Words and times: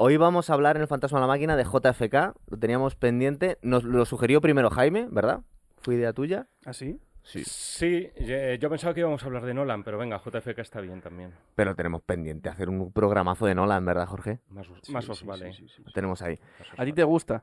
Hoy 0.00 0.16
vamos 0.16 0.48
a 0.48 0.54
hablar 0.54 0.76
en 0.76 0.82
el 0.82 0.88
Fantasma 0.88 1.18
de 1.18 1.22
la 1.22 1.26
Máquina 1.26 1.56
de 1.56 1.64
JFK, 1.64 2.36
lo 2.50 2.56
teníamos 2.58 2.94
pendiente, 2.94 3.58
nos 3.62 3.82
lo 3.82 4.04
sugirió 4.04 4.40
primero 4.40 4.70
Jaime, 4.70 5.08
¿verdad? 5.10 5.40
¿Fue 5.78 5.96
idea 5.96 6.12
tuya? 6.12 6.46
¿Ah, 6.64 6.72
sí? 6.72 7.00
Sí. 7.24 7.42
Sí, 7.44 8.08
eh, 8.14 8.58
yo 8.60 8.70
pensaba 8.70 8.94
que 8.94 9.00
íbamos 9.00 9.22
a 9.22 9.26
hablar 9.26 9.44
de 9.44 9.52
Nolan, 9.54 9.82
pero 9.82 9.98
venga, 9.98 10.18
JFK 10.24 10.60
está 10.60 10.80
bien 10.80 11.00
también. 11.02 11.34
Pero 11.56 11.74
tenemos 11.74 12.00
pendiente 12.02 12.48
hacer 12.48 12.68
un 12.68 12.92
programazo 12.92 13.44
de 13.46 13.54
Nolan, 13.56 13.84
¿verdad, 13.84 14.06
Jorge? 14.06 14.38
Más, 14.50 14.68
os- 14.70 14.88
más 14.88 15.08
os 15.08 15.18
sí, 15.18 15.26
vale. 15.26 15.52
sí, 15.52 15.66
sí, 15.68 15.74
sí. 15.76 15.82
Lo 15.84 15.90
tenemos 15.92 16.22
ahí. 16.22 16.38
¿A 16.60 16.62
ti 16.62 16.76
vale. 16.78 16.92
te 16.92 17.04
gusta? 17.04 17.42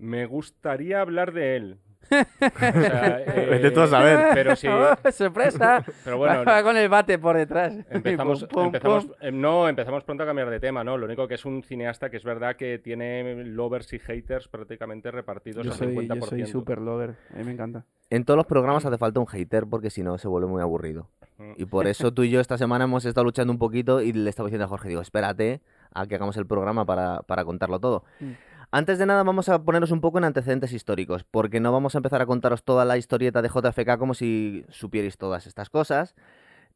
Me 0.00 0.26
gustaría 0.26 1.00
hablar 1.00 1.32
de 1.32 1.56
él. 1.56 1.78
O 2.10 2.58
sea, 2.58 3.20
eh, 3.20 3.46
Vete 3.50 3.70
tú 3.70 3.80
a 3.82 3.86
saber. 3.86 4.30
Pero 4.34 4.56
sí, 4.56 4.66
¡Sorpresa! 5.12 5.84
pero 6.02 6.18
bueno, 6.18 6.44
Va 6.44 6.62
con 6.62 6.76
el 6.76 6.88
bate 6.88 7.18
por 7.18 7.36
detrás. 7.36 7.74
Empezamos, 7.90 8.40
Pum, 8.44 8.48
pum, 8.48 8.64
empezamos 8.66 9.06
pum. 9.06 9.14
eh, 9.20 9.30
no, 9.30 9.68
empezamos 9.68 10.02
pronto 10.04 10.24
a 10.24 10.26
cambiar 10.26 10.50
de 10.50 10.58
tema, 10.58 10.82
¿no? 10.82 10.96
Lo 10.98 11.06
único 11.06 11.28
que 11.28 11.34
es 11.34 11.44
un 11.44 11.62
cineasta 11.62 12.10
que 12.10 12.16
es 12.16 12.24
verdad 12.24 12.56
que 12.56 12.78
tiene 12.78 13.44
lovers 13.44 13.92
y 13.92 13.98
haters 14.00 14.48
prácticamente 14.48 15.10
repartidos 15.10 15.64
Yo 15.64 15.72
al 15.72 15.78
soy, 15.78 15.94
50%. 15.94 16.14
yo 16.20 16.26
soy 16.26 16.46
super 16.46 16.80
lover. 16.80 17.14
A 17.32 17.36
mí 17.38 17.44
me 17.44 17.52
encanta. 17.52 17.84
En 18.08 18.24
todos 18.24 18.38
los 18.38 18.46
programas 18.46 18.84
hace 18.84 18.98
falta 18.98 19.20
un 19.20 19.26
hater 19.26 19.66
porque 19.66 19.90
si 19.90 20.02
no 20.02 20.18
se 20.18 20.26
vuelve 20.26 20.48
muy 20.48 20.62
aburrido. 20.62 21.08
Mm. 21.38 21.52
Y 21.58 21.66
por 21.66 21.86
eso 21.86 22.12
tú 22.12 22.24
y 22.24 22.30
yo 22.30 22.40
esta 22.40 22.58
semana 22.58 22.84
hemos 22.86 23.04
estado 23.04 23.24
luchando 23.24 23.52
un 23.52 23.58
poquito 23.58 24.00
y 24.00 24.12
le 24.12 24.28
estaba 24.30 24.48
diciendo 24.48 24.64
a 24.64 24.68
Jorge, 24.68 24.88
digo, 24.88 25.00
espérate 25.00 25.60
a 25.92 26.06
que 26.06 26.14
hagamos 26.16 26.36
el 26.36 26.46
programa 26.46 26.84
para, 26.86 27.22
para 27.22 27.44
contarlo 27.44 27.78
todo. 27.78 28.04
Mm. 28.18 28.32
Antes 28.72 28.98
de 28.98 29.06
nada 29.06 29.22
vamos 29.24 29.48
a 29.48 29.62
poneros 29.64 29.90
un 29.90 30.00
poco 30.00 30.18
en 30.18 30.24
antecedentes 30.24 30.72
históricos, 30.72 31.24
porque 31.24 31.58
no 31.60 31.72
vamos 31.72 31.94
a 31.94 31.98
empezar 31.98 32.22
a 32.22 32.26
contaros 32.26 32.62
toda 32.62 32.84
la 32.84 32.96
historieta 32.96 33.42
de 33.42 33.48
JFK 33.48 33.98
como 33.98 34.14
si 34.14 34.64
supierais 34.68 35.18
todas 35.18 35.46
estas 35.46 35.70
cosas. 35.70 36.14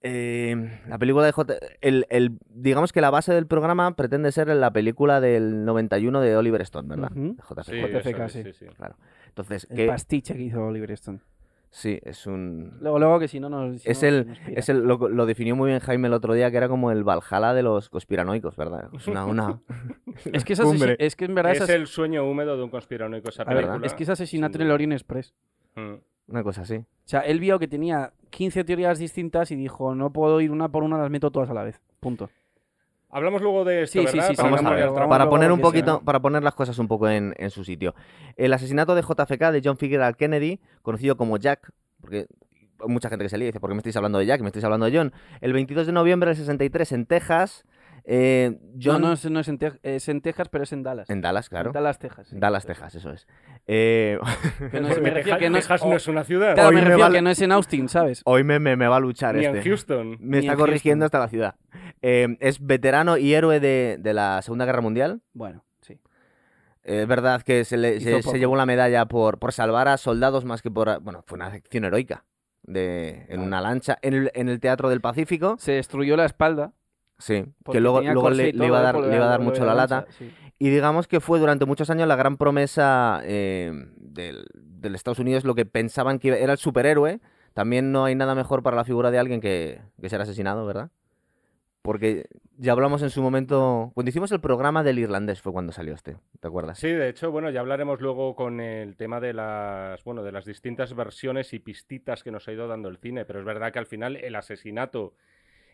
Eh, 0.07 0.81
la 0.87 0.99
película 0.99 1.25
de 1.25 1.33
J... 1.33 1.55
El, 1.81 2.07
el- 2.11 2.37
digamos 2.51 2.93
que 2.93 3.01
la 3.01 3.11
base 3.11 3.33
del 3.33 3.47
programa 3.47 3.95
pretende 3.97 4.33
ser 4.33 4.49
la 4.49 4.71
película 4.73 5.21
del 5.21 5.65
91 5.65 6.21
de 6.21 6.37
Oliver 6.37 6.61
Stone, 6.63 6.89
¿verdad? 6.89 7.11
Ujú. 7.13 7.37
De 7.37 7.63
JFK. 7.63 7.71
Sí, 7.71 7.81
JFK, 7.81 8.07
eso 8.09 8.25
es, 8.25 8.33
sí. 8.33 8.43
sí, 8.45 8.53
sí. 8.53 8.67
Claro. 8.77 8.97
Entonces, 9.29 9.67
El 9.71 9.77
que... 9.77 9.87
pastiche 9.87 10.35
que 10.35 10.43
hizo 10.43 10.63
Oliver 10.67 10.91
Stone. 10.93 11.21
Sí, 11.77 11.99
es 12.05 12.29
un... 12.29 12.79
Luego, 12.81 13.01
luego 13.01 13.19
que 13.19 13.27
si 13.27 13.41
no 13.41 13.49
nos. 13.49 13.83
si 13.83 13.91
Es 13.91 14.01
no, 14.05 14.09
el, 14.09 14.27
nos 14.29 14.39
es 14.47 14.69
el 14.69 14.85
lo, 14.85 15.09
lo 15.09 15.27
definió 15.27 15.57
muy 15.57 15.71
bien 15.71 15.81
Jaime 15.81 16.07
el 16.07 16.15
otro 16.15 16.33
día, 16.33 16.49
que 16.53 16.57
era 16.57 16.69
como 16.69 16.93
el 16.93 17.03
Valhalla 17.03 17.53
de 17.53 17.65
los 17.65 17.91
conspiranoicos, 17.91 18.55
¿verdad? 18.57 18.89
Es 18.93 19.09
una, 19.09 19.25
una... 19.27 19.61
Es 20.33 20.45
que, 20.45 20.53
es, 20.53 20.61
es 21.01 21.17
que 21.17 21.25
en 21.25 21.35
verdad 21.35 21.51
Es 21.51 21.59
esas- 21.59 21.71
el 21.71 21.89
sueño 21.89 22.25
húmedo 22.31 22.57
de 22.57 22.63
un 22.63 22.71
conspiranoico 22.71 23.29
esa 23.29 23.43
ver, 23.43 23.57
película. 23.65 23.85
es 23.87 23.93
que 23.95 24.05
es 24.05 24.09
asesinato 24.09 24.53
sin 24.53 24.63
en 24.63 24.67
el. 24.69 24.73
Orient 24.73 24.93
Express. 24.93 25.35
Mm. 25.75 25.95
una 26.29 26.43
cosa 26.45 26.63
así. 26.63 26.77
O 26.77 26.87
sea, 27.07 27.21
él 27.23 27.41
vio 27.41 27.59
que 27.59 27.67
tenía 27.67 28.13
15 28.31 28.63
teorías 28.63 29.01
distintas 29.01 29.51
y 29.51 29.57
dijo, 29.57 29.97
no 29.97 30.13
puedo 30.13 30.41
ir 30.41 30.53
una 30.53 30.69
por 30.69 30.85
una, 30.85 30.97
las 30.97 31.11
meto 31.11 31.33
todas 31.33 31.51
a 31.51 31.55
la 31.55 31.65
vez. 31.65 31.81
Punto. 31.99 32.31
Hablamos 33.15 33.41
luego 33.43 33.65
de 33.65 33.83
esto, 33.85 34.01
Sí, 34.01 34.07
sí, 34.09 34.17
¿verdad? 34.17 34.31
sí, 34.31 34.37
Para 34.37 34.49
Vamos 34.51 34.63
no 34.63 34.69
a 34.69 34.73
poner 34.73 34.91
ver, 34.91 35.09
para 35.09 35.29
poner 35.31 35.53
un 35.53 35.61
poquito, 35.61 36.03
para 36.05 36.19
poner 36.21 36.43
las 36.43 36.55
cosas 36.55 36.77
un 36.81 36.89
poco 36.89 37.09
en, 37.09 37.33
en 37.39 37.51
su 37.51 37.63
sitio. 37.63 37.95
El 38.37 38.53
asesinato 38.53 38.97
de 38.97 39.03
JFK 39.03 39.53
de 39.53 39.63
John 39.65 39.77
Fitzgerald 39.77 40.17
Kennedy, 40.17 40.59
conocido 40.83 41.17
como 41.17 41.37
Jack, 41.37 41.71
porque 42.01 42.27
hay 42.81 42.89
mucha 42.89 43.09
gente 43.09 43.25
que 43.25 43.29
se 43.29 43.39
lía 43.39 43.47
y 43.47 43.51
dice, 43.51 43.61
¿por 43.61 43.71
qué 43.71 43.75
me 43.75 43.79
estáis 43.79 43.97
hablando 43.97 44.19
de 44.19 44.27
Jack? 44.27 44.41
¿Me 44.41 44.49
estáis 44.49 44.65
hablando 44.65 44.87
de 44.91 44.99
John? 44.99 45.13
El 45.41 45.53
22 45.53 45.87
de 45.87 45.93
noviembre 45.93 46.31
del 46.31 46.37
63 46.37 46.91
en 46.91 47.07
Texas, 47.07 47.65
eh, 48.07 48.59
John... 48.81 49.01
No, 49.01 49.09
no, 49.09 49.13
es, 49.15 49.31
no 49.31 49.41
es, 49.41 49.49
en 49.49 49.59
es 49.83 50.09
en 50.09 50.21
Texas, 50.21 50.49
pero 50.51 50.65
es 50.65 50.73
en 50.73 50.83
Dallas. 50.83 51.09
En 51.09 51.21
Dallas, 51.21 51.49
claro. 51.49 51.71
En 51.71 51.73
Dallas, 51.73 51.99
Texas. 51.99 52.29
sí. 52.29 52.37
Dallas, 52.39 52.67
Texas, 52.67 52.95
eso 52.95 53.11
es. 53.13 53.27
Eh, 53.67 54.19
Que 54.71 54.81
no 54.81 54.89
es, 54.89 54.95
Porque 54.95 55.01
me 55.01 55.11
refiero 55.11 55.15
Texas, 55.15 55.39
que 55.39 55.51
no 55.51 55.59
es, 55.59 55.65
Texas 55.69 55.89
no 55.89 55.97
es 55.97 56.09
una 56.09 56.25
ciudad. 56.25 56.55
claro, 56.55 56.69
Hoy 56.69 56.75
me 56.77 56.83
me 56.83 56.89
refiero 56.89 57.11
que 57.13 57.23
no 57.23 57.31
es 57.31 57.41
en 57.41 57.53
Austin, 57.53 57.89
¿sabes? 57.89 58.23
hoy 58.25 58.45
me, 58.45 58.59
me, 58.59 58.77
me 58.77 58.87
va 58.89 58.97
a 58.97 59.01
luchar 59.01 59.35
Ni 59.37 59.45
este. 59.47 59.59
en 59.59 59.65
Houston. 59.65 60.11
Me 60.21 60.37
Ni 60.37 60.39
está 60.39 60.53
en 60.53 60.59
corrigiendo 60.59 61.05
Houston. 61.05 61.07
hasta 61.07 61.19
la 61.21 61.29
ciudad. 61.29 61.55
Eh, 62.03 62.37
es 62.41 62.65
veterano 62.65 63.17
y 63.17 63.33
héroe 63.35 63.61
de, 63.61 63.97
de 63.99 64.13
la 64.15 64.43
Segunda 64.43 64.67
Guerra 64.67 64.83
Mundial. 64.83 65.23
Bueno, 65.33 65.65
sí. 65.81 65.95
Eh, 66.83 67.03
Es 67.03 67.09
verdad 67.09 67.41
que 67.43 67.65
se, 67.65 67.79
le- 67.79 67.97
Hizo 67.97 68.05
se, 68.11 68.17
se 68.17 68.23
poco. 68.25 68.37
llevó 68.37 68.57
la 68.57 68.67
medalla 68.67 69.07
por, 69.07 69.39
por 69.39 69.53
salvar 69.53 69.89
a 69.89 69.97
soldados 69.97 70.45
más 70.45 70.61
que 70.61 70.71
por... 70.71 71.01
Bueno, 71.01 71.23
fue 71.27 71.37
una 71.37 71.47
acción 71.47 71.85
heroica. 71.85 72.25
De, 72.67 73.11
en 73.21 73.27
Claro. 73.27 73.43
una 73.43 73.61
lancha 73.61 73.99
en 74.03 74.15
el, 74.15 74.31
en 74.35 74.49
el 74.49 74.59
Teatro 74.61 74.89
del 74.91 75.01
Pacífico. 75.03 75.57
Se 75.59 75.73
destruyó 75.73 76.17
la 76.17 76.25
espalda. 76.27 76.73
Sí, 77.19 77.45
porque 77.63 77.77
que 77.79 77.81
luego, 77.81 78.01
le, 78.31 78.53
le 78.53 78.67
iba 78.67 78.79
a 78.79 78.83
dar, 78.83 78.95
por 78.97 79.07
le 79.07 79.17
iba 79.17 79.25
a 79.27 79.29
dar 79.29 79.39
lo 79.41 79.45
de 79.45 79.51
mucho 79.51 79.65
la 79.65 79.75
lata. 79.75 80.07
sí. 80.11 80.31
Y 80.59 80.71
digamos 80.71 81.07
que 81.09 81.21
fue 81.21 81.39
durante 81.39 81.65
muchos 81.65 81.91
años 81.91 82.07
la 82.09 82.17
gran 82.17 82.37
promesa 82.37 83.21
eh, 83.25 83.73
del, 83.97 84.45
del 84.55 84.95
Estados 84.95 85.19
Unidos, 85.19 85.45
lo 85.45 85.55
que 85.55 85.67
pensaban 85.67 86.19
que 86.19 86.29
iba- 86.29 86.37
era 86.37 86.53
el 86.53 86.59
superhéroe. 86.59 87.21
También 87.55 87.93
no 87.93 88.05
hay 88.05 88.15
nada 88.15 88.35
mejor 88.35 88.63
para 88.63 88.77
la 88.77 88.85
figura 88.85 89.11
de 89.11 89.19
alguien 89.19 89.41
que, 89.41 89.81
que 90.01 90.09
ser 90.09 90.21
asesinado, 90.21 90.67
¿verdad? 90.67 90.91
Porque 91.83 92.25
ya 92.57 92.73
hablamos 92.73 93.03
en 93.03 93.11
su 93.11 93.21
momento, 93.21 93.91
cuando 93.95 94.09
hicimos 94.09 94.33
el 94.33 94.41
programa 94.41 94.83
del 94.83 94.99
irlandés 94.99 95.43
fue 95.43 95.53
cuando 95.53 95.71
salió 95.73 95.93
este, 95.95 96.17
¿te 96.41 96.49
acuerdas? 96.49 96.79
Sí, 96.79 96.89
de 96.89 97.11
hecho, 97.11 97.31
bueno, 97.31 97.51
ya 97.51 97.61
hablaremos 97.61 98.01
luego 98.01 98.35
con 98.35 98.61
el 98.61 98.97
tema 98.97 99.21
de 99.21 99.35
las, 99.35 100.03
bueno, 100.03 100.23
de 100.23 100.33
las 100.33 100.47
distintas 100.47 100.95
versiones 100.95 101.53
y 101.53 101.59
pistitas 101.59 102.23
que 102.25 102.31
nos 102.31 102.49
ha 102.49 102.53
ido 102.53 102.69
dando 102.69 102.89
el 102.89 102.97
cine, 102.97 103.27
pero 103.27 103.39
es 103.41 103.45
verdad 103.45 103.71
que 103.71 103.79
al 103.81 103.87
final 103.87 104.17
el 104.17 104.35
asesinato 104.35 105.13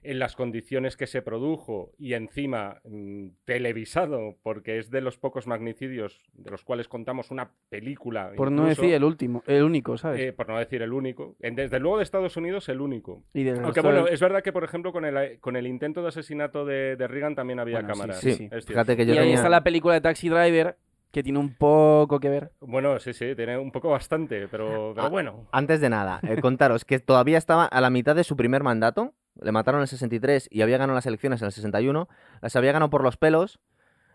en 0.03 0.19
las 0.19 0.35
condiciones 0.37 0.97
que 0.97 1.07
se 1.07 1.23
produjo 1.23 1.93
y 1.99 2.15
encima 2.15 2.81
mm, 2.85 3.29
televisado, 3.45 4.37
porque 4.43 4.79
es 4.79 4.91
de 4.91 5.01
los 5.01 5.19
pocos 5.19 5.47
magnicidios 5.47 6.23
de 6.33 6.51
los 6.51 6.65
cuales 6.65 6.89
contamos 6.89 7.31
una 7.31 7.51
película. 7.69 8.33
Por 8.37 8.51
no 8.51 8.67
decir 8.67 8.93
el 8.95 9.05
último, 9.05 9.43
el 9.47 9.63
único, 9.63 9.97
¿sabes? 9.99 10.21
eh, 10.21 10.33
por 10.33 10.49
no 10.49 10.59
decir 10.59 10.83
el 10.83 10.93
único. 10.93 11.37
En- 11.41 11.55
Desde 11.55 11.79
luego 11.79 11.99
de 11.99 12.05
Estados 12.05 12.37
Unidos 12.37 12.69
el 12.69 12.81
único. 12.81 13.23
y 13.35 13.49
Aunque 13.49 13.81
bueno, 13.81 14.05
del- 14.05 14.15
es 14.15 14.21
verdad 14.21 14.43
que 14.43 14.53
por 14.53 14.65
ejemplo 14.65 14.93
con 14.93 15.05
el, 15.05 15.39
con 15.41 15.57
el 15.57 15.67
intento 15.67 16.03
de 16.03 16.09
asesinato 16.09 16.65
de, 16.65 16.97
de 16.97 17.07
Reagan 17.09 17.35
también 17.35 17.59
había 17.61 17.77
Bueno, 17.77 17.89
cámaras. 17.89 18.21
Sí, 18.21 18.49
fíjate 18.67 18.97
que 18.97 19.07
yo 19.07 19.15
y 19.15 19.17
ahí 19.19 19.23
tenía- 19.25 19.35
está 19.37 19.49
la 19.49 19.63
película 19.63 19.95
de 19.95 20.01
Taxi 20.01 20.29
Driver, 20.29 20.77
que 21.13 21.23
tiene 21.23 21.39
un 21.39 21.55
poco 21.55 22.21
que 22.21 22.29
ver. 22.29 22.53
Bueno, 22.61 22.99
sí, 23.01 23.13
sí, 23.13 23.35
tiene 23.35 23.59
un 23.59 23.73
poco 23.73 23.91
bastante, 23.91 24.49
pero, 24.49 24.93
pero 24.95 25.07
Ah, 25.07 25.09
bueno. 25.09 25.47
Antes 25.53 25.81
de 25.81 25.91
nada, 25.91 26.21
eh, 26.23 26.41
contaros 26.41 26.85
que 26.85 26.99
todavía 27.01 27.39
estaba 27.39 27.65
a 27.65 27.81
la 27.81 27.91
mitad 27.91 28.15
de 28.15 28.25
su 28.25 28.37
primer 28.37 28.63
mandato. 28.63 29.15
Le 29.41 29.53
mataron 29.53 29.81
en 29.81 29.83
el 29.83 29.89
63 29.89 30.49
y 30.51 30.63
había 30.63 30.79
ganado 30.79 30.95
las 30.95 31.07
elecciones 31.07 31.41
en 31.43 31.47
el 31.47 31.53
61. 31.53 32.09
Las 32.43 32.57
había 32.57 32.73
ganado 32.73 32.91
por 32.91 33.03
los 33.03 33.17
pelos. 33.17 33.61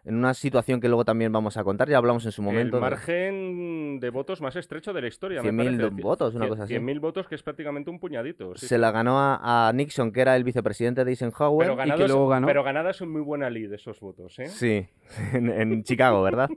En 0.05 0.15
una 0.15 0.33
situación 0.35 0.79
que 0.79 0.87
luego 0.87 1.03
también 1.03 1.31
vamos 1.31 1.57
a 1.57 1.63
contar. 1.63 1.89
Ya 1.89 1.97
hablamos 1.97 2.23
en 2.25 2.31
su 2.31 2.41
momento. 2.43 2.77
el 2.77 2.81
margen 2.81 3.99
de 3.99 4.09
votos 4.11 4.39
más 4.39 4.55
estrecho 4.55 4.93
de 4.93 5.01
la 5.01 5.07
historia. 5.07 5.41
me 5.41 5.49
100.000 5.49 5.77
parece. 5.79 6.01
votos, 6.03 6.35
una 6.35 6.45
Cien- 6.45 6.49
cosa 6.49 6.63
así. 6.65 6.73
100.000 6.75 6.99
votos, 6.99 7.27
que 7.27 7.35
es 7.35 7.41
prácticamente 7.43 7.89
un 7.89 7.99
puñadito. 7.99 8.53
sí, 8.55 8.67
se 8.67 8.75
sí. 8.75 8.81
la 8.81 8.91
ganó 8.91 9.17
a, 9.19 9.67
a 9.67 9.73
Nixon, 9.73 10.11
que 10.11 10.21
era 10.21 10.35
el 10.35 10.43
vicepresidente 10.43 11.03
de 11.03 11.11
Eisenhower. 11.11 11.65
Pero 11.67 11.75
que 11.75 11.79
ganados, 11.89 12.07
luego 12.07 12.27
ganó. 12.27 12.45
pero 12.47 12.63
ganadas 12.63 12.97
son 12.97 13.11
muy 13.11 13.21
buena 13.21 13.49
lead 13.49 13.73
esos 13.73 13.99
votos, 13.99 14.37
¿eh? 14.39 14.45
Sí, 14.47 14.85
en, 15.33 15.49
en 15.49 15.83
Chicago, 15.83 16.21
¿verdad? 16.21 16.49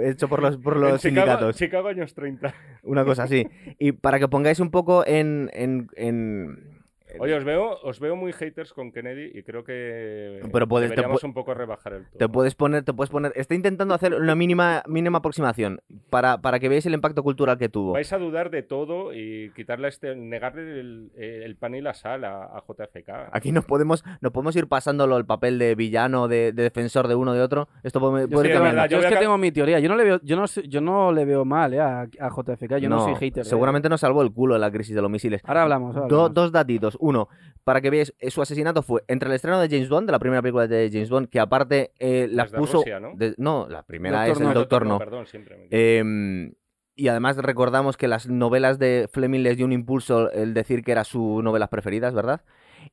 Hecho 0.00 0.28
por 0.28 0.42
los, 0.42 0.56
por 0.56 0.74
En 0.74 0.80
los 0.80 1.00
Chicago, 1.00 1.26
sindicatos. 1.26 1.56
Chicago 1.56 1.88
años 1.88 2.14
30. 2.14 2.52
Una 2.82 3.04
cosa 3.04 3.22
así. 3.24 3.46
Y 3.78 3.92
para 3.92 4.18
que 4.18 4.26
pongáis 4.28 4.58
un 4.60 4.70
poco 4.72 5.06
en. 5.06 5.50
en, 5.52 6.77
Oye, 7.20 7.34
os 7.34 7.44
veo, 7.44 7.78
os 7.82 8.00
veo 8.00 8.16
muy 8.16 8.32
haters 8.32 8.72
con 8.72 8.92
Kennedy 8.92 9.30
y 9.38 9.42
creo 9.42 9.64
que 9.64 10.40
Pero 10.52 10.66
puedes- 10.66 10.88
te 10.90 10.96
deberíamos 10.96 11.22
un 11.24 11.34
poco 11.34 11.54
rebajar 11.54 11.92
el 11.94 12.04
tono. 12.04 12.18
te 12.18 12.28
puedes 12.28 12.54
poner, 12.54 12.84
te 12.84 12.92
puedes 12.92 13.10
poner. 13.10 13.32
Está 13.36 13.54
intentando 13.54 13.94
hacer 13.94 14.14
una 14.14 14.34
mínima, 14.34 14.82
mínima 14.86 15.18
aproximación 15.18 15.80
para, 16.10 16.38
para 16.40 16.58
que 16.58 16.68
veáis 16.68 16.86
el 16.86 16.94
impacto 16.94 17.22
cultural 17.22 17.58
que 17.58 17.68
tuvo. 17.68 17.92
Vais 17.92 18.12
a 18.12 18.18
dudar 18.18 18.50
de 18.50 18.62
todo 18.62 19.12
y 19.14 19.50
quitarle 19.54 19.88
este, 19.88 20.14
negarle 20.16 20.80
el, 20.80 21.10
el 21.16 21.56
pan 21.56 21.74
y 21.74 21.80
la 21.80 21.94
sal 21.94 22.24
a, 22.24 22.44
a 22.44 22.62
JFK. 22.66 23.10
Aquí 23.32 23.52
no 23.52 23.62
podemos, 23.62 24.04
no 24.20 24.30
podemos 24.32 24.54
ir 24.56 24.66
pasándolo 24.68 25.16
el 25.16 25.26
papel 25.26 25.58
de 25.58 25.74
villano, 25.74 26.28
de, 26.28 26.52
de 26.52 26.62
defensor 26.62 27.08
de 27.08 27.14
uno 27.14 27.32
de 27.34 27.42
otro. 27.42 27.68
Esto 27.82 28.00
puede, 28.00 28.22
Yo, 28.24 28.28
puede 28.30 28.52
es 28.52 28.60
verdad, 28.60 28.84
yo 28.88 28.96
yo 28.98 29.02
es 29.02 29.06
que 29.08 29.16
a 29.16 29.20
tengo 29.20 29.38
mi 29.38 29.52
teoría. 29.52 29.78
Yo 29.80 29.88
no 29.88 29.96
le 29.96 30.04
veo, 30.04 30.20
yo 30.22 30.36
no, 30.36 30.44
yo 30.46 30.80
no 30.80 31.12
le 31.12 31.24
veo 31.24 31.44
mal 31.44 31.74
eh, 31.74 31.80
a, 31.80 32.02
a 32.02 32.28
JFK. 32.30 32.76
Yo 32.78 32.88
no, 32.88 33.00
soy 33.04 33.14
hater. 33.16 33.44
de- 33.44 33.48
Seguramente 33.50 33.88
nos 33.88 34.00
salvó 34.00 34.22
el 34.22 34.32
culo 34.32 34.54
en 34.54 34.60
la 34.60 34.70
crisis 34.70 34.94
de 34.94 35.02
los 35.02 35.10
misiles. 35.10 35.40
Ahora 35.44 35.62
hablamos. 35.62 35.96
ahora 35.96 36.08
Do- 36.08 36.28
dos 36.28 36.52
datitos. 36.52 36.96
Uno, 37.08 37.28
para 37.64 37.80
que 37.80 37.90
veáis, 37.90 38.14
eh, 38.18 38.30
su 38.30 38.40
asesinato 38.42 38.82
fue 38.82 39.02
entre 39.08 39.28
el 39.28 39.34
estreno 39.34 39.58
de 39.60 39.68
James 39.68 39.88
Bond, 39.88 40.06
de 40.06 40.12
la 40.12 40.18
primera 40.18 40.42
película 40.42 40.66
de 40.66 40.90
James 40.92 41.10
Bond, 41.10 41.28
que 41.28 41.40
aparte 41.40 41.92
eh, 41.98 42.28
las 42.30 42.50
de 42.52 42.58
puso. 42.58 42.78
Rusia, 42.78 43.00
¿no? 43.00 43.12
de- 43.16 43.34
no, 43.38 43.66
la 43.68 43.82
primera 43.82 44.18
Doctor 44.26 44.32
es 44.36 44.40
No. 44.40 44.48
el 44.48 44.54
Doctor 44.54 44.86
No. 44.86 44.98
Perdón, 44.98 45.26
siempre 45.26 45.56
me 45.56 45.66
Em, 45.70 46.52
y 46.94 47.08
además 47.08 47.36
recordamos 47.36 47.96
que 47.96 48.08
las 48.08 48.28
novelas 48.28 48.78
de 48.78 49.08
Fleming 49.12 49.40
les 49.42 49.56
dio 49.56 49.66
un 49.66 49.72
impulso 49.72 50.30
el 50.32 50.52
decir 50.54 50.82
que 50.82 50.92
eran 50.92 51.04
sus 51.04 51.42
novelas 51.44 51.68
preferidas, 51.68 52.12
¿verdad? 52.14 52.42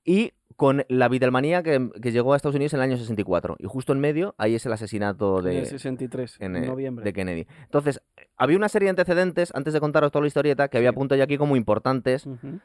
Y 0.04 0.34
con 0.58 0.86
la 0.88 1.10
Beatlemanía 1.10 1.64
que, 1.64 1.90
que 2.02 2.12
llegó 2.12 2.34
a 2.34 2.38
Estados 2.38 2.56
Unidos 2.56 2.74
en 2.74 2.80
el 2.80 2.84
año 2.84 2.98
64. 2.98 3.56
Y 3.60 3.66
justo 3.68 3.92
en 3.94 4.00
medio, 4.00 4.36
ahí 4.38 4.56
es 4.56 4.66
el 4.66 4.72
asesinato 4.74 5.40
En 5.40 5.48
el 5.48 5.64
de, 5.64 5.66
63, 5.66 6.38
en, 6.40 6.56
en, 6.56 6.64
eh, 6.64 6.68
noviembre. 6.68 7.04
de 7.04 7.12
Kennedy. 7.14 7.48
Entonces, 7.64 8.02
había 8.38 8.56
una 8.58 8.70
serie 8.70 8.86
de 8.86 8.92
antecedentes, 8.92 9.52
antes 9.56 9.74
de 9.74 9.80
contaros 9.82 10.12
toda 10.12 10.22
la 10.22 10.28
historieta, 10.28 10.68
que 10.70 10.78
había 10.78 10.92
apuntado 10.92 11.18
yo 11.18 11.24
aquí 11.26 11.38
como 11.38 11.56
importantes 11.58 12.26
Ujú. 12.26 12.60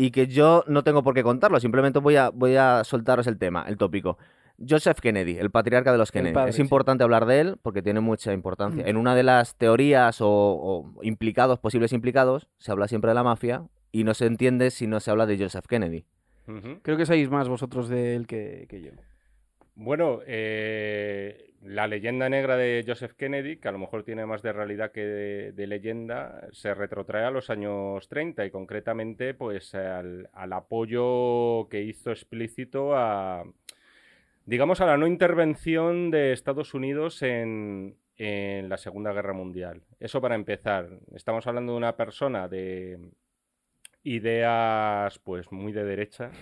Y 0.00 0.12
que 0.12 0.26
yo 0.26 0.64
no 0.66 0.82
tengo 0.82 1.02
por 1.02 1.12
qué 1.12 1.22
contarlo, 1.22 1.60
simplemente 1.60 1.98
voy 1.98 2.16
a, 2.16 2.30
voy 2.30 2.56
a 2.56 2.84
soltaros 2.84 3.26
el 3.26 3.36
tema, 3.36 3.66
el 3.68 3.76
tópico. 3.76 4.16
Joseph 4.66 4.98
Kennedy, 4.98 5.36
el 5.36 5.50
patriarca 5.50 5.92
de 5.92 5.98
los 5.98 6.10
Kennedy. 6.10 6.32
padre, 6.32 6.50
es 6.50 6.56
sí. 6.56 6.62
importante 6.62 7.04
hablar 7.04 7.26
de 7.26 7.40
él 7.40 7.56
porque 7.60 7.82
tiene 7.82 8.00
mucha 8.00 8.32
importancia. 8.32 8.82
Mm. 8.82 8.88
En 8.88 8.96
una 8.96 9.14
de 9.14 9.24
las 9.24 9.56
teorías 9.56 10.22
o, 10.22 10.28
o 10.28 11.04
implicados, 11.04 11.58
posibles 11.58 11.92
implicados, 11.92 12.48
se 12.56 12.72
habla 12.72 12.88
siempre 12.88 13.10
de 13.10 13.14
la 13.14 13.24
mafia 13.24 13.64
y 13.92 14.04
no 14.04 14.14
se 14.14 14.24
entiende 14.24 14.70
si 14.70 14.86
no 14.86 15.00
se 15.00 15.10
habla 15.10 15.26
de 15.26 15.36
Joseph 15.36 15.66
Kennedy. 15.66 16.06
Creo 16.80 16.96
que 16.96 17.04
sabéis 17.04 17.28
más 17.28 17.50
vosotros 17.50 17.90
de 17.90 18.16
él 18.16 18.26
que, 18.26 18.64
que 18.70 18.80
yo. 18.80 18.92
Bueno, 19.82 20.20
eh, 20.26 21.54
la 21.62 21.86
leyenda 21.86 22.28
negra 22.28 22.58
de 22.58 22.84
Joseph 22.86 23.14
Kennedy, 23.14 23.56
que 23.56 23.68
a 23.68 23.72
lo 23.72 23.78
mejor 23.78 24.04
tiene 24.04 24.26
más 24.26 24.42
de 24.42 24.52
realidad 24.52 24.92
que 24.92 25.06
de, 25.56 25.66
leyenda, 25.66 26.46
se 26.52 26.74
retrotrae 26.74 27.24
a 27.24 27.30
los 27.30 27.48
años 27.48 28.06
30 28.06 28.44
y 28.44 28.50
concretamente 28.50 29.32
pues 29.32 29.74
al, 29.74 30.28
al 30.34 30.52
apoyo 30.52 31.66
que 31.70 31.80
hizo 31.80 32.10
explícito 32.10 32.94
a, 32.94 33.42
digamos, 34.44 34.82
a 34.82 34.86
la 34.86 34.98
no 34.98 35.06
intervención 35.06 36.10
de 36.10 36.32
Estados 36.32 36.74
Unidos 36.74 37.22
en, 37.22 37.96
en 38.18 38.68
la 38.68 38.76
Segunda 38.76 39.14
Guerra 39.14 39.32
Mundial. 39.32 39.80
Eso 39.98 40.20
para 40.20 40.34
empezar. 40.34 40.90
Estamos 41.14 41.46
hablando 41.46 41.72
de 41.72 41.78
una 41.78 41.96
persona 41.96 42.48
de 42.48 42.98
ideas 44.02 45.18
pues 45.20 45.50
muy 45.50 45.72
de 45.72 45.84
derecha, 45.84 46.32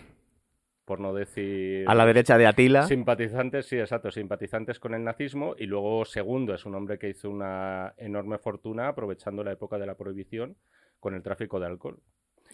por 0.89 1.01
no 1.01 1.13
decir... 1.13 1.85
A 1.87 1.95
la 1.95 2.07
derecha 2.07 2.39
de 2.39 2.47
Atila. 2.47 2.85
Simpatizantes, 2.85 3.67
sí, 3.67 3.79
exacto, 3.79 4.11
simpatizantes 4.11 4.81
con 4.81 4.95
el 4.95 5.05
nazismo. 5.05 5.55
Y 5.59 5.67
luego, 5.67 6.07
segundo, 6.07 6.55
es 6.55 6.65
un 6.65 6.75
hombre 6.75 6.99
que 6.99 7.11
hizo 7.11 7.29
una 7.29 7.93
enorme 7.99 8.39
fortuna 8.39 8.89
aprovechando 8.89 9.45
la 9.45 9.53
época 9.53 9.79
de 9.79 9.85
la 9.85 9.97
prohibición 9.97 10.57
con 10.99 11.15
el 11.15 11.23
tráfico 11.23 11.61
de 11.61 11.67
alcohol. 11.67 11.99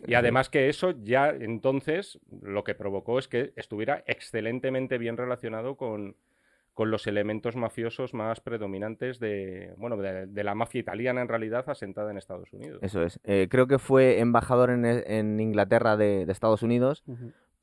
Y 0.04 0.14
además 0.14 0.50
que 0.50 0.68
eso 0.68 0.94
ya 1.04 1.30
entonces 1.30 2.18
lo 2.42 2.64
que 2.64 2.74
provocó 2.74 3.20
es 3.20 3.28
que 3.28 3.52
estuviera 3.54 4.02
excelentemente 4.08 4.98
bien 4.98 5.16
relacionado 5.16 5.76
con, 5.76 6.16
con 6.74 6.90
los 6.90 7.06
elementos 7.06 7.54
mafiosos 7.54 8.12
más 8.12 8.40
predominantes 8.40 9.20
de, 9.20 9.72
bueno, 9.76 9.96
de, 9.96 10.26
de 10.26 10.44
la 10.44 10.56
mafia 10.56 10.80
italiana 10.80 11.22
en 11.22 11.28
realidad 11.28 11.64
asentada 11.70 12.10
en 12.10 12.18
Estados 12.18 12.52
Unidos. 12.52 12.80
Eso 12.82 13.04
es. 13.04 13.20
Eh, 13.22 13.46
creo 13.48 13.68
que 13.68 13.78
fue 13.78 14.18
embajador 14.18 14.70
en, 14.70 14.84
en 14.84 15.38
Inglaterra 15.38 15.96
de, 15.96 16.26
de 16.26 16.32
Estados 16.32 16.64
Unidos. 16.64 17.04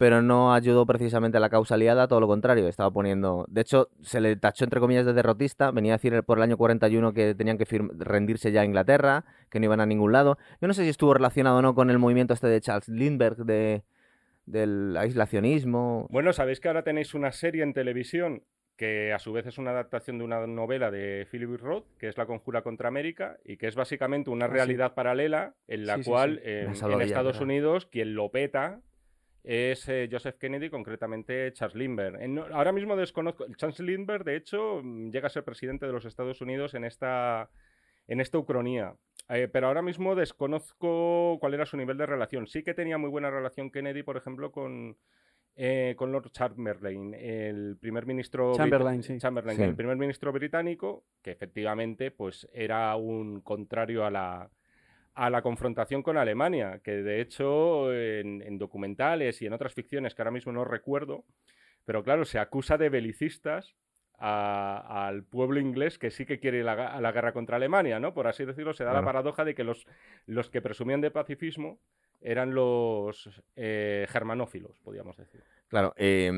Pero 0.01 0.23
no 0.23 0.51
ayudó 0.51 0.87
precisamente 0.87 1.37
a 1.37 1.39
la 1.39 1.49
causa 1.51 1.75
aliada, 1.75 2.07
todo 2.07 2.19
lo 2.19 2.25
contrario, 2.25 2.67
estaba 2.67 2.89
poniendo... 2.89 3.45
De 3.47 3.61
hecho, 3.61 3.89
se 4.01 4.19
le 4.19 4.35
tachó 4.35 4.63
entre 4.63 4.79
comillas 4.79 5.05
de 5.05 5.13
derrotista, 5.13 5.69
venía 5.69 5.93
a 5.93 5.97
decir 5.97 6.23
por 6.23 6.39
el 6.39 6.43
año 6.43 6.57
41 6.57 7.13
que 7.13 7.35
tenían 7.35 7.59
que 7.59 7.65
rendirse 7.99 8.51
ya 8.51 8.61
a 8.61 8.65
Inglaterra, 8.65 9.25
que 9.51 9.59
no 9.59 9.65
iban 9.65 9.79
a 9.79 9.85
ningún 9.85 10.11
lado. 10.11 10.39
Yo 10.59 10.67
no 10.67 10.73
sé 10.73 10.83
si 10.85 10.89
estuvo 10.89 11.13
relacionado 11.13 11.57
o 11.57 11.61
no 11.61 11.75
con 11.75 11.91
el 11.91 11.99
movimiento 11.99 12.33
este 12.33 12.47
de 12.47 12.59
Charles 12.61 12.89
Lindbergh 12.89 13.45
de, 13.45 13.83
del 14.47 14.97
aislacionismo. 14.97 16.07
Bueno, 16.09 16.33
sabéis 16.33 16.59
que 16.59 16.67
ahora 16.67 16.83
tenéis 16.83 17.13
una 17.13 17.31
serie 17.31 17.61
en 17.61 17.73
televisión 17.73 18.41
que 18.77 19.13
a 19.13 19.19
su 19.19 19.31
vez 19.31 19.45
es 19.45 19.59
una 19.59 19.69
adaptación 19.69 20.17
de 20.17 20.23
una 20.23 20.47
novela 20.47 20.89
de 20.89 21.27
Philip 21.29 21.59
Roth, 21.61 21.85
que 21.99 22.07
es 22.07 22.17
La 22.17 22.25
Conjura 22.25 22.63
contra 22.63 22.87
América, 22.87 23.37
y 23.45 23.57
que 23.57 23.67
es 23.67 23.75
básicamente 23.75 24.31
una 24.31 24.45
Ah, 24.45 24.49
sí. 24.49 24.53
realidad 24.55 24.95
paralela 24.95 25.53
en 25.67 25.85
la 25.85 25.97
Sí, 25.97 26.03
cual 26.09 26.37
sí. 26.37 26.49
eh, 26.49 26.61
en 26.63 27.01
Estados. 27.01 27.39
Unidos 27.39 27.85
quien 27.85 28.15
lo 28.15 28.29
peta 28.31 28.79
es 29.43 29.87
eh, 29.89 30.07
Joseph 30.11 30.37
Kennedy, 30.37 30.69
concretamente 30.69 31.51
Charles 31.53 31.75
Lindbergh. 31.75 32.21
En- 32.21 32.37
ahora 32.39 32.71
mismo 32.71 32.95
desconozco, 32.95 33.45
Charles 33.55 33.79
Lindbergh 33.79 34.23
de 34.23 34.35
hecho 34.35 34.81
mm, 34.83 35.09
llega 35.11 35.27
a 35.27 35.29
ser 35.31 35.43
presidente 35.43 35.85
de 35.85 35.91
los 35.93 36.05
Estados 36.05 36.41
Unidos 36.41 36.73
en 36.75 36.83
esta, 36.83 37.49
en 38.07 38.21
esta 38.21 38.37
ucronía. 38.37 38.93
Eh, 39.29 39.47
pero 39.51 39.67
ahora 39.67 39.81
mismo 39.81 40.13
desconozco 40.15 41.37
cuál 41.39 41.53
era 41.53 41.65
su 41.65 41.77
nivel 41.77 41.97
de 41.97 42.05
relación. 42.05 42.47
Sí 42.47 42.63
que 42.63 42.73
tenía 42.73 42.97
muy 42.97 43.09
buena 43.09 43.29
relación 43.31 43.71
Kennedy, 43.71 44.03
por 44.03 44.17
ejemplo, 44.17 44.51
con, 44.51 44.97
eh, 45.55 45.95
con 45.97 46.11
Lord 46.11 46.31
Chamberlain, 46.31 47.13
el 47.13 47.77
primer 47.79 48.05
ministro 48.05 48.53
Chamberlain, 48.55 49.03
sí. 49.03 49.17
Chamberlain, 49.17 49.57
Sí. 49.57 49.63
el 49.63 49.75
primer 49.75 49.97
ministro 49.97 50.31
británico, 50.31 51.05
que 51.21 51.31
efectivamente 51.31 52.11
pues, 52.11 52.47
era 52.53 52.95
un 52.95 53.41
contrario 53.41 54.05
a 54.05 54.11
la, 54.11 54.49
a 55.13 55.29
la 55.29 55.41
confrontación 55.41 56.03
con 56.03 56.17
Alemania, 56.17 56.79
que 56.83 56.91
de 57.03 57.21
hecho 57.21 57.93
en, 57.93 58.41
en 58.41 58.57
documentales 58.57 59.41
y 59.41 59.45
en 59.45 59.53
otras 59.53 59.73
ficciones 59.73 60.15
que 60.15 60.21
ahora 60.21 60.31
mismo 60.31 60.51
no 60.51 60.63
recuerdo, 60.65 61.25
pero 61.85 62.03
claro, 62.03 62.25
se 62.25 62.39
acusa 62.39 62.77
de 62.77 62.89
belicistas 62.89 63.75
al 64.17 65.23
pueblo 65.23 65.59
inglés 65.59 65.97
que 65.97 66.11
sí 66.11 66.25
que 66.25 66.39
quiere 66.39 66.59
ir 66.59 66.67
a 66.69 66.75
la, 66.75 66.87
a 66.93 67.01
la 67.01 67.11
guerra 67.11 67.33
contra 67.33 67.55
Alemania, 67.57 67.99
¿no? 67.99 68.13
Por 68.13 68.27
así 68.27 68.45
decirlo, 68.45 68.73
se 68.73 68.83
da 68.83 68.93
la 68.93 69.03
paradoja 69.03 69.43
de 69.43 69.55
que 69.55 69.63
los, 69.63 69.85
los 70.27 70.49
que 70.49 70.61
presumían 70.61 71.01
de 71.01 71.11
pacifismo 71.11 71.79
eran 72.21 72.53
los 72.53 73.41
eh, 73.55 74.05
germanófilos, 74.09 74.77
podríamos 74.83 75.17
decir. 75.17 75.41
Claro, 75.69 75.93
eh, 75.97 76.31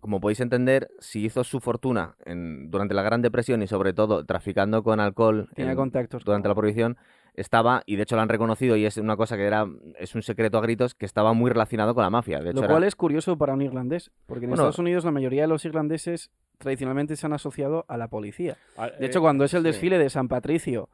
como 0.00 0.20
podéis 0.20 0.40
entender, 0.40 0.90
si 0.98 1.24
hizo 1.24 1.44
su 1.44 1.60
fortuna 1.60 2.14
en- 2.26 2.70
durante 2.70 2.92
la 2.92 3.02
Gran 3.02 3.22
Depresión 3.22 3.62
y 3.62 3.66
sobre 3.66 3.94
todo 3.94 4.26
traficando 4.26 4.82
con 4.82 5.00
alcohol 5.00 5.48
Tenía 5.54 5.70
en- 5.72 5.76
contactos. 5.78 6.24
durante 6.24 6.48
la 6.48 6.54
prohibición, 6.54 6.98
estaba, 7.34 7.82
y 7.86 7.96
de 7.96 8.04
hecho 8.04 8.16
lo 8.16 8.22
han 8.22 8.28
reconocido 8.28 8.76
y 8.76 8.86
es 8.86 8.96
una 8.96 9.16
cosa 9.16 9.36
que 9.36 9.44
era, 9.44 9.66
es 9.98 10.14
un 10.14 10.22
secreto 10.22 10.58
a 10.58 10.60
gritos, 10.60 10.94
que 10.94 11.04
estaba 11.06 11.32
muy 11.32 11.50
relacionado 11.50 11.94
con 11.94 12.02
la 12.02 12.10
mafia. 12.10 12.40
De 12.40 12.50
hecho, 12.50 12.60
Lo 12.60 12.64
era- 12.64 12.74
cual 12.74 12.84
es 12.84 12.94
curioso 12.96 13.36
para 13.36 13.52
un 13.54 13.62
irlandés, 13.62 14.10
porque 14.26 14.44
en 14.44 14.50
Bueno, 14.50 14.62
Estados 14.62 14.78
Unidos 14.78 15.04
la 15.04 15.10
mayoría 15.10 15.42
de 15.42 15.48
los 15.48 15.64
irlandeses 15.64 16.30
tradicionalmente 16.58 17.16
se 17.16 17.26
han 17.26 17.32
asociado 17.32 17.84
a 17.88 17.96
la 17.96 18.08
policía. 18.08 18.56
De 18.98 19.06
hecho, 19.06 19.18
eh, 19.18 19.22
cuando 19.22 19.44
es 19.44 19.52
el 19.54 19.62
sí. 19.62 19.66
desfile 19.66 19.98
de 19.98 20.08
San 20.10 20.28
Patricio, 20.28 20.88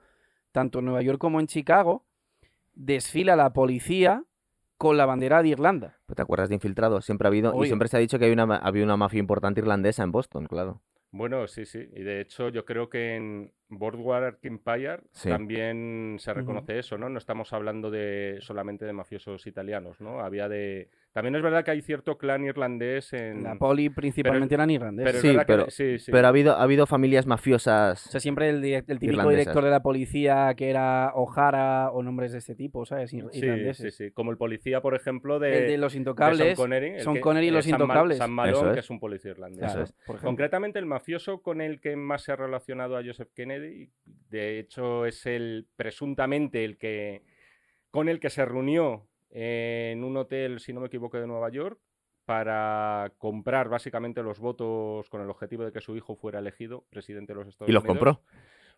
tanto 0.53 0.79
en 0.79 0.87
Nueva 0.87 1.03
York 1.03 1.19
como 1.19 1.39
en 1.41 1.47
Chicago, 1.47 2.05
desfila 2.75 3.37
la 3.37 3.53
policía 3.53 4.25
con 4.79 4.97
la 4.97 5.05
bandera 5.05 5.43
de 5.43 5.49
Irlanda. 5.51 5.99
¿Te 6.15 6.23
acuerdas 6.23 6.49
de 6.49 6.55
Infiltrados? 6.55 7.05
Siempre 7.05 7.27
ha 7.27 7.29
habido, 7.29 7.63
y 7.63 7.67
siempre 7.67 7.89
se 7.89 7.99
ha 7.99 8.01
dicho 8.01 8.19
que 8.19 8.25
hay 8.25 8.33
una, 8.33 8.57
había 8.57 8.83
una 8.85 8.97
mafia 8.97 9.19
importante 9.21 9.61
irlandesa 9.61 10.03
en 10.03 10.11
Boston, 10.13 10.47
claro. 10.47 10.81
Bueno, 11.12 11.47
sí, 11.49 11.67
sí. 11.67 11.89
Y 11.93 12.03
de 12.03 12.21
hecho, 12.21 12.51
yo 12.51 12.65
creo 12.65 12.89
que 12.89 13.17
en 13.17 13.53
Boardwalk 13.69 14.39
Empire 14.45 15.01
Sí. 15.12 15.29
también 15.29 16.17
se 16.21 16.33
reconoce 16.33 16.79
eso, 16.79 16.99
¿no? 16.99 17.09
No 17.09 17.19
estamos 17.19 17.53
hablando 17.53 17.91
de 17.91 18.39
solamente 18.41 18.85
de 18.85 18.93
mafiosos 18.93 19.47
italianos, 19.47 20.01
¿no? 20.01 20.21
Había 20.21 20.49
de. 20.49 20.91
También 21.12 21.35
es 21.35 21.43
verdad 21.43 21.65
que 21.65 21.73
hay 21.73 21.81
cierto 21.83 22.17
clan 22.19 22.45
irlandés 22.45 23.12
en. 23.12 23.43
La 23.43 23.57
poli 23.57 23.91
principalmente 23.91 24.55
eran 24.55 24.71
irlandeses. 24.71 25.11
pero 25.12 25.19
es 25.19 25.23
Sí, 25.33 25.39
que- 25.39 25.45
pero- 25.45 25.71
sí, 25.71 25.99
sí. 25.99 26.12
Pero 26.12 26.27
ha 26.27 26.31
habido, 26.31 26.53
ha 26.53 26.62
habido 26.62 26.87
familias 26.87 27.27
mafiosas. 27.27 28.07
O 28.07 28.11
sea, 28.11 28.21
siempre 28.21 28.49
el, 28.49 28.61
típico 28.62 29.05
Irlandesas. 29.07 29.29
director 29.41 29.65
de 29.65 29.71
la 29.71 29.83
policía 29.83 30.55
que 30.57 30.71
era 30.71 31.11
O'Hara 31.17 31.91
o 31.91 32.05
nombres 32.05 32.31
de 32.31 32.39
este 32.39 32.55
tipo, 32.55 32.87
¿sabes? 32.87 33.12
Ir- 33.12 33.29
Sí, 33.33 33.39
irlandeses. 33.41 33.95
sí, 33.97 34.05
sí. 34.07 34.11
Como 34.12 34.31
el 34.31 34.37
policía, 34.37 34.81
por 34.81 34.95
ejemplo, 34.95 35.41
de. 35.41 35.59
El 35.65 35.67
de 35.73 35.79
los 35.79 35.97
intocables. 35.97 36.39
Sean 36.39 36.55
Connery. 36.55 36.93
que- 36.99 37.21
Connery 37.21 37.47
y 37.47 37.49
eh, 37.49 37.53
los 37.53 37.67
Ma- 37.67 37.71
intocables. 37.73 38.19
Sam 38.19 38.31
Malone, 38.31 38.69
es. 38.69 38.75
que 38.75 38.81
es 38.81 38.91
un 38.91 39.01
policía 39.01 39.31
irlandés. 39.33 39.61
Claro, 39.65 39.83
es. 39.83 39.93
por 39.93 40.15
ejemplo. 40.17 40.29
Concretamente, 40.29 40.79
el 40.79 40.87
mafioso 40.87 41.43
con 41.43 41.61
el 41.61 41.81
que 41.81 41.97
más 41.97 42.23
se 42.23 42.31
ha 42.31 42.37
relacionado 42.37 42.97
a 42.97 43.03
Joseph 43.05 43.31
Kennedy, 43.35 43.91
de 44.05 44.61
hecho, 44.61 45.06
es 45.06 45.27
el 45.27 45.67
presuntamente 45.75 46.65
el 46.65 46.79
que 46.79 47.23
con 47.91 48.09
el 48.09 48.21
que 48.21 48.31
se 48.31 48.45
reunió 48.45 49.09
en 49.31 50.03
un 50.05 50.17
hotel, 50.17 50.61
si 50.61 50.73
no 50.73 50.81
me 50.81 50.87
equivoco, 50.88 51.19
de 51.19 51.27
Nueva 51.27 51.50
York, 51.50 51.79
para 52.25 53.12
comprar 53.19 53.69
básicamente 53.69 54.22
los 54.22 54.39
votos 54.39 55.08
con 55.10 55.20
el 55.20 55.31
objetivo 55.31 55.65
de 55.65 55.72
que 55.72 55.81
su 55.81 55.96
hijo 55.96 56.15
fuera 56.17 56.39
elegido 56.39 56.84
presidente 56.91 57.32
de 57.32 57.39
los 57.41 57.49
Estados 57.49 57.69
Y 57.69 57.72
los 57.72 57.82
Unidos. 57.84 57.99
compró. 57.99 58.22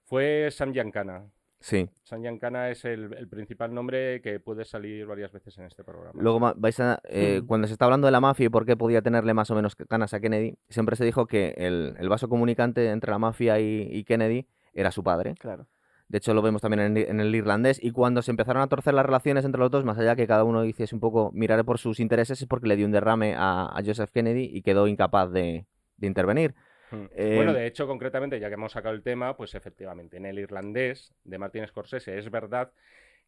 Fue 0.04 0.49
Sam 0.50 0.73
Giancana. 0.73 1.26
Sí. 1.61 1.88
Sam 2.02 2.23
Giancana 2.23 2.71
es 2.71 2.85
el, 2.85 3.12
el 3.14 3.28
principal 3.28 3.73
nombre 3.73 4.21
que 4.21 4.40
puede 4.40 4.64
salir 4.64 5.06
varias 5.06 5.30
veces 5.32 5.56
en 5.59 5.64
este 5.66 5.85
programa. 5.85 6.21
Luego 6.21 6.40
vais 6.56 6.80
a. 6.80 7.00
eh, 7.04 7.40
Mm. 7.42 7.47
Cuando 7.47 7.66
se 7.68 7.75
está 7.75 7.85
hablando 7.85 8.06
de 8.06 8.11
la 8.12 8.21
mafia 8.21 8.47
y 8.47 8.49
por 8.49 8.66
qué 8.66 8.76
podía 8.76 9.00
tenerle 9.02 9.32
más 9.32 9.50
o 9.50 9.54
menos 9.54 9.76
ganas 9.88 10.12
a 10.12 10.18
Kennedy, 10.21 10.56
siempre 10.71 10.97
se 10.97 11.04
dijo 11.04 11.26
que 11.26 11.54
el, 11.56 11.94
el 11.99 12.09
vaso 12.09 12.28
comunicante 12.28 12.88
entre 12.90 13.11
la 13.12 13.18
mafia 13.18 13.61
y, 13.61 13.87
y 13.92 14.02
Kennedy 14.04 14.49
era 14.73 14.90
su 14.90 15.04
padre. 15.04 15.35
Claro. 15.38 15.68
De 16.12 16.19
hecho, 16.19 16.35
lo 16.35 16.42
vemos 16.42 16.61
también 16.61 16.83
en, 16.83 16.97
en 16.99 17.21
el 17.21 17.35
irlandés. 17.35 17.83
Y 17.83 17.90
cuando 17.90 18.21
se 18.21 18.31
empezaron 18.31 18.62
a 18.62 18.66
torcer 18.69 18.92
las 18.92 19.07
relaciones 19.07 19.47
entre 19.47 19.59
los 19.59 19.71
dos, 19.71 19.83
más 19.83 19.99
allá 19.99 20.14
que 20.14 20.26
cada 20.26 20.45
uno 20.45 20.62
hiciese 20.64 20.95
un 20.95 21.00
poco 21.00 21.31
mirar 21.33 21.64
por 21.64 21.78
sus 21.78 21.99
intereses, 22.00 22.42
es 22.42 22.47
porque 22.47 22.69
le 22.69 22.76
dio 22.76 22.85
un 22.85 22.92
derrame 22.92 23.35
a, 23.35 23.64
a 23.75 23.83
Joseph 23.85 24.11
Kennedy 24.12 24.45
y 24.52 24.61
quedó 24.61 24.87
incapaz 24.87 25.33
de, 25.33 25.64
de 25.97 26.07
intervenir. 26.07 26.54
Mm. 26.90 26.97
Eh, 27.16 27.33
Bueno, 27.37 27.54
de 27.54 27.66
hecho, 27.66 27.87
concretamente, 27.87 28.38
ya 28.38 28.49
que 28.49 28.54
hemos 28.54 28.73
sacado 28.73 28.95
el 28.95 29.02
tema, 29.02 29.35
pues 29.38 29.54
efectivamente, 29.54 30.19
en 30.19 30.26
el 30.26 30.38
irlandés 30.38 31.14
de 31.25 31.38
Martin 31.38 31.66
Scorsese 31.66 32.19
es 32.19 32.31
verdad 32.31 32.73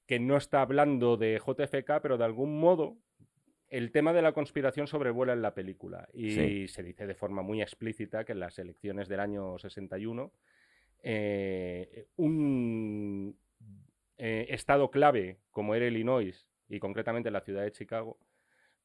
que 0.07 0.21
no 0.21 0.37
está 0.37 0.61
hablando 0.61 1.17
de 1.17 1.41
JFK, 1.45 2.03
pero 2.03 2.19
de 2.19 2.25
algún 2.27 2.61
modo 2.61 2.99
el 3.71 3.93
tema 3.93 4.13
de 4.13 4.21
la 4.21 4.33
conspiración 4.33 4.87
sobrevuela 4.87 5.33
en 5.33 5.41
la 5.41 5.55
película. 5.55 6.07
Y 6.13 6.33
Sí. 6.33 6.69
se 6.69 6.83
dice 6.83 7.07
de 7.07 7.15
forma 7.15 7.41
muy 7.41 7.63
explícita 7.63 8.25
que 8.25 8.33
en 8.33 8.41
las 8.41 8.59
elecciones 8.59 9.09
del 9.09 9.21
año 9.21 9.57
61, 9.59 10.31
eh, 11.07 12.07
un 12.17 13.37
eh, 14.17 14.47
estado 14.49 14.91
clave 14.91 15.39
como 15.51 15.75
era 15.75 15.87
Illinois 15.87 16.49
y 16.69 16.79
concretamente 16.81 17.31
la 17.31 17.43
ciudad 17.43 17.63
de 17.63 17.73
Chicago, 17.73 18.19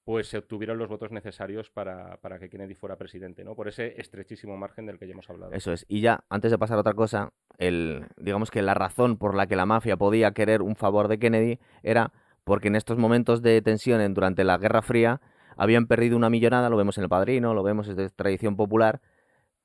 pues 0.03 0.27
se 0.27 0.37
obtuvieron 0.39 0.77
los 0.77 0.89
votos 0.89 1.11
necesarios 1.11 1.69
para, 1.69 2.17
para 2.17 2.39
que 2.39 2.49
Kennedy 2.49 2.73
fuera 2.75 2.97
presidente, 2.97 3.43
¿no? 3.43 3.55
Por 3.55 3.67
ese 3.67 3.99
estrechísimo 4.01 4.57
margen 4.57 4.85
del 4.85 4.97
que 4.99 5.07
ya 5.07 5.13
hemos 5.13 5.29
hablado. 5.29 5.53
Eso 5.53 5.71
es. 5.71 5.85
Y 5.87 6.01
ya, 6.01 6.23
antes 6.29 6.51
de 6.51 6.57
pasar 6.57 6.77
a 6.77 6.81
otra 6.81 6.93
cosa, 6.93 7.31
el, 7.57 8.05
digamos 8.17 8.51
que 8.51 8.61
la 8.61 8.73
razón 8.73 9.17
por 9.17 9.35
la 9.35 9.47
que 9.47 9.55
la 9.55 9.65
mafia 9.65 9.97
podía 9.97 10.31
querer 10.31 10.61
un 10.61 10.75
favor 10.75 11.07
de 11.07 11.19
Kennedy 11.19 11.59
era 11.83 12.11
porque 12.43 12.67
en 12.69 12.75
estos 12.75 12.97
momentos 12.97 13.41
de 13.43 13.61
tensión 13.61 14.01
en- 14.01 14.13
durante 14.15 14.43
la 14.43 14.57
Guerra 14.57 14.81
Fría 14.81 15.21
habían 15.55 15.85
perdido 15.87 16.17
una 16.17 16.29
millonada, 16.29 16.69
lo 16.69 16.77
vemos 16.77 16.97
en 16.97 17.03
El 17.03 17.09
Padrino, 17.09 17.53
lo 17.53 17.61
vemos 17.63 17.87
es 17.87 17.95
de 17.95 18.09
tradición 18.09 18.55
popular, 18.55 19.01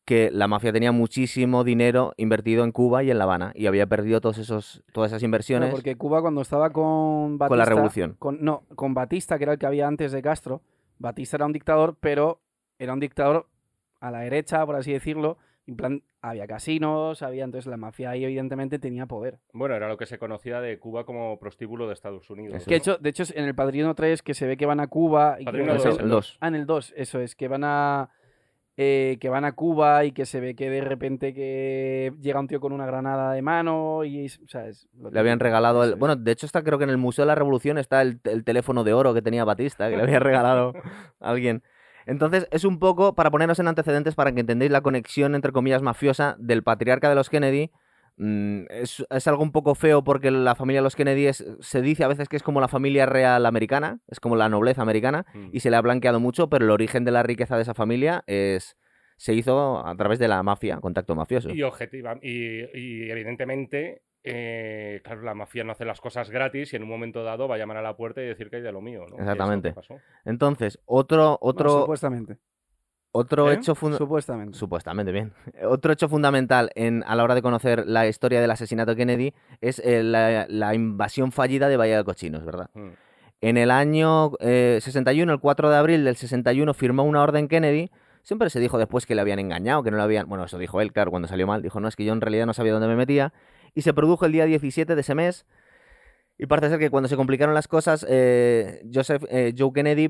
que 0.05 0.31
la 0.31 0.49
mafia 0.49 0.73
tenía 0.73 0.93
muchísimo 0.93 1.65
dinero 1.65 2.13
invertido 2.17 2.65
en 2.65 2.73
Cuba 2.73 3.03
y 3.03 3.11
en 3.11 3.19
La 3.19 3.25
Habana 3.25 3.53
y 3.55 3.67
había 3.67 3.87
perdido 3.87 4.21
todos 4.21 4.39
esos, 4.39 4.83
todas 4.93 5.11
esas 5.13 5.23
inversiones 5.23 5.71
porque 5.71 5.97
Cuba 5.97 6.21
cuando 6.21 6.43
estaba 6.43 6.71
con 6.71 7.39
Batista... 7.39 7.49
con 7.49 7.59
la 7.59 7.65
revolución. 7.65 8.17
con- 8.19 8.45
no, 8.45 8.65
con 8.75 8.93
Batista, 8.95 9.39
que 9.39 9.45
era 9.45 9.53
el 9.55 9.59
que 9.59 9.67
había 9.67 9.87
antes 9.87 10.13
de 10.13 10.21
Castro, 10.21 10.61
Batista 10.99 11.37
era 11.39 11.47
un 11.47 11.53
dictador, 11.53 11.97
pero 12.01 12.41
era 12.79 12.93
un 12.93 13.01
dictador 13.01 13.47
a 14.01 14.11
la 14.11 14.21
derecha, 14.21 14.65
por 14.67 14.77
así 14.77 14.93
decirlo. 14.93 15.39
En 15.67 15.77
plan, 15.77 16.03
había 16.21 16.47
casinos, 16.47 17.23
había 17.23 17.43
entonces 17.45 17.67
la 17.71 17.79
mafia 17.79 18.11
ahí 18.11 18.23
evidentemente 18.23 18.79
tenía 18.79 19.07
poder. 19.07 19.39
Bueno, 19.55 19.75
era 19.75 19.89
lo 19.89 19.97
que 19.97 20.05
se 20.05 20.19
conocía 20.19 20.61
de 20.61 20.79
Cuba 20.79 21.07
como 21.07 21.39
prostíbulo 21.39 21.87
de 21.87 21.95
Estados 21.95 22.29
Unidos. 22.29 22.57
Eso 22.57 22.67
Que 22.67 22.75
de 22.75 22.77
hecho, 22.77 22.99
de 22.99 23.09
hecho 23.09 23.23
es 23.23 23.35
en 23.35 23.45
el 23.47 23.55
Padrino 23.55 23.95
3 23.95 24.21
que 24.23 24.35
se 24.35 24.47
ve 24.47 24.59
que 24.59 24.67
van 24.67 24.81
a 24.81 24.89
Cuba 24.89 25.37
y 25.41 25.47
Padrino 25.47 25.73
que- 25.73 25.79
Eso, 25.79 25.89
dos, 25.89 25.99
el 26.01 26.09
dos. 26.11 26.37
Ah, 26.43 26.49
en 26.49 26.55
el 26.57 26.67
2, 26.67 26.93
eso 26.99 27.19
es, 27.21 27.35
que 27.35 27.49
van 27.49 27.65
a 27.65 28.11
eh, 28.77 29.19
que 29.21 29.29
van 29.29 29.45
a 29.45 29.53
Cuba 29.53 30.05
y 30.05 30.13
que 30.13 30.27
se 30.27 30.41
ve 30.41 30.55
que 30.57 30.69
de 30.69 30.81
repente 30.81 31.33
que 31.33 32.13
llega 32.21 32.41
un 32.41 32.49
tío 32.49 32.61
con 32.61 32.73
una 32.73 32.87
granada 32.87 33.33
de 33.33 33.41
mano 33.43 34.03
y 34.05 34.25
es- 34.27 34.41
o 34.45 34.49
sea, 34.49 34.67
es 34.67 34.89
lo 34.99 35.11
Le 35.11 35.21
habían 35.21 35.39
regalado 35.41 35.85
el... 35.85 35.95
Bueno, 35.95 36.17
de 36.17 36.33
hecho 36.33 36.45
está 36.47 36.63
creo 36.65 36.79
que 36.79 36.85
en 36.85 36.91
el 36.91 36.99
Museo 36.99 37.23
de 37.25 37.29
la 37.29 37.35
Revolución 37.37 37.79
está 37.79 38.03
el, 38.03 38.21
el 38.25 38.43
teléfono 38.45 38.83
de 38.83 38.93
oro 38.93 39.15
que 39.15 39.23
tenía 39.23 39.45
Batista, 39.45 39.89
que 39.89 39.97
le 39.97 40.03
había 40.03 40.19
regalado 40.19 40.73
a 41.21 41.31
alguien. 41.31 41.63
Entonces, 42.07 42.47
es 42.51 42.65
un 42.65 42.79
poco 42.79 43.15
para 43.15 43.31
ponernos 43.31 43.59
en 43.61 43.69
antecedentes 43.69 44.15
para 44.15 44.33
que 44.33 44.41
entendáis 44.41 44.71
la 44.71 44.83
conexión, 44.83 45.35
entre 45.35 45.53
comillas, 45.53 45.81
mafiosa 45.81 46.37
del 46.39 46.63
patriarca 46.63 47.09
de 47.09 47.15
los 47.15 47.31
Kennedy. 47.31 47.71
Mm, 48.17 48.67
es, 48.71 49.05
es 49.11 49.27
algo 49.27 49.43
un 49.43 49.51
poco 49.51 49.75
feo 49.75 50.05
porque 50.05 50.31
la 50.31 50.55
familia 50.55 50.81
de 50.81 50.85
los 50.85 50.95
Kennedy 50.95 51.27
es- 51.27 51.45
se 51.61 51.83
dice 51.83 52.05
a 52.05 52.09
veces 52.09 52.29
que 52.29 52.37
es 52.37 52.43
como 52.45 52.61
la 52.61 52.69
familia 52.69 53.07
real 53.07 53.45
americana, 53.45 53.99
es 54.07 54.21
como 54.21 54.37
la 54.37 54.49
nobleza 54.49 54.83
americana, 54.83 55.27
Mm. 55.35 55.49
y 55.53 55.61
se 55.61 55.71
le 55.71 55.77
ha 55.77 55.81
blanqueado 55.81 56.21
mucho, 56.21 56.49
pero 56.49 56.65
el 56.65 56.71
origen 56.71 57.05
de 57.05 57.11
la 57.11 57.23
riqueza 57.25 57.57
de 57.57 57.63
esa 57.63 57.75
familia 57.75 58.23
es 58.27 58.77
se 59.17 59.33
hizo 59.35 59.85
a 59.87 59.97
través 59.97 60.19
de 60.19 60.29
la 60.29 60.43
mafia, 60.43 60.79
contacto 60.81 61.15
mafioso. 61.15 61.51
Y 61.51 61.63
objetiva, 61.63 62.19
y, 62.21 62.65
y 62.77 63.11
evidentemente, 63.11 64.03
eh, 64.25 65.01
claro, 65.05 65.23
la 65.23 65.35
mafia 65.35 65.63
no 65.65 65.73
hace 65.73 65.85
las 65.85 66.01
cosas 66.01 66.31
gratis 66.31 66.73
y 66.73 66.77
en 66.77 66.83
un 66.83 66.89
momento 66.89 67.23
dado 67.23 67.47
va 67.47 67.55
a 67.57 67.59
llamar 67.59 67.77
a 67.77 67.83
la 67.83 67.97
puerta 67.97 68.23
y 68.23 68.27
decir 68.27 68.51
que 68.51 68.57
hay 68.57 68.63
de 68.63 68.73
lo 68.73 68.81
mío, 68.81 69.07
¿no? 69.09 69.17
Que 69.17 69.17
es 69.17 69.19
lo 69.19 69.25
que 69.25 69.31
Exactamente. 69.33 69.73
pasó. 69.73 70.01
Entonces, 70.25 70.81
otro, 70.85 71.17
Bueno, 71.23 71.39
otro, 71.43 71.81
supuestamente. 71.83 72.39
Otro 73.17 73.49
¿Eh? 73.53 73.55
hecho 73.55 73.77
Supuestamente. 73.77 74.59
Supuestamente, 74.59 75.13
bien. 75.13 75.33
Otro 75.69 75.93
hecho 75.93 76.09
fundamental 76.09 76.71
en, 76.75 77.05
a 77.07 77.15
la 77.15 77.23
hora 77.23 77.37
de 77.37 77.43
conocer 77.43 77.87
la 77.87 78.09
historia 78.09 78.41
del 78.41 78.51
asesinato 78.51 78.91
de 78.91 78.97
Kennedy 78.97 79.35
es 79.61 79.79
eh, 79.79 80.03
la, 80.03 80.47
la 80.49 80.75
invasión 80.75 81.31
fallida 81.31 81.69
de 81.69 81.77
Bahía 81.77 81.97
de 81.97 82.03
Cochinos, 82.03 82.45
¿verdad? 82.45 82.71
Mm. 82.75 82.89
En 83.41 83.57
el 83.57 83.71
año 83.71 84.33
eh, 84.41 84.81
61, 84.83 85.33
el 85.33 85.39
4 85.39 85.71
de 85.71 85.77
abril 85.77 86.05
del 86.05 86.17
61, 86.17 86.75
firmó 86.75 87.05
una 87.05 87.23
orden 87.23 87.47
Kennedy. 87.47 87.89
Siempre 88.25 88.51
se 88.51 88.59
dijo 88.59 88.79
después 88.79 89.07
que 89.07 89.15
le 89.15 89.21
habían 89.21 89.39
engañado, 89.39 89.85
que 89.85 89.93
no 89.93 89.97
le 89.97 90.03
habían... 90.03 90.29
Bueno, 90.29 90.45
eso 90.45 90.59
dijo 90.59 90.81
él, 90.81 90.93
claro, 90.93 91.13
cuando 91.13 91.29
salió 91.29 91.47
mal. 91.47 91.63
Dijo, 91.63 91.79
no, 91.79 91.87
es 91.87 91.95
que 91.95 92.05
yo 92.05 92.13
en 92.13 92.21
realidad 92.21 92.47
no 92.47 92.53
sabía 92.53 92.73
dónde 92.73 92.89
me 92.89 92.97
metía. 92.97 93.33
Y 93.75 93.83
se 93.83 93.95
produjo 93.95 94.27
el 94.27 94.33
día 94.33 94.45
17 94.47 94.93
de 94.93 95.01
ese 95.01 95.15
mes. 95.15 95.47
Y 96.37 96.47
parece 96.47 96.71
ser 96.71 96.79
que 96.81 96.91
cuando 96.91 97.09
se 97.09 97.15
complicaron 97.15 97.55
las 97.55 97.69
cosas, 97.69 98.05
eh, 98.09 98.83
Joseph, 98.93 99.23
eh, 99.31 99.55
Joe 99.57 99.73
Kennedy... 99.73 100.09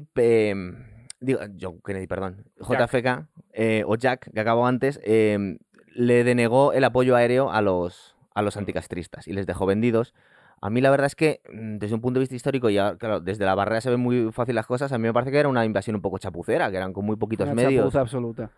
digo, 1.24 1.40
Joe 1.60 1.78
Kennedy, 1.84 2.06
perdón. 2.06 2.44
Jack. 2.68 2.90
JFK, 2.90 3.28
eh, 3.52 3.84
o 3.86 3.96
Jack, 3.96 4.30
que 4.32 4.40
acabó 4.40 4.66
antes, 4.66 5.00
eh, 5.04 5.58
le 5.94 6.24
denegó 6.24 6.72
el 6.72 6.84
apoyo 6.84 7.16
aéreo 7.16 7.50
a 7.50 7.62
los, 7.62 8.16
a 8.34 8.42
los 8.42 8.56
anticastristas 8.56 9.28
y 9.28 9.32
les 9.32 9.46
dejó 9.46 9.66
vendidos. 9.66 10.14
A 10.60 10.70
mí 10.70 10.80
la 10.80 10.90
verdad 10.90 11.06
es 11.06 11.14
que, 11.14 11.40
mm, 11.52 11.78
desde 11.78 11.94
un 11.94 12.00
punto 12.00 12.18
de 12.18 12.22
vista 12.22 12.34
histórico, 12.34 12.70
y 12.70 12.74
claro, 12.74 13.20
desde 13.20 13.44
la 13.44 13.54
barrera 13.54 13.80
se 13.80 13.90
ven 13.90 14.00
muy 14.00 14.32
fácil 14.32 14.54
las 14.54 14.66
cosas, 14.66 14.92
a 14.92 14.98
mí 14.98 15.02
me 15.02 15.12
parece 15.12 15.30
que 15.30 15.38
era 15.38 15.48
una 15.48 15.64
invasión 15.64 15.96
un 15.96 16.02
poco 16.02 16.18
chapucera, 16.18 16.70
que 16.70 16.76
eran 16.76 16.92
con 16.92 17.04
muy 17.04 17.16
poquitos 17.16 17.46
Una 17.46 17.54
medios. 17.54 17.82
chapuza 17.82 18.00
absoluta. 18.00 18.50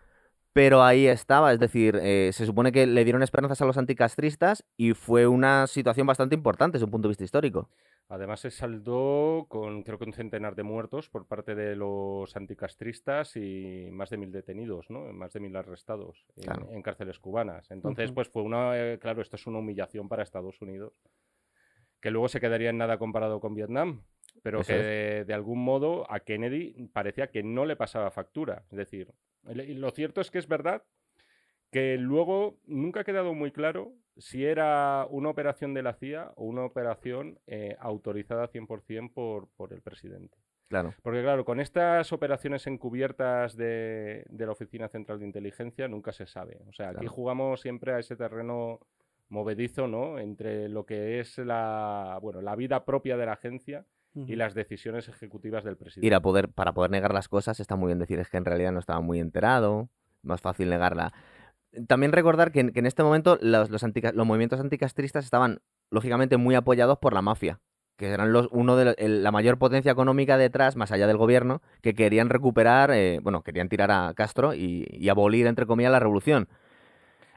Pero 0.53 0.83
ahí 0.83 1.05
estaba, 1.05 1.53
es 1.53 1.59
decir, 1.59 1.99
eh, 2.01 2.31
se 2.33 2.45
supone 2.45 2.71
que 2.71 2.87
le 2.87 3.03
dieron 3.03 3.21
esperanzas 3.21 3.61
a 3.61 3.65
los 3.65 3.77
anticastristas 3.77 4.63
y 4.75 4.93
fue 4.93 5.27
una 5.27 5.67
situación 5.67 6.07
bastante 6.07 6.33
importante 6.33 6.77
desde 6.77 6.85
un 6.85 6.91
punto 6.91 7.07
de 7.07 7.11
vista 7.11 7.23
histórico. 7.23 7.69
Además 8.09 8.39
se 8.39 8.51
saldó 8.51 9.47
con 9.49 9.83
creo 9.83 9.97
que 9.99 10.05
un 10.05 10.13
centenar 10.13 10.55
de 10.55 10.63
muertos 10.63 11.09
por 11.09 11.27
parte 11.27 11.55
de 11.55 11.75
los 11.75 12.35
anticastristas 12.37 13.35
y 13.35 13.89
más 13.91 14.09
de 14.09 14.17
mil 14.17 14.31
detenidos, 14.31 14.89
¿no? 14.89 15.11
Más 15.11 15.33
de 15.33 15.41
mil 15.41 15.55
arrestados 15.57 16.25
en, 16.37 16.43
Claro. 16.43 16.69
en 16.71 16.81
cárceles 16.81 17.19
cubanas. 17.19 17.69
Entonces, 17.69 18.13
pues 18.13 18.29
fue 18.29 18.43
una, 18.43 18.77
eh, 18.79 18.97
claro, 18.97 19.21
esto 19.21 19.35
es 19.35 19.45
una 19.45 19.59
humillación 19.59 20.07
para 20.07 20.23
Estados 20.23 20.61
Unidos, 20.61 20.93
que 21.99 22.09
luego 22.11 22.29
se 22.29 22.39
quedaría 22.39 22.69
en 22.69 22.77
nada 22.77 22.97
comparado 22.97 23.41
con 23.41 23.53
Vietnam, 23.55 24.03
pero 24.41 24.61
Eso 24.61 24.71
que 24.71 24.79
de, 24.79 25.25
de 25.25 25.33
algún 25.33 25.61
modo 25.61 26.09
a 26.09 26.21
Kennedy 26.21 26.87
parecía 26.93 27.29
que 27.29 27.43
no 27.43 27.65
le 27.65 27.75
pasaba 27.75 28.09
factura. 28.11 28.63
Es 28.71 28.77
decir, 28.77 29.11
lo 29.43 29.91
cierto 29.91 30.21
es 30.21 30.31
que 30.31 30.37
es 30.39 30.47
verdad 30.47 30.83
que 31.71 31.97
luego 31.97 32.57
nunca 32.65 33.01
ha 33.01 33.03
quedado 33.03 33.33
muy 33.33 33.51
claro 33.51 33.91
si 34.17 34.45
era 34.45 35.07
una 35.09 35.29
operación 35.29 35.73
de 35.73 35.83
la 35.83 35.93
CIA 35.93 36.33
o 36.35 36.45
una 36.45 36.63
operación 36.63 37.39
eh, 37.47 37.75
autorizada 37.79 38.49
100% 38.49 39.13
por, 39.13 39.47
por 39.55 39.73
el 39.73 39.81
presidente. 39.81 40.37
Claro. 40.67 40.93
Porque 41.01 41.21
claro, 41.21 41.45
con 41.45 41.59
estas 41.59 42.11
operaciones 42.11 42.67
encubiertas 42.67 43.55
de, 43.55 44.25
de 44.29 44.45
la 44.45 44.51
Oficina 44.51 44.89
Central 44.89 45.19
de 45.19 45.25
Inteligencia 45.25 45.87
nunca 45.87 46.11
se 46.11 46.25
sabe. 46.25 46.59
O 46.67 46.73
sea, 46.73 46.89
aquí 46.89 47.07
jugamos 47.07 47.61
siempre 47.61 47.93
a 47.93 47.99
ese 47.99 48.17
terreno 48.17 48.81
movedizo, 49.29 49.87
¿no? 49.87 50.19
Entre 50.19 50.67
lo 50.67 50.85
que 50.85 51.19
es 51.19 51.37
la, 51.37 52.19
bueno, 52.21 52.41
la 52.41 52.55
vida 52.55 52.85
propia 52.85 53.17
de 53.17 53.25
la 53.25 53.33
agencia 53.33 53.85
y 54.25 54.35
las 54.35 54.55
decisiones 54.55 55.07
ejecutivas 55.09 55.63
del 55.63 55.77
presidente. 55.77 56.07
Ir 56.07 56.15
a 56.15 56.21
poder, 56.21 56.49
para 56.49 56.73
poder 56.73 56.89
negar 56.89 57.13
las 57.13 57.27
cosas, 57.27 57.59
está 57.59 57.75
muy 57.75 57.87
bien 57.87 57.99
decir 57.99 58.19
es 58.19 58.29
que 58.29 58.37
en 58.37 58.45
realidad 58.45 58.71
no 58.71 58.79
estaba 58.79 58.99
muy 58.99 59.19
enterado, 59.19 59.89
más 60.23 60.41
fácil 60.41 60.69
negarla. 60.69 61.13
También 61.87 62.11
recordar 62.11 62.51
que 62.51 62.61
en, 62.61 62.71
que 62.71 62.79
en 62.79 62.85
este 62.85 63.03
momento 63.03 63.37
los, 63.41 63.69
los, 63.69 63.83
antica- 63.83 64.11
los 64.13 64.25
movimientos 64.25 64.59
anticastristas 64.59 65.25
estaban, 65.25 65.59
lógicamente, 65.91 66.37
muy 66.37 66.55
apoyados 66.55 66.97
por 66.99 67.13
la 67.13 67.21
mafia, 67.21 67.59
que 67.97 68.07
eran 68.09 68.31
los, 68.31 68.47
uno 68.51 68.75
de 68.77 68.85
los- 68.85 68.95
el- 68.97 69.23
la 69.23 69.31
mayor 69.31 69.57
potencia 69.57 69.91
económica 69.91 70.37
detrás, 70.37 70.75
más 70.75 70.91
allá 70.91 71.07
del 71.07 71.17
gobierno, 71.17 71.61
que 71.81 71.93
querían 71.93 72.29
recuperar, 72.29 72.91
eh, 72.91 73.19
bueno, 73.21 73.41
querían 73.43 73.69
tirar 73.69 73.91
a 73.91 74.13
Castro 74.15 74.53
y, 74.53 74.85
y 74.89 75.09
abolir, 75.09 75.45
entre 75.47 75.65
comillas, 75.65 75.91
la 75.91 75.99
revolución. 75.99 76.47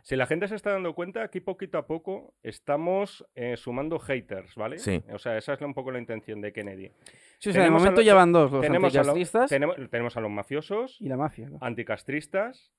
Si 0.03 0.17
la 0.17 0.27
gente 0.27 0.49
se 0.49 0.55
está 0.55 0.71
dando 0.71 0.95
cuenta, 0.95 1.23
aquí 1.23 1.41
poquito 1.41 1.77
a 1.77 1.87
poco 1.87 2.33
estamos 2.43 3.23
eh, 3.35 3.57
sumando 3.59 3.99
haters, 3.99 4.55
¿vale? 4.55 4.79
Sí. 4.79 5.03
O 5.13 5.19
sea, 5.19 5.37
esa 5.37 5.53
es 5.53 5.61
un 5.61 5.75
poco 5.75 5.91
la 5.91 5.99
intención 5.99 6.41
de 6.41 6.53
Kennedy. 6.55 6.91
Sí, 7.39 7.51
o 7.51 7.53
sea, 7.53 7.63
de 7.63 7.69
a 7.69 7.71
momento 7.71 8.01
lo- 8.01 8.07
ya 8.07 8.15
van 8.15 8.33
dos, 8.33 8.51
los 8.51 8.63
tenemos, 8.63 8.95
a 8.95 9.03
lo- 9.03 9.11
anticastristas 9.11 9.51
tenemos, 9.51 9.77
tenemos 9.91 10.17
a 10.17 10.21
los 10.23 10.31
mafiosos, 10.31 10.97
y 11.01 11.09
la 11.09 11.19
mafia. 11.19 11.49
claro. 11.49 11.65
anticastristas. 11.65 12.73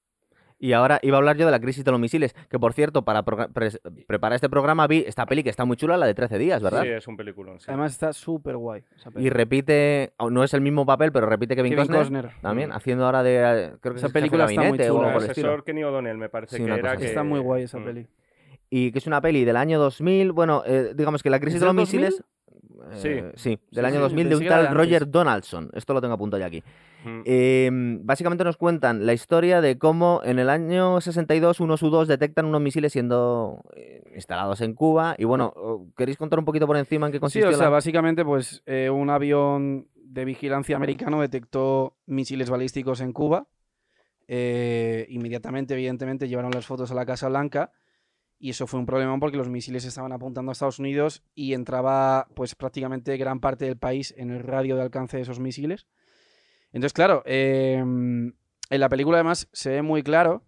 Y 0.63 0.73
ahora 0.73 0.99
iba 1.01 1.17
a 1.17 1.19
hablar 1.19 1.37
yo 1.37 1.45
de 1.45 1.51
la 1.51 1.59
crisis 1.59 1.83
de 1.83 1.89
los 1.89 1.99
misiles, 1.99 2.35
que 2.47 2.59
por 2.59 2.73
cierto, 2.73 3.01
para 3.03 3.25
pres- 3.25 3.79
preparar 4.05 4.35
este 4.35 4.47
programa 4.47 4.85
vi 4.85 5.03
esta 5.07 5.25
peli 5.25 5.41
que 5.43 5.49
está 5.49 5.65
muy 5.65 5.75
chula, 5.75 5.97
la 5.97 6.05
de 6.05 6.13
13 6.13 6.37
días, 6.37 6.61
¿verdad? 6.61 6.83
Sí, 6.83 6.89
es 6.89 7.07
un 7.07 7.17
peliculón. 7.17 7.59
sí. 7.59 7.65
Además 7.67 7.93
está 7.93 8.13
súper 8.13 8.57
guay. 8.57 8.83
esa 8.95 9.09
Y 9.15 9.29
repite, 9.31 10.13
no 10.29 10.43
es 10.43 10.53
el 10.53 10.61
mismo 10.61 10.85
papel, 10.85 11.11
pero 11.11 11.25
repite 11.25 11.55
Kevin, 11.55 11.73
Kevin 11.73 11.87
Costner, 11.87 12.25
Costner. 12.25 12.41
también, 12.43 12.69
Mm. 12.69 12.73
haciendo 12.73 13.05
ahora 13.05 13.23
de, 13.23 13.37
eh, 13.37 13.71
creo 13.81 13.93
que 13.95 13.97
Esa 13.97 14.07
es 14.07 14.13
película 14.13 14.45
está 14.45 14.61
muy 14.61 14.77
chula. 14.77 15.09
el 15.17 15.29
asesor 15.31 15.63
Kenny 15.63 15.83
O'Donnell 15.83 16.17
me 16.19 16.29
parece 16.29 16.57
Sí, 16.57 16.63
que 16.63 16.71
era 16.71 16.95
que... 16.95 17.05
Está 17.07 17.23
muy 17.23 17.39
guay 17.39 17.63
esa 17.63 17.79
Mm. 17.79 17.83
peli. 17.83 18.07
Y 18.69 18.91
que 18.91 18.99
es 18.99 19.07
una 19.07 19.19
peli 19.19 19.43
del 19.43 19.57
año 19.57 19.79
2000, 19.79 20.31
bueno, 20.31 20.61
eh, 20.65 20.93
digamos 20.95 21.23
que 21.23 21.31
la 21.31 21.39
crisis 21.39 21.55
¿Es 21.55 21.61
de 21.61 21.65
los 21.65 21.75
del 21.75 21.85
2000? 21.85 22.01
misiles... 22.01 22.23
eh, 22.91 23.31
sí, 23.35 23.49
del 23.49 23.59
Sí, 23.71 23.79
año 23.79 23.95
sí, 23.95 24.01
2000 24.01 24.29
de 24.29 24.35
un 24.35 24.45
tal 24.47 24.73
Roger. 24.75 25.09
Donaldson. 25.09 25.69
Esto 25.73 25.93
lo 25.93 26.01
tengo 26.01 26.13
apuntado 26.13 26.39
ya 26.39 26.47
aquí. 26.47 26.63
Mm. 27.03 27.21
Eh, 27.25 27.69
básicamente 28.03 28.43
nos 28.43 28.57
cuentan 28.57 29.05
la 29.05 29.13
historia 29.13 29.59
de 29.61 29.77
cómo 29.79 30.21
en 30.23 30.37
el 30.39 30.49
año 30.49 31.01
62 31.01 31.59
unos 31.59 31.81
U-2 31.81 32.05
detectan 32.05 32.45
unos 32.45 32.61
misiles 32.61 32.91
siendo 32.93 33.63
eh, 33.75 34.03
instalados 34.15 34.61
en 34.61 34.73
Cuba. 34.75 35.15
Y 35.17 35.23
bueno, 35.25 35.53
¿queréis 35.97 36.17
contar 36.17 36.37
un 36.39 36.45
poquito 36.45 36.67
por 36.67 36.77
encima 36.77 37.07
en 37.07 37.11
qué 37.11 37.17
Sí, 37.17 37.21
consistió 37.21 37.49
o 37.49 37.53
sea, 37.53 37.63
la- 37.65 37.69
básicamente, 37.69 38.23
pues 38.23 38.61
eh, 38.67 38.89
un 38.89 39.09
avión 39.09 39.87
de 39.95 40.25
vigilancia 40.25 40.75
americano 40.75 41.21
detectó 41.21 41.95
misiles 42.05 42.49
balísticos 42.49 43.01
en 43.01 43.13
Cuba. 43.13 43.47
Inmediatamente, 45.07 45.73
evidentemente, 45.73 46.27
llevaron 46.27 46.51
las 46.51 46.65
fotos 46.65 46.91
a 46.91 46.95
la 46.95 47.05
Casa 47.05 47.29
Blanca. 47.29 47.71
Y 48.43 48.49
eso 48.49 48.65
fue 48.65 48.79
un 48.79 48.87
problema 48.87 49.19
porque 49.19 49.37
los 49.37 49.49
misiles 49.49 49.85
estaban 49.85 50.11
apuntando 50.11 50.49
a 50.49 50.53
Estados 50.53 50.79
Unidos 50.79 51.21
y 51.35 51.53
entraba, 51.53 52.27
pues, 52.33 52.55
prácticamente 52.55 53.15
gran 53.17 53.39
parte 53.39 53.65
del 53.65 53.77
país 53.77 54.15
en 54.17 54.31
el 54.31 54.41
radio 54.41 54.75
de 54.75 54.81
alcance 54.81 55.17
de 55.17 55.23
esos 55.23 55.39
misiles. 55.39 55.85
Entonces, 56.73 56.93
claro, 56.93 57.21
eh, 57.25 57.75
en 57.77 58.33
la 58.69 58.89
película 58.89 59.17
además 59.17 59.47
se 59.53 59.69
ve 59.69 59.81
muy 59.83 60.01
claro, 60.01 60.43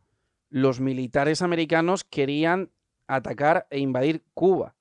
los 0.49 0.79
militares 0.79 1.43
americanos 1.43 2.03
querían 2.03 2.71
atacar 3.05 3.67
e 3.69 3.77
invadir 3.77 4.23
Cuba 4.33 4.73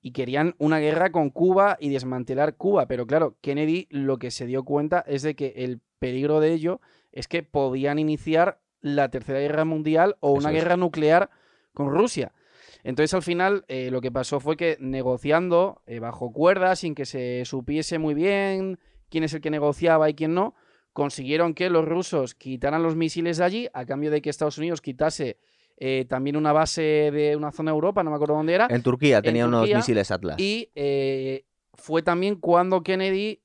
y 0.00 0.10
querían 0.10 0.56
una 0.58 0.80
guerra 0.80 1.12
con 1.12 1.30
Cuba 1.30 1.76
y 1.78 1.90
desmantelar 1.90 2.56
Cuba. 2.56 2.86
Pero 2.86 3.06
claro, 3.06 3.36
Kennedy 3.42 3.86
lo 3.90 4.18
que 4.18 4.32
se 4.32 4.46
dio 4.46 4.64
cuenta 4.64 5.04
es 5.06 5.22
de 5.22 5.36
que 5.36 5.52
el 5.56 5.80
peligro 6.00 6.40
de 6.40 6.52
ello 6.52 6.80
es 7.12 7.28
que 7.28 7.44
podían 7.44 8.00
iniciar 8.00 8.60
la 8.80 9.08
Tercera 9.08 9.38
Guerra 9.38 9.64
Mundial 9.64 10.16
o 10.18 10.32
una 10.32 10.48
Eso 10.48 10.48
es. 10.48 10.54
guerra 10.54 10.76
nuclear 10.76 11.30
con 11.74 11.90
Rusia. 11.90 12.32
Entonces 12.84 13.14
al 13.14 13.22
final 13.22 13.64
eh, 13.68 13.90
lo 13.90 14.00
que 14.00 14.10
pasó 14.10 14.40
fue 14.40 14.56
que 14.56 14.76
negociando 14.80 15.82
eh, 15.86 15.98
bajo 15.98 16.32
cuerda, 16.32 16.76
sin 16.76 16.94
que 16.94 17.04
se 17.06 17.44
supiese 17.44 17.98
muy 17.98 18.14
bien 18.14 18.78
quién 19.08 19.24
es 19.24 19.34
el 19.34 19.40
que 19.40 19.50
negociaba 19.50 20.08
y 20.08 20.14
quién 20.14 20.34
no, 20.34 20.54
consiguieron 20.92 21.54
que 21.54 21.70
los 21.70 21.84
rusos 21.84 22.34
quitaran 22.34 22.82
los 22.82 22.96
misiles 22.96 23.38
de 23.38 23.44
allí 23.44 23.68
a 23.72 23.84
cambio 23.84 24.10
de 24.10 24.22
que 24.22 24.30
Estados 24.30 24.58
Unidos 24.58 24.80
quitase 24.80 25.38
eh, 25.76 26.04
también 26.08 26.36
una 26.36 26.52
base 26.52 27.10
de 27.12 27.36
una 27.36 27.52
zona 27.52 27.70
de 27.70 27.76
Europa, 27.76 28.02
no 28.02 28.10
me 28.10 28.16
acuerdo 28.16 28.34
dónde 28.34 28.54
era, 28.54 28.66
En 28.70 28.82
Turquía 28.82 29.22
tenía 29.22 29.46
unos 29.46 29.62
Turquía, 29.62 29.76
misiles 29.76 30.10
Atlas. 30.10 30.36
y 30.38 30.68
fue 31.74 32.02
también 32.02 32.36
cuando 32.36 32.82
Kennedy 32.82 33.40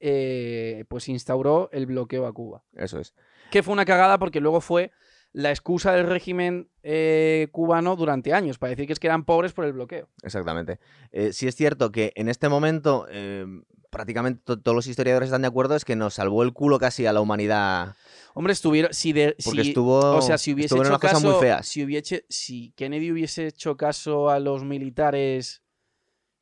pues 0.87 1.07
instauró 1.07 1.69
el 1.71 1.85
bloqueo 1.85 2.27
a 2.27 2.33
Cuba. 2.33 2.63
Eso 2.73 2.99
es. 2.99 3.13
Que 3.51 3.63
fue 3.63 3.73
una 3.73 3.85
cagada 3.85 4.17
porque 4.17 4.41
luego 4.41 4.59
fue 4.59 4.91
la 5.37 5.49
excusa 5.51 5.91
del 5.91 6.07
régimen 6.07 6.69
eh, 6.81 7.49
cubano 7.51 7.97
durante 7.97 8.31
años, 8.31 8.57
para 8.57 8.69
decir 8.69 8.87
que 8.87 8.93
es 8.93 8.99
que 9.01 9.07
eran 9.07 9.25
pobres 9.25 9.51
por 9.51 9.65
el 9.65 9.73
bloqueo. 9.73 10.07
Exactamente. 10.23 10.79
Eh, 11.11 11.33
sí 11.33 11.45
es 11.45 11.55
cierto 11.55 11.91
que 11.91 12.13
en 12.15 12.29
este 12.29 12.47
momento 12.47 13.05
eh, 13.09 13.45
prácticamente 13.89 14.41
to- 14.45 14.61
todos 14.61 14.73
los 14.75 14.87
historiadores 14.87 15.27
están 15.27 15.41
de 15.41 15.49
acuerdo, 15.49 15.75
es 15.75 15.83
que 15.83 15.97
nos 15.97 16.13
salvó 16.13 16.41
el 16.43 16.53
culo 16.53 16.79
casi 16.79 17.05
a 17.05 17.11
la 17.11 17.19
humanidad. 17.19 17.95
Hombre, 18.33 18.53
estuvieron. 18.53 18.93
Si 18.93 19.11
de, 19.11 19.35
Porque 19.43 19.63
si- 19.63 19.69
estuvo, 19.71 19.99
o 19.99 20.21
sea, 20.21 20.37
si 20.37 20.53
hubiese 20.53 20.73
hecho 20.77 20.99
caso, 20.99 21.19
muy 21.29 21.39
feas. 21.41 21.67
Si, 21.67 21.83
hubiese, 21.83 22.25
si 22.29 22.71
Kennedy 22.77 23.11
hubiese 23.11 23.47
hecho 23.47 23.75
caso 23.75 24.29
a 24.29 24.39
los 24.39 24.63
militares 24.63 25.63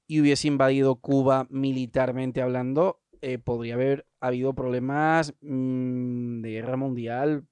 y 0.05 0.21
hubiese 0.21 0.47
invadido 0.49 0.97
Cuba 0.97 1.47
militarmente 1.49 2.43
hablando, 2.43 3.01
eh, 3.21 3.39
podría 3.39 3.73
haber 3.73 4.05
habido 4.19 4.53
problemas 4.53 5.33
mm, 5.41 6.41
de 6.41 6.49
guerra 6.51 6.77
mundial, 6.77 7.47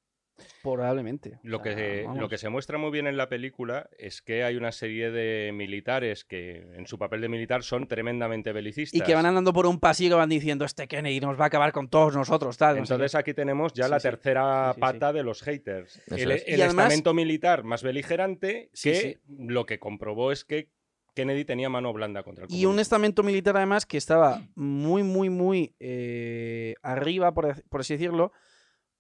probablemente. 0.64 1.40
Lo 1.44 1.58
O 1.58 1.62
que, 1.62 1.74
sea, 1.74 2.14
lo 2.14 2.30
que 2.30 2.38
se 2.38 2.50
muestra 2.50 2.78
muy 2.78 2.92
bien 2.92 3.08
en 3.08 3.18
la 3.18 3.30
película 3.30 3.90
es 3.98 4.22
que 4.22 4.44
hay 4.44 4.56
una 4.56 4.72
serie 4.72 5.12
de 5.12 5.52
militares 5.54 6.24
que 6.26 6.66
en 6.76 6.88
su 6.88 6.98
papel 6.98 7.22
de 7.22 7.30
militar 7.30 7.64
son 7.64 7.88
tremendamente 7.88 8.52
belicistas. 8.52 9.00
Y 9.00 9.04
que 9.04 9.16
van 9.16 9.26
andando 9.26 9.54
por 9.54 9.66
un 9.66 9.80
pasillo 9.80 10.16
y 10.16 10.20
van 10.20 10.30
diciendo, 10.30 10.66
este 10.66 10.88
Kennedy 10.88 11.20
nos 11.20 11.40
va 11.40 11.46
a 11.46 11.48
acabar 11.48 11.72
con 11.72 11.90
todos 11.90 12.16
nosotros, 12.16 12.58
tal. 12.58 12.78
no 12.78 12.86
sé 12.86 12.90
qué". 12.90 12.94
Entonces 12.94 13.16
aquí 13.16 13.34
tenemos 13.34 13.74
ya 13.74 13.86
Sí, 13.86 13.90
la 13.92 14.00
sí. 14.00 14.04
tercera 14.08 14.66
Sí, 14.66 14.70
sí, 14.70 14.76
sí. 14.76 14.80
pata 14.82 15.14
de 15.14 15.24
los 15.24 15.42
haters. 15.44 15.98
Eso 16.08 16.16
El, 16.16 16.32
es. 16.32 16.44
el 16.48 16.60
Y 16.60 16.62
además- 16.62 16.86
estamento 16.88 17.14
militar 17.14 17.64
más 17.64 17.84
beligerante 17.84 18.70
Sí, 18.74 18.92
que 18.92 18.96
sí. 18.96 19.18
lo 19.38 19.66
que 19.66 19.80
comprobó 19.80 20.32
es 20.32 20.46
que 20.46 20.70
Kennedy 21.14 21.44
tenía 21.44 21.68
mano 21.70 21.92
blanda 21.92 22.24
contra 22.24 22.46
el 22.46 22.50
Y 22.52 22.54
un 22.60 22.62
comunismo. 22.62 22.82
estamento 22.82 23.22
militar, 23.24 23.58
además, 23.58 23.86
que 23.86 23.98
estaba 23.98 24.44
muy, 24.56 25.04
muy, 25.04 25.30
muy 25.30 25.76
eh, 25.80 26.76
arriba, 26.82 27.34
por, 27.34 27.62
por 27.70 27.82
así 27.82 27.96
decirlo, 27.96 28.32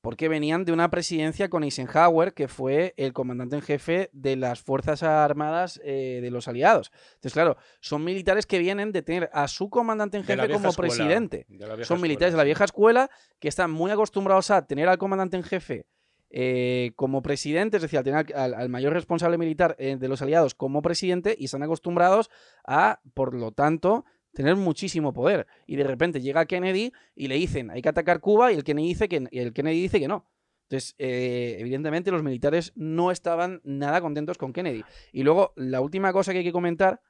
porque 0.02 0.28
venían 0.28 0.66
de 0.66 0.72
una 0.72 0.90
presidencia 0.90 1.50
con 1.50 1.64
Eisenhower, 1.64 2.34
que 2.34 2.48
fue 2.48 2.94
el 2.98 3.14
comandante 3.14 3.56
en 3.56 3.62
jefe 3.62 4.10
de 4.14 4.36
las 4.36 4.62
Fuerzas 4.62 5.04
Armadas 5.04 5.80
eh, 5.84 6.20
de 6.22 6.32
los 6.32 6.48
aliados. 6.48 6.92
Entonces, 7.14 7.34
claro, 7.34 7.58
son 7.80 8.04
militares 8.04 8.46
que 8.46 8.60
vienen 8.60 8.92
de 8.92 9.04
tener 9.04 9.30
a 9.32 9.48
su 9.48 9.70
comandante 9.70 10.18
en 10.18 10.24
jefe 10.24 10.50
como 10.50 10.70
escuela, 10.70 10.94
presidente. 10.94 11.46
Son 11.48 11.80
escuela, 11.80 12.02
militares 12.02 12.34
de 12.34 12.38
la 12.38 12.44
vieja 12.44 12.66
escuela 12.66 13.10
que 13.40 13.48
están 13.48 13.72
muy 13.72 13.92
acostumbrados 13.92 14.50
a 14.50 14.66
tener 14.66 14.90
al 14.90 14.98
comandante 14.98 15.38
en 15.38 15.44
jefe 15.44 15.86
eh, 16.32 16.94
como 16.96 17.22
presidente, 17.22 17.78
es 17.78 17.84
decir, 17.84 18.00
a 18.00 18.04
tener 18.04 18.34
al, 18.36 18.54
al 18.54 18.70
mayor 18.70 18.94
responsable 18.94 19.38
militar 19.38 19.76
eh, 19.78 19.98
de 19.98 20.08
los 20.08 20.22
aliados 20.22 20.56
como 20.56 20.82
presidente 20.82 21.36
y 21.38 21.46
están 21.46 21.62
acostumbrados 21.62 22.30
a, 22.66 23.02
por 23.14 23.36
lo 23.36 23.52
tanto, 23.52 24.06
tener 24.34 24.56
muchísimo 24.56 25.14
poder. 25.14 25.48
Y 25.66 25.76
de 25.76 25.84
repente 25.84 26.22
llega 26.22 26.46
Kennedy 26.46 26.92
y 27.16 27.28
le 27.28 27.36
dicen 27.36 27.70
hay 27.72 27.82
que 27.82 27.90
atacar 27.90 28.20
Cuba 28.20 28.52
y 28.52 28.56
el 28.56 28.64
Kennedy 28.64 28.88
dice 28.88 29.10
que, 29.10 29.28
el 29.32 29.54
Kennedy 29.54 29.82
dice 29.82 30.00
que 30.00 30.08
no. 30.08 30.26
Entonces, 30.64 30.96
eh, 31.00 31.58
evidentemente, 31.60 32.12
los 32.12 32.24
militares 32.24 32.72
no 32.76 33.12
estaban 33.12 33.60
nada 33.66 34.00
contentos 34.00 34.38
con 34.38 34.54
Kennedy. 34.54 34.86
Y 35.12 35.24
luego, 35.24 35.52
la 35.58 35.82
última 35.82 36.14
cosa 36.14 36.32
que 36.32 36.38
hay 36.38 36.44
que 36.46 36.54
comentar 36.54 37.02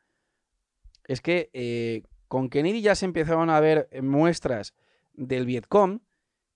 es 1.06 1.22
que 1.22 1.52
eh, 1.54 2.02
con 2.28 2.50
Kennedy 2.50 2.82
ya 2.82 2.96
se 2.96 3.06
empezaron 3.06 3.52
a 3.52 3.60
ver 3.60 3.88
muestras 4.02 4.74
del 5.14 5.46
Vietcong 5.46 6.02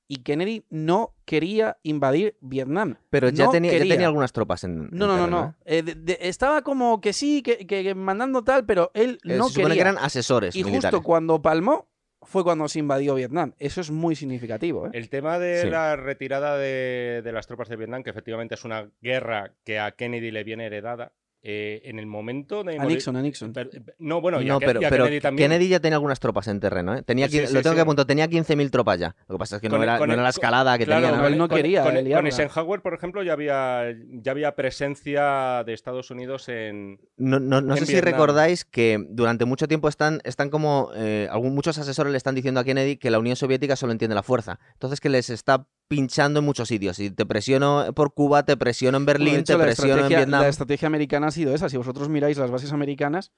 y 0.08 0.18
Kennedy 0.18 0.64
no 0.70 1.14
quería 1.26 1.78
invadir 1.84 2.38
Vietnam. 2.42 2.98
Pero 3.10 3.30
ya, 3.30 3.46
No 3.46 3.52
tenía, 3.52 3.72
ya 3.72 3.78
quería. 3.80 3.94
tenía 3.96 4.08
algunas 4.08 4.32
tropas 4.34 4.64
en. 4.64 4.78
No, 4.78 4.84
en 4.92 4.98
no, 5.00 5.08
no, 5.08 5.16
terreno, 5.18 5.42
no. 5.42 5.56
Eh, 5.66 5.82
de- 5.84 5.96
de- 5.96 6.18
estaba 6.22 6.62
como 6.62 7.02
que 7.02 7.14
sí, 7.14 7.42
que, 7.42 7.66
que- 7.66 7.84
que 7.84 7.96
mandando 7.96 8.44
tal, 8.44 8.66
pero 8.66 8.92
él 8.94 9.20
¿eh? 9.26 9.34
Eh, 9.34 9.38
no 9.38 9.46
se 9.48 9.56
supone 9.56 9.70
quería. 9.76 9.84
que 9.84 9.90
eran 9.90 9.98
asesores 10.04 10.56
y 10.56 10.64
militares. 10.64 10.92
justo 10.92 11.04
cuando 11.04 11.42
palmó 11.42 11.88
fue 12.22 12.44
cuando 12.44 12.68
se 12.68 12.80
invadió 12.80 13.14
Vietnam. 13.16 13.54
Eso 13.60 13.82
es 13.82 13.92
muy 13.92 14.16
significativo. 14.16 14.88
¿eh? 14.88 14.92
El 14.94 15.10
tema 15.10 15.38
de 15.38 15.62
Sí. 15.62 15.70
la 15.70 15.96
retirada 15.96 16.58
de, 16.58 17.22
de 17.24 17.32
las 17.32 17.46
tropas 17.48 17.70
de 17.70 17.76
Vietnam, 17.76 18.02
que 18.04 18.10
efectivamente 18.10 18.56
es 18.56 18.64
una 18.66 18.90
guerra 19.02 19.54
que 19.64 19.80
a 19.80 19.92
Kennedy 19.92 20.32
le 20.32 20.44
viene 20.44 20.66
heredada, 20.66 21.14
eh, 21.48 21.81
en 21.86 22.00
el 22.00 22.08
momento 22.08 22.64
de... 22.64 22.79
A 22.79 22.86
Nixon, 22.86 23.16
a 23.16 23.22
Nixon. 23.22 23.53
Per- 23.53 23.70
No, 24.00 24.20
bueno, 24.20 24.42
y 24.42 24.46
a, 24.50 24.53
no, 24.53 24.60
pero, 24.60 24.81
y 24.81 24.86
a 24.86 24.90
pero 24.90 25.03
Kennedy 25.05 25.22
también. 25.22 25.51
Kennedy 25.51 25.70
ya 25.70 25.79
tenía 25.79 25.98
algunas 25.98 26.20
tropas 26.20 26.48
en 26.48 26.60
terreno, 26.60 26.96
¿eh? 26.96 27.03
Tenía, 27.03 27.29
Sí, 27.29 27.38
quin- 27.38 27.46
sí, 27.46 27.53
lo 27.53 27.62
tengo 27.62 27.74
sí. 27.74 27.75
que 27.75 27.81
apuntar, 27.81 28.05
tenía 28.05 28.27
15.000 28.27 28.72
tropas 28.72 29.00
ya. 29.00 29.16
Lo 29.27 29.36
que 29.36 29.40
pasa 29.40 29.58
es 29.58 29.62
que 29.62 29.70
no 29.70 29.75
Con 29.75 29.84
el- 29.84 29.90
era, 29.90 29.98
con 30.00 30.08
no 30.08 30.14
el- 30.14 30.18
era 30.20 30.24
la 30.24 30.29
escalada 30.29 30.77
que 30.79 30.86
Claro, 30.86 31.01
tenía. 31.01 31.12
¿no? 31.18 31.24
pero 31.24 31.34
él 31.34 31.38
no 31.38 31.48
con- 31.48 31.55
quería, 31.58 31.84
Con, 31.84 31.94
con. 31.96 32.25
Eisenhower, 32.25 32.81
por 32.81 32.94
ejemplo, 32.96 33.22
ya 33.22 33.34
había, 33.34 33.84
ya 34.10 34.31
había 34.31 34.55
presencia 34.55 35.64
de 35.66 35.74
Estados 35.74 36.10
Unidos 36.12 36.50
en. 36.50 37.00
No, 37.18 37.40
no- 37.40 37.62
no 37.62 37.74
en 37.75 37.79
sé 37.79 37.86
si 37.86 38.01
recordáis 38.01 38.66
que 38.66 39.05
durante 39.10 39.46
mucho 39.46 39.68
tiempo 39.68 39.88
están, 39.90 40.22
están 40.24 40.50
como. 40.50 40.90
eh, 40.96 41.27
algún, 41.31 41.53
muchos 41.53 41.77
asesores 41.77 42.12
le 42.12 42.18
están 42.18 42.36
diciendo 42.36 42.60
a 42.60 42.64
Kennedy 42.64 42.98
que 42.98 43.10
la 43.12 43.20
Unión 43.20 43.36
Soviética 43.36 43.75
solo 43.75 43.92
entiende 43.92 44.16
la 44.16 44.24
fuerza. 44.24 44.60
Entonces 44.74 45.00
que 45.00 45.10
les 45.10 45.29
está 45.29 45.68
pinchando 45.88 46.40
en 46.40 46.46
muchos 46.46 46.68
sitios. 46.68 46.98
Si 46.98 47.12
te 47.12 47.27
presiono 47.27 47.86
por 47.94 48.14
Cuba, 48.16 48.44
te 48.44 48.58
presiono 48.58 48.98
en 48.98 49.05
Berlín, 49.05 49.36
hecho, 49.42 49.55
te 49.58 49.64
presiono 49.64 50.01
en 50.03 50.10
Vietnam. 50.10 50.42
La 50.42 50.48
estrategia 50.48 50.88
americana 50.88 51.29
sido 51.36 51.54
esa. 51.54 51.70
Si 51.70 51.78
vosotros 51.78 52.10
miráis 52.10 52.38
las 52.38 52.50
bases 52.52 52.72
americanas, 52.74 53.32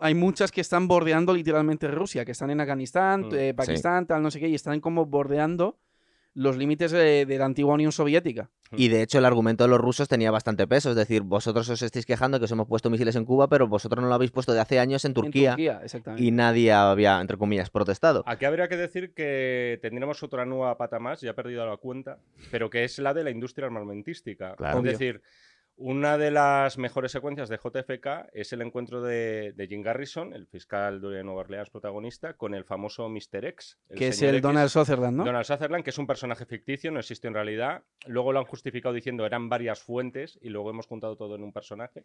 hay 0.00 0.14
muchas 0.14 0.52
que 0.52 0.60
están 0.60 0.88
bordeando 0.88 1.32
literalmente 1.32 1.88
Rusia, 1.88 2.24
que 2.24 2.32
están 2.32 2.50
en 2.50 2.60
Afganistán, 2.60 3.22
Mm, 3.28 3.34
eh, 3.34 3.46
sí. 3.48 3.52
Pakistán, 3.54 4.06
tal, 4.06 4.22
no 4.22 4.30
sé 4.30 4.40
qué, 4.40 4.48
y 4.48 4.54
están 4.54 4.80
como 4.80 5.06
bordeando 5.06 5.78
los 6.34 6.58
límites 6.58 6.90
de, 6.92 7.24
de 7.24 7.38
la 7.38 7.46
antigua 7.46 7.72
Unión 7.72 7.92
Soviética. 7.92 8.50
Y 8.72 8.88
de 8.88 9.00
hecho 9.00 9.16
el 9.16 9.24
argumento 9.24 9.64
de 9.64 9.70
los 9.70 9.80
rusos 9.80 10.06
tenía 10.06 10.30
bastante 10.30 10.66
peso. 10.66 10.90
Es 10.90 10.96
decir, 10.96 11.22
vosotros 11.22 11.66
os 11.70 11.80
estáis 11.80 12.04
quejando 12.04 12.38
que 12.38 12.44
os 12.44 12.50
hemos 12.50 12.66
puesto 12.66 12.90
misiles 12.90 13.16
en 13.16 13.24
Cuba, 13.24 13.48
pero 13.48 13.66
vosotros 13.68 14.02
no 14.02 14.08
lo 14.08 14.14
habéis 14.14 14.32
puesto 14.32 14.52
de 14.52 14.60
hace 14.60 14.78
años 14.78 15.06
en 15.06 15.14
Turquía. 15.14 15.50
En 15.52 15.56
Turquía, 15.56 15.80
exactamente. 15.82 16.22
y 16.24 16.30
nadie 16.32 16.72
había, 16.72 17.18
entre 17.22 17.38
comillas, 17.38 17.70
protestado. 17.70 18.22
Aquí 18.26 18.44
habría 18.44 18.68
que 18.68 18.76
decir 18.76 19.14
que 19.14 19.78
tendríamos 19.80 20.22
otra 20.22 20.44
nueva 20.44 20.76
pata 20.76 20.98
más, 20.98 21.22
ya 21.22 21.30
he 21.30 21.34
perdido 21.34 21.64
la 21.64 21.78
cuenta, 21.78 22.18
pero 22.50 22.68
que 22.68 22.84
es 22.84 22.98
la 22.98 23.14
de 23.14 23.24
la 23.24 23.30
industria 23.30 23.68
armamentística. 23.68 24.56
Claro. 24.56 24.74
Es 24.76 24.80
Obvio. 24.82 24.92
decir, 24.92 25.22
una 25.78 26.16
de 26.16 26.30
las 26.30 26.78
mejores 26.78 27.12
secuencias 27.12 27.48
de 27.50 27.58
JFK 27.58 28.30
es 28.32 28.52
el 28.54 28.62
encuentro 28.62 29.02
de, 29.02 29.52
de 29.54 29.66
Jim 29.68 29.82
Garrison, 29.82 30.32
el 30.32 30.46
fiscal 30.46 31.00
de 31.02 31.22
Nueva 31.22 31.40
Orleans 31.42 31.68
protagonista, 31.68 32.32
con 32.34 32.54
el 32.54 32.64
famoso 32.64 33.08
Mr. 33.10 33.44
X. 33.44 33.78
que 33.94 34.08
es 34.08 34.22
el 34.22 34.36
X. 34.36 34.42
Donald 34.42 34.70
Sutherland, 34.70 35.18
¿no? 35.18 35.24
Donald 35.24 35.44
Sutherland, 35.44 35.84
que 35.84 35.90
es 35.90 35.98
un 35.98 36.06
personaje 36.06 36.46
ficticio, 36.46 36.90
no 36.90 37.00
existe 37.00 37.28
en 37.28 37.34
realidad. 37.34 37.82
Luego 38.06 38.32
lo 38.32 38.38
han 38.38 38.46
justificado 38.46 38.94
diciendo 38.94 39.26
eran 39.26 39.48
varias 39.50 39.80
fuentes 39.82 40.38
y 40.40 40.48
luego 40.48 40.70
hemos 40.70 40.86
juntado 40.86 41.14
todo 41.16 41.34
en 41.36 41.42
un 41.42 41.52
personaje. 41.52 42.04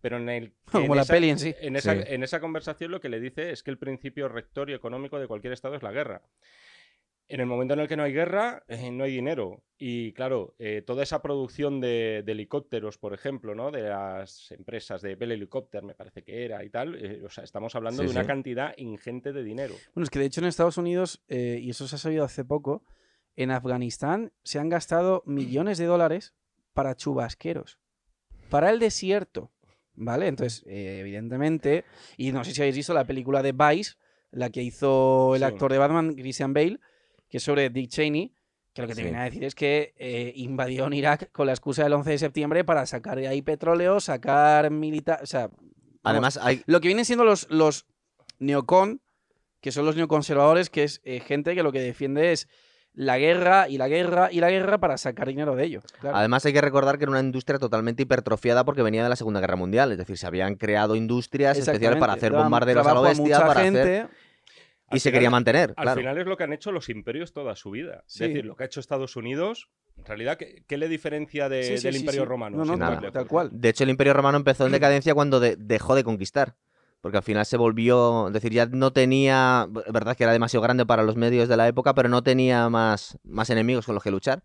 Pero 0.00 0.16
en 0.16 0.28
el. 0.30 0.52
Como 0.72 0.86
en 0.86 0.96
la 0.96 1.02
esa- 1.02 1.12
peli 1.12 1.28
en 1.30 1.38
sí. 1.38 1.54
En 1.60 1.76
esa, 1.76 1.94
Sí. 1.94 2.00
en 2.06 2.22
esa 2.22 2.40
conversación 2.40 2.90
lo 2.90 3.00
que 3.00 3.08
le 3.10 3.20
dice 3.20 3.50
es 3.50 3.62
que 3.62 3.70
el 3.70 3.78
principio 3.78 4.28
rector 4.28 4.70
y 4.70 4.72
económico 4.74 5.20
de 5.20 5.26
cualquier 5.28 5.52
Estado 5.52 5.74
es 5.76 5.82
la 5.82 5.92
guerra. 5.92 6.22
En 7.28 7.40
el 7.40 7.46
momento 7.46 7.72
en 7.74 7.80
el 7.80 7.88
que 7.88 7.96
no 7.96 8.02
hay 8.02 8.12
guerra, 8.12 8.62
eh, 8.68 8.90
no 8.90 9.04
hay 9.04 9.12
dinero. 9.12 9.62
Y 9.78 10.12
claro, 10.12 10.54
eh, 10.58 10.82
toda 10.86 11.02
esa 11.02 11.22
producción 11.22 11.80
de, 11.80 12.22
de 12.24 12.32
helicópteros, 12.32 12.98
por 12.98 13.14
ejemplo, 13.14 13.54
¿no? 13.54 13.70
de 13.70 13.82
las 13.82 14.50
empresas 14.52 15.00
de 15.02 15.16
Bell 15.16 15.32
Helicopter, 15.32 15.82
me 15.82 15.94
parece 15.94 16.22
que 16.22 16.44
era 16.44 16.62
y 16.62 16.68
tal, 16.70 16.94
eh, 16.94 17.22
o 17.24 17.30
sea, 17.30 17.42
estamos 17.44 17.74
hablando 17.74 18.02
Sí, 18.02 18.06
de 18.06 18.12
una 18.12 18.20
sí. 18.22 18.26
cantidad 18.26 18.74
ingente 18.76 19.32
de 19.32 19.42
dinero. 19.42 19.74
Bueno, 19.94 20.04
es 20.04 20.10
que 20.10 20.18
de 20.18 20.26
hecho 20.26 20.40
en 20.40 20.46
Estados 20.46 20.76
Unidos, 20.76 21.22
y 21.28 21.70
eso 21.70 21.88
se 21.88 21.96
ha 21.96 21.98
sabido 21.98 22.24
hace 22.24 22.44
poco, 22.44 22.84
en 23.34 23.50
Afganistán 23.50 24.32
se 24.44 24.58
han 24.58 24.68
gastado 24.68 25.22
millones 25.26 25.78
de 25.78 25.86
dólares 25.86 26.34
para 26.74 26.94
chubasqueros, 26.94 27.78
para 28.50 28.70
el 28.70 28.78
desierto, 28.78 29.50
¿vale? 29.94 30.26
Entonces, 30.28 30.64
evidentemente, 30.66 31.84
y 32.16 32.32
no 32.32 32.44
sé 32.44 32.52
si 32.52 32.60
habéis 32.60 32.76
visto 32.76 32.94
la 32.94 33.06
película 33.06 33.42
de 33.42 33.52
Vice, 33.52 33.94
la 34.30 34.50
que 34.50 34.62
hizo 34.62 35.34
el 35.34 35.40
Sí. 35.40 35.46
actor 35.46 35.72
de 35.72 35.78
Batman, 35.78 36.14
Christian 36.14 36.52
Bale, 36.54 36.78
que 37.32 37.38
es 37.38 37.42
sobre 37.42 37.70
Dick 37.70 37.88
Cheney, 37.88 38.30
que 38.74 38.82
lo 38.82 38.88
que 38.88 38.94
te 38.94 39.00
Sí. 39.00 39.04
viene 39.04 39.18
a 39.20 39.24
decir 39.24 39.42
es 39.42 39.54
que 39.54 39.94
eh, 39.96 40.34
invadió 40.36 40.86
en 40.86 40.92
Irak 40.92 41.32
con 41.32 41.46
la 41.46 41.52
excusa 41.52 41.82
del 41.82 41.94
11 41.94 42.10
de 42.10 42.18
septiembre 42.18 42.62
para 42.62 42.84
sacar 42.84 43.16
de 43.18 43.26
ahí 43.26 43.40
petróleo, 43.40 44.00
sacar 44.00 44.70
militar, 44.70 45.20
o 45.22 45.26
sea... 45.26 45.48
Además, 46.04 46.38
hay, 46.42 46.62
lo 46.66 46.80
que 46.82 46.88
vienen 46.88 47.06
siendo 47.06 47.24
los, 47.24 47.48
los 47.50 47.86
neocon, 48.38 49.00
que 49.62 49.72
son 49.72 49.86
los 49.86 49.96
neoconservadores, 49.96 50.68
que 50.68 50.84
es 50.84 51.00
eh, 51.04 51.20
gente 51.20 51.54
que 51.54 51.62
lo 51.62 51.72
que 51.72 51.80
defiende 51.80 52.32
es 52.32 52.48
la 52.92 53.16
guerra 53.16 53.68
y 53.70 53.78
la 53.78 53.88
guerra 53.88 54.28
y 54.30 54.40
la 54.40 54.50
guerra 54.50 54.76
para 54.78 54.98
sacar 54.98 55.28
dinero 55.28 55.56
de 55.56 55.64
ello. 55.64 55.80
claro. 56.00 56.16
Además 56.18 56.44
hay 56.44 56.52
que 56.52 56.60
recordar 56.60 56.98
que 56.98 57.04
era 57.04 57.12
una 57.12 57.20
industria 57.20 57.58
totalmente 57.58 58.02
hipertrofiada 58.02 58.64
porque 58.66 58.82
venía 58.82 59.02
de 59.02 59.08
la 59.08 59.16
Segunda 59.16 59.40
Guerra 59.40 59.56
Mundial, 59.56 59.90
es 59.92 59.96
decir, 59.98 60.18
se 60.18 60.26
habían 60.26 60.56
creado 60.56 60.94
industrias 60.96 61.56
especiales 61.56 61.98
para 61.98 62.12
hacer 62.12 62.32
bombarderos 62.32 62.82
a 62.86 62.90
trabajo 62.90 63.06
bestia, 63.06 63.46
para 63.46 63.60
gente. 63.62 63.80
hacer 63.80 64.08
y 64.96 65.00
se 65.00 65.08
final- 65.10 65.12
quería 65.14 65.30
mantener, 65.30 65.70
Al 65.76 65.84
claro. 65.84 66.00
final 66.00 66.18
es 66.18 66.26
lo 66.26 66.36
que 66.36 66.44
han 66.44 66.52
hecho 66.52 66.72
los 66.72 66.88
imperios 66.88 67.32
toda 67.32 67.54
su 67.56 67.70
vida. 67.70 68.04
Sí. 68.06 68.24
Es 68.24 68.30
decir, 68.30 68.44
lo 68.46 68.56
que 68.56 68.64
ha 68.64 68.66
hecho 68.66 68.80
Estados 68.80 69.16
Unidos, 69.16 69.68
en 69.98 70.04
realidad, 70.04 70.36
¿qué, 70.36 70.64
qué 70.66 70.76
le 70.78 70.88
diferencia 70.88 71.48
de- 71.48 71.62
Sí, 71.64 71.76
sí, 71.78 71.84
del 71.84 71.94
sí, 71.94 72.00
imperio 72.00 72.22
sí. 72.22 72.28
romano? 72.28 72.64
No, 72.64 72.76
nada. 72.76 73.10
tal 73.10 73.26
cual. 73.26 73.50
De 73.52 73.68
hecho, 73.68 73.84
el 73.84 73.90
Imperio 73.90 74.12
Romano 74.14 74.36
empezó 74.38 74.66
en 74.66 74.72
decadencia 74.72 75.14
cuando 75.14 75.40
de- 75.40 75.56
dejó 75.56 75.94
de 75.94 76.04
conquistar. 76.04 76.56
Porque 77.00 77.16
al 77.16 77.24
final 77.24 77.44
se 77.44 77.56
volvió, 77.56 78.28
es 78.28 78.32
decir, 78.32 78.52
ya 78.52 78.66
no 78.66 78.92
tenía, 78.92 79.66
verdad 79.92 80.16
que 80.16 80.22
era 80.22 80.32
demasiado 80.32 80.62
grande 80.62 80.86
para 80.86 81.02
los 81.02 81.16
medios 81.16 81.48
de 81.48 81.56
la 81.56 81.66
época, 81.66 81.94
pero 81.94 82.08
no 82.08 82.22
tenía 82.22 82.68
más, 82.68 83.18
más 83.24 83.50
enemigos 83.50 83.86
con 83.86 83.96
los 83.96 84.04
que 84.04 84.12
luchar. 84.12 84.44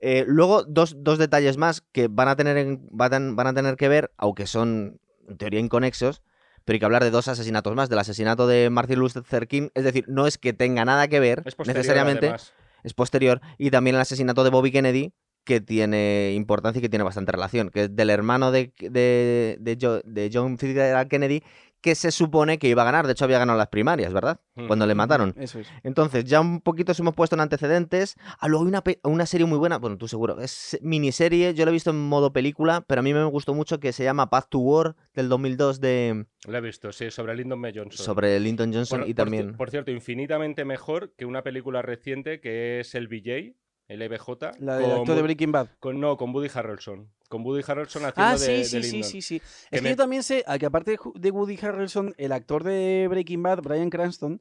Eh, 0.00 0.24
luego, 0.26 0.64
dos, 0.64 0.96
dos 1.04 1.18
detalles 1.18 1.58
más 1.58 1.80
que 1.80 2.08
van 2.08 2.26
a, 2.26 2.34
tener 2.34 2.56
en- 2.56 2.88
van, 2.90 3.12
a- 3.14 3.34
van 3.34 3.46
a 3.46 3.54
tener 3.54 3.76
que 3.76 3.88
ver, 3.88 4.10
aunque 4.16 4.46
son 4.48 4.98
en 5.28 5.36
teoría 5.36 5.60
inconexos, 5.60 6.22
pero 6.64 6.74
hay 6.74 6.78
que 6.80 6.84
hablar 6.84 7.04
de 7.04 7.10
dos 7.10 7.28
asesinatos 7.28 7.74
más, 7.74 7.88
del 7.88 7.98
asesinato 7.98 8.46
de 8.46 8.70
Martin 8.70 8.98
Luther 8.98 9.48
King, 9.48 9.68
es 9.74 9.84
decir, 9.84 10.04
no 10.08 10.26
es 10.26 10.38
que 10.38 10.52
tenga 10.52 10.84
nada 10.84 11.08
que 11.08 11.20
ver 11.20 11.42
necesariamente, 11.66 12.26
además. 12.26 12.54
es 12.82 12.94
posterior, 12.94 13.40
y 13.58 13.70
también 13.70 13.96
el 13.96 14.02
asesinato 14.02 14.44
de 14.44 14.50
Bobby 14.50 14.70
Kennedy, 14.70 15.12
que 15.44 15.60
tiene 15.60 16.32
importancia 16.34 16.78
y 16.78 16.82
que 16.82 16.88
tiene 16.88 17.02
bastante 17.02 17.32
relación, 17.32 17.70
que 17.70 17.84
es 17.84 17.96
del 17.96 18.10
hermano 18.10 18.52
de, 18.52 18.72
de, 18.78 19.56
de, 19.58 20.02
de 20.04 20.30
John 20.32 20.58
Fitzgerald 20.58 21.08
Kennedy, 21.08 21.42
que 21.80 21.94
se 21.94 22.10
supone 22.10 22.58
que 22.58 22.68
iba 22.68 22.82
a 22.82 22.84
ganar. 22.84 23.06
De 23.06 23.12
hecho, 23.12 23.24
había 23.24 23.38
ganado 23.38 23.58
las 23.58 23.68
primarias, 23.68 24.12
¿verdad? 24.12 24.40
Mm. 24.54 24.66
Cuando 24.66 24.86
le 24.86 24.94
mataron. 24.94 25.34
Eso 25.38 25.60
es. 25.60 25.68
Entonces, 25.82 26.24
ya 26.24 26.40
un 26.40 26.60
poquito 26.60 26.92
se 26.94 27.02
hemos 27.02 27.14
puesto 27.14 27.36
en 27.36 27.40
antecedentes. 27.40 28.16
Ah, 28.38 28.48
luego 28.48 28.64
hay 28.64 28.68
una, 28.68 28.82
una 29.04 29.26
serie 29.26 29.46
muy 29.46 29.58
buena, 29.58 29.78
bueno, 29.78 29.96
tú 29.96 30.08
seguro, 30.08 30.40
es 30.40 30.78
miniserie, 30.82 31.54
yo 31.54 31.64
la 31.64 31.70
he 31.70 31.72
visto 31.72 31.90
en 31.90 32.08
modo 32.08 32.32
película, 32.32 32.84
pero 32.86 33.00
a 33.00 33.02
mí 33.02 33.14
me 33.14 33.24
gustó 33.24 33.54
mucho 33.54 33.80
que 33.80 33.92
se 33.92 34.04
llama 34.04 34.30
Path 34.30 34.48
to 34.50 34.58
War 34.58 34.96
del 35.14 35.28
2002 35.28 35.80
de, 35.80 36.26
Lo 36.46 36.58
he 36.58 36.60
visto, 36.60 36.92
sí, 36.92 37.10
sobre 37.10 37.34
Lyndon 37.36 37.60
B. 37.62 37.72
Johnson. 37.74 38.04
sobre 38.04 38.38
Lyndon 38.40 38.72
Johnson 38.72 39.00
Por- 39.00 39.08
y 39.08 39.14
por 39.14 39.24
también... 39.24 39.56
Por, 39.56 39.70
cierto, 39.70 39.90
infinitamente 39.90 40.64
mejor 40.64 41.14
que 41.16 41.24
una 41.24 41.42
película 41.42 41.82
reciente 41.82 42.40
que 42.40 42.80
es 42.80 42.94
el 42.94 43.08
BJ, 43.08 43.54
el 43.92 44.02
EBJ. 44.02 44.28
La 44.60 44.76
del 44.78 44.90
actor 44.92 45.16
de 45.16 45.22
Breaking 45.22 45.52
Bad. 45.52 45.68
con- 45.80 46.00
no, 46.00 46.16
con 46.16 46.34
Woody 46.34 46.48
Harrelson. 46.52 47.10
Con 47.28 47.44
Woody 47.44 47.62
Harrelson 47.66 48.04
haciendo 48.04 48.30
Ah, 48.30 48.32
de, 48.32 48.38
sí, 48.38 48.52
de 48.52 48.64
sí, 48.64 48.82
sí, 48.82 48.92
Lyndon. 48.92 49.10
sí, 49.10 49.22
sí. 49.22 49.40
Que 49.40 49.76
Es 49.76 49.82
que 49.82 49.88
yo 49.90 49.96
también 49.96 50.22
sé 50.22 50.44
que 50.58 50.66
aparte 50.66 50.92
de 50.92 50.98
de 51.14 51.30
Woody 51.30 51.58
Harrelson, 51.60 52.14
el 52.18 52.32
actor 52.32 52.64
de 52.64 53.06
Breaking 53.08 53.42
Bad, 53.42 53.62
Brian 53.62 53.90
Cranston, 53.90 54.40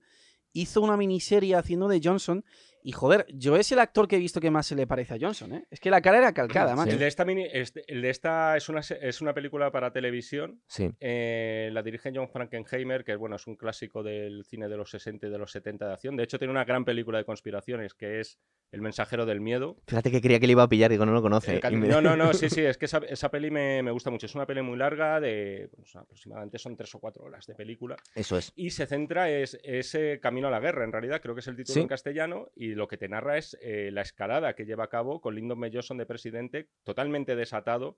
hizo 0.53 0.81
una 0.81 0.97
miniserie 0.97 1.55
haciendo 1.55 1.87
de 1.87 2.01
Johnson. 2.03 2.43
Y 2.83 2.91
joder, 2.91 3.25
yo 3.29 3.55
es 3.57 3.71
el 3.71 3.79
actor 3.79 4.07
que 4.07 4.15
he 4.15 4.19
visto 4.19 4.39
que 4.39 4.51
más 4.51 4.67
se 4.67 4.75
le 4.75 4.87
parece 4.87 5.13
a 5.15 5.17
Johnson, 5.19 5.53
¿eh? 5.53 5.65
Es 5.69 5.79
que 5.79 5.89
la 5.89 6.01
cara 6.01 6.17
era 6.19 6.33
calcada, 6.33 6.75
macho. 6.75 6.91
El 6.91 6.99
de 6.99 7.07
esta, 7.07 7.25
mini, 7.25 7.45
este- 7.51 7.83
el 7.87 8.01
de 8.01 8.09
esta 8.09 8.55
es, 8.57 8.69
una, 8.69 8.81
se- 8.81 8.99
es 9.07 9.21
una 9.21 9.33
película 9.33 9.71
para 9.71 9.91
televisión. 9.91 10.61
Sí. 10.67 10.89
eh, 10.99 11.69
la 11.73 11.83
dirige 11.83 12.11
John 12.13 12.29
Frankenheimer, 12.29 13.03
que 13.03 13.15
bueno, 13.15 13.35
es 13.35 13.47
un 13.47 13.55
clásico 13.55 14.03
del 14.03 14.43
cine 14.45 14.67
de 14.67 14.77
los 14.77 14.89
60 14.91 15.27
y 15.27 15.29
de 15.29 15.37
los 15.37 15.51
70 15.51 15.87
de 15.87 15.93
acción. 15.93 16.15
De 16.15 16.23
hecho, 16.23 16.37
tiene 16.39 16.51
una 16.51 16.65
gran 16.65 16.85
película 16.85 17.17
de 17.17 17.25
conspiraciones 17.25 17.93
que 17.93 18.19
es 18.19 18.39
El 18.71 18.81
mensajero 18.81 19.25
del 19.25 19.41
miedo. 19.41 19.77
Fíjate 19.87 20.11
que 20.11 20.21
creía 20.21 20.39
que 20.39 20.45
le 20.45 20.51
iba 20.51 20.61
a 20.61 20.69
pillar, 20.69 20.91
digo, 20.91 21.03
no 21.03 21.11
lo 21.11 21.23
conoce. 21.23 21.59
Me- 21.71 21.87
No, 21.87 22.01
no, 22.01 22.15
no, 22.15 22.33
sí, 22.35 22.51
sí, 22.51 22.61
es 22.65 22.77
que 22.77 22.85
esa, 22.85 22.99
esa 23.09 23.31
peli 23.31 23.49
me, 23.49 23.81
me 23.81 23.89
gusta 23.89 24.11
mucho. 24.11 24.27
Es 24.27 24.35
una 24.35 24.45
peli 24.45 24.61
muy 24.61 24.77
larga, 24.77 25.19
de 25.19 25.69
pues, 25.75 25.95
aproximadamente 25.95 26.59
son 26.59 26.77
tres 26.77 26.93
o 26.93 26.99
cuatro 26.99 27.23
horas 27.23 27.47
de 27.47 27.55
película. 27.55 27.95
Eso 28.13 28.37
es. 28.37 28.53
Y 28.55 28.69
se 28.69 28.85
centra 28.85 29.27
es 29.31 29.57
ese 29.63 30.19
camino 30.21 30.49
a 30.49 30.51
la 30.51 30.59
guerra, 30.59 30.83
en 30.85 30.91
realidad, 30.91 31.19
creo 31.19 31.33
que 31.33 31.39
es 31.41 31.47
el 31.47 31.55
título 31.55 31.73
Sí. 31.73 31.79
en 31.81 31.87
castellano, 31.87 32.51
y 32.55 32.68
lo 32.75 32.87
que 32.87 32.97
te 32.97 33.09
narra 33.09 33.37
es 33.37 33.57
eh, 33.61 33.89
la 33.91 34.01
escalada 34.01 34.53
que 34.53 34.65
lleva 34.65 34.85
a 34.85 34.89
cabo 34.89 35.21
con 35.21 35.35
Lyndon 35.35 35.59
B. 35.59 35.71
Johnson 35.73 35.97
de 35.97 36.05
presidente, 36.05 36.69
totalmente 36.83 37.35
desatado 37.35 37.97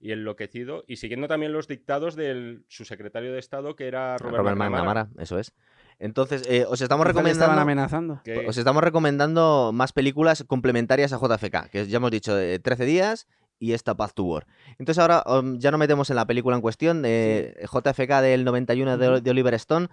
y 0.00 0.12
enloquecido, 0.12 0.84
y 0.86 0.96
siguiendo 0.96 1.26
también 1.26 1.52
los 1.52 1.66
dictados 1.66 2.14
del 2.14 2.64
su 2.68 2.84
secretario 2.84 3.32
de 3.32 3.40
Estado, 3.40 3.74
que 3.74 3.88
era 3.88 4.16
Robert, 4.18 4.36
Robert 4.38 4.56
McNamara, 4.56 4.84
McNamara, 5.04 5.22
eso 5.22 5.38
es. 5.40 5.52
Entonces, 5.98 6.42
eh, 6.48 6.64
os 6.68 6.80
estamos 6.80 7.04
estaban 7.04 7.06
recomendando... 7.24 7.60
amenazando. 7.60 8.20
que- 8.24 8.46
Os 8.46 8.56
estamos 8.56 8.84
recomendando 8.84 9.72
más 9.74 9.92
películas 9.92 10.44
complementarias 10.44 11.12
a 11.12 11.18
JFK, 11.18 11.68
que 11.70 11.86
ya 11.88 11.96
hemos 11.96 12.12
dicho, 12.12 12.38
eh, 12.38 12.60
13 12.60 12.84
días 12.84 13.26
y 13.58 13.72
esta 13.72 13.96
Path 13.96 14.12
to 14.14 14.22
War. 14.22 14.46
Entonces 14.78 15.00
ahora 15.00 15.24
um, 15.26 15.58
ya 15.58 15.72
nos 15.72 15.80
metemos 15.80 16.08
en 16.10 16.14
la 16.16 16.26
película 16.26 16.54
en 16.54 16.62
cuestión, 16.62 17.02
de 17.02 17.56
JFK 17.72 18.20
del 18.22 18.44
91 18.44 18.98
de, 18.98 19.08
Ujú. 19.08 19.20
de 19.20 19.30
Oliver 19.32 19.54
Stone. 19.54 19.88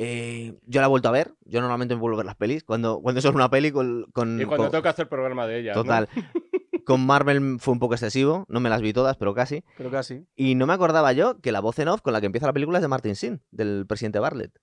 Eh, 0.00 0.54
yo 0.64 0.80
la 0.80 0.86
he 0.86 0.90
vuelto 0.90 1.08
a 1.08 1.12
ver, 1.12 1.34
yo 1.44 1.60
normalmente 1.60 1.96
me 1.96 2.00
vuelvo 2.00 2.16
a 2.16 2.18
ver 2.18 2.26
las 2.26 2.36
pelis, 2.36 2.62
cuando, 2.62 3.00
cuando 3.00 3.20
son 3.20 3.34
una 3.34 3.50
peli 3.50 3.72
con... 3.72 4.06
con- 4.12 4.40
y 4.40 4.44
cuando 4.44 4.64
con- 4.66 4.70
tengo 4.70 4.82
que 4.84 4.88
hacer 4.90 5.08
programa 5.08 5.46
de 5.48 5.58
ella. 5.58 5.74
Total. 5.74 6.08
Con 6.84 7.04
Marvel 7.04 7.58
fue 7.60 7.72
un 7.72 7.80
poco 7.80 7.92
excesivo, 7.94 8.46
no 8.48 8.60
me 8.60 8.70
las 8.70 8.80
vi 8.80 8.94
todas, 8.94 9.18
pero 9.18 9.34
casi. 9.34 9.62
Pero 9.76 9.90
casi. 9.90 10.24
Y 10.36 10.54
no 10.54 10.66
me 10.66 10.72
acordaba 10.72 11.12
yo 11.12 11.38
que 11.38 11.52
la 11.52 11.60
voz 11.60 11.78
en 11.80 11.88
off 11.88 12.00
con 12.00 12.14
la 12.14 12.20
que 12.20 12.26
empieza 12.26 12.46
la 12.46 12.54
película 12.54 12.78
es 12.78 12.82
de 12.82 12.88
Martin 12.88 13.14
Sin, 13.14 13.42
del 13.50 13.84
presidente 13.86 14.18
Bartlett. 14.20 14.58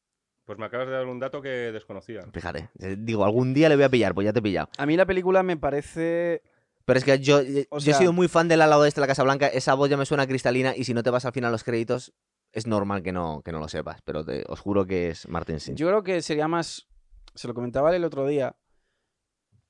Pues 0.46 0.58
me 0.58 0.66
acabas 0.66 0.88
de 0.88 0.94
dar 0.94 1.06
un 1.06 1.20
dato 1.20 1.40
que 1.40 1.50
desconocía. 1.50 2.22
Fíjate, 2.34 2.72
eh, 2.80 2.96
digo, 2.98 3.26
algún 3.26 3.54
día 3.54 3.70
le 3.70 3.76
voy 3.76 3.84
a 3.86 3.90
pillar, 3.90 4.16
pues 4.16 4.26
ya 4.26 4.34
te 4.34 4.40
he 4.40 4.42
pillado. 4.42 4.70
A 4.80 4.88
mí 4.88 4.98
la 4.98 5.06
película 5.06 5.44
me 5.44 5.56
parece. 5.56 6.42
Pero 6.86 6.98
es 6.98 7.06
que 7.06 7.20
yo, 7.20 7.42
eh, 7.42 7.68
yo 7.80 7.92
he 7.92 7.94
sido 7.94 8.12
muy 8.12 8.28
fan 8.28 8.48
del 8.48 8.62
al 8.62 8.72
lado 8.72 8.86
este 8.86 9.02
de 9.02 9.04
la 9.04 9.08
Casa 9.08 9.22
Blanca, 9.24 9.46
esa 9.46 9.76
voz 9.76 9.90
ya 9.92 9.98
me 9.98 10.06
suena 10.08 10.26
cristalina 10.26 10.76
y 10.76 10.84
si 10.86 10.96
no 10.96 11.04
te 11.04 11.12
vas 11.12 11.26
al 11.26 11.32
final 11.34 11.50
a 11.50 11.52
los 11.52 11.64
créditos, 11.64 12.12
es 12.56 12.66
normal 12.66 13.04
que 13.04 13.12
no, 13.12 13.42
que 13.44 13.52
no 13.52 13.60
lo 13.60 13.68
sepas, 13.68 14.02
pero 14.04 14.26
te- 14.26 14.44
os 14.48 14.60
juro 14.60 14.86
que 14.88 15.10
es 15.10 15.28
Martin 15.28 15.60
Sin. 15.60 15.76
Yo 15.76 15.88
creo 15.88 16.04
que 16.04 16.22
sería 16.24 16.48
más. 16.48 16.88
Se 17.36 17.48
lo 17.48 17.54
comentaba 17.54 17.96
el 17.96 18.04
otro 18.04 18.26
día. 18.26 18.56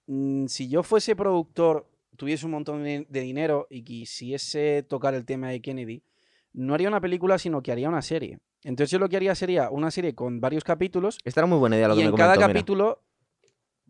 Mm, 0.07 0.45
Si 0.47 0.69
yo 0.69 0.83
fuese 0.83 1.15
productor, 1.15 1.89
tuviese 2.15 2.45
un 2.45 2.51
montón 2.53 2.83
de 2.83 3.05
dinero 3.09 3.67
y 3.69 3.83
quisiese 3.83 4.83
tocar 4.87 5.13
el 5.15 5.25
tema 5.25 5.49
de 5.49 5.61
Kennedy, 5.61 6.03
no 6.53 6.73
haría 6.73 6.87
una 6.87 7.01
película, 7.01 7.37
sino 7.37 7.61
que 7.61 7.71
haría 7.71 7.89
una 7.89 8.01
serie. 8.01 8.39
Entonces 8.63 8.91
yo 8.91 8.99
lo 8.99 9.09
que 9.09 9.17
haría 9.17 9.35
sería 9.35 9.69
una 9.69 9.91
serie 9.91 10.15
con 10.15 10.39
varios 10.39 10.63
capítulos 10.63 11.17
Esta 11.23 11.41
era 11.41 11.47
muy 11.47 11.57
buena 11.59 11.75
idea 11.75 11.87
lo 11.89 11.95
y 11.95 11.97
que 11.97 12.05
en 12.05 12.11
me 12.11 12.17
cada 12.17 12.33
comentó, 12.35 12.47
mira. 12.47 12.59
capítulo 12.59 13.03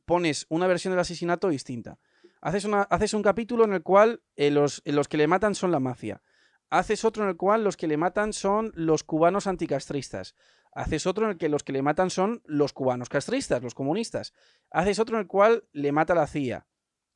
pones 0.06 0.46
una 0.50 0.68
versión 0.68 0.92
del 0.92 1.00
asesinato 1.00 1.50
distinta. 1.50 1.98
Haces, 2.42 2.66
una, 2.66 2.82
haces 2.84 3.14
un 3.14 3.24
capítulo 3.24 3.64
en 3.66 3.74
el 3.74 3.82
cual 3.84 4.22
eh, 4.36 4.52
los, 4.52 4.82
eh, 4.86 4.92
los 4.92 5.08
que 5.08 5.18
le 5.18 5.28
matan 5.28 5.56
son 5.56 5.72
la 5.72 5.80
mafia. 5.80 6.22
Haces 6.70 7.06
otro 7.06 7.24
en 7.24 7.30
el 7.30 7.38
cual 7.38 7.64
los 7.64 7.78
que 7.78 7.88
le 7.88 7.98
matan 7.98 8.34
son 8.34 8.72
los 8.76 9.04
cubanos 9.04 9.48
anticastristas. 9.48 10.36
Haces 10.74 11.08
otro 11.08 11.26
en 11.26 11.32
el 11.32 11.38
que 11.38 11.48
los 11.48 11.64
que 11.64 11.72
le 11.72 11.82
matan 11.82 12.10
son 12.10 12.42
los 12.46 12.74
cubanos 12.74 13.08
castristas, 13.08 13.64
los 13.64 13.74
comunistas. 13.74 14.34
Haces 14.72 15.00
otro 15.00 15.16
en 15.16 15.22
el 15.22 15.28
cual 15.28 15.64
le 15.72 15.92
mata 15.92 16.14
la 16.16 16.28
CIA. 16.28 16.66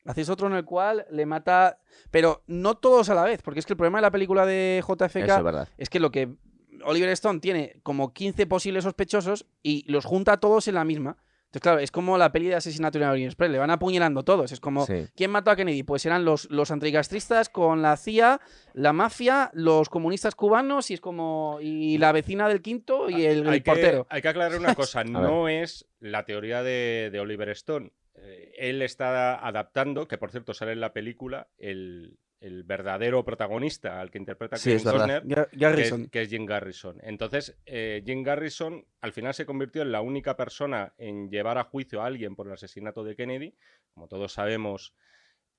Haces 0.06 0.30
otro 0.30 0.48
en 0.48 0.54
el 0.54 0.64
cual 0.64 1.06
le 1.12 1.26
mata... 1.26 1.80
Pero 2.10 2.44
no 2.48 2.78
todos 2.78 3.10
a 3.10 3.16
la 3.16 3.24
vez, 3.24 3.42
porque 3.42 3.60
es 3.60 3.66
que 3.66 3.74
el 3.74 3.78
problema 3.78 3.98
de 3.98 4.04
la 4.04 4.12
película 4.12 4.46
de 4.46 4.82
JFK 4.88 5.18
Eso 5.18 5.50
es 5.50 5.68
es 5.78 5.90
que 5.90 6.00
lo 6.00 6.10
que 6.10 6.38
Oliver 6.86 7.10
Stone 7.10 7.40
tiene 7.40 7.80
como 7.84 8.14
15 8.14 8.48
posibles 8.48 8.86
sospechosos 8.86 9.46
y 9.62 9.90
los 9.92 10.06
junta 10.06 10.34
a 10.34 10.40
todos 10.40 10.68
en 10.68 10.76
la 10.76 10.86
misma. 10.86 11.18
Entonces, 11.50 11.62
claro, 11.64 11.80
es 11.80 11.90
como 11.90 12.16
la 12.20 12.32
peli 12.32 12.46
de 12.48 12.56
asesinato 12.56 13.00
en 13.00 13.06
el 13.06 13.10
Orient 13.10 13.32
Express, 13.32 13.50
le 13.50 13.58
van 13.58 13.72
apuñalando 13.72 14.22
todos. 14.24 14.52
Es 14.52 14.60
como, 14.60 14.86
Sí. 14.86 15.08
¿quién 15.16 15.32
mató 15.32 15.50
a 15.50 15.56
Kennedy? 15.56 15.82
Pues 15.82 16.06
eran 16.06 16.24
los, 16.24 16.48
los 16.52 16.70
anticastristas 16.70 17.50
con 17.50 17.82
la 17.82 17.98
CIA, 17.98 18.40
la 18.74 18.94
mafia, 18.94 19.50
los 19.54 19.90
comunistas 19.90 20.36
cubanos 20.36 20.92
y 20.92 20.94
es 20.94 21.02
como. 21.02 21.58
y 21.60 21.98
la 21.98 22.12
vecina 22.12 22.48
del 22.48 22.62
quinto 22.62 23.10
y 23.10 23.26
el, 23.26 23.40
el 23.40 23.50
hay, 23.50 23.62
que, 23.62 23.72
portero. 23.72 24.06
hay 24.12 24.22
que 24.22 24.28
aclarar 24.28 24.60
una 24.60 24.76
cosa, 24.76 25.04
no 25.06 25.48
es 25.48 25.88
la 26.00 26.24
teoría 26.24 26.62
de, 26.62 27.10
de 27.12 27.20
Oliver 27.20 27.50
Stone. 27.50 27.94
Eh, 28.14 28.54
él 28.60 28.84
está 28.84 29.34
adaptando, 29.44 30.08
que 30.08 30.20
por 30.20 30.30
cierto 30.30 30.54
sale 30.54 30.74
en 30.74 30.82
la 30.82 30.94
película, 30.94 31.48
el, 31.58 32.20
el 32.42 32.64
verdadero 32.64 33.24
protagonista 33.26 34.00
al 34.00 34.10
que 34.12 34.18
interpreta 34.18 34.56
Sí, 34.58 34.72
Kevin. 34.72 34.84
Costner, 34.84 35.24
Gar- 35.26 35.50
Garrison. 35.52 36.08
que 36.08 36.22
es 36.22 36.30
Jim 36.30 36.46
Garrison. 36.46 36.98
Entonces, 37.04 37.58
eh, 37.66 38.02
Jim 38.06 38.24
Garrison 38.24 38.86
al 39.02 39.12
final 39.14 39.34
se 39.34 39.46
convirtió 39.46 39.82
en 39.82 39.92
la 39.92 40.02
única 40.02 40.38
persona 40.38 40.94
en 40.98 41.30
llevar 41.30 41.58
a 41.58 41.64
juicio 41.66 42.02
a 42.02 42.06
alguien 42.06 42.36
por 42.36 42.48
el 42.48 42.54
asesinato 42.54 43.04
de 43.04 43.16
Kennedy. 43.16 43.56
Como 43.94 44.08
todos 44.08 44.32
sabemos, 44.34 44.94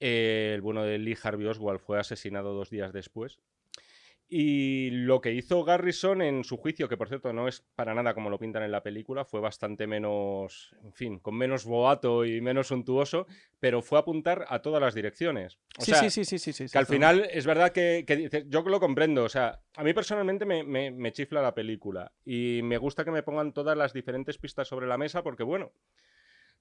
eh, 0.01 0.53
el 0.55 0.63
bueno 0.63 0.83
de 0.85 0.99
Lee 0.99 1.19
Harvey 1.23 1.47
Oswald 1.47 1.81
fue 1.81 1.99
asesinado 1.99 2.55
dos 2.55 2.71
días 2.71 2.93
después. 2.93 3.41
Y 4.33 4.91
lo 4.93 5.21
que 5.21 5.33
hizo 5.33 5.65
Garrison 5.65 6.23
en 6.23 6.45
su 6.45 6.57
juicio, 6.57 6.89
que 6.89 6.97
por 6.97 7.09
cierto 7.09 7.33
no 7.33 7.49
es 7.49 7.65
para 7.75 7.95
nada 7.95 8.15
como 8.15 8.31
lo 8.31 8.39
pintan 8.39 8.63
en 8.63 8.71
la 8.71 8.81
película, 8.81 9.25
fue 9.25 9.41
bastante 9.41 9.89
menos, 9.89 10.73
en 10.85 10.93
fin, 10.93 11.19
con 11.19 11.35
menos 11.35 11.65
boato 11.65 12.25
y 12.25 12.41
menos 12.41 12.69
suntuoso, 12.69 13.27
pero 13.59 13.83
fue 13.83 13.99
apuntar 13.99 14.47
a 14.49 14.63
todas 14.63 14.81
las 14.81 14.95
direcciones. 14.95 15.59
O 15.79 15.83
Sí, 15.85 15.91
sea, 15.91 15.99
sí, 16.09 16.11
sí, 16.11 16.25
sí, 16.25 16.39
sí, 16.39 16.53
sí, 16.53 16.69
que 16.73 16.79
al 16.79 16.87
final 16.87 17.29
es 17.29 17.45
verdad 17.45 17.73
que, 17.73 18.45
yo 18.47 18.63
lo 18.63 18.79
comprendo, 18.79 19.25
o 19.25 19.29
sea, 19.29 19.61
a 19.75 19.83
mí 19.83 19.93
personalmente 19.93 20.45
me, 20.47 20.63
me- 20.63 20.93
me 20.93 21.11
chifla 21.13 21.43
la 21.43 21.53
película 21.53 22.13
y 22.25 22.61
me 22.63 22.79
gusta 22.79 23.05
que 23.05 23.11
me 23.11 23.25
pongan 23.25 23.53
todas 23.53 23.77
las 23.77 23.93
diferentes 23.93 24.39
pistas 24.39 24.69
sobre 24.69 24.87
la 24.87 24.97
mesa 24.97 25.25
porque, 25.25 25.43
bueno, 25.43 25.73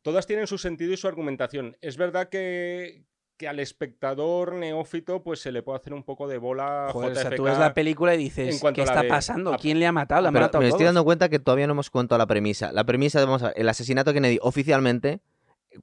todas 0.02 0.26
tienen 0.26 0.48
su 0.48 0.58
sentido 0.58 0.92
y 0.94 0.98
su 0.98 1.08
argumentación. 1.08 1.78
Es 1.82 1.98
verdad 1.98 2.30
que, 2.30 3.04
que 3.40 3.48
al 3.48 3.60
espectador 3.62 4.54
neófito 4.54 5.24
pues 5.24 5.40
se 5.40 5.54
le 5.54 5.64
puede 5.64 5.78
hacer 5.80 5.94
un 5.94 6.04
poco 6.04 6.28
de 6.28 6.38
bola 6.38 6.90
Joder, 6.92 7.12
o 7.14 7.16
sea, 7.16 7.24
JFK. 7.30 7.36
tú 7.38 7.44
ves 7.44 7.58
la 7.58 7.74
película 7.74 8.14
y 8.14 8.18
dices, 8.18 8.62
¿qué 8.62 8.82
la 8.82 8.84
está 8.84 9.02
ve. 9.02 9.08
pasando? 9.08 9.56
¿Quién 9.60 9.80
le 9.80 9.88
ha 9.88 9.94
matado? 9.94 10.28
Han 10.28 10.34
matado 10.34 10.62
me 10.62 10.68
estoy 10.68 10.86
dando 10.86 11.06
cuenta 11.06 11.30
que 11.30 11.40
todavía 11.40 11.66
no 11.66 11.72
hemos 11.72 11.90
contado 11.90 12.18
la 12.20 12.28
premisa. 12.28 12.74
La 12.74 12.84
premisa, 12.84 13.22
vamos 13.24 13.42
a 13.42 13.48
ver, 13.48 13.54
el 13.58 13.70
asesinato 13.70 14.10
de 14.12 14.16
Kennedy 14.16 14.40
oficialmente, 14.42 15.22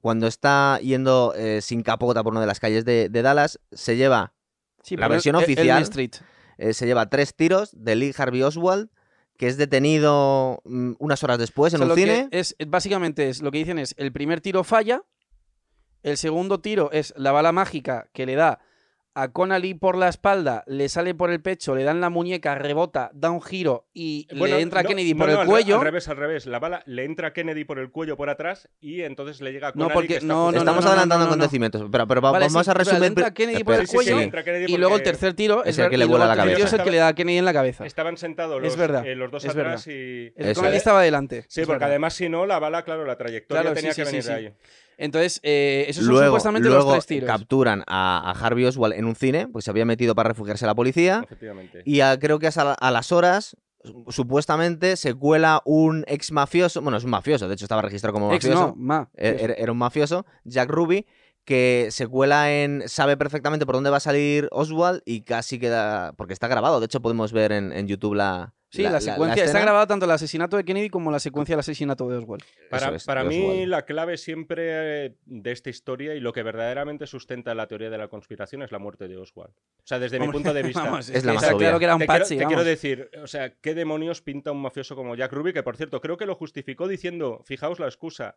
cuando 0.01 0.27
está 0.27 0.79
yendo 0.83 1.33
eh, 1.35 1.61
sin 1.63 1.81
capota 1.81 2.23
por 2.23 2.31
una 2.33 2.41
de 2.41 2.47
las 2.47 2.59
calles 2.59 2.85
de, 2.85 3.09
de 3.09 3.21
Dallas, 3.23 3.59
se 3.71 3.95
lleva, 3.97 4.33
Sí, 4.83 4.95
la 4.95 5.07
versión 5.07 5.35
el- 5.35 5.41
oficial- 5.43 5.81
Street. 5.81 6.11
eh, 6.59 6.73
se 6.73 6.85
lleva 6.85 7.09
tres 7.09 7.33
tiros 7.35 7.71
de 7.73 7.95
Lee 7.95 8.13
Harvey 8.15 8.43
Oswald, 8.43 8.89
que 9.35 9.47
es 9.47 9.57
detenido 9.57 10.61
mm, 10.63 10.93
unas 10.99 11.23
horas 11.23 11.39
después 11.39 11.73
en 11.73 11.77
O 11.81 11.85
sea, 11.85 11.85
un 11.85 11.89
lo 11.89 11.95
cine. 11.95 12.27
Es- 12.31 12.55
básicamente 12.67 13.29
es 13.29 13.41
lo 13.41 13.49
que 13.51 13.57
dicen 13.57 13.79
es 13.79 13.95
el 13.97 14.11
primer 14.11 14.41
tiro 14.41 14.63
falla, 14.63 15.01
el 16.03 16.17
segundo 16.17 16.59
tiro 16.59 16.89
es 16.91 17.13
la 17.17 17.31
bala 17.31 17.51
mágica 17.51 18.07
que 18.13 18.25
le 18.25 18.35
da 18.35 18.59
a 19.19 19.29
Connolly 19.29 19.73
por 19.73 19.97
la 19.97 20.09
espalda, 20.09 20.63
le 20.67 20.89
sale 20.89 21.15
por 21.15 21.31
el 21.31 21.41
pecho, 21.41 21.73
le 21.73 21.83
dan 21.83 21.99
la 22.01 22.11
muñeca, 22.11 22.53
rebota, 22.53 23.09
da 23.15 23.31
un 23.31 23.41
giro 23.41 23.87
y 23.91 24.27
Bueno, 24.37 24.57
le 24.57 24.61
entra 24.61 24.81
a 24.81 24.83
no, 24.83 24.89
Kennedy 24.89 25.15
por 25.15 25.27
no, 25.27 25.41
el 25.41 25.47
cuello. 25.47 25.77
Al 25.79 25.85
revés, 25.85 26.07
al 26.07 26.17
revés. 26.17 26.45
La 26.45 26.59
bala 26.59 26.83
le 26.85 27.03
entra 27.03 27.29
a 27.29 27.33
Kennedy 27.33 27.65
por 27.65 27.79
el 27.79 27.89
cuello 27.89 28.15
por 28.15 28.29
atrás 28.29 28.69
y 28.79 29.01
entonces 29.01 29.41
le 29.41 29.51
llega 29.53 29.69
a 29.69 29.71
No, 29.71 29.85
Connolly, 29.85 29.93
porque- 29.95 30.07
que 30.09 30.13
está 30.17 30.27
no, 30.27 30.35
justo- 30.45 30.51
no, 30.51 30.59
Estamos 30.59 30.83
no, 30.85 30.89
adelantando 30.91 31.15
no, 31.25 31.31
no, 31.31 31.35
no. 31.35 31.43
acontecimientos, 31.43 31.89
pero, 31.91 32.07
pero 32.07 32.21
Vale, 32.21 32.45
vamos 32.45 32.63
sí, 32.63 32.69
a 32.69 32.73
pero 32.73 32.83
le 32.85 32.89
resumir. 32.91 33.07
entra 33.07 33.25
a 33.25 33.33
Kennedy 33.33 33.63
por 33.63 33.73
el 33.73 33.79
Sí, 33.79 33.85
sí, 33.87 33.89
sí, 33.89 33.95
cuello 34.13 34.21
y 34.67 34.77
luego 34.77 34.95
el 34.97 35.01
porque 35.01 35.03
tercer 35.09 35.33
tiro 35.33 35.63
Es 35.63 35.69
es, 35.71 35.79
el 35.79 35.89
que 35.89 35.97
le 35.97 36.05
vuela 36.05 36.27
la 36.27 36.33
el 36.33 36.37
tercer 36.37 36.55
tiro 36.55 36.59
cabeza. 36.59 36.75
es 36.75 36.79
el 36.79 36.85
que 36.85 36.91
le 36.91 36.97
da 36.97 37.07
a 37.07 37.13
Kennedy 37.15 37.37
en 37.39 37.45
la 37.45 37.53
cabeza. 37.53 37.85
Estaban 37.87 38.17
sentados 38.17 38.61
los, 38.61 38.71
Es 38.71 38.77
verdad, 38.77 39.03
eh, 39.03 39.15
los 39.15 39.31
dos 39.31 39.43
es 39.45 39.49
atrás 39.49 39.83
verdad. 39.87 39.99
y... 40.47 40.53
Connolly 40.53 40.75
es. 40.75 40.77
estaba 40.81 41.01
delante. 41.01 41.43
Sí, 41.47 41.63
porque 41.65 41.85
además 41.85 42.13
si 42.13 42.29
no, 42.29 42.45
la 42.45 42.59
bala, 42.59 42.83
claro, 42.83 43.03
la 43.03 43.17
trayectoria 43.17 43.73
tenía 43.73 43.95
que 43.95 44.03
venir 44.03 44.23
de 44.23 44.31
ahí. 44.33 44.53
Entonces, 44.97 45.39
eh, 45.43 45.85
esos 45.87 46.05
son 46.05 46.15
supuestamente 46.25 46.67
luego 46.69 46.85
los 46.85 47.05
tres 47.05 47.05
tiros. 47.05 47.27
capturan 47.27 47.83
a, 47.87 48.31
a 48.31 48.45
Harvey 48.45 48.65
Oswald 48.65 48.93
en 48.95 49.05
un 49.05 49.15
cine, 49.15 49.47
pues 49.47 49.65
se 49.65 49.71
había 49.71 49.85
metido 49.85 50.15
para 50.15 50.29
refugiarse 50.29 50.65
a 50.65 50.67
la 50.67 50.75
policía. 50.75 51.21
Efectivamente. 51.23 51.83
Y 51.85 51.99
a- 52.01 52.17
creo 52.17 52.39
que 52.39 52.47
es 52.47 52.57
a, 52.57 52.63
la- 52.65 52.73
a 52.73 52.91
las 52.91 53.11
horas, 53.11 53.55
su- 53.83 54.05
supuestamente, 54.09 54.95
se 54.97 55.13
cuela 55.13 55.61
un 55.65 56.03
ex 56.07 56.31
mafioso. 56.31 56.81
Bueno, 56.81 56.97
es 56.97 57.03
un 57.03 57.11
mafioso, 57.11 57.47
de 57.47 57.53
hecho 57.53 57.65
estaba 57.65 57.81
registrado 57.83 58.13
como 58.13 58.33
Ex, 58.33 58.45
mafioso. 58.45 58.67
no, 58.69 58.75
ma. 58.75 59.09
E- 59.15 59.37
Era, 59.39 59.53
era 59.53 59.71
un 59.71 59.77
mafioso, 59.77 60.25
Jack 60.45 60.69
Ruby, 60.69 61.05
que 61.45 61.87
se 61.91 62.07
cuela 62.07 62.51
en. 62.51 62.83
sabe 62.87 63.15
perfectamente 63.15 63.65
por 63.65 63.75
dónde 63.75 63.89
va 63.89 63.97
a 63.97 64.01
salir 64.01 64.49
Oswald 64.51 65.01
y 65.05 65.21
casi 65.21 65.59
queda. 65.59 66.13
porque 66.17 66.33
está 66.33 66.47
grabado. 66.47 66.79
De 66.79 66.85
hecho, 66.87 67.01
podemos 67.01 67.31
ver 67.31 67.51
en, 67.51 67.71
en 67.71 67.87
YouTube 67.87 68.15
la. 68.15 68.53
Sí, 68.69 68.83
la, 68.83 68.99
secuencia. 68.99 69.35
está 69.35 69.45
escena. 69.45 69.61
grabado 69.61 69.87
tanto 69.87 70.05
el 70.05 70.11
asesinato 70.11 70.57
de 70.57 70.65
Kennedy 70.65 70.89
como 70.89 71.09
la 71.09 71.19
secuencia 71.19 71.53
del 71.55 71.61
asesinato 71.61 72.09
de 72.09 72.17
Oswald. 72.17 72.43
Para, 72.69 72.95
es, 72.95 73.05
para 73.05 73.23
de 73.23 73.29
mí, 73.29 73.41
Oswald. 73.41 73.67
la 73.69 73.85
clave 73.85 74.17
siempre 74.17 75.05
eh, 75.05 75.15
de 75.25 75.51
esta 75.53 75.69
historia 75.69 76.15
y 76.15 76.19
lo 76.19 76.33
que 76.33 76.43
verdaderamente 76.43 77.07
sustenta 77.07 77.55
la 77.55 77.67
teoría 77.67 77.89
de 77.89 77.97
la 77.97 78.09
conspiración 78.09 78.63
es 78.63 78.71
la 78.73 78.79
muerte 78.79 79.07
de 79.07 79.15
Oswald. 79.15 79.51
O 79.51 79.81
sea, 79.85 79.99
desde 79.99 80.19
mi 80.19 80.27
punto 80.27 80.53
de 80.53 80.63
vista. 80.63 80.83
vamos, 80.83 81.09
Es 81.09 81.23
la 81.23 81.33
más 81.33 81.43
está 81.43 81.55
obvia. 81.55 81.67
claro 81.67 81.79
que 81.79 81.85
era 81.85 81.95
un 81.95 81.99
te 82.01 82.07
quiero, 82.07 82.25
te 82.25 82.45
quiero 82.45 82.63
decir, 82.65 83.09
o 83.23 83.27
sea, 83.27 83.53
¿qué 83.55 83.73
demonios 83.73 84.21
pinta 84.21 84.51
un 84.51 84.61
mafioso 84.61 84.95
como 84.97 85.15
Jack 85.15 85.31
Ruby? 85.31 85.53
Que 85.53 85.63
por 85.63 85.77
cierto, 85.77 86.01
creo 86.01 86.17
que 86.17 86.25
lo 86.25 86.35
justificó 86.35 86.87
diciendo, 86.89 87.41
fijaos 87.45 87.79
la 87.79 87.85
excusa, 87.85 88.35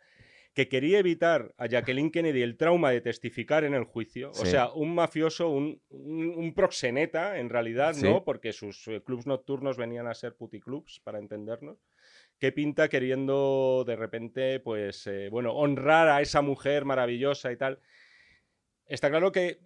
que 0.53 0.69
quería 0.69 0.99
evitar 0.99 1.55
a 1.59 1.67
Jacqueline 1.67 2.11
Kennedy 2.11 2.43
el 2.43 2.57
trauma 2.57 2.91
de 2.91 3.01
testificar 3.01 3.63
en 3.65 3.73
el 3.75 3.85
juicio. 3.85 4.31
O 4.31 4.45
sea, 4.45 4.71
un 4.73 4.95
mafioso, 4.95 5.49
un, 5.51 5.81
un- 5.91 6.35
un 6.37 6.55
proxeneta, 6.55 7.39
en 7.39 7.49
realidad, 7.49 7.95
Sí. 7.95 8.05
¿no? 8.05 8.25
Porque 8.25 8.53
sus 8.53 8.89
eh, 8.89 9.01
clubs 9.05 9.27
nocturnos 9.27 9.77
venían 9.77 10.07
a 10.09 10.15
ser 10.15 10.35
puticlubs, 10.35 11.01
para 11.01 11.19
entendernos. 11.21 11.79
¿Qué 12.39 12.51
pinta 12.53 12.89
queriendo 12.89 13.85
de 13.87 13.95
repente, 13.97 14.61
pues, 14.61 15.07
eh, 15.07 15.29
bueno, 15.31 15.53
honrar 15.55 16.09
a 16.09 16.21
esa 16.21 16.41
mujer 16.43 16.85
maravillosa 16.85 17.53
y 17.53 17.57
tal? 17.57 17.79
Está 18.87 19.09
claro 19.09 19.31
que 19.31 19.61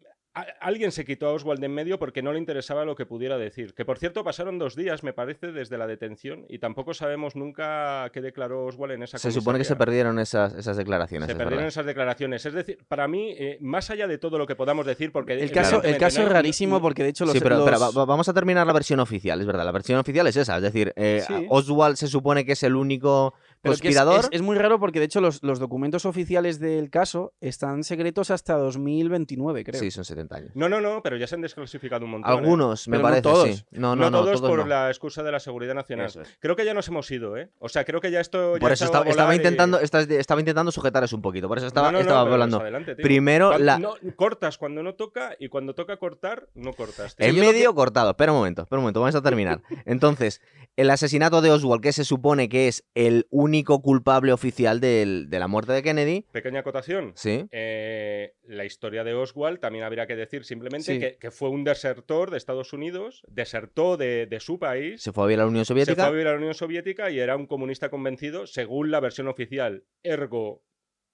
alguien 0.61 0.91
se 0.93 1.05
quitó 1.05 1.29
a 1.29 1.33
Oswald 1.33 1.61
de 1.61 1.67
en 1.67 1.75
medio 1.75 1.99
porque 1.99 2.21
no 2.23 2.33
le 2.33 2.39
interesaba 2.39 2.85
lo 2.85 2.97
que 2.97 3.07
pudiera 3.07 3.39
decir. 3.39 3.73
Que 3.75 3.85
por 3.85 3.99
cierto 3.99 4.25
pasaron 4.25 4.59
dos 4.59 4.75
días, 4.75 5.03
me 5.05 5.13
parece, 5.13 5.53
desde 5.53 5.79
la 5.79 5.87
detención 5.87 6.45
y 6.49 6.59
tampoco 6.59 6.93
sabemos 6.93 7.37
nunca 7.37 8.11
qué 8.13 8.21
declaró 8.21 8.67
Oswald 8.67 8.93
en 8.95 9.03
esa 9.05 9.19
Se 9.19 9.31
supone 9.31 9.59
que 9.59 9.65
se 9.65 9.77
perdieron 9.77 10.19
esas, 10.19 10.55
esas 10.55 10.77
declaraciones. 10.77 11.27
Se 11.27 11.33
es 11.33 11.39
perdieron 11.39 11.59
verdad. 11.59 11.69
esas 11.69 11.87
declaraciones. 11.87 12.45
Es 12.47 12.53
decir, 12.53 12.79
para 12.89 13.07
mí, 13.07 13.35
eh, 13.39 13.59
más 13.61 13.91
allá 13.91 14.07
de 14.09 14.19
todo 14.19 14.37
lo 14.39 14.47
que 14.47 14.57
podamos 14.57 14.87
decir, 14.87 15.13
porque 15.13 15.35
El 15.35 15.53
caso, 15.53 15.83
el 15.83 15.97
caso 15.99 16.21
no- 16.21 16.27
es 16.27 16.33
rarísimo 16.33 16.81
porque 16.81 17.03
de 17.05 17.11
hecho 17.11 17.25
los. 17.25 17.35
sí, 17.35 17.41
pero, 17.41 17.57
los- 17.59 17.65
pero 17.65 17.79
va- 17.79 17.91
va- 17.91 18.05
vamos 18.05 18.29
a 18.29 18.35
terminar 18.35 18.67
la 18.67 18.73
versión 18.73 19.01
oficial, 19.01 19.41
es 19.41 19.47
verdad. 19.47 19.65
La 19.65 19.73
versión 19.73 19.99
oficial 20.01 20.27
es 20.27 20.37
esa. 20.37 20.57
Es 20.57 20.63
decir, 20.63 20.93
eh, 20.97 21.23
Sí. 21.27 21.47
Oswald 21.49 21.97
se 21.97 22.09
supone 22.09 22.45
que 22.45 22.53
es 22.53 22.63
el 22.65 22.75
único 22.75 23.35
es- 23.65 23.71
conspirador. 23.71 24.21
Es, 24.21 24.29
es 24.33 24.43
muy 24.43 24.57
raro 24.57 24.79
porque 24.79 24.99
de 25.01 25.07
hecho 25.07 25.21
los, 25.21 25.43
los 25.43 25.59
documentos 25.59 26.05
oficiales 26.07 26.61
del 26.61 26.91
caso 26.91 27.35
están 27.41 27.83
secretos 27.85 28.31
hasta 28.31 28.55
2029, 28.57 29.65
creo. 29.65 29.81
Sí, 29.81 29.91
son 29.91 30.05
70 30.05 30.37
años. 30.37 30.51
No, 30.55 30.69
no, 30.69 30.81
no, 30.81 31.03
pero 31.03 31.17
ya 31.17 31.27
se 31.27 31.35
han 31.35 31.41
desclasificado 31.41 32.05
un 32.05 32.13
montón. 32.13 32.31
¿eh? 32.33 32.37
Algunos, 32.39 32.87
me 32.89 32.93
Pero 32.99 33.03
no 33.03 33.09
parece, 33.09 33.23
todos. 33.23 33.49
sí. 33.49 33.65
No, 33.73 33.97
No, 33.97 34.05
no, 34.05 34.11
no, 34.11 34.25
todos, 34.25 34.41
por 34.41 34.59
no. 34.61 34.67
la 34.67 34.89
excusa 34.89 35.23
de 35.23 35.33
la 35.33 35.41
seguridad 35.41 35.75
nacional. 35.75 36.07
Eso 36.07 36.23
es. 36.23 36.37
Creo 36.41 36.57
que 36.57 36.65
ya 36.65 36.75
nos 36.75 36.89
hemos 36.89 37.11
ido, 37.11 37.37
¿eh? 37.37 37.51
O 37.59 37.69
sea, 37.69 37.85
creo 37.85 38.01
que 38.01 38.11
ya 38.11 38.21
esto. 38.21 38.55
ya 38.55 38.61
Por 38.61 38.73
eso 38.73 38.85
estaba, 38.85 39.33
y- 39.35 39.37
intentando, 39.37 39.79
estaba 39.81 40.41
intentando 40.41 40.71
sujetaros 40.73 41.13
un 41.13 41.23
poquito. 41.23 41.49
Por 41.49 41.59
eso 41.59 41.67
estaba, 41.67 41.89
No, 41.89 41.93
no, 41.93 41.99
no, 41.99 42.03
estaba 42.03 42.25
pero 42.25 42.33
hablando. 42.35 42.61
adelante. 42.61 42.97
Primero, 42.97 43.59
la- 43.59 43.79
no, 43.79 43.95
cortas 44.17 44.59
cuando 44.59 44.83
no 44.83 44.95
toca 44.95 45.37
y 45.39 45.49
cuando 45.49 45.75
toca 45.75 45.97
cortar, 45.97 46.49
no 46.55 46.73
cortas. 46.73 47.17
tío. 47.17 47.27
En 47.27 47.39
medio 47.39 47.75
cortado. 47.75 48.11
Espera 48.11 48.33
un 48.33 48.39
momento, 48.39 48.63
espera 48.63 48.79
un 48.79 48.83
momento, 48.85 49.01
vamos 49.01 49.15
a 49.15 49.23
terminar. 49.23 49.63
Entonces, 49.87 50.41
el 50.77 50.91
asesinato 50.91 51.41
de 51.41 51.51
Oswald, 51.51 51.81
que 51.83 51.93
se 51.93 52.05
supone 52.05 52.49
que 52.49 52.69
es 52.69 52.85
el 52.95 53.27
único 53.31 53.54
culpable 53.63 54.33
oficial 54.33 54.81
del- 54.81 55.31
de 55.31 55.39
la 55.39 55.47
muerte 55.47 55.73
de 55.73 55.83
Kennedy. 55.83 56.25
Pequeña 56.33 56.61
acotación. 56.61 57.13
Sí. 57.15 57.47
Eh, 57.53 58.35
la 58.45 58.65
historia 58.65 59.05
de 59.05 59.15
Oswald 59.15 59.61
también 59.61 59.85
habría 59.85 60.07
que 60.07 60.17
decir 60.17 60.45
simplemente 60.45 60.95
Sí. 60.95 60.99
que, 60.99 61.17
que 61.19 61.31
fue 61.31 61.51
un 61.51 61.63
desertor 61.63 62.31
de 62.31 62.39
Estados 62.39 62.73
Unidos, 62.73 63.23
desertó 63.29 63.97
de, 63.97 64.27
de 64.27 64.41
su 64.41 64.59
país, 64.59 65.03
Se 65.03 65.13
fue 65.13 65.25
a 65.25 65.27
vivir 65.29 65.41
a 65.41 65.45
la 65.45 65.49
Unión 65.51 65.65
se 65.65 65.75
fue 65.75 65.83
a 65.83 65.85
Soviética. 65.85 66.11
vivir 66.11 66.27
a 66.27 66.31
la 66.33 66.39
Unión 66.39 66.55
Soviética 66.55 67.11
y 67.11 67.21
era 67.21 67.37
un 67.37 67.47
comunista 67.47 67.91
convencido, 67.91 68.47
según 68.47 68.91
la 68.91 69.01
versión 69.01 69.29
oficial. 69.29 69.85
Ergo, 70.03 70.63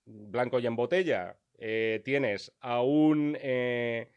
blanco 0.07 0.59
y 0.61 0.67
en 0.67 0.77
botella, 0.77 1.37
eh, 1.59 2.01
tienes 2.05 2.53
a 2.61 2.83
un 2.83 3.37
eh, 3.41 4.09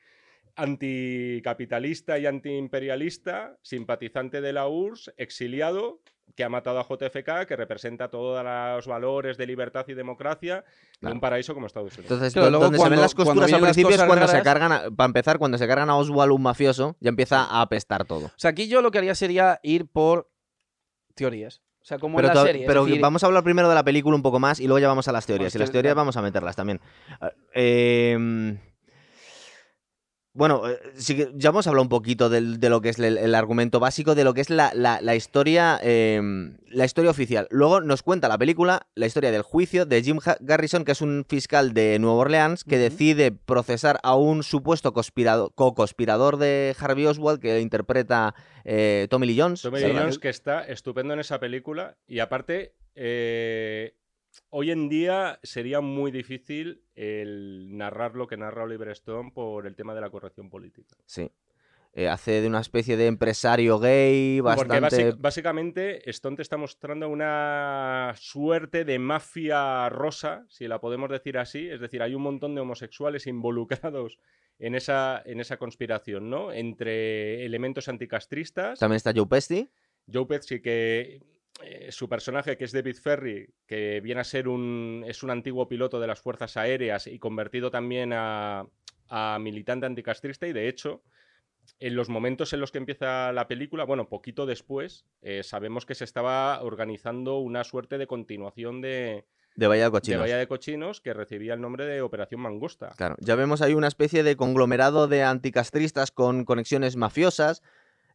anticapitalista 0.55 2.17
y 2.19 2.25
antiimperialista, 2.25 3.57
simpatizante 3.61 4.41
de 4.41 4.53
la 4.53 4.67
URSS, 4.67 5.13
exiliado, 5.17 5.99
que 6.35 6.43
ha 6.43 6.49
matado 6.49 6.79
a 6.79 6.83
JFK, 6.83 7.45
que 7.47 7.55
representa 7.55 8.09
todos 8.09 8.43
los 8.43 8.87
valores 8.87 9.37
de 9.37 9.45
libertad 9.45 9.85
y 9.87 9.93
democracia 9.93 10.63
de 10.65 10.99
Claro. 10.99 11.15
un 11.15 11.21
paraíso 11.21 11.53
como 11.53 11.67
Estados 11.67 11.93
Unidos. 11.97 12.11
Entonces, 12.11 12.35
luego 12.35 12.63
donde 12.63 12.77
se 12.77 12.81
cuando- 12.81 12.95
ven 12.95 13.01
las 13.01 13.13
costuras 13.13 13.53
al 13.53 13.61
las 13.61 13.71
principio 13.73 13.95
es 13.95 14.03
cuando 14.03 14.27
se 14.27 14.41
cargan, 14.41 14.71
a- 14.71 14.83
para 14.89 15.05
empezar, 15.05 15.37
cuando 15.37 15.57
se 15.57 15.67
cargan 15.67 15.89
a 15.91 15.95
Oswald 15.97 16.31
un 16.31 16.41
mafioso, 16.41 16.95
ya 17.01 17.09
empieza 17.09 17.43
a 17.43 17.61
apestar 17.61 18.05
todo. 18.05 18.25
O 18.27 18.31
sea, 18.37 18.49
aquí 18.51 18.67
yo 18.67 18.81
lo 18.81 18.89
que 18.89 18.97
haría 18.97 19.13
sería 19.15 19.59
ir 19.61 19.85
por 19.87 20.29
teorías. 21.13 21.61
O 21.81 21.85
sea, 21.85 21.99
como 21.99 22.15
Pero, 22.15 22.29
en 22.29 22.35
la 22.35 22.41
serie. 22.43 22.65
pero 22.65 22.85
decir, 22.85 23.01
vamos 23.01 23.21
a 23.23 23.27
hablar 23.27 23.43
primero 23.43 23.67
de 23.67 23.75
la 23.75 23.83
película 23.83 24.15
un 24.15 24.23
poco 24.23 24.39
más 24.39 24.59
y 24.61 24.67
luego 24.67 24.79
ya 24.79 24.87
vamos 24.87 25.07
a 25.09 25.11
las 25.11 25.25
teorías. 25.25 25.53
y 25.53 25.59
las 25.59 25.69
que- 25.69 25.73
teorías 25.73 25.91
claro. 25.93 26.01
vamos 26.01 26.17
a 26.17 26.21
meterlas 26.21 26.55
también. 26.55 26.79
Eh, 27.53 28.57
bueno, 30.33 30.67
eh, 30.69 30.79
sí 30.95 31.15
que 31.15 31.31
ya 31.35 31.49
hemos 31.49 31.67
hablado 31.67 31.83
un 31.83 31.89
poquito 31.89 32.29
de 32.29 32.69
lo 32.69 32.81
que 32.81 32.89
es 32.89 32.99
el, 32.99 33.17
el 33.17 33.35
argumento 33.35 33.79
básico, 33.79 34.15
de 34.15 34.23
lo 34.23 34.33
que 34.33 34.41
es 34.41 34.49
la, 34.49 34.71
la- 34.73 34.99
la 35.01 35.15
historia 35.15 35.79
eh, 35.83 36.19
la 36.69 36.85
historia 36.85 37.11
oficial. 37.11 37.47
Luego 37.51 37.81
nos 37.81 38.01
cuenta 38.01 38.27
la 38.27 38.37
película 38.37 38.87
la 38.95 39.05
historia 39.05 39.31
del 39.31 39.43
juicio 39.43 39.85
de 39.85 40.01
Jim 40.01 40.17
Garrison, 40.39 40.85
que 40.85 40.93
es 40.93 41.01
un 41.01 41.23
fiscal 41.29 41.73
de 41.73 41.99
Nueva 41.99 42.17
Orleans 42.17 42.63
que 42.63 42.77
decide 42.79 43.31
procesar 43.31 43.99
a 44.01 44.15
un 44.15 44.41
supuesto 44.43 44.91
conspirado- 44.93 45.51
co-conspirador 45.55 46.37
de 46.37 46.75
Harvey 46.79 47.05
Oswald 47.05 47.39
que 47.39 47.59
interpreta 47.59 48.33
eh, 48.65 49.07
Tommy 49.11 49.27
Lee 49.27 49.39
Jones. 49.39 49.61
Tommy. 49.61 49.79
Lee 49.81 49.93
Jones, 49.95 50.17
que 50.19 50.29
está 50.29 50.63
estupendo 50.65 51.13
en 51.13 51.19
esa 51.19 51.39
película. 51.39 51.95
Y 52.07 52.19
aparte, 52.19 52.73
eh, 52.95 53.95
hoy 54.49 54.71
en 54.71 54.89
día 54.89 55.39
sería 55.43 55.81
muy 55.81 56.11
difícil 56.11 56.83
el 56.95 57.75
narrar 57.77 58.15
lo 58.15 58.27
que 58.27 58.37
narra 58.37 58.63
Oliver 58.63 58.89
Stone 58.89 59.31
por 59.33 59.67
el 59.67 59.75
tema 59.75 59.93
de 59.95 60.01
la 60.01 60.09
corrección 60.09 60.49
política. 60.49 60.95
Sí. 61.05 61.29
Eh, 61.95 62.07
hace 62.09 62.41
de 62.41 62.47
una 62.47 62.59
especie 62.61 62.97
de 62.97 63.05
empresario 63.05 63.77
gay 63.77 64.41
Porque 64.41 64.65
bastante. 64.79 65.11
basi- 65.11 65.15
básicamente 65.19 66.09
Stone 66.09 66.35
te 66.37 66.41
está 66.41 66.57
mostrando 66.57 67.07
una 67.07 68.13
suerte 68.17 68.83
de 68.83 68.97
mafia 68.97 69.89
rosa, 69.89 70.43
si 70.49 70.67
la 70.67 70.79
podemos 70.81 71.11
decir 71.11 71.37
así. 71.37 71.69
Es 71.69 71.79
decir, 71.79 72.01
hay 72.01 72.15
un 72.15 72.23
montón 72.23 72.55
de 72.55 72.61
homosexuales 72.61 73.27
involucrados 73.27 74.17
en 74.57 74.73
esa, 74.73 75.21
en 75.23 75.39
esa 75.39 75.57
conspiración, 75.57 76.31
¿no? 76.31 76.51
Entre 76.51 77.45
elementos 77.45 77.87
anticastristas. 77.87 78.79
También 78.79 78.97
está 78.97 79.13
Joe 79.15 79.27
Pesci. 79.27 79.69
Joe 80.11 80.25
Pesci, 80.25 80.61
que 80.61 81.21
eh, 81.61 81.91
su 81.91 82.09
personaje, 82.09 82.57
que 82.57 82.65
es 82.65 82.71
David 82.71 82.95
Ferry, 82.95 83.47
que 83.67 84.01
viene 84.01 84.21
a 84.21 84.23
ser 84.23 84.47
un, 84.47 85.03
es 85.07 85.21
un 85.21 85.29
antiguo 85.29 85.67
piloto 85.67 85.99
de 85.99 86.07
las 86.07 86.19
Fuerzas 86.19 86.57
Aéreas 86.57 87.07
y 87.07 87.19
convertido 87.19 87.69
también 87.69 88.11
a, 88.13 88.65
a 89.09 89.37
militante 89.39 89.85
anticastrista, 89.85 90.47
y 90.47 90.53
de 90.53 90.67
hecho, 90.67 91.03
en 91.79 91.95
los 91.95 92.09
momentos 92.09 92.51
en 92.53 92.59
los 92.59 92.71
que 92.71 92.79
empieza 92.79 93.31
la 93.31 93.47
película, 93.47 93.85
bueno, 93.85 94.09
poquito 94.09 94.45
después, 94.45 95.05
eh, 95.21 95.43
sabemos 95.43 95.85
que 95.85 95.95
se 95.95 96.03
estaba 96.03 96.61
organizando 96.61 97.37
una 97.37 97.63
suerte 97.63 97.97
de 97.97 98.07
continuación 98.07 98.81
de, 98.81 99.25
De 99.55 99.67
Bahía 99.67 99.83
de 99.83 99.87
de 99.87 99.91
Cochinos. 99.91 100.21
Bahía 100.21 100.37
de 100.37 100.47
Cochinos 100.47 101.01
que 101.01 101.13
recibía 101.13 101.53
el 101.53 101.61
nombre 101.61 101.85
de 101.85 102.01
Operación 102.01 102.41
Mangosta. 102.41 102.93
Claro, 102.97 103.15
ya 103.19 103.35
vemos 103.35 103.61
ahí 103.61 103.75
una 103.75 103.87
especie 103.87 104.23
de 104.23 104.35
conglomerado 104.35 105.07
de 105.07 105.23
anticastristas 105.23 106.11
con 106.11 106.43
conexiones 106.43 106.95
mafiosas. 106.95 107.61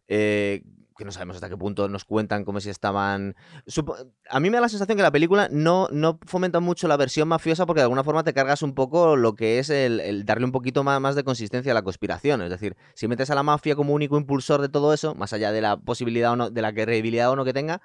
Eh, 0.09 0.63
que 0.97 1.05
no 1.05 1.13
sabemos 1.13 1.37
hasta 1.37 1.49
qué 1.49 1.57
punto 1.57 1.89
nos 1.89 2.05
cuentan 2.05 2.45
como 2.45 2.59
si 2.61 2.71
estaban. 2.71 3.37
Supo- 3.69 3.95
A 4.29 4.41
mí 4.41 4.51
me 4.51 4.57
da 4.57 4.63
la 4.63 4.69
sensación 4.69 4.97
que 4.97 5.03
la 5.05 5.13
película 5.13 5.49
no, 5.53 5.87
no 5.93 6.19
fomenta 6.27 6.59
mucho 6.59 6.89
la 6.89 6.97
versión 6.97 7.29
mafiosa 7.29 7.67
porque 7.67 7.79
de 7.79 7.85
alguna 7.85 8.03
forma 8.03 8.25
te 8.25 8.35
cargas 8.35 8.63
un 8.63 8.75
poco 8.75 9.15
lo 9.15 9.37
que 9.37 9.61
es 9.61 9.71
el, 9.71 10.01
el 10.01 10.25
darle 10.25 10.45
un 10.47 10.51
poquito 10.51 10.83
más, 10.83 11.01
más 11.01 11.15
de 11.15 11.23
consistencia 11.23 11.71
a 11.71 11.75
la 11.77 11.83
conspiración. 11.83 12.43
Es 12.43 12.51
decir, 12.51 12.77
si 12.95 13.07
metes 13.07 13.31
a 13.31 13.37
la 13.37 13.45
mafia 13.45 13.77
como 13.77 13.93
único 13.95 14.19
impulsor 14.19 14.61
de 14.61 14.69
todo 14.69 14.93
eso, 14.93 15.15
más 15.15 15.33
allá 15.33 15.53
de 15.53 15.61
la 15.61 15.77
posibilidad 15.77 16.33
o 16.33 16.37
no, 16.37 16.51
de 16.51 16.63
la 16.63 16.73
credibilidad 16.73 17.31
o 17.31 17.37
no 17.37 17.45
que 17.45 17.53
tenga, 17.53 17.81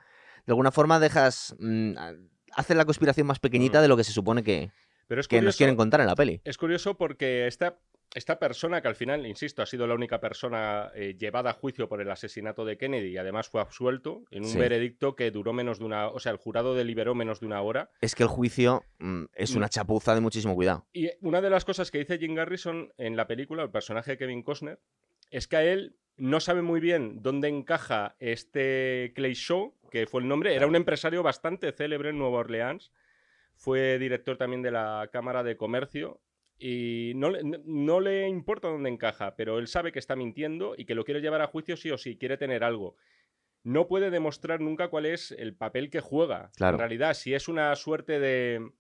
de 0.48 0.52
alguna 0.52 0.72
forma 0.72 1.00
dejas. 1.00 1.56
mm, 1.60 1.94
hace 2.56 2.74
la 2.76 2.86
conspiración 2.86 3.28
más 3.28 3.40
pequeñita 3.40 3.82
de 3.82 3.88
lo 3.88 3.98
que 3.98 4.04
se 4.04 4.12
supone 4.12 4.44
que, 4.44 4.72
Pero 5.08 5.22
es 5.22 5.28
que 5.28 5.42
nos 5.42 5.56
quieren 5.58 5.76
contar 5.76 6.02
en 6.02 6.08
la 6.08 6.16
peli. 6.16 6.42
Es 6.46 6.58
curioso 6.58 6.96
porque 6.98 7.48
esta, 7.48 7.78
esta 8.16 8.38
persona, 8.38 8.82
que 8.82 8.88
al 8.88 8.96
final, 8.96 9.26
insisto, 9.26 9.62
ha 9.64 9.66
sido 9.66 9.88
la 9.88 9.96
única 9.96 10.20
persona 10.20 10.92
eh, 10.94 11.16
llevada 11.18 11.50
a 11.50 11.54
juicio 11.54 11.90
por 11.90 12.00
el 12.00 12.12
asesinato 12.12 12.64
de 12.64 12.78
Kennedy 12.78 13.10
y 13.10 13.18
además 13.18 13.50
fue 13.50 13.60
absuelto 13.62 14.24
en 14.30 14.44
un 14.44 14.50
Sí. 14.50 14.60
veredicto 14.60 15.16
que 15.16 15.32
duró 15.32 15.52
menos 15.52 15.80
de 15.80 15.86
una... 15.86 16.08
O 16.10 16.20
sea, 16.20 16.32
el 16.32 16.38
jurado 16.38 16.76
deliberó 16.76 17.16
menos 17.16 17.40
de 17.40 17.48
una 17.48 17.62
hora. 17.62 17.90
Es 18.02 18.14
que 18.14 18.22
el 18.24 18.30
juicio 18.30 18.84
mm, 19.00 19.24
es 19.34 19.56
una 19.56 19.68
chapuza 19.70 20.14
de 20.14 20.22
muchísimo 20.22 20.54
cuidado. 20.54 20.86
Y 20.94 21.10
una 21.22 21.42
de 21.42 21.50
las 21.50 21.66
cosas 21.66 21.90
que 21.90 21.98
dice 22.00 22.20
Jim 22.20 22.36
Garrison 22.36 22.94
en 22.98 23.16
la 23.16 23.26
película, 23.26 23.64
el 23.64 23.72
personaje 23.72 24.12
de 24.12 24.18
Kevin 24.18 24.44
Costner, 24.44 24.80
es 25.32 25.48
que 25.48 25.56
a 25.58 25.64
él 25.64 25.96
no 26.16 26.40
sabe 26.40 26.62
muy 26.62 26.80
bien 26.80 27.24
dónde 27.24 27.48
encaja 27.48 28.16
este 28.20 29.12
Clay 29.16 29.34
Shaw, 29.34 29.74
que 29.90 30.06
fue 30.06 30.22
el 30.22 30.28
nombre. 30.28 30.54
Era 30.54 30.68
un 30.68 30.76
empresario 30.76 31.24
bastante 31.24 31.72
célebre 31.72 32.10
en 32.12 32.20
Nueva 32.20 32.38
Orleans. 32.40 32.92
fue 33.56 33.98
director 33.98 34.38
también 34.38 34.62
de 34.62 34.70
la 34.72 35.10
Cámara 35.12 35.42
de 35.44 35.58
Comercio 35.58 36.20
y 36.66 37.12
no, 37.16 37.30
le- 37.30 37.44
no- 37.44 37.58
no 37.66 38.00
le 38.00 38.28
importa 38.30 38.70
dónde 38.70 38.90
encaja, 38.90 39.36
pero 39.36 39.60
él 39.60 39.68
sabe 39.68 39.92
que 39.92 40.00
está 40.00 40.16
mintiendo 40.16 40.76
y 40.78 40.86
que 40.86 40.96
lo 40.96 41.04
quiere 41.04 41.20
llevar 41.20 41.42
a 41.42 41.48
juicio 41.48 41.76
sí 41.76 41.92
o 41.92 41.98
sí, 41.98 42.16
quiere 42.18 42.38
tener 42.38 42.64
algo. 42.64 42.96
No 43.66 43.88
puede 43.88 44.10
demostrar 44.12 44.62
nunca 44.62 44.88
cuál 44.88 45.06
es 45.06 45.32
el 45.32 45.56
papel 45.56 45.90
que 45.90 46.00
juega. 46.00 46.52
Claro. 46.56 46.76
En 46.76 46.80
realidad, 46.80 47.16
si 47.16 47.34
es 47.34 47.48
una 47.50 47.76
suerte 47.76 48.20
de 48.20 48.72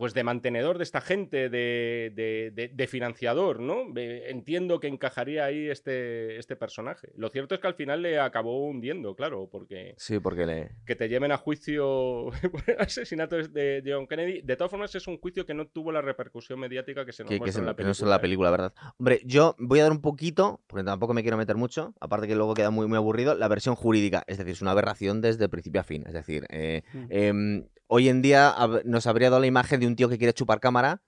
pues 0.00 0.14
de 0.14 0.24
mantenedor 0.24 0.78
de 0.78 0.84
esta 0.84 1.02
gente, 1.02 1.50
de, 1.50 2.10
de- 2.16 2.50
de- 2.54 2.68
de 2.68 2.86
financiador, 2.86 3.60
¿no? 3.60 3.82
Entiendo 3.94 4.80
que 4.80 4.86
encajaría 4.88 5.44
ahí 5.44 5.68
este, 5.68 6.38
este 6.38 6.56
personaje. 6.56 7.10
Lo 7.16 7.28
cierto 7.28 7.54
es 7.54 7.60
que 7.60 7.66
al 7.66 7.74
final 7.74 8.00
le 8.00 8.18
acabó 8.18 8.66
hundiendo, 8.66 9.14
claro, 9.14 9.50
porque 9.52 9.92
Sí, 9.98 10.18
porque 10.18 10.46
le... 10.46 10.70
que 10.86 10.96
te 10.96 11.10
lleven 11.10 11.32
a 11.32 11.36
juicio 11.36 12.30
por 12.50 12.62
el 12.66 12.80
asesinato 12.80 13.36
de 13.36 13.82
John 13.86 14.06
Kennedy. 14.06 14.40
De 14.40 14.56
todas 14.56 14.70
formas, 14.70 14.94
es 14.94 15.06
un 15.06 15.18
juicio 15.18 15.44
que 15.44 15.52
no 15.52 15.66
tuvo 15.66 15.92
la 15.92 16.00
repercusión 16.00 16.58
mediática 16.58 17.04
que 17.04 17.12
se 17.12 17.22
nos 17.22 17.28
Que, 17.28 17.34
que 17.34 17.40
muestra 17.40 17.52
se- 17.52 17.60
en 17.60 17.66
la 17.66 17.72
que 17.72 17.76
película. 17.76 17.88
no 17.88 17.92
es 17.92 17.98
solo 17.98 18.10
la 18.10 18.16
¿eh? 18.16 18.20
película, 18.20 18.50
¿verdad? 18.50 18.72
Hombre, 18.98 19.20
yo 19.26 19.54
voy 19.58 19.80
a 19.80 19.82
dar 19.82 19.92
un 19.92 20.00
poquito, 20.00 20.62
porque 20.66 20.82
tampoco 20.82 21.12
me 21.12 21.20
quiero 21.20 21.36
meter 21.36 21.56
mucho, 21.56 21.92
aparte 22.00 22.26
que 22.26 22.34
luego 22.34 22.54
queda 22.54 22.70
muy, 22.70 22.86
muy 22.86 22.96
aburrido, 22.96 23.34
la 23.34 23.48
versión 23.48 23.74
jurídica. 23.74 24.24
Es 24.26 24.38
decir, 24.38 24.52
es 24.52 24.62
una 24.62 24.70
aberración 24.70 25.20
desde 25.20 25.50
principio 25.50 25.82
a 25.82 25.84
fin. 25.84 26.04
Es 26.06 26.14
decir, 26.14 26.46
eh, 26.48 26.84
Mm. 26.94 27.06
em, 27.10 27.64
hoy 27.92 28.08
en 28.08 28.22
día 28.22 28.54
nos 28.84 29.06
habría 29.08 29.30
dado 29.30 29.40
la 29.40 29.48
imagen 29.48 29.80
de 29.80 29.86
un 29.88 29.96
tío 29.96 30.08
que 30.08 30.16
quiere 30.16 30.32
chupar 30.32 30.60
cámara 30.60 31.02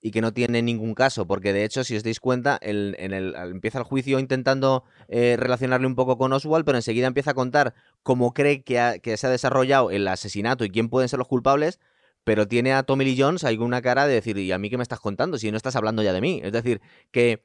y 0.00 0.12
que 0.12 0.22
no 0.22 0.32
tiene 0.32 0.62
ningún 0.62 0.94
caso, 0.94 1.26
porque 1.26 1.52
de 1.52 1.62
hecho, 1.64 1.84
si 1.84 1.94
os 1.94 2.02
dais 2.02 2.20
cuenta, 2.20 2.58
el- 2.62 2.96
en 2.98 3.12
el, 3.12 3.34
empieza 3.36 3.78
el 3.78 3.84
juicio 3.84 4.18
intentando 4.18 4.82
eh, 5.08 5.36
relacionarle 5.38 5.86
un 5.86 5.94
poco 5.94 6.16
con 6.16 6.32
Oswald, 6.32 6.64
pero 6.64 6.78
enseguida 6.78 7.06
empieza 7.06 7.32
a 7.32 7.34
contar 7.34 7.74
cómo 8.02 8.32
cree 8.32 8.62
que, 8.62 9.16
se 9.16 9.26
ha 9.26 9.30
desarrollado 9.30 9.90
el 9.90 10.08
asesinato 10.08 10.64
y 10.64 10.70
quién 10.70 10.88
pueden 10.88 11.10
ser 11.10 11.18
los 11.18 11.28
culpables, 11.28 11.80
pero 12.24 12.48
tiene 12.48 12.72
a 12.72 12.82
Tommy 12.82 13.04
Lee 13.04 13.16
Jones 13.20 13.44
ahí 13.44 13.58
una 13.58 13.82
cara 13.82 14.06
de 14.06 14.14
decir, 14.14 14.38
¿y 14.38 14.52
a 14.52 14.58
mí 14.58 14.70
qué 14.70 14.78
me 14.78 14.82
estás 14.84 15.00
contando? 15.00 15.36
Si 15.38 15.50
no 15.50 15.58
estás 15.58 15.76
hablando 15.76 16.02
ya 16.02 16.14
de 16.14 16.20
mí. 16.22 16.40
Es 16.42 16.52
decir, 16.52 16.80
que 17.10 17.42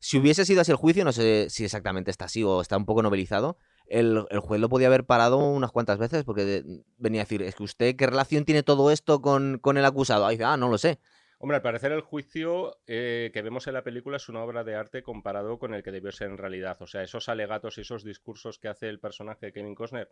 si 0.00 0.18
hubiese 0.18 0.44
sido 0.44 0.60
así 0.60 0.72
el 0.72 0.76
juicio, 0.76 1.04
no 1.04 1.12
sé 1.12 1.48
si 1.50 1.64
exactamente 1.64 2.10
está 2.10 2.26
así 2.26 2.42
o 2.42 2.60
está 2.60 2.76
un 2.76 2.84
poco 2.84 3.02
novelizado, 3.02 3.58
el, 3.86 4.24
el 4.30 4.38
juez 4.40 4.60
lo 4.60 4.68
podía 4.68 4.86
haber 4.88 5.04
parado 5.04 5.38
unas 5.38 5.70
cuantas 5.72 5.98
veces 5.98 6.24
porque 6.24 6.44
de- 6.44 6.82
venía 6.98 7.20
a 7.22 7.24
decir, 7.24 7.42
es 7.42 7.54
que 7.54 7.62
usted, 7.62 7.96
¿qué 7.96 8.06
relación 8.06 8.44
tiene 8.44 8.62
todo 8.62 8.90
esto 8.90 9.20
con, 9.20 9.58
con 9.58 9.76
el 9.78 9.84
acusado? 9.84 10.26
Ahí 10.26 10.36
dice, 10.36 10.44
ah, 10.44 10.56
no 10.56 10.68
lo 10.68 10.78
sé. 10.78 10.98
Hombre, 11.38 11.56
al 11.56 11.62
parecer 11.62 11.92
el 11.92 12.00
juicio 12.00 12.78
eh, 12.86 13.30
que 13.34 13.42
vemos 13.42 13.66
en 13.66 13.74
la 13.74 13.82
película 13.84 14.16
es 14.16 14.28
una 14.30 14.42
obra 14.42 14.64
de 14.64 14.76
arte 14.76 15.02
comparado 15.02 15.58
con 15.58 15.74
el 15.74 15.82
que 15.82 15.90
debió 15.90 16.10
ser 16.12 16.30
en 16.30 16.38
realidad. 16.38 16.76
O 16.80 16.86
sea, 16.86 17.02
esos 17.02 17.28
alegatos 17.28 17.76
y 17.76 17.82
esos 17.82 18.02
discursos 18.04 18.58
que 18.58 18.68
hace 18.68 18.88
el 18.88 18.98
personaje 18.98 19.46
de 19.46 19.52
Kevin 19.52 19.74
Costner, 19.74 20.08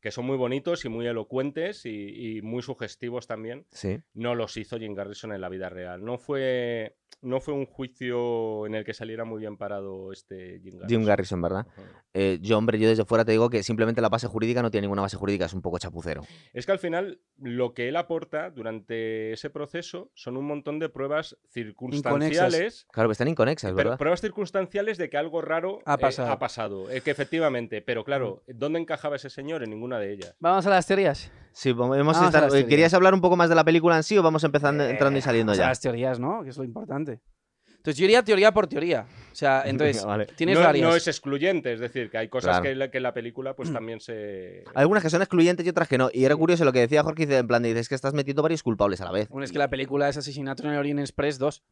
que 0.00 0.12
son 0.12 0.26
muy 0.26 0.36
bonitos 0.36 0.84
y 0.84 0.88
muy 0.88 1.08
elocuentes 1.08 1.84
y, 1.84 2.36
y 2.38 2.42
muy 2.42 2.62
sugestivos 2.62 3.26
también, 3.26 3.66
Sí. 3.72 3.98
no 4.14 4.36
los 4.36 4.56
hizo 4.56 4.78
Jim 4.78 4.94
Garrison 4.94 5.32
en 5.32 5.40
la 5.40 5.48
vida 5.48 5.68
real. 5.68 6.04
No 6.04 6.18
fue, 6.18 6.94
no 7.20 7.40
fue 7.40 7.52
un 7.54 7.66
juicio 7.66 8.66
en 8.66 8.74
el 8.76 8.84
que 8.84 8.94
saliera 8.94 9.24
muy 9.24 9.40
bien 9.40 9.56
parado 9.56 10.12
este 10.12 10.60
Jim 10.62 10.74
Garrison. 10.78 10.88
Jim 10.88 11.04
Garrison, 11.04 11.42
¿verdad? 11.42 11.66
Eh, 12.14 12.38
yo, 12.40 12.56
hombre, 12.58 12.78
yo 12.78 12.88
desde 12.88 13.04
fuera 13.04 13.24
te 13.24 13.32
digo 13.32 13.50
que 13.50 13.62
simplemente 13.62 14.00
la 14.00 14.08
base 14.08 14.26
jurídica 14.28 14.62
no 14.62 14.70
tiene 14.70 14.86
ninguna 14.86 15.02
base 15.02 15.16
jurídica, 15.16 15.44
es 15.46 15.52
un 15.52 15.60
poco 15.62 15.78
chapucero. 15.78 16.22
Es 16.52 16.64
que 16.66 16.72
al 16.72 16.78
final 16.78 17.20
lo 17.38 17.74
que 17.74 17.88
él 17.88 17.96
aporta 17.96 18.50
durante 18.50 19.32
ese 19.32 19.50
proceso 19.50 20.10
son 20.14 20.36
un 20.36 20.46
montón 20.46 20.78
de 20.78 20.88
pruebas 20.88 21.36
circunstanciales. 21.50 22.86
Claro, 22.92 23.08
que 23.08 23.12
están 23.12 23.28
inconexas, 23.28 23.70
Pero 23.72 23.76
¿verdad? 23.90 23.98
pruebas 23.98 24.20
circunstanciales 24.20 24.98
de 24.98 25.10
que 25.10 25.16
algo 25.16 25.40
raro 25.42 25.80
Ha 25.86 25.94
eh, 25.94 25.98
pasado. 25.98 26.30
ha 26.32 26.38
pasado, 26.38 26.90
eh, 26.90 27.00
que 27.00 27.10
efectivamente, 27.10 27.82
pero 27.82 28.04
claro, 28.04 28.42
¿dónde 28.46 28.78
encajaba 28.80 29.16
ese 29.16 29.30
señor? 29.30 29.62
En 29.62 29.70
ninguna 29.70 29.98
de 29.98 30.12
ellas. 30.14 30.34
Vamos 30.40 30.66
a 30.66 30.70
las 30.70 30.86
teorías. 30.86 31.30
Sí, 31.52 31.72
vamos 31.72 31.96
hemos 31.96 32.14
Vamos 32.14 32.22
a 32.22 32.26
estar- 32.28 32.42
las 32.42 32.52
teorías. 32.52 32.68
¿Querías 32.68 32.94
hablar 32.94 33.14
un 33.14 33.20
poco 33.20 33.36
más 33.36 33.48
de 33.48 33.54
la 33.56 33.64
película 33.64 33.96
en 33.96 34.02
sí 34.02 34.16
o 34.16 34.22
vamos 34.22 34.44
empezando, 34.44 34.84
entrando 34.84 35.16
y 35.16 35.20
Eh, 35.20 35.22
saliendo 35.22 35.50
vamos 35.50 35.60
a 35.60 35.62
ya? 35.64 35.68
las 35.68 35.80
teorías, 35.80 36.20
¿no? 36.20 36.42
Que 36.42 36.50
es 36.50 36.56
lo 36.56 36.64
importante. 36.64 36.97
Entonces 37.06 37.96
yo 37.96 38.04
iría 38.06 38.22
teoría 38.24 38.52
por 38.52 38.66
teoría. 38.66 39.06
O 39.30 39.34
sea, 39.34 39.62
entonces, 39.66 40.04
vale. 40.04 40.26
tienes 40.26 40.58
no, 40.58 40.64
varias. 40.64 40.88
no 40.88 40.96
es 40.96 41.06
excluyente, 41.06 41.72
es 41.72 41.80
decir, 41.80 42.10
que 42.10 42.18
hay 42.18 42.28
cosas 42.28 42.60
Claro. 42.60 42.62
que, 42.64 42.74
la, 42.74 42.90
que 42.90 42.96
en 42.96 43.02
la 43.04 43.14
película 43.14 43.54
pues 43.54 43.72
también 43.72 44.00
se... 44.00 44.64
Hay 44.74 44.82
algunas 44.82 45.02
que 45.02 45.10
son 45.10 45.22
excluyentes 45.22 45.64
y 45.64 45.68
otras 45.68 45.86
que 45.88 45.96
no. 45.96 46.10
Y 46.12 46.24
era 46.24 46.34
curioso 46.36 46.64
lo 46.64 46.72
que 46.72 46.80
decía 46.80 47.02
Jorge, 47.04 47.22
en 47.38 47.46
plan, 47.46 47.62
de, 47.62 47.68
dices 47.70 47.88
que 47.88 47.94
estás 47.94 48.14
metiendo 48.14 48.42
varios 48.42 48.62
culpables 48.62 49.00
a 49.00 49.04
la 49.04 49.12
vez. 49.12 49.28
Bueno, 49.28 49.44
es 49.44 49.52
que 49.52 49.58
la 49.58 49.70
película 49.70 50.08
es 50.08 50.16
Asesinato 50.16 50.64
en 50.64 50.70
el 50.70 50.78
Orient 50.78 51.00
Express 51.00 51.38
2. 51.38 51.62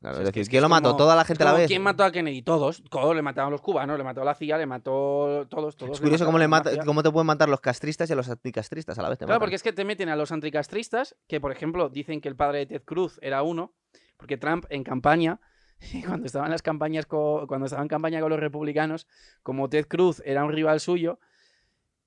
Claro, 0.00 0.14
O 0.14 0.16
sea, 0.16 0.22
es 0.22 0.28
es 0.30 0.32
decir, 0.34 0.42
es 0.42 0.48
que 0.48 0.50
¿quién 0.52 0.58
es 0.58 0.62
lo 0.62 0.68
mató? 0.68 0.96
¿Toda 0.96 1.14
la 1.14 1.22
Es 1.22 1.28
gente 1.28 1.42
a 1.44 1.46
la 1.46 1.52
vez? 1.52 1.68
¿Quién 1.68 1.82
mató 1.82 2.02
a 2.02 2.10
Kennedy? 2.10 2.42
Todos. 2.42 2.82
Todos 2.90 3.14
le 3.14 3.22
mataron 3.22 3.52
los 3.52 3.60
cubanos, 3.60 3.96
le 3.96 4.02
mató 4.02 4.22
a 4.22 4.24
la 4.24 4.34
CIA, 4.34 4.58
le 4.58 4.66
mató 4.66 5.46
todos. 5.48 5.76
todos 5.76 5.92
Es 5.92 6.00
curioso 6.00 6.24
cómo, 6.24 6.38
le 6.38 6.46
a 6.46 6.48
mata, 6.48 6.76
cómo 6.84 7.04
te 7.04 7.10
pueden 7.12 7.26
matar 7.26 7.48
los 7.48 7.60
castristas 7.60 8.10
y 8.10 8.14
a 8.14 8.16
los 8.16 8.28
anticastristas 8.28 8.98
a 8.98 9.02
la 9.02 9.10
vez. 9.10 9.18
te 9.18 9.26
Claro, 9.26 9.36
matan. 9.38 9.44
porque 9.46 9.56
es 9.56 9.62
que 9.62 9.72
te 9.72 9.84
meten 9.84 10.08
a 10.08 10.16
los 10.16 10.32
anticastristas, 10.32 11.14
que 11.28 11.40
por 11.40 11.52
ejemplo 11.52 11.88
dicen 11.88 12.20
que 12.20 12.28
el 12.28 12.34
padre 12.34 12.58
de 12.60 12.66
Ted 12.66 12.82
Cruz 12.84 13.20
era 13.22 13.42
uno, 13.44 13.74
porque 14.22 14.36
Trump 14.36 14.66
en 14.70 14.84
campaña, 14.84 15.40
cuando 16.06 16.26
estaba 16.26 16.46
en 16.46 16.52
las 16.52 16.62
campañas 16.62 17.06
cuando 17.06 17.64
estaba 17.64 17.82
en 17.82 17.88
campaña 17.88 18.20
con 18.20 18.30
los 18.30 18.38
republicanos, 18.38 19.08
como 19.42 19.68
Ted 19.68 19.86
Cruz 19.88 20.22
era 20.24 20.44
un 20.44 20.52
rival 20.52 20.78
suyo, 20.78 21.18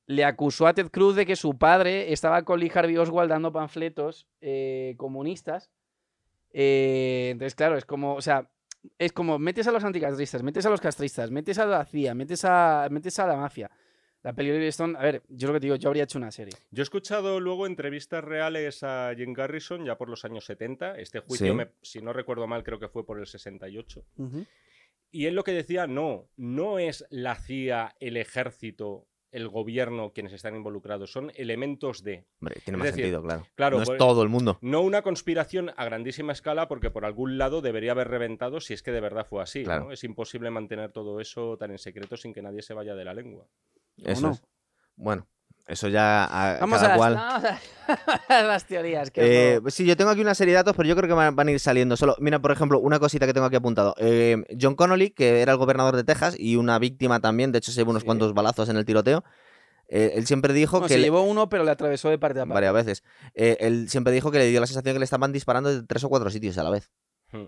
le 0.08 0.24
acusó 0.24 0.66
a 0.66 0.74
Ted 0.74 0.90
Cruz 0.92 1.18
de 1.18 1.26
que 1.26 1.36
su 1.36 1.58
padre 1.58 2.14
estaba 2.14 2.44
con 2.44 2.62
Lee 2.62 2.72
Harvey 2.74 2.96
Oswald 2.96 3.30
dando 3.30 3.52
panfletos 3.52 4.28
eh, 4.40 4.96
comunistas. 4.96 5.72
Eh, 6.52 7.32
entonces, 7.34 7.54
claro, 7.54 7.76
es 7.76 7.84
como, 7.84 8.16
o 8.16 8.22
sea, 8.22 8.50
es 8.98 9.12
como 9.12 9.38
metes 9.38 9.68
a 9.68 9.74
los 9.74 9.84
anticastristas, 9.84 10.42
metes 10.42 10.66
a 10.66 10.70
los 10.70 10.80
castristas, 10.80 11.32
metes 11.32 11.60
a 11.60 11.66
la 11.66 11.84
CIA, 11.84 12.14
metes 12.14 12.46
a, 12.46 12.88
metes 12.90 13.20
a 13.20 13.28
la 13.28 13.36
mafia. 13.36 13.70
La 14.26 14.34
peli 14.34 14.50
de 14.50 14.68
Stone, 14.70 14.98
a 14.98 15.04
ver, 15.04 15.22
yo 15.30 15.48
lo 15.48 15.54
que 15.54 15.60
te 15.60 15.68
digo, 15.68 15.76
yo 15.76 15.88
habría 15.90 16.04
hecho 16.04 16.18
una 16.18 16.32
serie. 16.32 16.54
Yo 16.72 16.82
he 16.82 16.84
escuchado 16.84 17.40
luego 17.40 17.68
entrevistas 17.68 18.24
reales 18.24 18.82
a 18.84 19.14
Jim 19.16 19.34
Garrison 19.34 19.86
ya 19.86 19.98
por 20.00 20.10
los 20.10 20.26
años 20.26 20.46
70. 20.46 20.98
Este 20.98 21.20
juicio, 21.20 21.48
Sí. 21.48 21.54
me- 21.54 21.70
si 21.84 22.02
no 22.02 22.12
recuerdo 22.12 22.48
mal, 22.48 22.64
creo 22.64 22.80
que 22.80 22.88
fue 22.90 23.06
por 23.06 23.20
el 23.20 23.28
68. 23.28 24.04
Y 25.12 25.28
él 25.28 25.36
lo 25.36 25.44
que 25.44 25.52
decía, 25.54 25.86
no, 25.86 26.28
no 26.38 26.80
es 26.80 27.06
la 27.12 27.36
CIA, 27.36 27.96
el 28.00 28.18
ejército, 28.18 29.06
el 29.32 29.48
gobierno 29.48 30.12
quienes 30.12 30.34
están 30.34 30.56
involucrados, 30.56 31.12
son 31.12 31.32
elementos 31.36 32.04
de. 32.04 32.26
Hombre, 32.42 32.56
tiene 32.64 32.78
más 32.78 32.88
decir, 32.88 33.04
sentido, 33.04 33.22
claro. 33.22 33.46
claro, 33.56 33.78
no 33.78 33.84
es 33.84 33.90
pues- 33.90 34.00
todo 34.00 34.24
el 34.24 34.30
mundo. 34.30 34.58
No 34.62 34.82
una 34.82 35.04
conspiración 35.04 35.72
a 35.78 35.86
grandísima 35.86 36.32
escala 36.34 36.68
porque 36.68 36.90
por 36.90 37.06
algún 37.06 37.38
lado 37.38 37.62
debería 37.62 37.92
haber 37.92 38.08
reventado 38.08 38.60
si 38.60 38.74
es 38.74 38.82
que 38.82 38.92
de 38.92 39.02
verdad 39.02 39.28
fue 39.30 39.44
así. 39.44 39.64
Claro. 39.64 39.86
¿no? 39.86 39.92
Es 39.92 40.04
imposible 40.04 40.50
mantener 40.50 40.92
todo 40.92 41.20
eso 41.22 41.58
tan 41.58 41.70
en 41.72 41.78
secreto 41.78 42.18
sin 42.18 42.34
que 42.34 42.42
nadie 42.42 42.62
se 42.64 42.74
vaya 42.74 42.96
de 42.96 43.06
la 43.06 43.14
lengua. 43.14 43.46
Eso 44.04 44.22
no? 44.28 44.32
es. 44.34 44.42
Bueno, 44.96 45.28
eso 45.68 45.88
ya 45.88 46.26
a 46.26 46.60
Vamos 46.60 46.80
cada 46.80 46.86
a, 46.86 46.90
las, 46.90 46.98
cual. 46.98 47.16
vamos 47.16 47.44
a 48.30 48.44
las 48.44 48.66
teorías. 48.66 49.12
Que 49.12 49.56
Eh, 49.56 49.62
sí, 49.70 49.86
yo 49.86 49.98
tengo 49.98 50.12
aquí 50.12 50.22
una 50.22 50.36
serie 50.36 50.54
de 50.54 50.58
datos, 50.58 50.76
pero 50.76 50.88
yo 50.88 50.96
creo 50.96 51.08
que 51.08 51.14
van 51.32 51.48
a 51.48 51.52
ir 51.52 51.60
saliendo. 51.60 51.98
Solo, 51.98 52.16
mira, 52.20 52.40
por 52.40 52.52
ejemplo, 52.52 52.80
una 52.80 53.00
cosita 53.00 53.26
que 53.26 53.34
tengo 53.34 53.48
aquí 53.48 53.56
apuntado. 53.56 53.96
Eh, 53.98 54.44
John 54.60 54.76
Connolly, 54.76 55.10
que 55.12 55.42
era 55.42 55.52
el 55.54 55.58
gobernador 55.58 55.96
de 55.96 56.04
Texas 56.04 56.36
y 56.38 56.56
una 56.56 56.78
víctima 56.80 57.20
también, 57.20 57.52
de 57.52 57.58
hecho 57.60 57.72
se 57.72 57.80
llevó 57.82 57.92
unos 57.92 58.02
Sí. 58.04 58.06
cuantos 58.06 58.34
balazos 58.34 58.70
en 58.70 58.78
el 58.78 58.86
tiroteo. 58.86 59.24
eh, 59.88 60.14
él 60.16 60.26
siempre 60.26 60.52
dijo 60.54 60.78
no, 60.80 60.84
que 60.88 60.94
se 60.94 60.98
le- 60.98 61.04
llevó 61.04 61.22
uno, 61.22 61.48
pero 61.48 61.64
le 61.64 61.70
atravesó 61.70 62.10
de 62.10 62.18
parte 62.18 62.40
a 62.40 62.44
parte. 62.44 62.54
varias 62.56 62.74
veces. 62.74 63.04
Él 63.36 63.88
siempre 63.88 64.12
dijo 64.14 64.32
que 64.32 64.40
le 64.40 64.48
dio 64.48 64.60
la 64.60 64.66
sensación 64.66 64.96
que 64.96 65.00
le 65.00 65.06
estaban 65.06 65.32
disparando 65.32 65.70
de 65.72 65.84
tres 65.86 66.04
o 66.04 66.10
cuatro 66.10 66.30
sitios 66.32 66.58
a 66.58 66.64
la 66.64 66.72
vez. 66.72 66.90
Hmm. 67.32 67.46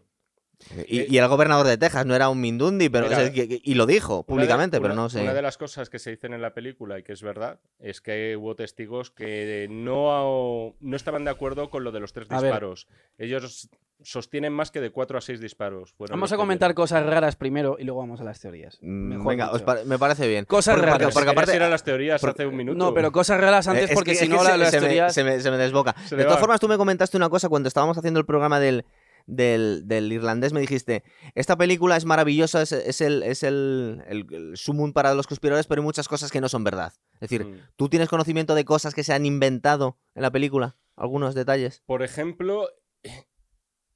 Y, 0.87 0.99
Eh, 1.01 1.07
y 1.09 1.17
era 1.17 1.25
el 1.27 1.29
gobernador 1.29 1.67
de 1.67 1.77
Texas, 1.77 2.05
no 2.05 2.15
era 2.15 2.29
un 2.29 2.41
Mindundi, 2.41 2.89
pero 2.89 3.07
y 3.07 3.73
lo 3.75 3.85
dijo 3.85 4.17
de- 4.17 4.23
públicamente, 4.23 4.81
pero 4.81 4.93
una- 4.93 5.03
no 5.03 5.09
sé. 5.09 5.21
Una 5.21 5.33
de 5.33 5.41
las 5.43 5.57
cosas 5.57 5.89
que 5.89 5.99
se 5.99 6.09
dicen 6.11 6.33
en 6.33 6.41
la 6.41 6.53
película 6.53 6.97
y 6.97 7.03
que 7.03 7.13
es 7.13 7.21
verdad 7.21 7.59
es 7.79 8.01
que 8.01 8.35
hubo 8.35 8.55
testigos 8.55 9.11
que 9.11 9.67
no, 9.69 10.75
no 10.79 10.95
estaban 10.95 11.25
de 11.25 11.31
acuerdo 11.31 11.69
con 11.69 11.83
lo 11.83 11.91
de 11.91 11.99
los 11.99 12.11
tres 12.13 12.27
disparos. 12.27 12.87
Ellos 13.17 13.69
sostienen 14.03 14.53
más 14.53 14.69
que 14.69 14.79
de 14.79 14.91
cuatro 14.91 15.17
a 15.17 15.21
seis 15.21 15.39
disparos. 15.39 15.95
Vamos 15.97 16.31
a 16.31 16.37
comentar 16.37 16.73
cosas 16.75 17.03
raras 17.03 17.35
primero 17.35 17.77
y 17.79 17.83
luego 17.83 17.99
vamos 18.01 18.21
a 18.21 18.23
las 18.23 18.39
teorías. 18.39 18.77
Mm, 18.81 19.07
Mejor 19.09 19.27
Venga, 19.27 19.51
os 19.51 19.63
me 19.87 19.97
parece 19.97 20.27
bien. 20.27 20.45
Cosas 20.45 20.75
Porque- 20.75 20.87
porque- 20.91 20.99
raras. 21.05 21.13
porque 21.15 21.25
querías 21.29 21.43
aparte, 21.43 21.55
ir 21.55 21.63
a 21.63 21.69
las 21.69 21.83
teorías 21.83 22.21
por- 22.21 22.29
hace 22.31 22.45
un 22.45 22.55
minuto. 22.55 22.77
No, 22.77 22.93
pero 22.93 23.11
cosas 23.11 23.39
raras 23.41 23.67
antes 23.67 23.83
Eh, 23.83 23.87
es 23.89 23.95
porque 23.95 24.11
que- 24.11 24.17
si 24.17 24.27
no 24.27 24.43
se, 24.43 24.55
las 24.57 24.69
se 24.69 24.77
me, 24.77 24.81
teorías... 24.87 25.13
se 25.13 25.23
me- 25.23 25.39
se 25.39 25.49
me 25.49 25.57
desboca. 25.57 25.95
Se 26.05 26.15
de 26.15 26.23
todas 26.23 26.37
va. 26.37 26.41
formas, 26.41 26.59
tú 26.59 26.67
me 26.67 26.77
comentaste 26.77 27.17
una 27.17 27.29
cosa 27.29 27.49
cuando 27.49 27.67
estábamos 27.67 27.97
haciendo 27.97 28.19
el 28.19 28.25
programa 28.27 28.59
del, 28.59 28.85
del, 29.27 29.83
del 29.87 30.11
irlandés. 30.11 30.51
Me 30.53 30.59
dijiste: 30.61 31.03
Esta 31.35 31.55
película 31.55 31.95
es 31.97 32.05
maravillosa, 32.05 32.61
es, 32.63 32.71
es 32.71 33.01
el, 33.01 33.21
es 33.23 33.43
el, 33.43 34.01
el, 34.07 34.25
el 34.33 34.57
sumum 34.57 34.91
para 34.93 35.13
los 35.13 35.27
conspiradores, 35.27 35.67
pero 35.67 35.81
hay 35.81 35.85
muchas 35.85 36.07
cosas 36.07 36.31
que 36.31 36.41
no 36.41 36.49
son 36.49 36.63
verdad. 36.63 36.93
Es 37.13 37.19
decir, 37.21 37.45
Mm. 37.45 37.59
¿tú 37.75 37.89
tienes 37.89 38.09
conocimiento 38.09 38.55
de 38.55 38.65
cosas 38.65 38.95
que 38.95 39.03
se 39.03 39.13
han 39.13 39.25
inventado 39.25 39.97
en 40.15 40.23
la 40.23 40.31
película? 40.31 40.75
¿Algunos 40.95 41.35
detalles? 41.35 41.83
Por 41.85 42.01
ejemplo, 42.01 42.67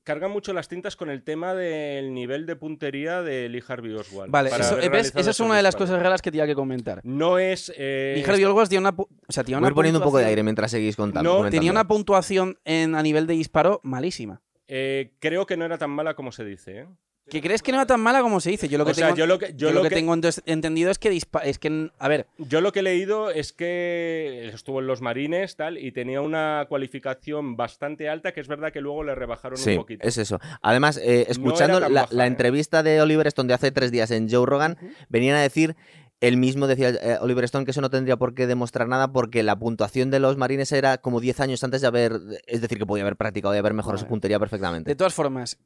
cargan 0.04 0.32
mucho 0.32 0.52
las 0.54 0.68
tintas 0.68 0.96
con 0.96 1.10
el 1.10 1.24
tema 1.24 1.54
del 1.54 2.14
nivel 2.14 2.46
de 2.46 2.56
puntería 2.56 3.22
de 3.22 3.48
Lee 3.50 3.64
Harvey 3.68 3.94
Oswald. 3.94 4.32
Vale, 4.32 4.50
eso- 4.50 4.74
haber 4.76 4.90
¿ves? 4.92 5.14
esa 5.16 5.30
es 5.30 5.40
una 5.40 5.56
de 5.56 5.62
las 5.62 5.74
disparos. 5.76 5.90
cosas 5.92 6.04
raras 6.04 6.22
que 6.22 6.32
tenía 6.32 6.48
que 6.48 6.56
comentar. 6.56 7.02
No 7.04 7.38
es. 7.38 7.72
eh, 7.78 8.16
Y 8.24 8.28
Harvey 8.30 8.44
Oswald 8.46 8.70
tiene 8.70 8.88
una, 8.88 8.96
o 8.98 9.08
sea, 9.30 9.44
tenía 9.44 9.58
Voy 9.58 9.64
una 9.64 9.70
ir 9.70 9.76
poniendo 9.76 10.00
un 10.00 10.04
poco 10.04 10.18
de 10.18 10.26
aire 10.26 10.44
mientras 10.44 10.72
seguís 10.72 10.96
contando. 10.96 11.30
No, 11.30 11.36
comentando. 11.38 11.58
Tenía 11.60 11.72
una 11.72 11.88
puntuación 11.88 12.58
en, 12.66 12.96
a 12.96 13.04
nivel 13.04 13.28
de 13.28 13.34
disparo 13.36 13.80
malísima. 13.84 14.42
Eh, 14.74 15.12
creo 15.20 15.46
que 15.46 15.58
no 15.58 15.66
era 15.66 15.78
tan 15.78 15.90
mala 15.90 16.14
como 16.14 16.32
se 16.32 16.46
dice. 16.46 16.80
¿eh? 16.80 16.88
¿Que 17.30 17.40
crees 17.42 17.62
que 17.62 17.72
no 17.72 17.78
era 17.78 17.86
tan 17.86 18.00
mala 18.02 18.22
como 18.22 18.40
se 18.40 18.50
dice? 18.50 18.68
Yo 18.68 18.78
lo 18.78 18.84
que 18.86 18.92
O 18.92 18.94
sea, 18.94 19.08
tengo, 19.08 19.18
yo 19.18 19.26
lo 19.28 19.38
que- 19.38 19.50
yo 19.52 19.68
yo 19.68 19.70
lo 19.70 19.76
lo 19.76 19.84
que 19.84 19.90
que- 19.90 19.96
tengo 19.96 20.14
entendido 20.46 20.90
es 20.92 20.98
que, 20.98 21.12
dispa- 21.12 21.44
es 21.46 21.60
que, 21.60 21.90
a 22.00 22.08
ver, 22.08 22.26
Yo 22.38 22.62
lo 22.62 22.72
que 22.72 22.80
he 22.80 22.84
leído 22.84 23.30
es 23.30 23.54
que 23.54 24.50
estuvo 24.54 24.80
en 24.80 24.88
los 24.88 25.02
marines 25.02 25.56
tal 25.56 25.78
y 25.78 25.92
tenía 25.92 26.20
una 26.22 26.66
cualificación 26.68 27.56
bastante 27.56 28.10
alta, 28.10 28.34
que 28.34 28.42
es 28.42 28.48
verdad 28.48 28.74
que 28.74 28.82
luego 28.82 29.04
le 29.04 29.16
rebajaron 29.16 29.58
Sí, 29.58 29.72
un 29.72 29.76
poquito. 29.78 30.06
es 30.08 30.18
eso. 30.18 30.40
Además, 30.62 30.98
eh, 30.98 31.26
escuchando 31.30 31.80
baja, 31.80 32.08
la 32.12 32.24
¿eh? 32.24 32.28
entrevista 32.28 32.82
de 32.84 33.02
Oliver 33.02 33.28
Stone 33.28 33.48
de 33.48 33.54
hace 33.54 33.72
tres 33.72 33.92
días 33.92 34.10
en 34.12 34.30
Joe 34.30 34.46
Rogan, 34.46 34.78
venían 35.10 35.36
a 35.36 35.42
decir, 35.42 35.76
él 36.22 36.38
mismo 36.38 36.68
decía 36.68 36.90
eh, 36.90 37.18
Oliver 37.20 37.44
Stone 37.44 37.66
que 37.66 37.72
eso 37.72 37.82
no 37.82 37.90
tendría 37.90 38.16
por 38.16 38.34
qué 38.34 38.48
demostrar 38.48 38.88
nada 38.88 39.12
porque 39.12 39.44
la 39.44 39.58
puntuación 39.60 40.10
de 40.12 40.20
los 40.20 40.38
marines 40.38 40.72
era 40.72 41.00
como 41.00 41.20
10 41.20 41.40
años 41.42 41.64
antes 41.64 41.82
de 41.82 41.88
haber, 41.88 42.20
es 42.48 42.62
decir, 42.62 42.78
que 42.78 42.86
podía 42.86 43.04
haber 43.04 43.18
practicado 43.18 43.54
y 43.54 43.58
haber 43.58 43.74
mejorado 43.74 43.98
su 44.02 44.08
puntería 44.08 44.38
de 44.38 44.40
perfectamente. 44.40 44.96
todas 44.96 45.14
formas, 45.14 45.58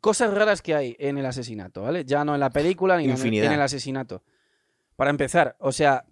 cosas 0.00 0.34
raras 0.34 0.60
que 0.62 0.74
hay 0.74 0.96
en 0.98 1.16
el 1.18 1.24
asesinato, 1.26 1.82
¿vale? 1.82 2.04
Ya 2.04 2.24
no 2.24 2.34
en 2.34 2.40
la 2.40 2.50
película 2.50 2.96
ni 2.98 3.04
en 3.04 3.10
el- 3.10 3.16
Infinidad. 3.16 3.46
en 3.46 3.52
el 3.52 3.62
asesinato. 3.62 4.22
Para 4.96 5.10
empezar, 5.10 5.56
o 5.58 5.72
sea, 5.72 6.04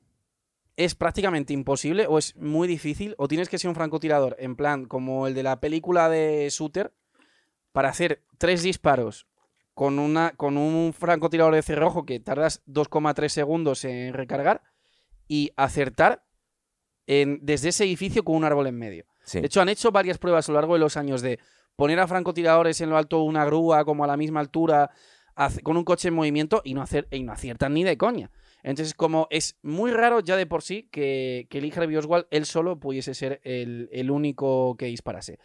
es 0.76 0.95
prácticamente 0.95 1.53
imposible 1.53 2.07
o 2.09 2.18
es 2.18 2.35
muy 2.37 2.66
difícil 2.66 3.14
o 3.18 3.28
tienes 3.28 3.49
que 3.49 3.59
ser 3.59 3.68
un 3.68 3.74
francotirador 3.74 4.37
en 4.39 4.57
plan 4.57 4.87
como 4.87 5.26
el 5.26 5.35
de 5.35 5.43
la 5.43 5.61
película 5.61 6.09
de 6.09 6.49
Shooter 6.51 6.93
para 7.72 7.89
hacer 7.91 8.22
tres 8.39 8.62
disparos 8.62 9.26
con, 9.75 9.99
una, 9.99 10.33
con 10.37 10.57
un 10.57 10.93
francotirador 10.93 11.55
de 11.55 11.62
cerrojo 11.62 12.05
que 12.05 12.20
tardas 12.20 12.62
2,3 12.66 13.29
segundos 13.29 13.85
en 13.85 14.12
recargar 14.12 14.62
y 15.29 15.51
acertar 15.57 16.25
en- 17.07 17.39
desde 17.43 17.70
ese 17.70 17.85
edificio 17.85 18.25
con 18.25 18.37
un 18.37 18.45
árbol 18.45 18.66
en 18.66 18.79
medio. 18.79 19.07
Sí. 19.25 19.41
De 19.41 19.47
hecho, 19.47 19.61
han 19.61 19.68
hecho 19.68 19.91
varias 19.93 20.18
pruebas 20.18 20.49
a 20.49 20.53
lo 20.53 20.59
largo 20.59 20.75
de 20.75 20.81
los 20.81 20.97
años 20.97 21.23
de 21.23 21.39
poner 21.77 21.99
a 22.01 22.07
francotiradores 22.07 22.81
en 22.81 22.91
lo 22.91 22.97
alto 22.97 23.16
de 23.18 23.25
una 23.25 23.45
grúa, 23.45 23.85
como 23.85 24.05
a 24.05 24.07
la 24.07 24.16
misma 24.16 24.41
altura, 24.41 24.91
con 25.62 25.77
un 25.77 25.85
coche 25.85 26.09
en 26.09 26.14
movimiento 26.14 26.61
y 26.64 26.75
no, 26.75 26.83
hacer, 26.83 27.09
y 27.11 27.23
no 27.23 27.33
aciertan 27.33 27.73
ni 27.75 27.83
de 27.85 27.97
coña. 27.97 28.31
Entonces, 28.62 28.95
como 28.95 29.27
es 29.31 29.59
muy 29.62 29.91
raro 29.91 30.20
ya 30.20 30.37
de 30.37 30.47
por 30.47 30.62
sí 30.62 30.89
que, 30.93 31.47
que 31.51 31.61
Lee 31.61 31.73
Harvey 31.75 31.97
Oswald 31.97 32.27
él 32.31 32.45
solo 32.47 32.79
pudiese 32.79 33.14
ser 33.14 33.41
el, 33.43 33.89
el 33.91 34.11
único 34.11 34.77
que 34.77 34.87
disparase. 34.87 35.39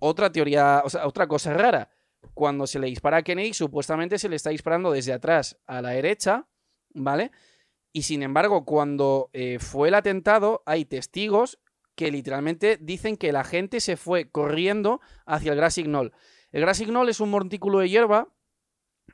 Otra 0.00 0.32
teoría, 0.32 0.82
o 0.84 0.90
sea, 0.90 1.06
otra 1.06 1.28
cosa 1.28 1.54
rara. 1.54 1.88
Cuando 2.34 2.66
se 2.66 2.78
le 2.78 2.86
dispara 2.86 3.18
a 3.18 3.22
Kennedy, 3.22 3.52
supuestamente 3.52 4.18
se 4.18 4.28
le 4.28 4.36
está 4.36 4.50
disparando 4.50 4.92
desde 4.92 5.12
atrás 5.12 5.58
a 5.66 5.82
la 5.82 5.90
derecha, 5.90 6.48
¿vale? 6.94 7.30
Y 7.92 8.02
sin 8.02 8.22
embargo, 8.22 8.64
cuando 8.64 9.30
eh, 9.32 9.58
fue 9.58 9.88
el 9.88 9.94
atentado, 9.94 10.62
hay 10.64 10.84
testigos 10.84 11.58
que 11.94 12.10
literalmente 12.10 12.78
dicen 12.80 13.16
que 13.16 13.32
la 13.32 13.44
gente 13.44 13.80
se 13.80 13.96
fue 13.96 14.30
corriendo 14.30 15.00
hacia 15.26 15.52
el 15.52 15.58
Grassy 15.58 15.82
Knoll. 15.84 16.12
El 16.50 16.62
Grassy 16.62 16.86
Knoll 16.86 17.10
es 17.10 17.20
un 17.20 17.30
montículo 17.30 17.80
de 17.80 17.90
hierba 17.90 18.28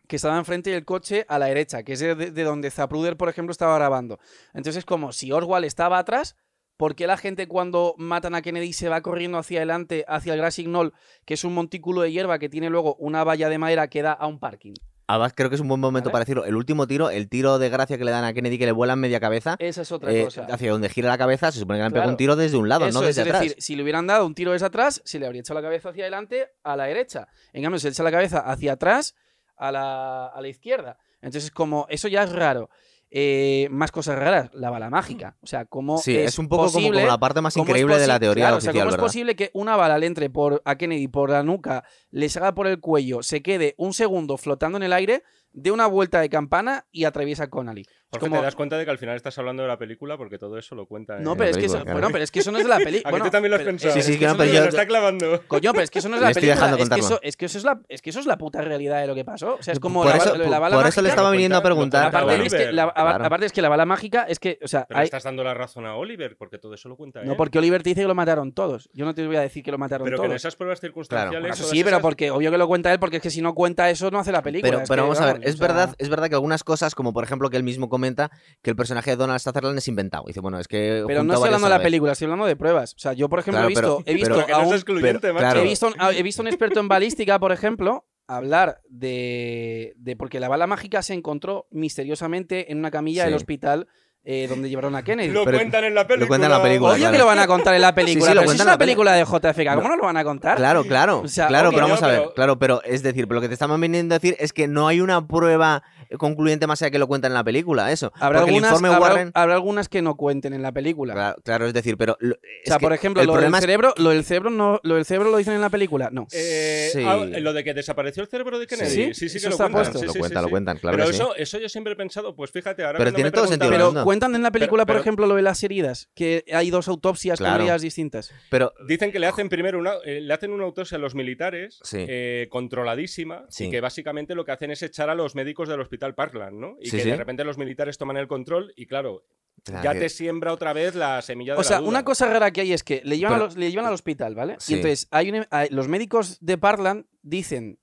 que 0.07 0.17
estaba 0.17 0.39
enfrente 0.39 0.71
del 0.71 0.85
coche 0.85 1.25
a 1.29 1.39
la 1.39 1.47
derecha, 1.47 1.83
que 1.83 1.95
es 1.95 2.01
de, 2.01 2.15
de 2.15 2.45
donde 2.45 2.71
Zapruder, 2.71 3.17
por 3.17 3.29
ejemplo, 3.29 3.51
estaba 3.51 3.77
grabando. 3.77 4.21
Entonces 4.55 4.77
es 4.77 4.85
como 4.85 5.13
si 5.13 5.33
Oswald 5.33 5.65
estaba 5.65 5.99
atrás, 5.99 6.37
¿por 6.79 6.95
qué 6.95 7.07
la 7.07 7.18
gente 7.18 7.47
cuando 7.47 7.95
matan 7.99 8.35
a 8.35 8.41
Kennedy 8.41 8.72
se 8.72 8.89
va 8.89 9.03
corriendo 9.03 9.37
hacia 9.37 9.59
adelante, 9.59 10.07
hacia 10.09 10.33
el 10.33 10.39
Grassy 10.41 10.64
Knoll, 10.64 10.95
que 11.26 11.35
es 11.35 11.45
un 11.45 11.53
montículo 11.53 12.01
de 12.01 12.11
hierba 12.12 12.39
que 12.39 12.49
tiene 12.49 12.70
luego 12.70 12.95
una 12.95 13.24
valla 13.24 13.51
de 13.51 13.59
madera 13.59 13.89
que 13.89 14.01
da 14.01 14.12
a 14.12 14.26
un 14.26 14.39
parking? 14.39 14.72
Además, 15.11 15.33
creo 15.35 15.49
que 15.49 15.55
es 15.55 15.62
un 15.62 15.68
buen 15.68 15.81
momento 15.81 16.11
para 16.11 16.20
decirlo. 16.26 16.45
El 16.45 16.55
último 16.55 16.87
tiro, 16.87 17.09
el 17.09 17.31
tiro 17.31 17.59
de 17.59 17.70
gracia 17.70 17.97
que 17.97 18.05
le 18.05 18.11
dan 18.11 18.24
a 18.24 18.35
Kennedy 18.35 18.59
que 18.59 18.66
le 18.66 18.72
vuelan 18.72 19.01
media 19.01 19.18
cabeza, 19.20 19.57
Esa 19.59 19.81
es 19.81 19.91
otra 19.91 20.12
eh, 20.12 20.24
cosa. 20.24 20.47
hacia 20.51 20.70
donde 20.70 20.91
gira 20.91 21.09
la 21.09 21.16
cabeza, 21.16 21.51
se 21.51 21.61
supone 21.61 21.79
que 21.79 21.81
le 21.81 21.87
han 21.87 21.93
pegado 21.93 22.11
un 22.11 22.18
tiro 22.18 22.37
desde 22.37 22.59
un 22.59 22.68
lado, 22.68 22.87
Eso 22.87 23.01
no 23.01 23.07
es, 23.09 23.16
desde 23.16 23.22
es 23.22 23.35
atrás. 23.35 23.43
decir, 23.49 23.62
si 23.62 23.74
le 23.74 23.83
hubieran 23.85 24.07
dado 24.07 24.26
un 24.26 24.35
tiro 24.35 24.53
desde 24.53 24.66
atrás, 24.66 25.01
se 25.07 25.18
le 25.18 25.24
habría 25.24 25.41
echado 25.41 25.59
la 25.61 25.66
cabeza 25.66 25.89
hacia 25.89 26.05
adelante 26.05 26.49
a 26.62 26.76
la 26.76 26.85
derecha. 26.85 27.26
En 27.55 27.62
cambio, 27.62 27.79
se 27.81 27.89
echa 27.89 28.03
la 28.03 28.11
cabeza 28.11 28.41
hacia 28.41 28.72
atrás 28.74 29.14
a 29.57 29.72
la, 29.72 30.26
a 30.26 30.41
la 30.43 30.49
izquierda. 30.49 30.99
Entonces, 31.22 31.51
como 31.51 31.87
eso 31.89 32.07
ya 32.09 32.22
es 32.22 32.31
raro. 32.33 32.68
Eh, 33.11 33.69
más 33.71 33.91
cosas 33.91 34.19
raras, 34.19 34.51
la 34.53 34.69
bala 34.69 34.91
mágica. 34.91 35.37
O 35.41 35.47
sea, 35.47 35.65
como 35.65 35.97
sí, 35.99 36.15
es, 36.15 36.35
es, 36.35 36.39
un 36.39 36.49
poco 36.49 36.65
como, 36.65 36.75
posible, 36.75 36.99
como 37.01 37.07
la 37.07 37.19
parte 37.19 37.41
más 37.41 37.55
cómo 37.55 37.65
increíble 37.65 37.99
de 37.99 38.07
la 38.07 38.21
teoría 38.21 38.45
claro, 38.45 38.57
o 38.59 38.61
sea, 38.61 38.71
oficial, 38.71 38.85
¿cómo 38.85 38.91
¿verdad? 38.93 39.07
es 39.07 39.09
posible 39.11 39.37
que 39.37 39.51
una 39.55 39.77
bala 39.77 39.99
le 39.99 40.07
entre 40.07 40.29
por, 40.29 40.61
a 40.67 40.77
Kennedy 40.77 41.09
por 41.09 41.31
la 41.31 41.43
nuca, 41.43 41.85
le 42.11 42.29
salga 42.29 42.55
por 42.55 42.67
el 42.67 42.81
cuello, 42.81 43.23
se 43.23 43.43
quede 43.43 43.75
un 43.79 43.95
segundo 43.95 44.37
flotando 44.37 44.77
en 44.77 44.85
el 44.85 44.93
aire, 44.93 45.23
dé 45.53 45.71
una 45.71 45.87
vuelta 45.87 46.21
de 46.21 46.29
campana 46.29 46.87
y 46.93 47.05
atraviesa 47.05 47.45
a 47.45 47.51
Connolly? 47.51 47.83
Es 47.83 47.89
Jorge, 48.13 48.27
como- 48.27 48.37
te 48.41 48.45
das 48.47 48.55
cuenta 48.55 48.79
de 48.79 48.85
que 48.87 48.91
al 48.91 48.97
final 48.97 49.17
estás 49.17 49.37
hablando 49.39 49.63
de 49.63 49.69
la 49.69 49.77
película 49.77 50.17
porque 50.17 50.39
todo 50.39 50.57
eso 50.57 50.75
lo 50.75 50.87
cuenta. 50.87 51.19
No, 51.19 51.33
en- 51.33 51.39
pero 51.39 51.45
la 51.45 51.51
es, 51.51 51.57
que 51.59 51.67
eso, 51.67 51.75
claro. 51.83 51.93
bueno, 51.93 52.09
pero 52.11 52.25
es 52.25 52.31
que 52.31 52.39
eso 52.41 52.51
no 52.51 52.57
es 52.59 52.65
de 52.65 52.71
la 52.71 52.79
película. 52.79 53.11
¿A 53.15 53.19
que 53.19 53.25
tú 53.25 53.31
también 53.31 53.51
lo 53.51 53.57
has 53.59 53.63
pensado? 53.65 53.93
Sí, 53.93 54.01
sí, 54.03 54.13
Es 54.15 54.19
que 54.19 54.27
no, 54.27 54.37
pero 54.39 54.51
yo- 54.53 54.61
lo 54.63 54.69
está 54.69 54.87
clavando. 54.87 55.43
Coño, 55.47 55.73
pero 55.73 55.85
es 55.85 55.91
que 55.91 55.99
eso 55.99 56.09
no 56.09 56.15
es 56.17 56.21
Le 56.21 56.25
la 56.25 56.31
estoy 56.31 56.41
película. 56.41 56.67
dejando 56.67 56.83
es, 56.85 56.89
que 56.89 57.01
eso, 57.01 57.21
es 57.23 57.37
que 57.37 57.45
eso 57.47 57.59
es 57.59 57.65
la, 57.65 57.81
es 57.89 58.01
que 58.01 58.11
eso 58.11 58.21
es 58.21 58.27
la 58.27 58.39
puta 58.39 58.63
realidad 58.63 59.01
de 59.03 59.07
lo 59.09 59.15
que 59.15 59.27
pasó. 59.27 59.57
O 59.57 59.63
sea, 59.63 59.73
es 59.75 59.81
como 59.81 60.03
por 60.05 60.11
la, 60.13 60.17
eso, 60.17 60.37
la 60.37 60.45
por- 60.45 60.61
bala 60.61 60.77
por 60.77 60.87
eso 60.87 61.03
le 61.03 61.09
estaba 61.11 61.31
viniendo 61.31 61.59
a 61.59 61.63
preguntar. 61.63 62.07
Aparte, 62.07 62.47
es 62.47 62.55
que 62.55 62.73
la, 62.73 62.91
Claro. 62.93 63.25
aparte 63.27 63.45
es 63.47 63.53
que 63.53 63.61
la 63.61 63.69
bala 63.69 63.85
mágica 63.85 64.23
es 64.27 64.39
que, 64.39 64.59
o 64.63 64.69
sea, 64.69 64.87
Pero 64.89 65.01
hay- 65.01 65.05
estás 65.05 65.25
dando 65.25 65.45
la 65.45 65.53
razón 65.53 65.85
a 65.85 65.95
Oliver 65.97 66.37
porque 66.39 66.57
todo 66.59 66.73
eso 66.75 66.89
lo 66.89 66.97
cuenta 66.97 67.23
no 67.23 67.33
él. 67.33 67.37
porque 67.37 67.59
Oliver 67.59 67.83
te 67.83 67.91
dice 67.91 68.01
que 68.03 68.09
lo 68.09 68.15
mataron 68.15 68.53
todos. 68.53 68.89
Yo 68.95 69.05
no 69.05 69.15
te 69.15 69.27
voy 69.27 69.37
a 69.37 69.43
decir 69.43 69.63
que 69.63 69.71
lo 69.71 69.77
mataron 69.77 70.07
Pero 70.07 70.17
que 70.17 70.23
en 70.25 70.29
todos. 70.31 70.41
esas 70.41 70.57
pruebas 70.57 70.81
circunstanciales. 70.81 71.57
Claro. 71.57 71.71
Sí, 71.71 71.85
pero 71.85 72.01
porque 72.01 72.31
obvio 72.31 72.51
que 72.51 72.57
lo 72.59 72.67
cuenta 72.69 72.91
él, 72.91 72.99
porque 72.99 73.17
es 73.17 73.23
que 73.23 73.31
si 73.31 73.43
no 73.43 73.55
cuenta 73.55 73.91
eso 73.91 74.11
no 74.11 74.19
hace 74.19 74.33
la 74.33 74.43
película. 74.43 74.71
Pero, 74.73 74.85
pero 74.89 75.03
vamos 75.03 75.21
a 75.21 75.27
ver, 75.35 75.38
es 75.43 75.55
o 75.55 75.59
sea, 75.59 75.66
verdad, 75.68 75.95
es 75.99 76.09
verdad 76.09 76.28
que 76.28 76.34
algunas 76.34 76.64
cosas, 76.64 76.95
como 76.95 77.12
por 77.12 77.24
ejemplo 77.24 77.51
que 77.51 77.57
él 77.57 77.62
mismo 77.62 77.89
comenta 77.89 78.30
que 78.62 78.70
el 78.70 78.76
personaje 78.76 79.11
de 79.11 79.16
Donald 79.16 79.41
Sutherland 79.41 79.78
es 79.78 79.89
inventado. 79.89 80.24
Dice, 80.26 80.41
bueno, 80.41 80.59
es 80.59 80.68
que. 80.68 81.05
Pero 81.07 81.22
no 81.24 81.32
estoy 81.34 81.47
hablando 81.49 81.66
de 81.68 81.74
la 81.74 81.82
película, 81.82 82.12
estoy 82.12 82.26
hablando 82.26 82.47
de 82.47 82.57
pruebas. 82.57 82.95
O 82.95 82.99
sea, 82.99 83.12
yo, 83.12 83.28
por 83.28 83.39
ejemplo, 83.41 83.59
Claro, 83.61 83.66
he 83.66 83.68
visto, 83.70 83.82
pero- 83.82 84.03
he 84.07 84.14
visto 84.14 84.45
Pero 84.47 84.57
a 84.57 84.66
un- 84.66 84.74
excluyente, 84.74 85.20
pero- 85.20 85.34
macho. 85.34 85.45
claro. 85.45 85.61
He 85.61 85.64
visto, 85.64 85.91
a- 85.99 86.12
he 86.12 86.22
visto 86.22 86.43
un 86.43 86.49
experto 86.49 86.80
en 86.80 86.89
balística, 86.89 87.39
por 87.39 87.53
ejemplo, 87.53 88.07
hablar 88.26 88.80
de, 88.89 89.95
de 89.97 90.16
porque 90.16 90.39
la 90.41 90.49
bala 90.49 90.66
mágica 90.66 91.03
se 91.03 91.14
encontró 91.14 91.66
misteriosamente 91.70 92.70
en 92.72 92.78
una 92.78 92.91
camilla 92.91 93.22
Sí. 93.22 93.26
del 93.28 93.34
hospital 93.36 93.89
eh, 94.31 94.47
donde 94.47 94.68
llevaron 94.68 94.95
a 94.95 95.03
Kennedy. 95.03 95.31
Lo 95.31 95.43
Pero- 95.47 95.57
cuentan 95.57 95.85
en 95.85 95.95
la 95.95 96.07
película. 96.07 96.24
lo 96.24 96.29
cuentan 96.29 96.51
en 96.53 96.57
la 96.59 96.62
película, 96.62 96.91
Obvio 96.91 96.99
claro. 97.01 97.12
que 97.12 97.18
lo 97.18 97.24
van 97.26 97.39
a 97.39 97.47
contar 97.47 97.74
en 97.74 97.81
la 97.81 97.95
película, 97.95 98.26
Sí, 98.26 98.29
sí, 98.31 98.35
lo 98.35 98.41
pero 98.41 98.41
si 98.41 98.45
es 98.45 98.47
cuentan 98.47 98.64
en 98.64 98.68
una 98.68 98.72
la 98.74 98.79
peli- 98.79 98.87
película 98.91 99.12
de 99.14 99.24
JFK, 99.24 99.74
¿cómo 99.74 99.89
no 99.89 99.97
lo 99.97 100.03
van 100.05 100.16
a 100.18 100.24
contar? 100.24 100.57
Claro, 100.59 100.85
claro, 100.85 101.20
O 101.24 101.29
sea, 101.29 101.47
claro, 101.47 101.68
ok, 101.70 101.74
pero 101.74 101.87
vamos 101.87 102.01
no, 102.03 102.07
a 102.07 102.11
ver, 102.11 102.20
pero- 102.20 102.35
claro, 102.35 102.59
pero 102.59 102.83
es 102.85 103.03
decir, 103.03 103.26
pero 103.26 103.37
lo 103.37 103.41
que 103.41 103.49
te 103.49 103.55
estamos 103.55 103.81
viniendo 103.81 104.14
a 104.14 104.18
decir 104.18 104.37
es 104.39 104.53
que 104.53 104.68
no 104.68 104.87
hay 104.87 105.01
una 105.01 105.26
prueba 105.26 105.83
concluyente 106.17 106.67
más 106.67 106.81
allá 106.83 106.91
que 106.91 106.99
lo 106.99 107.07
cuentan 107.07 107.33
en 107.33 107.35
la 107.35 107.45
película, 107.45 107.93
eso. 107.93 108.13
Habrá 108.15 108.41
Porque 108.41 108.51
algunas, 108.51 108.71
el 108.71 108.77
informe 108.77 108.89
habrá, 108.89 109.01
Warren, 109.11 109.31
habrá 109.35 109.55
algunas 109.55 109.89
que 109.89 110.03
no 110.03 110.17
cuenten 110.17 110.55
en 110.55 110.63
la 110.63 110.73
película. 110.73 111.15
claro, 111.15 111.37
claro, 111.45 111.67
es 111.67 111.75
decir, 111.75 111.97
pero 111.97 112.17
lo- 112.21 112.35
o 112.35 112.39
sea, 112.65 112.79
que 112.79 112.83
por 112.85 112.93
ejemplo, 112.93 113.21
el 113.23 113.27
lo 113.27 113.33
del, 113.35 113.39
problema 113.39 113.59
es- 113.59 113.63
cerebro, 113.65 113.95
lo 113.97 114.11
del 114.11 114.25
cerebro 114.25 114.51
no, 114.51 114.81
lo 114.83 114.95
del 114.95 115.05
cerebro 115.05 115.31
lo 115.31 115.37
dicen 115.37 115.55
en 115.55 115.61
la 115.61 115.71
película, 115.71 116.09
no. 116.13 116.27
Eh, 116.33 116.91
Sí. 116.93 117.03
ah, 117.07 117.17
lo 117.17 117.53
de 117.53 117.65
que 117.65 117.75
desapareció 117.75 118.23
el 118.23 118.29
cerebro 118.29 118.59
de 118.59 118.67
Kennedy. 118.67 118.89
Sí, 118.89 119.15
Sí, 119.15 119.29
sí, 119.29 119.33
que 119.35 119.39
eso 119.39 119.49
lo 119.49 119.53
está 119.55 119.65
cuentan. 119.65 119.83
puesto. 119.93 119.99
sí, 119.99 120.07
Lo 120.07 120.13
sí, 120.13 120.19
cuentan, 120.21 120.39
sí, 120.39 120.43
lo 120.43 120.49
sí. 120.49 120.51
cuentan, 120.51 120.79
claro 120.79 120.97
Pero 120.97 121.07
que 121.09 121.13
sí. 121.15 121.21
eso, 121.23 121.37
eso 121.37 121.59
yo 121.59 121.69
siempre 121.69 121.93
he 121.93 121.97
pensado, 121.97 122.35
pues 122.35 122.51
fíjate, 122.51 122.85
ahora 122.85 122.99
Pero 122.99 123.13
tiene 123.13 123.29
me 123.31 123.33
todo 123.33 123.47
sentido 123.47 123.71
Pero 123.71 124.05
cuentan 124.05 124.35
en 124.35 124.43
la 124.43 124.51
película, 124.51 124.87
pero- 124.87 124.99
por 124.99 125.01
ejemplo, 125.03 125.27
lo 125.27 125.35
de 125.35 125.43
las 125.43 125.63
heridas, 125.63 126.09
que 126.15 126.45
hay 126.53 126.71
dos 126.71 126.89
autopsias 126.89 127.39
con 127.39 127.49
heridas 127.49 127.83
distintas. 127.83 128.33
pero 128.51 128.73
Dicen 128.87 129.13
que 129.13 129.19
le 129.19 129.27
hacen 129.27 129.49
primero 129.49 129.79
una, 129.79 129.95
eh, 130.05 130.21
le 130.21 130.33
hacen 130.35 130.53
una 130.53 130.65
autopsia 130.65 130.97
a 130.97 131.01
los 131.01 131.15
militares, 131.15 131.79
Sí. 131.83 132.05
eh, 132.09 132.49
controladísima, 132.51 133.45
Sí. 133.49 133.67
y 133.67 133.71
que 133.71 133.81
básicamente 133.81 134.35
lo 134.35 134.45
que 134.45 134.53
hacen 134.53 134.71
es 134.71 134.83
echar 134.83 135.11
a 135.11 135.15
los 135.15 135.35
médicos 135.35 135.69
del 135.69 135.81
hospital 135.81 135.98
Parkland, 136.15 136.59
¿no? 136.59 136.77
Y 136.81 136.87
Sí, 136.91 136.97
que 136.99 137.03
sí. 137.05 137.11
de 137.11 137.17
repente 137.17 137.45
los 137.45 137.59
militares 137.59 137.99
toman 137.99 138.17
el 138.17 138.29
control 138.29 138.73
y 138.77 138.87
claro, 138.87 139.25
Claro, 139.65 139.83
ya 139.85 139.93
que- 139.93 139.99
te 140.01 140.09
siembra 140.09 140.53
otra 140.53 140.73
vez 140.73 140.95
la 140.95 141.21
semilla 141.23 141.55
de 141.55 141.61
O 141.61 141.65
sea, 141.65 141.77
la 141.77 141.81
duda. 141.81 141.89
una 141.91 142.05
cosa 142.05 142.27
rara 142.29 142.51
que 142.53 142.61
hay 142.63 142.73
es 142.73 142.83
que 142.85 143.03
le 143.05 143.19
llevan, 143.19 143.35
Pero- 143.35 143.45
a 143.45 143.47
los- 143.49 143.57
le 143.57 143.71
llevan 143.71 143.87
al 143.87 143.95
hospital, 143.95 144.35
¿vale? 144.35 144.57
Sí. 144.61 144.73
Y 144.73 144.77
entonces 144.77 145.09
hay 145.11 145.31
un- 145.31 145.47
hay- 145.51 145.69
los 145.71 145.89
médicos 145.89 146.39
de 146.41 146.57
Parkland 146.59 147.07
dicen 147.23 147.79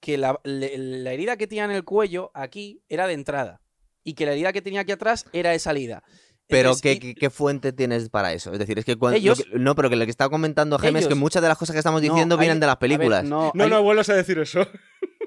que 0.00 0.18
la, 0.18 0.38
le- 0.44 0.76
la 0.78 1.12
herida 1.12 1.36
que 1.36 1.46
tenía 1.46 1.64
en 1.64 1.70
el 1.70 1.84
cuello 1.84 2.30
aquí 2.34 2.82
era 2.88 3.06
de 3.06 3.14
entrada 3.14 3.60
y 4.04 4.14
que 4.14 4.26
la 4.26 4.32
herida 4.32 4.52
que 4.52 4.62
tenía 4.62 4.80
aquí 4.80 4.92
atrás 4.92 5.26
era 5.32 5.50
de 5.50 5.58
salida. 5.58 6.02
Pero 6.48 6.70
Entonces, 6.70 6.82
¿qué, 6.82 6.92
y- 6.92 6.98
qué, 7.00 7.14
qué 7.16 7.30
fuente 7.30 7.72
tienes 7.72 8.08
para 8.08 8.32
eso? 8.32 8.52
Es 8.52 8.58
decir, 8.60 8.78
es 8.78 8.84
que 8.84 8.94
cuando... 8.96 9.16
Ellos- 9.18 9.44
no, 9.52 9.74
pero 9.74 9.90
que 9.90 9.96
lo 9.96 10.04
que 10.04 10.10
está 10.12 10.28
comentando 10.28 10.78
Jaime 10.78 11.00
es 11.00 11.08
que 11.08 11.16
muchas 11.16 11.42
de 11.42 11.48
las 11.48 11.58
cosas 11.58 11.72
que 11.74 11.78
estamos 11.78 12.02
no, 12.02 12.08
diciendo 12.12 12.36
hay- 12.36 12.40
vienen 12.40 12.60
de 12.60 12.66
las 12.66 12.76
ver, 12.76 12.80
películas. 12.80 13.24
no, 13.24 13.50
No, 13.54 13.64
hay- 13.64 13.70
no 13.70 13.82
vuelvas 13.82 14.08
a 14.10 14.14
decir 14.14 14.38
eso. 14.38 14.60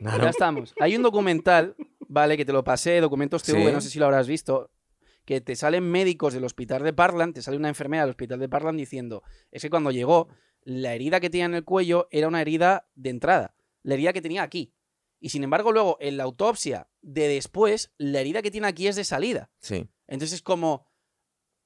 Ya 0.01 0.29
estamos. 0.29 0.73
Hay 0.79 0.95
un 0.95 1.01
documental, 1.01 1.75
¿vale? 2.09 2.35
Que 2.35 2.43
te 2.43 2.51
lo 2.51 2.65
pasé, 2.65 2.99
Documentos 2.99 3.43
TV, 3.43 3.65
Sí. 3.65 3.71
no 3.71 3.79
sé 3.79 3.89
si 3.89 3.99
lo 3.99 4.05
habrás 4.05 4.27
visto, 4.27 4.71
que 5.23 5.39
te 5.39 5.55
salen 5.55 5.89
médicos 5.89 6.33
del 6.33 6.43
hospital 6.43 6.83
de 6.83 6.91
Parkland, 6.91 7.33
te 7.35 7.41
sale 7.41 7.55
una 7.55 7.69
enfermera 7.69 8.03
del 8.03 8.09
hospital 8.09 8.39
de 8.39 8.49
Parkland 8.49 8.77
diciendo, 8.77 9.23
es 9.51 9.61
que 9.61 9.69
cuando 9.69 9.91
llegó, 9.91 10.27
la 10.63 10.93
herida 10.93 11.19
que 11.21 11.29
tenía 11.29 11.45
en 11.45 11.53
el 11.53 11.63
cuello 11.63 12.07
era 12.11 12.27
una 12.27 12.41
herida 12.41 12.89
de 12.95 13.11
entrada, 13.11 13.55
la 13.83 13.93
herida 13.93 14.11
que 14.11 14.21
tenía 14.21 14.43
aquí. 14.43 14.73
Y 15.21 15.29
sin 15.29 15.43
embargo, 15.43 15.71
luego, 15.71 15.97
en 15.99 16.17
la 16.17 16.23
autopsia 16.23 16.89
de 17.01 17.27
después, 17.27 17.91
la 17.97 18.21
herida 18.21 18.41
que 18.41 18.51
tiene 18.51 18.67
aquí 18.67 18.87
es 18.87 18.95
de 18.95 19.03
salida. 19.03 19.51
Sí. 19.59 19.87
Entonces 20.07 20.37
es 20.37 20.41
como, 20.41 20.85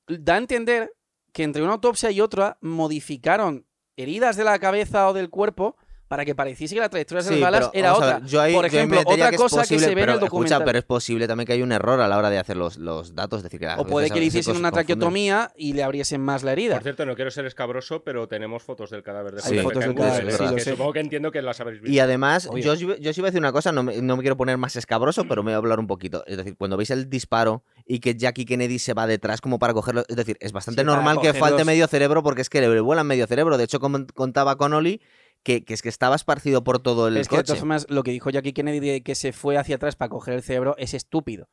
da 0.08 0.36
a 0.36 0.38
entender 0.38 0.94
que 1.32 1.44
entre 1.44 1.64
una 1.64 1.74
autopsia 1.74 2.12
y 2.12 2.20
otra 2.22 2.58
modificaron 2.62 3.66
heridas 3.96 4.36
de 4.38 4.44
la 4.44 4.60
cabeza 4.60 5.08
o 5.08 5.14
del 5.14 5.30
cuerpo 5.30 5.78
para 6.08 6.26
que 6.26 6.36
pareciese 6.36 6.76
que 6.76 6.82
la 6.82 6.90
trayectoria 6.90 7.24
de 7.24 7.30
Sí, 7.30 7.40
las 7.40 7.42
balas 7.42 7.70
pero 7.74 7.80
era 7.80 7.94
otra. 7.96 8.20
ver, 8.20 8.28
yo 8.28 8.40
ahí- 8.42 8.54
Por 8.54 8.66
ejemplo, 8.66 9.00
otra 9.04 9.32
que 9.32 9.36
cosa 9.38 9.62
que 9.66 9.80
se 9.80 9.96
ve 9.96 10.04
en 10.04 10.10
el 10.10 10.20
documental. 10.20 10.58
Escucha, 10.58 10.66
pero 10.66 10.78
es 10.78 10.84
posible 10.86 11.28
también 11.28 11.48
que 11.48 11.54
hay 11.54 11.62
un 11.64 11.72
error 11.72 12.00
a 12.02 12.08
la 12.08 12.18
hora 12.18 12.30
de 12.30 12.38
hacer 12.38 12.56
los, 12.56 12.78
los 12.78 13.16
datos. 13.16 13.38
Es 13.40 13.44
decir, 13.44 13.60
que 13.60 13.68
o 13.78 13.86
puede 13.88 14.10
que 14.12 14.20
le 14.20 14.26
hiciesen 14.26 14.54
se 14.54 14.60
una 14.60 14.72
traqueotomía 14.72 15.52
y 15.56 15.74
le 15.74 15.82
abriesen 15.84 16.22
más 16.22 16.44
la 16.44 16.52
herida. 16.52 16.76
Por 16.76 16.84
cierto, 16.84 17.06
no 17.08 17.16
quiero 17.16 17.32
ser 17.32 17.46
escabroso, 17.48 18.04
pero 18.04 18.28
tenemos 18.28 18.62
fotos 18.62 18.92
del 18.92 19.02
cadáver 19.02 19.34
de 19.36 19.42
Hay 19.44 19.54
JFK 19.56 19.64
fotos 19.64 19.84
del 19.86 19.96
cadáver, 19.96 20.32
sí, 20.32 20.44
lo 20.44 20.56
que 20.56 20.62
sé. 20.62 20.72
Supongo 20.72 20.94
que 20.94 21.00
entiendo 21.00 21.32
que 21.32 21.42
las 21.42 21.60
habréis 21.60 21.82
visto. 21.82 21.94
Y 21.96 22.00
además, 22.00 22.48
yo, 22.58 22.74
os 22.74 22.82
iba- 22.82 22.98
yo 22.98 23.10
os 23.10 23.18
iba 23.18 23.28
a 23.28 23.32
decir 23.32 23.40
una 23.42 23.52
cosa, 23.52 23.72
no 23.72 23.82
me, 23.82 24.00
no 24.02 24.16
me 24.18 24.22
quiero 24.22 24.38
poner 24.38 24.58
más 24.58 24.76
escabroso, 24.76 25.26
pero 25.28 25.42
me 25.42 25.48
voy 25.52 25.54
a 25.54 25.58
hablar 25.58 25.80
un 25.80 25.88
poquito. 25.88 26.24
Es 26.28 26.38
decir, 26.38 26.56
cuando 26.58 26.78
veis 26.78 26.92
el 26.92 27.10
disparo 27.10 27.64
y 27.88 28.00
que 28.00 28.16
Jackie 28.16 28.46
Kennedy 28.46 28.78
se 28.78 28.94
va 28.94 29.08
detrás 29.08 29.42
como 29.42 29.58
para 29.58 29.74
cogerlo, 29.74 30.04
es 30.08 30.16
decir, 30.16 30.38
es 30.42 30.52
bastante 30.52 30.82
Sí, 30.82 30.86
normal 30.86 31.20
que 31.22 31.34
falte 31.34 31.66
medio 31.66 31.88
cerebro 31.88 32.22
porque 32.22 32.42
es 32.42 32.50
que 32.50 32.62
le 32.62 32.80
vuelan 32.82 33.08
medio 33.08 33.26
cerebro. 33.26 33.58
De 33.58 33.64
hecho, 33.64 33.80
como 33.80 34.06
contaba 34.14 34.58
Connolly, 34.58 35.02
que, 35.44 35.64
que 35.66 35.74
es 35.74 35.82
que 35.82 35.90
estaba 35.90 36.16
esparcido 36.16 36.64
por 36.64 36.80
todo 36.80 37.08
el 37.08 37.18
es 37.18 37.28
que 37.28 37.38
de 37.38 37.44
todas 37.44 37.60
formas, 37.60 37.86
lo 37.90 38.04
que 38.04 38.12
dijo 38.12 38.30
Jackie 38.30 38.54
Kennedy 38.54 38.80
de 38.80 39.04
que 39.04 39.16
se 39.16 39.34
fue 39.34 39.58
hacia 39.58 39.76
atrás 39.76 39.96
para 39.96 40.10
coger 40.10 40.34
el 40.36 40.42
cerebro 40.44 40.76
es 40.78 40.94
estúpido. 40.94 41.50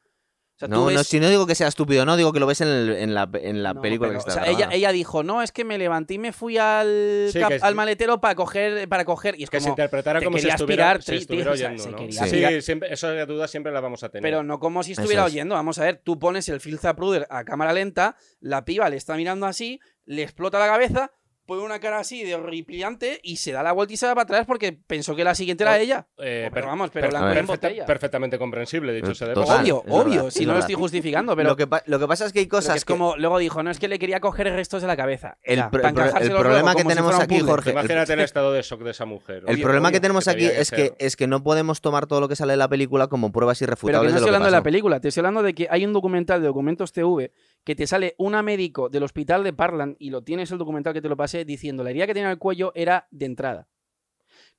O 0.57 0.59
sea, 0.61 0.69
tú 0.69 0.75
no, 0.75 0.91
no, 0.91 1.05
si 1.05 1.19
no 1.21 1.31
digo 1.31 1.47
que 1.47 1.55
sea 1.55 1.69
estúpido, 1.69 2.05
no, 2.05 2.19
digo 2.19 2.35
que 2.35 2.39
lo 2.39 2.47
ves 2.47 2.61
en, 2.61 2.69
el- 2.69 2.91
en 2.91 3.15
la, 3.15 3.31
en 3.33 3.63
la 3.63 3.73
No, 3.73 3.81
película 3.81 4.11
pero, 4.11 4.21
que 4.21 4.25
o 4.27 4.29
está 4.29 4.45
sea, 4.45 4.71
ella, 4.71 4.93
dijo, 4.93 5.23
no, 5.23 5.41
es 5.43 5.53
que 5.53 5.65
me 5.65 5.79
levanté 5.79 6.15
y 6.15 6.19
me 6.19 6.33
fui 6.35 6.59
al, 6.59 7.31
Sí, 7.33 7.41
cap- 7.41 7.49
que 7.49 7.55
es- 7.57 7.63
al 7.63 7.75
maletero 7.75 8.21
para 8.21 8.35
coger, 8.35 8.87
para 8.87 9.07
coger. 9.07 9.41
Y 9.41 9.45
es 9.45 9.49
que 9.51 9.59
se 9.59 9.71
interpretara 9.71 10.19
te 10.21 10.27
como 10.27 10.37
si 10.37 10.47
estuviera, 10.49 10.91
aspirar, 10.91 11.03
si 11.03 11.13
tri- 11.13 11.21
estuviera 11.23 11.53
tío, 11.55 11.55
o 11.55 11.57
sea, 11.79 11.97
oyendo, 11.97 12.27
Sí, 12.27 12.61
siempre, 12.61 12.93
esa 12.93 13.25
duda 13.25 13.49
siempre 13.49 13.73
la 13.73 13.81
vamos 13.81 14.03
a 14.05 14.11
tener. 14.11 14.23
Pero 14.23 14.43
no 14.43 14.61
como 14.61 14.83
si 14.83 14.93
estuviera 14.93 15.23
es. 15.25 15.33
oyendo. 15.33 15.55
Vamos 15.55 15.79
a 15.79 15.85
ver, 15.85 15.97
tú 16.05 16.19
pones 16.19 16.47
el 16.51 16.61
Phil 16.61 16.79
Zapruder 16.79 17.27
a 17.31 17.43
cámara 17.45 17.73
lenta, 17.73 18.17
la 18.41 18.67
piba 18.67 18.91
le 18.91 18.97
está 18.99 19.17
mirando 19.17 19.47
así, 19.47 19.81
le 20.05 20.23
explota 20.25 20.59
la 20.59 20.67
cabeza, 20.67 21.11
pone 21.51 21.63
una 21.65 21.81
cara 21.81 21.99
así 21.99 22.23
de 22.23 22.37
horripilante 22.37 23.19
y 23.25 23.39
se 23.39 23.51
da 23.51 23.65
la 23.65 23.73
vuelta 23.73 23.93
y 23.93 23.97
se 23.97 24.07
va 24.07 24.15
para 24.15 24.23
atrás 24.23 24.47
porque 24.47 24.73
pensó 24.73 25.17
que 25.17 25.25
la 25.25 25.35
siguiente 25.35 25.65
era 25.65 25.73
O- 25.73 25.77
ella. 25.77 26.07
Eh, 26.19 26.43
Pero 26.45 26.55
per- 26.55 26.65
vamos, 26.67 26.91
pero 26.93 27.09
per- 27.09 27.13
la 27.13 27.33
perfecta- 27.33 27.87
perfectamente 27.87 28.39
comprensible, 28.39 28.93
dicho 28.93 29.13
sea 29.17 29.27
de 29.29 29.35
obvio, 29.35 29.83
obvio, 29.89 30.15
verdad, 30.17 30.31
si 30.31 30.43
es 30.43 30.47
no 30.47 30.53
lo 30.53 30.61
estoy 30.61 30.77
justificando, 30.77 31.35
pero, 31.35 31.49
lo, 31.49 31.57
que 31.57 31.67
pa- 31.67 31.83
lo 31.87 31.99
que 31.99 32.07
pasa 32.07 32.27
es 32.27 32.33
que 32.33 32.39
hay 32.39 32.45
pero 32.47 32.59
que 32.61 32.67
cosas 32.67 32.77
es 32.77 32.85
como 32.85 33.17
luego 33.17 33.39
dijo, 33.39 33.65
no 33.65 33.71
es 33.73 33.81
que 33.81 33.89
le 33.89 33.99
quería 33.99 34.21
coger 34.21 34.47
restos 34.53 34.81
de 34.83 34.87
la 34.87 34.97
cabeza. 34.97 35.39
El 35.43 35.59
pro- 35.71 35.83
problema 35.83 36.73
luego, 36.73 36.77
que 36.77 36.83
si 36.83 36.89
tenemos 36.89 37.19
aquí. 37.19 37.41
Jorge, 37.41 37.71
Imagínate 37.73 38.13
el 38.13 38.21
estado 38.21 38.53
de 38.53 38.63
shock 38.63 38.83
de 38.83 38.91
esa 38.93 39.05
mujer. 39.05 39.43
El 39.47 39.55
Obvio, 39.55 39.65
problema 39.65 39.91
que 39.91 39.99
tenemos 39.99 40.25
que 40.27 40.31
aquí 40.31 40.45
es, 40.45 40.71
que, 40.71 40.95
es 41.01 41.17
que 41.17 41.27
no 41.27 41.43
podemos 41.43 41.81
tomar 41.81 42.07
todo 42.07 42.21
lo 42.21 42.29
que 42.29 42.37
sale 42.37 42.53
de 42.53 42.59
la 42.59 42.69
película 42.69 43.09
como 43.09 43.33
pruebas 43.33 43.59
Pero 43.59 43.67
que 43.67 43.71
irrefutables 43.73 44.01
no 44.01 44.07
de 44.07 44.13
lo 44.13 44.17
estoy 44.19 44.25
que 44.27 44.29
hablando 44.37 44.47
de 44.47 44.53
la 44.53 44.63
película, 44.63 45.01
te 45.01 45.09
estoy 45.09 45.21
hablando 45.23 45.43
de 45.43 45.55
que 45.55 45.67
hay 45.69 45.85
un 45.85 45.93
documental 45.93 46.41
de 46.41 46.47
Documentos 46.47 46.93
TV 46.93 47.33
que 47.65 47.75
te 47.75 47.87
sale 47.87 48.15
una 48.19 48.43
médico 48.43 48.89
del 48.89 49.03
hospital 49.03 49.43
de 49.45 49.53
Parland 49.53 49.97
y 49.99 50.11
lo 50.11 50.23
tienes 50.23 50.51
el 50.53 50.59
documental 50.59 50.95
que 50.95 51.03
te 51.03 51.09
lo 51.09 51.17
pasé 51.17 51.40
diciendo 51.45 51.85
la 51.85 51.91
herida 51.91 52.07
que 52.07 52.15
tenía 52.15 52.29
en 52.29 52.33
el 52.33 52.39
cuello 52.39 52.73
era 52.75 53.09
de 53.11 53.27
entrada. 53.27 53.69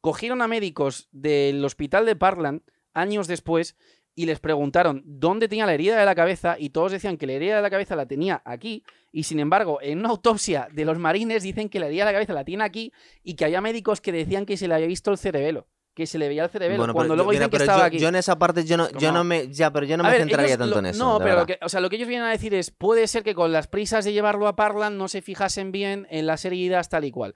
Cogieron 0.01 0.41
a 0.41 0.47
médicos 0.47 1.07
del 1.11 1.63
hospital 1.63 2.05
de 2.05 2.15
Parland 2.15 2.61
años 2.93 3.27
después 3.27 3.77
y 4.15 4.25
les 4.25 4.39
preguntaron 4.39 5.03
dónde 5.05 5.47
tenía 5.47 5.65
la 5.65 5.73
herida 5.73 5.97
de 5.97 6.05
la 6.05 6.15
cabeza 6.15 6.57
y 6.59 6.71
todos 6.71 6.91
decían 6.91 7.17
que 7.17 7.27
la 7.27 7.34
herida 7.34 7.55
de 7.55 7.61
la 7.61 7.69
cabeza 7.69 7.95
la 7.95 8.07
tenía 8.07 8.41
aquí 8.45 8.84
y 9.11 9.23
sin 9.23 9.39
embargo 9.39 9.79
en 9.82 9.99
una 9.99 10.09
autopsia 10.09 10.67
de 10.71 10.86
los 10.86 10.99
marines 10.99 11.43
dicen 11.43 11.69
que 11.69 11.79
la 11.79 11.88
herida 11.88 12.05
de 12.05 12.11
la 12.11 12.15
cabeza 12.15 12.34
la 12.34 12.43
tiene 12.43 12.63
aquí 12.63 12.91
y 13.23 13.36
que 13.36 13.45
había 13.45 13.61
médicos 13.61 14.01
que 14.01 14.11
decían 14.11 14.45
que 14.45 14.57
se 14.57 14.67
le 14.67 14.75
había 14.75 14.88
visto 14.88 15.11
el 15.11 15.17
cerebelo, 15.17 15.67
que 15.94 16.08
se 16.08 16.18
le 16.18 16.28
veía 16.30 16.44
el 16.46 16.50
cerebelo 16.50 16.78
Bueno, 16.80 16.94
cuando 16.94 17.14
pero 17.14 17.16
luego 17.18 17.32
mira, 17.32 17.39
dicen 17.42 17.50
que 17.52 17.58
pero 17.58 17.64
estaba 17.66 17.80
yo, 17.82 17.86
aquí. 17.88 18.00
yo 18.00 18.08
en 18.08 18.16
esa 18.16 18.38
parte 18.39 18.64
yo 18.64 18.78
no, 18.78 18.89
yo 18.92 19.12
no 19.12 19.24
me 19.26 19.50
ya, 19.52 19.72
pero 19.74 19.86
yo 19.86 19.98
no 19.98 20.04
A 20.04 20.08
me 20.08 20.12
ver, 20.14 20.22
centraría 20.22 20.58
tanto 20.58 20.76
lo- 20.76 20.80
en 20.80 20.86
eso. 20.88 21.04
No, 21.04 21.20
pero 21.20 21.36
lo 21.36 21.46
que, 21.46 21.60
o 21.62 21.68
sea, 21.70 21.82
lo 21.82 21.89
que 21.89 21.98
ellos 21.98 22.08
vienen 22.08 22.28
a 22.28 22.32
decir 22.32 22.54
es, 22.54 22.72
puede 22.72 23.08
ser 23.08 23.24
que 23.24 23.36
con 23.36 23.52
las 23.52 23.68
prisas 23.68 24.06
de 24.06 24.14
llevarlo 24.14 24.48
a 24.48 24.56
Parland 24.56 24.98
no 24.98 25.08
se 25.10 25.22
fijasen 25.22 25.72
bien 25.74 26.08
en 26.10 26.26
las 26.28 26.46
heridas 26.46 26.88
tal 26.89 27.04
y 27.06 27.12
cual. 27.12 27.36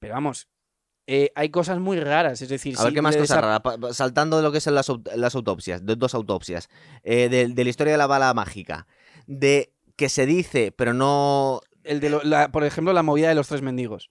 Pero 0.00 0.14
vamos, 0.14 0.48
eh, 1.06 1.30
hay 1.36 1.50
cosas 1.50 1.78
muy 1.78 2.00
raras, 2.00 2.42
es 2.42 2.48
decir, 2.48 2.74
A 2.76 2.82
ver 2.82 2.90
si 2.90 2.94
qué 2.94 3.02
más 3.02 3.16
cosas 3.16 3.40
raras. 3.40 3.62
Saltando 3.96 4.36
de 4.38 4.42
lo 4.42 4.50
que 4.50 4.60
son 4.60 4.74
las, 4.74 4.90
las 5.14 5.34
autopsias, 5.36 5.86
de 5.86 5.94
dos 5.94 6.14
autopsias, 6.16 6.68
eh, 7.04 7.28
de, 7.28 7.46
de 7.48 7.64
la 7.64 7.70
historia 7.70 7.92
de 7.92 7.98
la 7.98 8.08
bala 8.08 8.34
mágica, 8.34 8.88
de 9.28 9.72
que 9.94 10.08
se 10.08 10.26
dice, 10.26 10.72
pero 10.72 10.92
no. 10.92 11.60
el 11.84 12.00
de 12.00 12.10
lo- 12.10 12.22
la- 12.24 12.50
por 12.50 12.64
ejemplo, 12.64 12.92
la 12.92 13.04
movida 13.04 13.28
de 13.28 13.36
los 13.36 13.46
tres 13.46 13.62
mendigos. 13.62 14.10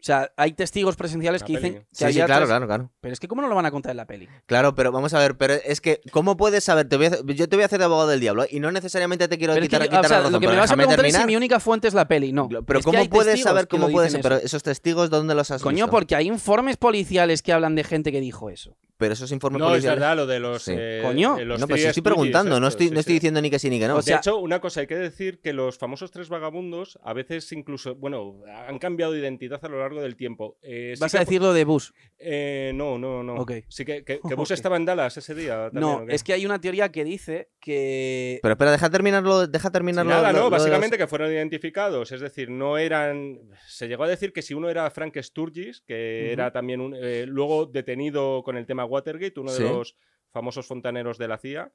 O 0.00 0.02
sea, 0.02 0.32
hay 0.36 0.52
testigos 0.54 0.96
presenciales 0.96 1.42
La 1.42 1.46
que 1.46 1.52
dicen 1.52 1.72
peli. 1.74 1.84
que 1.84 1.94
Sí, 1.94 2.06
sí, 2.06 2.14
claro, 2.14 2.34
tres- 2.36 2.48
claro, 2.48 2.66
claro. 2.66 2.90
Pero 3.02 3.12
es 3.12 3.20
que 3.20 3.28
¿cómo 3.28 3.42
no 3.42 3.48
lo 3.48 3.54
van 3.54 3.66
a 3.66 3.70
contar 3.70 3.90
en 3.90 3.98
la 3.98 4.06
peli? 4.06 4.28
Claro, 4.46 4.74
pero 4.74 4.92
vamos 4.92 5.12
a 5.12 5.18
ver, 5.18 5.36
pero 5.36 5.52
es 5.54 5.82
que, 5.82 6.00
¿cómo 6.10 6.38
puedes 6.38 6.64
saber? 6.64 6.88
Te 6.88 6.96
voy 6.96 7.06
a 7.06 7.10
yo 7.34 7.48
te 7.48 7.56
voy 7.56 7.64
a 7.64 7.66
hacer 7.66 7.78
de 7.80 7.84
abogado 7.84 8.08
del 8.08 8.18
diablo 8.20 8.46
y 8.50 8.60
no 8.60 8.72
necesariamente 8.72 9.28
te 9.28 9.36
quiero 9.36 9.52
Pero 9.52 9.64
es 9.64 9.68
que 9.68 9.76
quitar, 9.76 9.82
yo- 9.86 9.90
quitar 9.90 10.04
o 10.04 10.08
sea, 10.08 10.16
la 10.16 10.22
razón, 10.22 10.32
lo 10.32 10.40
que 10.40 10.46
pero 10.46 10.54
me 10.54 10.60
vas 10.60 10.70
a 10.70 10.76
preguntar 10.76 11.04
es 11.04 11.14
si 11.16 11.24
mi 11.26 11.36
única 11.36 11.60
fuente 11.60 11.86
es 11.88 11.92
la 11.94 12.08
peli. 12.08 12.32
No. 12.32 12.48
Pero 12.48 12.78
es 12.78 12.84
¿cómo 12.84 13.08
puedes 13.10 13.42
saber 13.42 13.68
cómo 13.68 13.90
puedes 13.90 14.16
Pero 14.16 14.36
eso. 14.36 14.46
esos 14.46 14.62
testigos, 14.62 15.10
¿dónde 15.10 15.34
los 15.34 15.50
has 15.50 15.60
Coño, 15.62 15.74
visto? 15.84 15.90
porque 15.90 16.16
hay 16.16 16.28
informes 16.28 16.78
policiales 16.78 17.42
que 17.42 17.52
hablan 17.52 17.74
de 17.74 17.84
gente 17.84 18.10
que 18.10 18.20
dijo 18.20 18.48
eso. 18.48 18.76
Pero 19.00 19.14
esos 19.14 19.32
informes 19.32 19.58
No, 19.60 19.74
es 19.74 19.82
verdad 19.84 20.14
lo 20.14 20.26
de 20.26 20.38
los. 20.38 20.62
Sí. 20.62 20.74
eh, 20.76 21.00
Coño. 21.02 21.38
eh, 21.38 21.44
los 21.44 21.58
no, 21.58 21.66
si 21.76 21.82
estoy 21.86 22.02
preguntando, 22.02 22.60
no 22.60 22.68
estoy, 22.68 22.88
sí, 22.88 22.92
no 22.94 23.00
estoy 23.00 23.14
sí. 23.14 23.16
diciendo 23.16 23.40
ni 23.42 23.50
que 23.50 23.58
sí 23.58 23.68
ni 23.70 23.80
que 23.80 23.88
no. 23.88 23.96
O 23.96 24.02
sea- 24.02 24.16
de 24.16 24.20
hecho, 24.20 24.36
una 24.38 24.60
cosa, 24.60 24.80
hay 24.82 24.86
que 24.86 24.96
decir 24.96 25.40
que 25.40 25.52
los 25.52 25.78
famosos 25.78 26.10
tres 26.12 26.28
vagabundos 26.28 26.98
a 27.02 27.12
veces 27.14 27.50
incluso, 27.52 27.94
bueno, 27.96 28.42
han 28.68 28.78
cambiado 28.78 29.12
de 29.12 29.20
identidad 29.20 29.58
a 29.64 29.68
lo 29.68 29.80
largo 29.80 30.00
del 30.02 30.14
tiempo. 30.16 30.58
Eh, 30.62 30.92
sí 30.94 31.00
Vas 31.00 31.12
que- 31.12 31.16
a 31.18 31.20
decir 31.20 31.40
lo 31.40 31.52
de 31.52 31.64
Bush. 31.64 31.90
Eh, 32.18 32.72
no, 32.74 32.98
no, 32.98 33.22
no. 33.22 33.34
Ok. 33.36 33.52
Sí 33.68 33.84
que, 33.86 34.04
que, 34.04 34.20
que 34.20 34.34
Bush 34.36 34.52
estaba 34.52 34.76
en 34.76 34.84
Dallas 34.84 35.16
ese 35.16 35.34
día. 35.34 35.70
también, 35.72 35.80
No, 35.80 36.04
es 36.08 36.22
que 36.22 36.34
hay 36.34 36.44
una 36.44 36.60
teoría 36.60 36.90
que 36.92 37.02
dice 37.02 37.48
que... 37.60 38.38
Pero 38.42 38.52
espera, 38.52 38.70
deja 38.72 38.90
terminarlo, 38.90 39.46
deja 39.46 39.68
Sí, 39.68 39.72
terminarlo. 39.72 40.10
nada, 40.10 40.32
lo- 40.32 40.38
no, 40.38 40.44
lo 40.44 40.50
los- 40.50 40.58
básicamente 40.60 40.98
que 40.98 41.06
fueron 41.06 41.32
identificados, 41.32 42.12
es 42.12 42.20
decir, 42.20 42.50
no 42.50 42.76
eran... 42.76 43.38
Se 43.66 43.88
llegó 43.88 44.04
a 44.04 44.08
decir 44.08 44.32
que 44.32 44.42
si 44.42 44.52
uno 44.52 44.68
era 44.68 44.90
Frank 44.90 45.16
Sturgis, 45.22 45.80
que 45.86 46.32
era 46.32 46.50
también 46.52 46.80
un, 46.80 46.94
eh, 46.94 47.24
luego 47.26 47.66
detenido 47.66 48.42
con 48.42 48.56
el 48.56 48.66
tema 48.66 48.84
Watergate, 48.90 49.40
uno 49.40 49.50
Sí. 49.50 49.62
de 49.62 49.68
los 49.70 49.96
famosos 50.30 50.66
fontaneros 50.66 51.16
de 51.18 51.28
la 51.28 51.38
CIA, 51.38 51.72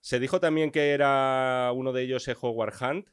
se 0.00 0.18
dijo 0.20 0.40
también 0.40 0.70
que 0.70 0.90
era 0.90 1.70
uno 1.74 1.92
de 1.92 2.02
ellos 2.02 2.26
eh, 2.28 2.36
Howard 2.40 2.74
Hunt, 2.80 3.08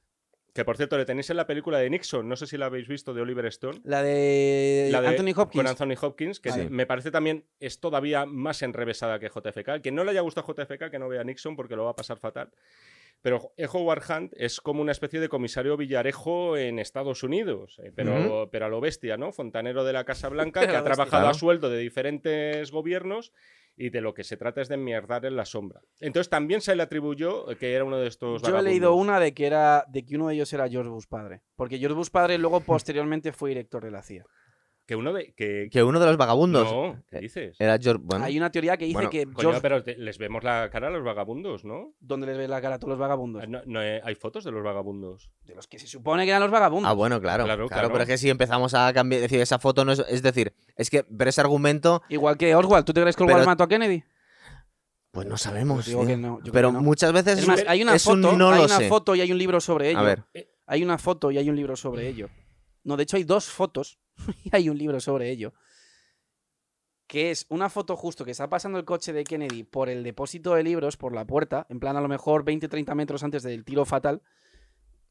que 0.53 0.63
por 0.63 0.77
cierto 0.77 0.97
le 0.97 1.03
tenéis 1.05 1.29
en 1.29 1.35
la 1.37 1.47
película 1.47 1.79
de 1.79 1.89
Nixon, 1.89 2.29
no 2.29 2.35
sé 2.37 2.47
si 2.47 2.57
la 2.57 2.67
habéis 2.67 2.87
visto, 2.87 3.13
de 3.13 3.21
Oliver 3.21 3.45
Stone. 3.47 3.81
La 3.83 4.01
de, 4.01 4.87
La 4.91 5.01
de- 5.01 5.07
Anthony 5.09 5.33
Hopkins. 5.35 5.63
Con 5.63 5.67
Anthony 5.67 5.95
Hopkins, 6.01 6.39
que 6.39 6.49
Vale. 6.49 6.69
me 6.69 6.85
parece 6.85 7.11
también 7.11 7.45
es 7.59 7.79
todavía 7.81 8.25
más 8.25 8.61
enrevesada 8.61 9.19
que 9.19 9.27
JFK. 9.29 9.81
Que 9.81 9.91
no 9.91 10.05
le 10.05 10.11
haya 10.11 10.21
gustado 10.21 10.47
JFK, 10.47 10.89
que 10.89 10.97
no 10.99 11.09
vea 11.09 11.23
Nixon 11.25 11.55
porque 11.57 11.75
lo 11.75 11.83
va 11.83 11.91
a 11.91 11.95
pasar 11.95 12.17
fatal. 12.19 12.51
Pero 13.25 13.51
Howard 13.73 14.03
Hunt 14.07 14.33
es 14.37 14.61
como 14.61 14.83
una 14.83 14.91
especie 14.91 15.19
de 15.19 15.29
comisario 15.29 15.75
Villarejo 15.77 16.57
en 16.57 16.77
Estados 16.77 17.23
Unidos, 17.23 17.81
eh, 17.83 17.91
pero, 17.95 18.49
pero 18.51 18.67
a 18.67 18.69
lo 18.69 18.79
bestia, 18.79 19.17
¿no? 19.17 19.31
Fontanero 19.31 19.83
de 19.83 19.93
la 19.93 20.03
Casa 20.03 20.29
Blanca, 20.29 20.67
que 20.67 20.75
ha 20.75 20.83
trabajado 20.83 21.29
a 21.29 21.33
sueldo 21.33 21.71
de 21.71 21.79
diferentes 21.79 22.69
gobiernos 22.69 23.33
y 23.75 23.89
de 23.89 24.01
lo 24.01 24.13
que 24.13 24.23
se 24.23 24.37
trata 24.37 24.61
es 24.61 24.69
de 24.69 24.75
enmierdar 24.75 25.25
en 25.25 25.35
la 25.35 25.45
sombra. 25.45 25.81
Entonces 25.99 26.29
también 26.29 26.61
se 26.61 26.75
le 26.75 26.83
atribuyó 26.83 27.47
que 27.57 27.73
era 27.73 27.83
uno 27.83 27.97
de 27.97 28.09
estos 28.09 28.43
Yo 28.43 28.59
he 28.59 28.61
leído 28.61 28.93
una 28.93 29.19
de 29.19 29.33
que 29.33 29.47
era 29.47 29.85
de 29.87 30.05
que 30.05 30.17
uno 30.17 30.27
de 30.27 30.35
ellos 30.35 30.53
era 30.53 30.69
George 30.69 30.91
Bush 30.91 31.07
padre, 31.09 31.41
porque 31.55 31.79
George 31.79 31.95
Bush 31.95 32.11
padre 32.11 32.37
luego 32.37 32.59
posteriormente 32.61 33.31
fue 33.31 33.49
director 33.49 33.83
de 33.83 33.89
la 33.89 34.03
CIA. 34.03 34.23
Que 34.85 34.95
uno 34.95 35.13
de... 35.13 35.33
Que, 35.33 35.67
Que 35.71 35.81
uno 35.83 35.99
de 35.99 36.05
los 36.05 36.15
vagabundos 36.15 36.71
No, 36.71 37.03
¿qué 37.09 37.19
dices? 37.19 37.55
era 37.59 37.79
George. 37.79 38.03
Bueno, 38.05 38.25
Hay 38.25 38.37
una 38.37 38.51
teoría 38.51 38.77
que 38.77 38.85
dice 38.85 38.93
bueno, 38.93 39.09
que 39.09 39.23
Coño, 39.25 39.35
George 39.39 39.61
pero 39.61 39.83
te- 39.83 39.97
les 39.97 40.19
vemos 40.19 40.43
la 40.43 40.69
cara 40.69 40.89
a 40.89 40.91
los 40.91 41.03
vagabundos, 41.03 41.65
¿no? 41.65 41.95
¿Dónde 41.99 42.27
les 42.27 42.37
ve 42.37 42.47
la 42.47 42.61
cara 42.61 42.75
a 42.75 42.79
todos 42.79 42.91
los 42.91 42.99
vagabundos? 42.99 43.41
Ah, 43.43 43.47
no- 43.47 43.61
no, 43.65 43.81
eh, 43.81 43.99
hay 44.03 44.13
fotos 44.13 44.43
de 44.43 44.51
los 44.51 44.63
vagabundos. 44.63 45.31
De 45.43 45.55
los 45.55 45.67
que 45.67 45.79
se 45.79 45.87
supone 45.87 46.23
que 46.25 46.29
eran 46.29 46.41
los 46.43 46.51
vagabundos. 46.51 46.87
Ah, 46.89 46.93
bueno, 46.93 47.19
claro, 47.19 47.45
Claro, 47.45 47.67
claro. 47.67 47.81
claro. 47.81 47.91
Pero 47.91 48.03
es 48.03 48.09
que 48.09 48.17
si 48.19 48.29
empezamos 48.29 48.75
a 48.75 48.93
cambiar, 48.93 49.21
decir, 49.21 49.41
esa 49.41 49.57
foto 49.57 49.83
no 49.85 49.91
es. 49.91 49.99
Es 50.07 50.21
decir, 50.21 50.53
es 50.75 50.91
que, 50.91 51.03
pero 51.03 51.29
ese 51.31 51.41
argumento, 51.41 52.03
Igual 52.09 52.37
que 52.37 52.53
Oswald, 52.53 52.85
¿tú 52.85 52.93
te 52.93 53.01
crees 53.01 53.15
que 53.15 53.23
Oswald 53.23 53.39
Pero- 53.39 53.49
mató 53.49 53.63
a 53.63 53.67
Kennedy? 53.67 54.03
pues 55.11 55.25
no 55.27 55.37
sabemos. 55.37 55.77
Pues 55.77 55.85
digo 55.87 56.01
tío. 56.01 56.09
que 56.09 56.17
no, 56.17 56.39
yo 56.43 56.51
pero 56.51 56.69
que 56.69 56.73
no. 56.73 56.81
muchas 56.81 57.13
veces 57.13 57.39
Es 57.39 57.47
más, 57.47 57.63
hay 57.67 57.81
una 57.81 57.95
es 57.95 58.05
un 58.05 58.21
foto, 58.21 58.37
no 58.37 58.49
hay 58.51 58.59
lo 58.59 58.65
una 58.65 58.77
sé. 58.77 58.87
foto 58.89 59.15
y 59.15 59.21
hay 59.21 59.31
un 59.31 59.37
libro 59.37 59.59
sobre 59.61 59.89
ello. 59.89 59.99
A 59.99 60.03
ver, 60.03 60.23
Hay 60.67 60.83
una 60.83 60.97
foto 60.97 61.31
y 61.31 61.37
hay 61.37 61.49
un 61.49 61.55
libro 61.55 61.75
sobre 61.75 62.07
ello. 62.07 62.29
No, 62.83 62.97
de 62.97 63.03
hecho 63.03 63.17
hay 63.17 63.23
dos 63.23 63.45
fotos 63.45 63.97
y 64.43 64.49
hay 64.51 64.69
un 64.69 64.77
libro 64.77 64.99
sobre 64.99 65.29
ello. 65.29 65.53
Que 67.07 67.31
es 67.31 67.45
una 67.49 67.69
foto 67.69 67.95
justo 67.95 68.25
que 68.25 68.31
está 68.31 68.49
pasando 68.49 68.79
el 68.79 68.85
coche 68.85 69.13
de 69.13 69.23
Kennedy 69.23 69.63
por 69.63 69.89
el 69.89 70.03
depósito 70.03 70.55
de 70.55 70.63
libros, 70.63 70.97
por 70.97 71.13
la 71.13 71.25
puerta, 71.25 71.67
en 71.69 71.79
plan 71.79 71.97
a 71.97 72.01
lo 72.01 72.07
mejor 72.07 72.43
20-30 72.43 72.95
metros 72.95 73.23
antes 73.23 73.43
del 73.43 73.63
tiro 73.63 73.85
fatal. 73.85 74.23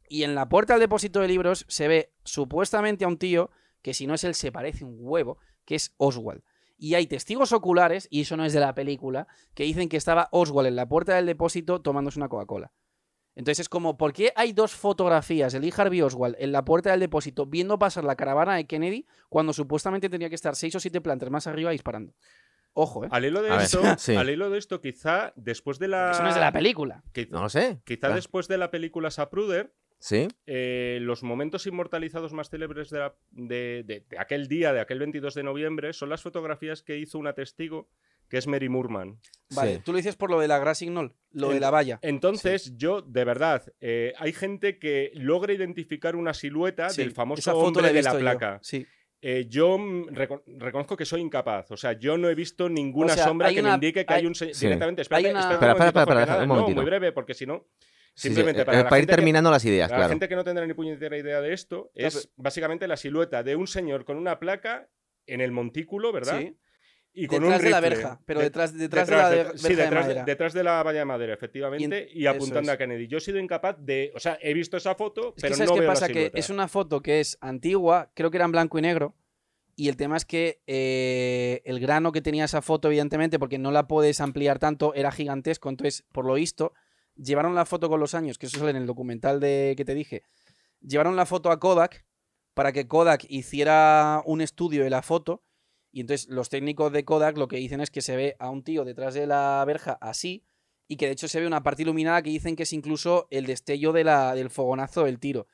Y 0.09 0.25
en 0.25 0.35
la 0.35 0.49
puerta 0.49 0.75
del 0.75 0.81
depósito 0.81 1.21
de 1.21 1.29
libros 1.29 1.65
se 1.69 1.89
ve 1.89 2.13
supuestamente 2.25 3.05
a 3.05 3.09
un 3.09 3.19
tío 3.19 3.51
que 3.81 3.95
si 3.95 4.07
no 4.07 4.15
es 4.15 4.25
él 4.25 4.35
se 4.35 4.51
parece 4.51 4.85
un 4.85 4.97
huevo, 4.99 5.39
que 5.65 5.75
es 5.75 5.95
Oswald. 5.99 6.43
Y 6.77 6.95
hay 6.95 7.07
testigos 7.07 7.53
oculares, 7.53 8.09
y 8.11 8.23
eso 8.23 8.37
no 8.37 8.45
es 8.45 8.53
de 8.53 8.61
la 8.61 8.75
película, 8.75 9.29
que 9.55 9.65
dicen 9.65 9.89
que 9.89 9.99
estaba 9.99 10.29
Oswald 10.33 10.69
en 10.69 10.77
la 10.77 10.89
puerta 10.89 11.15
del 11.15 11.27
depósito 11.27 11.81
tomándose 11.83 12.19
una 12.19 12.29
Coca-Cola. 12.29 12.73
Entonces 13.37 13.61
es 13.61 13.69
como, 13.69 13.97
¿por 13.97 14.13
qué 14.13 14.33
hay 14.37 14.53
dos 14.53 14.73
fotografías 14.75 15.53
de 15.53 15.61
Lee 15.61 15.73
Harvey 15.77 16.03
Oswald 16.03 16.37
en 16.39 16.53
la 16.53 16.65
puerta 16.65 16.91
del 16.93 17.01
depósito 17.01 17.47
viendo 17.47 17.79
pasar 17.79 18.05
la 18.05 18.15
caravana 18.17 18.55
de 18.57 18.67
Kennedy 18.67 19.07
cuando 19.29 19.53
supuestamente 19.53 20.09
tendría 20.09 20.29
que 20.29 20.37
estar 20.37 20.55
seis 20.55 20.75
o 20.77 20.81
siete 20.81 21.01
plantas 21.01 21.31
más 21.31 21.47
arriba 21.47 21.71
disparando? 21.73 22.15
Ojo, 22.75 23.05
¿eh? 23.05 23.09
Al 23.13 23.25
hilo 23.25 23.43
de 23.43 23.55
esto, 23.57 23.81
sí. 23.99 24.17
al 24.17 24.31
hilo 24.31 24.51
de 24.51 24.59
esto, 24.59 24.81
quizá 24.81 25.33
después 25.37 25.79
de 25.79 25.89
la. 25.89 26.11
Eso 26.13 26.23
no 26.23 26.29
es 26.29 26.35
de 26.35 26.41
la 26.41 26.53
película. 26.53 27.03
quiz- 27.13 27.29
no 27.31 27.43
lo 27.43 27.49
sé. 27.49 27.81
Quizá 27.85 28.01
Claro. 28.01 28.15
después 28.17 28.49
de 28.49 28.59
la 28.59 28.71
película 28.73 29.11
Sapruder, 29.13 29.73
¿Sí? 30.01 30.27
eh, 30.47 30.99
los 31.01 31.23
momentos 31.23 31.67
inmortalizados 31.69 32.33
más 32.33 32.51
célebres 32.51 32.91
de, 32.91 32.99
la- 32.99 33.15
de- 33.31 33.85
de- 33.87 34.05
de 34.09 34.19
aquel 34.19 34.49
día, 34.49 34.73
de 34.73 34.81
aquel 34.81 34.99
22 34.99 35.35
de 35.35 35.43
noviembre, 35.45 35.93
son 35.93 36.09
las 36.09 36.23
fotografías 36.23 36.83
que 36.83 36.99
hizo 36.99 37.17
una 37.19 37.33
testigo, 37.33 37.89
que 38.35 38.39
es 38.39 38.49
Mary 38.49 38.69
Moorman. 38.69 39.21
Vale, 39.55 39.77
Sí. 39.77 39.83
tú 39.85 39.93
lo 39.93 39.99
dices 39.99 40.17
por 40.17 40.29
lo 40.29 40.41
de 40.41 40.49
la 40.49 40.59
Grassignol, 40.59 41.15
lo 41.31 41.51
de 41.51 41.61
la 41.61 41.71
valla. 41.71 42.01
Entonces, 42.03 42.77
yo, 42.77 43.01
de 43.01 43.25
verdad, 43.25 43.63
eh, 43.81 44.13
hay 44.19 44.33
gente 44.33 44.81
que 44.81 45.13
logra 45.15 45.53
identificar 45.53 46.17
una 46.17 46.35
silueta 46.35 46.89
Sí, 46.91 47.03
del 47.03 47.13
famoso 47.13 47.57
hombre 47.57 47.85
la 47.85 47.93
de 47.93 48.03
la 48.03 48.13
yo, 48.15 48.19
placa. 48.19 48.59
Sí. 48.61 48.85
Eh, 49.23 49.47
yo 49.49 49.79
mm, 49.79 50.09
reco- 50.09 50.43
reconozco 50.47 50.97
que 50.97 51.05
soy 51.05 51.21
incapaz. 51.21 51.71
O 51.71 51.77
sea, 51.77 51.93
yo 51.93 52.19
no 52.19 52.29
he 52.29 52.35
visto 52.35 52.69
ninguna 52.69 53.13
O 53.13 53.15
sea, 53.15 53.25
sombra 53.25 53.53
que 53.55 53.61
una- 53.61 53.69
me 53.69 53.75
indique 53.77 54.05
que 54.05 54.13
hay, 54.13 54.21
hay- 54.23 54.27
un... 54.27 54.35
Sí. 54.35 54.47
Directamente, 54.61 55.03
espérate, 55.03 55.31
una- 55.31 55.41
espérate 55.41 55.55
espera, 55.67 55.93
porque 55.93 56.21
espera, 56.21 56.27
nada- 56.27 56.43
un 56.43 56.49
no, 56.49 56.69
muy 56.75 56.85
breve, 56.85 57.13
porque 57.13 57.35
si 57.35 57.47
no... 57.47 57.69
Sí, 58.17 58.29
sí, 58.29 58.29
Simplemente 58.29 58.63
eh, 58.63 58.65
para 58.65 58.83
la 58.83 58.89
para 58.89 58.99
ir 59.01 59.07
que- 59.07 59.15
terminando 59.15 59.51
las 59.53 59.65
ideas, 59.65 59.91
La 59.91 59.97
claro. 59.99 60.11
gente 60.11 60.29
que 60.29 60.35
no 60.35 60.43
tendrá 60.43 60.67
ni 60.67 60.75
puñetera 60.75 61.17
idea 61.17 61.41
de 61.41 61.53
esto 61.53 61.93
es 61.95 62.31
básicamente 62.37 62.89
la 62.89 62.97
silueta 62.97 63.45
de 63.45 63.55
un 63.55 63.69
señor 63.69 64.05
con 64.05 64.17
una 64.17 64.41
placa 64.41 64.89
en 65.27 65.41
el 65.41 65.53
montículo, 65.53 66.13
¿verdad? 66.13 66.41
Sí. 66.41 66.57
Y 67.17 67.29
con 67.29 67.43
Detrás 67.43 67.61
un 67.61 67.65
de 67.65 67.71
la 67.71 67.81
rifle. 67.81 67.97
verja, 67.97 68.21
pero 68.27 68.41
De- 68.41 68.45
detrás, 68.47 68.77
detrás, 68.77 69.09
de 69.09 69.17
la 69.17 69.31
de- 69.31 69.37
sí, 69.57 69.69
verja 69.69 69.69
de 69.69 69.77
detrás, 69.77 70.05
madera. 70.05 70.25
detrás 70.25 70.53
de 70.53 70.65
la 70.65 70.83
valla 70.83 70.99
de 70.99 71.05
madera, 71.05 71.35
efectivamente, 71.35 72.09
y, 72.13 72.27
apuntando 72.27 72.71
es. 72.73 72.75
a 72.75 72.77
Kennedy. 72.79 73.07
Yo 73.07 73.19
he 73.19 73.21
sido 73.21 73.39
incapaz 73.39 73.77
de. 73.79 74.11
O 74.17 74.19
sea, 74.21 74.37
he 74.43 74.53
visto 74.53 74.77
esa 74.77 74.97
foto, 74.97 75.29
Es 75.29 75.35
que 75.37 75.41
pero 75.43 75.55
¿sabes 75.55 75.71
no 75.71 75.75
qué 75.75 75.81
veo 75.81 75.89
pasa? 75.91 76.09
la 76.09 76.13
Que 76.13 76.31
es 76.35 76.51
una 76.51 76.67
foto 76.67 77.01
que 77.03 77.21
es 77.21 77.39
antigua, 77.41 78.11
creo 78.15 78.31
que 78.33 78.37
era 78.39 78.47
en 78.47 78.53
blanco 78.53 78.79
y 78.79 78.83
negro. 78.83 79.15
Y 79.77 79.89
el 79.89 79.97
tema 79.97 80.17
es 80.17 80.25
que 80.25 80.61
eh, 80.67 81.63
el 81.65 81.79
grano 81.81 82.11
que 82.13 82.21
tenía 82.21 82.45
esa 82.47 82.63
foto, 82.63 82.89
evidentemente, 82.89 83.39
porque 83.39 83.59
no 83.59 83.71
la 83.71 83.87
puedes 83.87 84.21
ampliar 84.21 84.59
tanto, 84.59 84.93
era 84.95 85.11
gigantesco. 85.13 85.69
Entonces, 85.69 86.05
por 86.13 86.25
lo 86.25 86.35
visto, 86.35 86.73
llevaron 87.17 87.55
la 87.55 87.65
foto 87.65 87.89
con 87.89 88.01
los 88.01 88.15
años, 88.15 88.39
que 88.39 88.47
eso 88.47 88.59
sale 88.59 88.71
en 88.71 88.77
el 88.77 88.87
documental 88.87 89.39
de 89.41 89.75
que 89.77 89.85
te 89.85 89.95
dije. 89.95 90.23
Llevaron 90.81 91.15
la 91.17 91.27
foto 91.27 91.51
a 91.53 91.59
Kodak 91.61 92.05
para 92.55 92.73
que 92.73 92.87
Kodak 92.89 93.25
hiciera 93.29 94.23
un 94.27 94.41
estudio 94.41 94.83
de 94.85 94.91
la 94.91 95.03
foto. 95.03 95.43
Y 95.95 96.01
entonces 96.01 96.29
los 96.29 96.49
técnicos 96.49 96.93
de 96.93 97.05
Kodak 97.05 97.39
lo 97.39 97.47
que 97.47 97.57
dicen 97.57 97.81
es 97.81 97.89
que 97.89 98.03
se 98.03 98.17
ve 98.17 98.35
a 98.41 98.51
un 98.51 98.65
tío 98.65 98.85
detrás 98.85 99.15
de 99.15 99.29
la 99.29 99.63
verja 99.65 99.97
así. 100.01 100.45
Y 100.89 100.97
que 100.97 101.07
de 101.07 101.13
hecho 101.13 101.29
se 101.29 101.39
ve 101.39 101.47
una 101.47 101.63
parte 101.63 101.83
iluminada 101.83 102.21
que 102.21 102.31
dicen 102.31 102.57
que 102.57 102.65
es 102.65 102.73
incluso 102.73 103.29
el 103.31 103.47
destello 103.47 103.93
de 103.93 104.03
la, 104.03 104.35
del 104.35 104.51
fogonazo 104.51 105.05
del 105.05 105.21
tiro. 105.21 105.47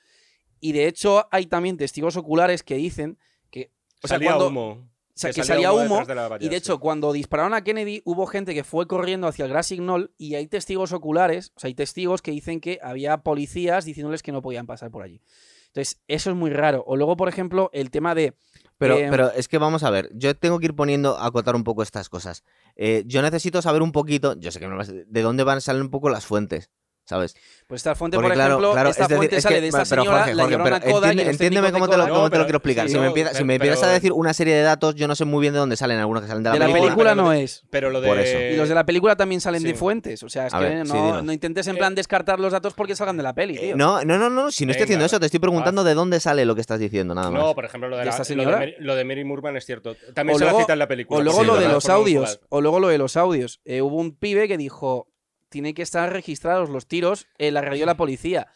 Y 0.59 0.73
de 0.73 0.87
hecho 0.87 1.29
hay 1.31 1.45
también 1.45 1.77
testigos 1.77 2.17
oculares 2.17 2.63
que 2.63 2.77
dicen 2.77 3.19
que... 3.51 3.71
O 4.03 4.09
sea, 4.09 4.17
salía 4.17 4.31
cuando, 4.31 4.49
humo. 4.49 4.71
o 4.71 4.89
sea, 5.15 5.31
que 5.31 5.45
salía 5.45 5.75
humo 5.75 6.07
de 6.07 6.15
la 6.15 6.29
valla, 6.29 6.43
y 6.43 6.49
de 6.49 6.57
sí. 6.57 6.59
hecho, 6.59 6.81
cuando 6.81 7.13
dispararon 7.13 7.53
a 7.53 7.63
Kennedy, 7.63 8.01
hubo 8.07 8.27
gente 8.27 8.55
que 8.55 8.65
fue 8.65 8.87
corriendo 8.87 9.29
hacia 9.29 9.45
el 9.45 9.53
Knoll 9.53 10.15
y 10.17 10.37
hay 10.37 10.47
testigos 10.47 10.93
oculares, 10.93 11.53
o 11.55 11.61
sea, 11.61 11.69
hay 11.69 11.75
testigos 11.75 12.23
que 12.23 12.31
dicen 12.31 12.63
que 12.63 12.79
había 12.83 13.19
policías 13.19 13.85
diciéndoles 13.85 14.23
que 14.23 14.33
no 14.33 14.41
podían 14.41 14.67
pasar 14.67 14.91
por 14.91 15.03
allí. 15.03 15.21
Entonces, 15.71 16.01
eso 16.09 16.31
es 16.31 16.37
muy 16.37 16.51
raro. 16.51 16.83
O 16.87 16.97
luego, 16.97 17.17
por 17.17 17.29
ejemplo, 17.29 17.71
el 17.73 17.91
tema 17.91 18.15
de. 18.15 18.35
Pero, 18.81 18.97
eh, 18.97 19.07
pero 19.11 19.31
es 19.33 19.47
que 19.47 19.59
vamos 19.59 19.83
a 19.85 19.91
ver, 19.91 20.09
yo 20.15 20.35
tengo 20.35 20.59
que 20.59 20.65
ir 20.67 20.75
poniendo 20.75 21.19
a 21.19 21.27
acotar 21.27 21.55
un 21.55 21.65
poco 21.65 21.83
estas 21.83 22.09
cosas. 22.09 22.45
Eh, 22.77 23.05
yo 23.07 23.21
necesito 23.21 23.61
saber 23.61 23.83
un 23.83 23.93
poquito, 23.93 24.35
yo 24.41 24.51
sé 24.51 24.59
que 24.59 24.67
me 24.69 24.75
vas- 24.75 24.89
de 24.93 25.23
dónde 25.23 25.45
van 25.45 25.59
a 25.59 25.61
salir 25.61 25.83
un 25.83 25.91
poco 25.91 26.09
las 26.09 26.25
fuentes, 26.25 26.71
¿sabes? 27.11 27.35
Pues 27.67 27.81
esta 27.81 27.95
fuente, 27.95 28.17
Porque 28.17 28.29
por 28.31 28.35
claro, 28.35 28.55
ejemplo, 28.55 28.73
claro, 28.73 28.89
esta 28.91 29.03
es 29.03 29.09
decir, 29.09 29.17
fuente 29.19 29.37
es 29.37 29.43
sale 29.43 29.55
que- 29.57 29.61
de 29.61 29.67
esta 29.69 29.85
pero 29.85 30.03
señora, 30.03 30.19
Jorge, 30.19 30.35
la 30.35 30.43
Jorge, 30.43 30.59
pero 30.59 30.81
Kodak 30.81 30.85
y 30.85 30.93
entiende- 31.11 31.25
los 31.25 31.33
entiéndeme 31.33 31.73
cómo 31.73 31.89
te 31.89 31.97
lo, 31.97 32.03
cómo 32.09 32.15
No, 32.23 32.31
te 32.31 32.39
lo 32.39 32.45
quiero 32.45 32.57
explicar. 32.59 32.87
sí, 32.89 32.93
si 32.95 32.99
me, 32.99 33.13
si 33.35 33.43
empiezas 33.43 33.83
a 33.85 33.89
decir 33.89 34.13
una 34.13 34.33
serie 34.35 34.55
de 34.57 34.63
datos, 34.63 34.95
yo 34.97 35.07
no 35.07 35.15
sé 35.15 35.25
muy 35.25 35.41
bien 35.41 35.53
de 35.53 35.59
dónde 35.61 35.77
salen 35.77 35.99
algunos 35.99 36.23
que 36.23 36.29
salen 36.29 36.43
de 36.43 36.49
la 36.49 36.55
de 36.55 36.59
la 36.59 36.67
película. 36.67 36.83
película 36.95 37.15
no 37.15 37.33
es. 37.33 37.63
Pero 37.71 37.91
lo 37.91 38.01
de. 38.01 38.09
Por 38.09 38.19
eso. 38.19 38.39
Y 38.41 38.57
los 38.57 38.69
de 38.69 38.75
la 38.75 38.87
película 38.87 39.15
también 39.17 39.41
salen 39.41 39.63
de 39.63 39.75
fuentes. 39.75 40.23
O 40.25 40.29
sea, 40.29 40.47
es 40.49 40.55
A 40.55 40.59
que 40.59 40.65
ver, 40.65 40.87
no, 40.87 41.23
no 41.23 41.33
intentes 41.33 41.67
en 41.69 41.77
Eh, 41.77 41.79
plan 41.79 41.95
descartar 41.95 42.41
los 42.41 42.53
datos 42.53 42.75
porque 42.75 42.97
salgan 42.97 43.17
de 43.17 43.23
la 43.23 43.35
peli, 43.35 43.57
Eh, 43.57 43.61
tío. 43.61 43.77
no, 43.77 44.05
no, 44.05 44.19
no, 44.19 44.31
no, 44.31 44.51
si 44.51 44.67
no 44.67 44.73
estoy 44.73 44.85
haciendo 44.85 45.05
eso, 45.05 45.21
te 45.21 45.27
estoy 45.27 45.39
preguntando 45.41 45.85
de 45.85 45.95
dónde 45.95 46.19
sale 46.21 46.45
lo 46.45 46.55
que 46.55 46.61
estás 46.61 46.81
diciendo, 46.81 47.15
nada 47.15 47.31
más. 47.31 47.41
No, 47.43 47.55
por 47.55 47.65
ejemplo, 47.65 47.89
lo 47.89 47.97
de, 47.97 48.01
¿De 48.01 48.07
la- 48.07 48.11
esta 48.11 48.23
lo, 48.23 48.25
de 48.29 48.43
señora? 48.43 48.59
Mary, 48.59 48.75
lo 48.79 48.95
de 48.97 49.05
Mary 49.05 49.25
Moorman 49.25 49.57
es 49.57 49.65
cierto. 49.67 49.97
También 50.15 50.39
se 50.39 50.45
la 50.45 50.55
cita 50.55 50.73
en 50.73 50.79
la 50.81 50.89
película. 50.89 51.21
O 51.21 51.23
luego 51.23 51.45
lo 51.45 51.57
de 51.57 51.69
los 51.69 51.89
audios. 51.89 52.41
O 52.49 52.61
luego 52.61 52.81
lo 52.81 52.89
de 52.89 52.99
los 52.99 53.17
audios. 53.17 53.61
Eh, 53.65 53.81
hubo 53.83 53.97
un 53.97 54.17
pibe 54.17 54.49
que 54.49 54.57
dijo: 54.57 55.07
tiene 55.51 55.75
que 55.75 55.83
estar 55.83 56.11
registrados 56.13 56.71
los 56.71 56.87
tiros 56.87 57.27
en 57.37 57.55
la 57.55 57.61
radio 57.61 57.81
de 57.81 57.87
la 57.87 57.97
policía. 57.97 58.49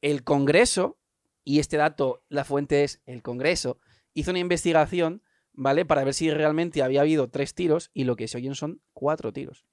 El 0.00 0.22
Congreso, 0.22 0.98
y 1.42 1.58
este 1.58 1.76
dato, 1.76 2.22
la 2.28 2.44
fuente 2.44 2.84
es 2.84 3.02
el 3.06 3.22
Congreso, 3.22 3.80
hizo 4.14 4.30
una 4.30 4.40
investigación, 4.40 5.22
¿vale? 5.52 5.84
Para 5.84 6.04
ver 6.04 6.14
si 6.14 6.30
realmente 6.30 6.82
había 6.82 7.00
habido 7.00 7.28
tres 7.28 7.54
tiros 7.54 7.90
y 7.92 8.04
lo 8.04 8.14
que 8.14 8.28
se 8.28 8.36
oyen 8.36 8.54
son 8.54 8.80
cuatro 8.92 9.32
tiros. 9.32 9.64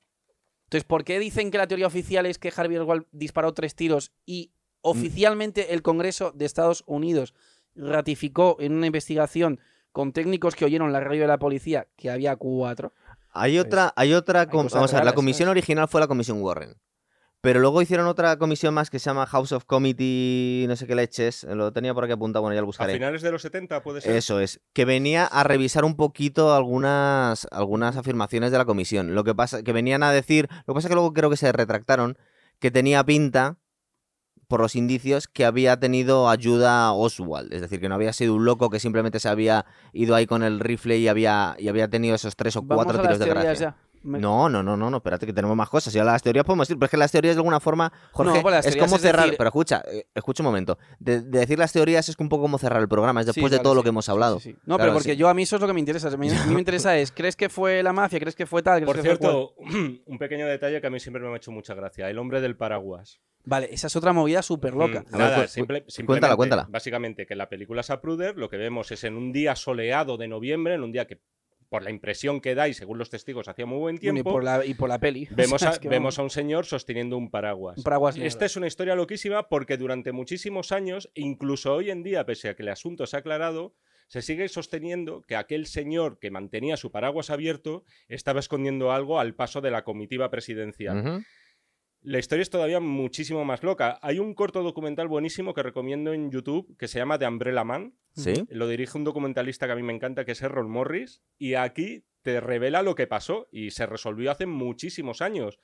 Entonces, 0.66 0.86
¿por 0.86 1.04
qué 1.04 1.20
dicen 1.20 1.52
que 1.52 1.60
la 1.60 1.68
teoría 1.68 1.86
oficial 1.86 2.26
es 2.26 2.40
que 2.40 2.52
Harvey 2.56 2.78
Oswald 2.78 3.06
disparó 3.12 3.54
tres 3.54 3.76
tiros 3.76 4.12
y 4.26 4.54
oficialmente 4.82 5.74
el 5.74 5.82
Congreso 5.82 6.32
de 6.32 6.46
Estados 6.46 6.84
Unidos 6.88 7.36
ratificó 7.76 8.58
en 8.60 8.74
una 8.74 8.88
investigación 8.88 9.60
con 9.92 10.12
técnicos 10.12 10.56
que 10.56 10.66
oyeron 10.66 10.92
la 10.92 11.00
radio 11.00 11.22
de 11.22 11.28
la 11.28 11.40
policía 11.40 11.88
que 11.96 12.10
había 12.10 12.36
cuatro? 12.36 12.94
Hay 13.34 13.54
Pues, 13.56 13.66
otra, 13.66 13.94
hay 13.96 14.14
otra, 14.14 14.46
com- 14.48 14.68
vamos 14.72 14.94
a 14.94 14.98
ver, 14.98 15.06
la 15.06 15.14
comisión 15.14 15.48
¿sabes? 15.48 15.60
original 15.64 15.88
fue 15.88 16.00
la 16.02 16.08
comisión 16.08 16.42
Warren. 16.42 16.76
Pero 17.42 17.60
luego 17.60 17.82
hicieron 17.82 18.08
otra 18.08 18.38
comisión 18.38 18.74
más 18.74 18.90
que 18.90 19.00
se 19.00 19.06
llama 19.10 19.26
House 19.26 19.52
of 19.52 19.66
Committee, 19.66 20.66
no 20.70 20.78
sé 20.78 20.88
qué 20.88 20.96
leches, 20.96 21.44
lo 21.44 21.74
tenía 21.74 21.94
por 21.94 22.06
aquí 22.06 22.14
apuntado, 22.14 22.42
bueno, 22.42 22.56
ya 22.56 22.62
lo 22.62 22.66
A 22.66 22.68
buscaré. 22.68 22.94
finales 22.94 23.22
de 23.22 23.32
los 23.32 23.42
70 23.42 23.84
puede 23.84 24.00
ser. 24.00 24.16
Eso 24.16 24.40
es, 24.40 24.62
que 24.72 24.86
venía 24.86 25.26
a 25.26 25.44
revisar 25.44 25.84
un 25.84 25.98
poquito 25.98 26.54
algunas, 26.56 27.46
algunas 27.52 27.98
afirmaciones 27.98 28.52
de 28.52 28.58
la 28.60 28.64
comisión. 28.66 29.14
Lo 29.14 29.26
que 29.26 29.36
pasa, 29.36 29.62
que 29.62 29.74
venían 29.74 30.04
a 30.04 30.14
decir, 30.14 30.48
lo 30.66 30.74
que 30.74 30.78
pasa 30.78 30.88
es 30.88 30.90
que 30.92 30.96
luego 30.96 31.12
creo 31.12 31.30
que 31.30 31.36
se 31.36 31.52
retractaron, 31.52 32.18
que 32.60 32.72
tenía 32.72 33.04
pinta, 33.04 33.58
por 34.48 34.62
los 34.62 34.76
indicios, 34.76 35.28
que 35.28 35.46
había 35.46 35.80
tenido 35.80 36.30
ayuda 36.30 36.92
Oswald. 36.94 37.54
Es 37.54 37.62
decir, 37.62 37.80
que 37.80 37.90
no 37.90 37.96
había 37.96 38.14
sido 38.14 38.36
un 38.36 38.46
loco 38.46 38.70
que 38.70 38.80
simplemente 38.80 39.20
se 39.20 39.30
había 39.30 39.66
ido 39.94 40.16
ahí 40.16 40.26
con 40.28 40.44
el 40.44 40.60
rifle 40.60 40.98
y 40.98 41.08
había, 41.08 41.56
y 41.60 41.68
había 41.68 41.88
tenido 41.90 42.16
esos 42.16 42.36
tres 42.36 42.56
o 42.56 42.62
Vamos 42.62 42.86
cuatro 42.86 43.02
a 43.02 43.04
las 43.04 43.14
tiros 43.20 43.20
de 43.20 43.42
gracia. 43.42 43.54
ya. 43.54 43.76
Me- 44.06 44.20
No, 44.20 44.50
no, 44.50 44.62
no, 44.62 44.76
no, 44.76 44.90
no, 44.90 44.98
espérate 44.98 45.26
que 45.26 45.32
tenemos 45.32 45.56
más 45.56 45.70
cosas. 45.70 45.94
Ya 45.94 46.04
las 46.04 46.22
teorías 46.22 46.44
podemos 46.44 46.70
ir, 46.70 46.76
pero 46.76 46.88
es 46.88 46.92
que 46.92 46.98
las 46.98 47.10
teorías 47.10 47.36
de 47.36 47.40
alguna 47.40 47.62
forma, 47.62 47.90
Jorge, 48.12 48.34
No, 48.36 48.42
pues 48.42 48.66
es 48.66 48.76
como 48.76 48.98
es 48.98 49.02
cerrar. 49.02 49.24
decir- 49.28 49.38
Pero 49.38 49.48
escucha, 49.48 49.82
eh, 49.90 50.08
escucha 50.14 50.44
un 50.44 50.48
momento. 50.48 50.78
De, 51.00 51.22
de 51.22 51.40
decir 51.40 51.58
las 51.58 51.72
teorías 51.72 52.10
es 52.10 52.16
un 52.20 52.28
poco 52.28 52.42
como 52.42 52.58
cerrar 52.58 52.82
el 52.82 52.90
programa, 52.90 53.22
es 53.22 53.28
Sí, 53.28 53.32
después 53.34 53.50
de 53.50 53.60
todo 53.60 53.74
lo 53.76 53.82
que 53.82 53.90
hemos 53.90 54.10
hablado. 54.10 54.42
sí, 54.42 54.52
sí. 54.52 54.58
No, 54.66 54.76
Claro, 54.76 54.90
pero 54.90 54.94
porque 54.96 55.12
sí. 55.14 55.16
yo 55.18 55.30
a 55.30 55.34
mí 55.34 55.44
eso 55.44 55.56
es 55.56 55.62
lo 55.62 55.68
que 55.70 55.74
me 55.74 55.80
interesa. 55.80 56.10
A 56.10 56.18
mí, 56.18 56.30
a 56.30 56.46
mí 56.46 56.54
me 56.54 56.60
interesa 56.60 56.98
es, 56.98 57.14
¿crees 57.14 57.38
que 57.38 57.48
fue 57.48 57.82
la 57.82 57.94
mafia? 57.94 58.20
¿Crees 58.20 58.36
que 58.36 58.46
fue 58.46 58.62
tal? 58.62 58.82
¿Crees 58.84 58.88
Por 58.88 58.96
que 59.02 59.10
fue 59.10 59.18
cual? 59.20 59.32
cierto, 59.32 60.02
un 60.06 60.18
pequeño 60.18 60.48
detalle 60.48 60.82
que 60.82 60.88
a 60.88 60.90
mí 60.90 61.00
siempre 61.00 61.22
me 61.24 61.30
ha 61.34 61.38
hecho 61.38 61.52
mucha 61.52 61.74
gracia. 61.74 62.10
El 62.10 62.20
hombre 62.20 62.42
del 62.42 62.58
paraguas. 62.58 63.22
Vale, 63.46 63.68
esa 63.72 63.88
es 63.88 63.96
otra 63.96 64.14
movida 64.14 64.42
súper 64.42 64.74
loca. 64.74 65.04
Mm, 65.12 65.18
ver, 65.18 65.48
simple- 65.50 65.84
cuéntala, 66.06 66.36
cuéntala. 66.36 66.68
Básicamente, 66.70 67.26
que 67.26 67.34
en 67.34 67.40
la 67.40 67.50
película 67.50 67.84
Sapruder 67.84 68.38
lo 68.38 68.50
que 68.50 68.58
vemos 68.58 68.92
es 68.92 69.04
en 69.04 69.16
un 69.18 69.32
día 69.34 69.56
soleado 69.56 70.18
de 70.18 70.28
noviembre, 70.28 70.76
en 70.76 70.84
un 70.84 70.92
día 70.92 71.06
que, 71.08 71.20
por 71.70 71.84
la 71.84 71.90
impresión 71.90 72.40
que 72.40 72.56
da 72.56 72.68
y 72.68 72.74
según 72.74 73.00
los 73.00 73.10
testigos, 73.10 73.48
hacía 73.48 73.66
muy 73.66 73.80
buen 73.80 73.96
Bueno, 73.96 74.12
y, 74.12 74.14
tiempo, 74.14 74.32
por 74.32 74.44
la, 74.44 74.66
y 74.66 74.74
por 74.76 74.88
la 74.90 75.00
peli. 75.00 75.28
vemos, 75.36 75.64
a, 75.64 75.72
es 75.72 75.80
que 75.80 75.90
vemos 75.90 76.16
vamos, 76.16 76.20
a 76.20 76.24
un 76.24 76.30
señor 76.30 76.66
sosteniendo 76.66 77.18
un 77.18 77.30
paraguas. 77.32 77.78
un 77.80 77.84
paraguas 77.84 78.16
negro. 78.16 78.28
Esta 78.28 78.46
es 78.46 78.56
una 78.56 78.68
historia 78.68 78.96
loquísima 78.96 79.50
porque 79.50 79.76
durante 79.78 80.12
muchísimos 80.12 80.72
años, 80.72 81.10
incluso 81.16 81.74
hoy 81.74 81.90
en 81.92 82.04
día, 82.04 82.26
pese 82.26 82.50
a 82.50 82.56
que 82.56 82.64
el 82.64 82.70
asunto 82.70 83.06
se 83.08 83.16
ha 83.18 83.20
aclarado, 83.20 83.74
se 84.08 84.22
sigue 84.22 84.48
sosteniendo 84.48 85.22
que 85.28 85.36
aquel 85.36 85.66
señor 85.66 86.20
que 86.20 86.30
mantenía 86.30 86.78
su 86.78 86.92
paraguas 86.92 87.30
abierto 87.32 87.84
estaba 88.08 88.40
escondiendo 88.40 88.92
algo 88.92 89.20
al 89.20 89.34
paso 89.34 89.60
de 89.60 89.72
la 89.72 89.84
comitiva 89.84 90.30
presidencial. 90.30 91.24
La 92.04 92.20
historia 92.20 92.42
es 92.42 92.50
todavía 92.50 92.82
muchísimo 92.82 93.46
más 93.46 93.64
loca. 93.64 93.98
Hay 94.02 94.20
un 94.20 94.34
corto 94.34 94.62
documental 94.62 95.08
buenísimo 95.08 95.54
que 95.54 95.64
recomiendo 95.64 96.14
en 96.14 96.32
YouTube 96.32 96.76
que 96.78 96.90
se 96.90 97.00
llama 97.00 97.18
The 97.18 97.28
Umbrella 97.28 97.64
Man. 97.64 97.96
Sí. 98.14 98.34
Lo 98.50 98.68
dirige 98.68 98.98
un 98.98 99.06
documentalista 99.06 99.66
que 99.68 99.72
a 99.72 99.76
mí 99.76 99.84
me 99.84 99.94
encanta, 99.94 100.26
que 100.26 100.34
es 100.34 100.42
Errol 100.42 100.68
Morris. 100.68 101.24
Y 101.38 101.54
aquí 101.54 102.04
te 102.22 102.42
revela 102.42 102.82
lo 102.82 102.96
que 102.96 103.08
pasó 103.08 103.48
y 103.52 103.72
se 103.72 103.86
resolvió 103.86 104.32
hace 104.32 104.46
muchísimos 104.46 105.22
años. 105.22 105.60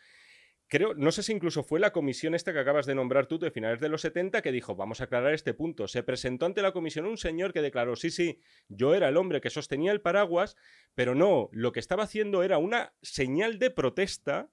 Creo, 0.70 0.94
no 0.94 1.12
sé 1.12 1.24
si 1.24 1.34
incluso 1.34 1.64
fue 1.64 1.80
la 1.80 1.92
comisión 1.92 2.36
esta 2.36 2.54
que 2.54 2.60
acabas 2.60 2.86
de 2.86 2.94
nombrar 2.94 3.26
tú 3.26 3.40
de 3.40 3.50
finales 3.50 3.80
de 3.80 3.90
los 3.90 4.02
70 4.02 4.44
que 4.44 4.52
dijo, 4.52 4.76
vamos 4.76 5.02
a 5.02 5.06
aclarar 5.06 5.34
este 5.34 5.56
punto. 5.56 5.88
Se 5.88 6.04
presentó 6.04 6.46
ante 6.46 6.62
la 6.62 6.74
comisión 6.74 7.08
un 7.08 7.18
señor 7.18 7.54
que 7.54 7.64
declaró, 7.64 7.96
sí, 7.96 8.12
sí, 8.12 8.40
yo 8.68 8.94
era 8.94 9.10
el 9.10 9.18
hombre 9.18 9.42
que 9.42 9.50
sostenía 9.50 9.92
el 9.92 10.02
paraguas, 10.02 10.56
pero 10.94 11.16
no, 11.16 11.50
lo 11.54 11.72
que 11.72 11.80
estaba 11.80 12.04
haciendo 12.04 12.44
era 12.44 12.60
una 12.60 12.94
señal 13.02 13.58
de 13.58 13.72
protesta, 13.72 14.52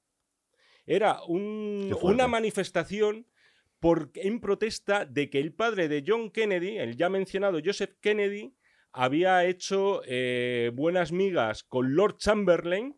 era 0.87 1.21
un- 1.27 1.97
una 2.03 2.29
manifestación 2.29 3.27
por, 3.81 4.11
en 4.15 4.41
protesta 4.41 5.05
de 5.05 5.29
que 5.29 5.39
el 5.41 5.53
padre 5.53 5.89
de 5.89 6.03
John 6.07 6.31
Kennedy, 6.31 6.79
el 6.79 6.97
ya 6.97 7.09
mencionado 7.09 7.59
Joseph 7.65 7.91
Kennedy, 8.01 8.55
había 8.93 9.45
hecho 9.45 10.01
eh, 10.07 10.71
buenas 10.75 11.13
migas 11.13 11.63
con 11.65 11.95
Lord 11.95 12.17
Chamberlain 12.17 12.97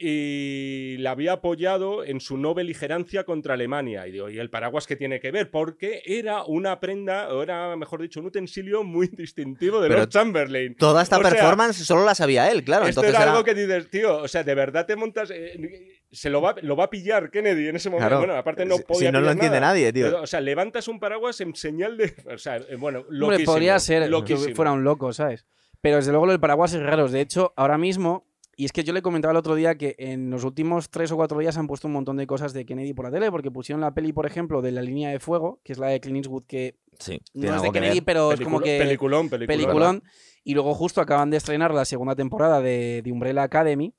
y 0.00 0.96
la 0.98 1.10
había 1.12 1.32
apoyado 1.32 2.04
en 2.04 2.20
su 2.20 2.36
no 2.36 2.54
beligerancia 2.54 3.24
contra 3.24 3.54
Alemania. 3.54 4.06
Y 4.06 4.12
digo, 4.12 4.28
¿y 4.30 4.38
el 4.38 4.48
paraguas 4.50 4.86
qué 4.86 4.94
tiene 4.94 5.18
que 5.18 5.32
ver? 5.32 5.50
Porque 5.50 6.02
era 6.06 6.44
una 6.44 6.78
prenda, 6.78 7.34
o 7.34 7.42
era, 7.42 7.74
mejor 7.76 8.02
dicho, 8.02 8.20
un 8.20 8.26
utensilio 8.26 8.84
muy 8.84 9.08
distintivo 9.08 9.80
de 9.80 9.88
Pero 9.88 10.00
Lord 10.00 10.10
Chamberlain. 10.10 10.76
Toda 10.76 11.02
esta 11.02 11.18
O 11.18 11.22
sea, 11.22 11.30
performance 11.30 11.84
solo 11.84 12.04
la 12.04 12.14
sabía 12.14 12.50
él, 12.50 12.62
claro. 12.62 12.86
Esto 12.86 13.00
entonces 13.00 13.14
era 13.14 13.22
era- 13.24 13.32
algo 13.32 13.44
que 13.44 13.54
dices, 13.54 13.90
tío, 13.90 14.18
o 14.18 14.28
sea, 14.28 14.44
de 14.44 14.54
verdad 14.54 14.86
te 14.86 14.94
montas... 14.94 15.30
eh, 15.32 15.97
se 16.10 16.30
lo 16.30 16.40
va, 16.40 16.54
lo 16.62 16.76
va 16.76 16.84
a 16.84 16.90
pillar 16.90 17.30
Kennedy 17.30 17.68
en 17.68 17.76
ese 17.76 17.90
momento. 17.90 18.08
Claro. 18.08 18.20
Bueno, 18.20 18.34
aparte 18.36 18.64
no 18.64 18.78
podía 18.78 19.08
si 19.08 19.12
no 19.12 19.20
lo 19.20 19.30
entiende 19.30 19.60
nada. 19.60 19.72
nadie, 19.72 19.92
tío. 19.92 20.06
Pero, 20.06 20.22
o 20.22 20.26
sea, 20.26 20.40
levantas 20.40 20.88
un 20.88 20.98
paraguas 21.00 21.40
en 21.40 21.54
señal 21.54 21.96
de. 21.96 22.14
O 22.34 22.38
sea, 22.38 22.56
eh, 22.56 22.76
bueno, 22.76 23.00
Hombre, 23.00 23.16
loquísimo, 23.18 23.52
podría 23.52 23.78
ser 23.78 24.04
que 24.04 24.08
loquísimo. 24.08 24.54
fuera 24.54 24.72
un 24.72 24.84
loco, 24.84 25.12
¿sabes? 25.12 25.44
Pero 25.80 25.96
desde 25.96 26.10
luego 26.10 26.26
lo 26.26 26.32
del 26.32 26.40
paraguas 26.40 26.72
es 26.74 26.82
raro. 26.82 27.08
De 27.08 27.20
hecho, 27.20 27.52
ahora 27.56 27.78
mismo, 27.78 28.26
y 28.56 28.64
es 28.64 28.72
que 28.72 28.82
yo 28.84 28.92
le 28.92 29.02
comentaba 29.02 29.30
el 29.32 29.38
otro 29.38 29.54
día 29.54 29.76
que 29.76 29.94
en 29.98 30.30
los 30.30 30.44
últimos 30.44 30.90
tres 30.90 31.12
o 31.12 31.16
cuatro 31.16 31.38
días 31.38 31.56
han 31.56 31.66
puesto 31.68 31.86
un 31.86 31.92
montón 31.92 32.16
de 32.16 32.26
cosas 32.26 32.52
de 32.52 32.64
Kennedy 32.66 32.94
por 32.94 33.04
la 33.04 33.12
tele, 33.12 33.30
porque 33.30 33.50
pusieron 33.50 33.80
la 33.80 33.94
peli, 33.94 34.12
por 34.12 34.26
ejemplo, 34.26 34.60
de 34.62 34.72
La 34.72 34.82
línea 34.82 35.10
de 35.10 35.20
fuego, 35.20 35.60
que 35.62 35.72
es 35.72 35.78
la 35.78 35.88
de 35.88 36.00
Clint 36.00 36.16
Eastwood, 36.24 36.44
que 36.46 36.76
Sí, 36.98 37.20
no 37.34 37.54
es 37.54 37.62
de 37.62 37.68
que 37.68 37.72
Kennedy, 37.80 38.00
pero 38.00 38.32
es 38.32 38.40
como 38.40 38.58
que 38.60 38.76
Peliculón, 38.78 39.28
peliculón. 39.28 39.46
peliculón. 39.46 40.02
Y 40.42 40.54
luego 40.54 40.74
justo 40.74 41.00
acaban 41.00 41.30
de 41.30 41.36
estrenar 41.36 41.72
la 41.72 41.84
segunda 41.84 42.16
temporada 42.16 42.60
de, 42.60 43.02
de 43.04 43.12
Umbrella 43.12 43.44
Academy. 43.44 43.94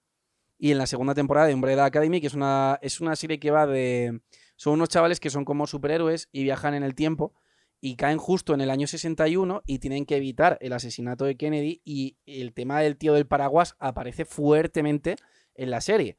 Y 0.60 0.72
en 0.72 0.78
la 0.78 0.86
segunda 0.86 1.16
temporada 1.16 1.48
de 1.48 1.56
Umbrella 1.56 1.86
Academy, 1.86 2.20
que 2.22 2.28
es 2.28 2.34
una, 2.34 2.78
es 2.82 3.02
una 3.02 3.16
serie 3.16 3.40
que 3.40 3.50
va 3.50 3.66
de... 3.66 4.22
Son 4.58 4.74
unos 4.74 4.90
chavales 4.90 5.22
que 5.22 5.30
son 5.30 5.46
como 5.46 5.66
superhéroes 5.66 6.28
y 6.34 6.44
viajan 6.44 6.74
en 6.74 6.84
el 6.84 6.94
tiempo 6.94 7.34
y 7.80 7.96
caen 7.96 8.18
justo 8.18 8.54
en 8.54 8.60
el 8.60 8.70
año 8.70 8.86
61 8.86 9.64
y 9.66 9.80
tienen 9.80 10.06
que 10.06 10.18
evitar 10.18 10.58
el 10.60 10.74
asesinato 10.74 11.24
de 11.24 11.38
Kennedy 11.38 11.82
y 11.86 12.18
el 12.26 12.54
tema 12.54 12.82
del 12.82 12.98
tío 12.98 13.14
del 13.14 13.26
paraguas 13.26 13.78
aparece 13.80 14.26
fuertemente 14.26 15.16
en 15.56 15.72
la 15.72 15.80
serie. 15.80 16.18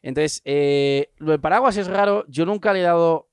Entonces, 0.00 0.42
eh, 0.44 1.10
lo 1.16 1.32
del 1.32 1.40
paraguas 1.40 1.76
es 1.76 1.88
raro. 1.88 2.24
Yo 2.28 2.46
nunca 2.46 2.72
le 2.72 2.80
he 2.80 2.84
dado 2.84 3.30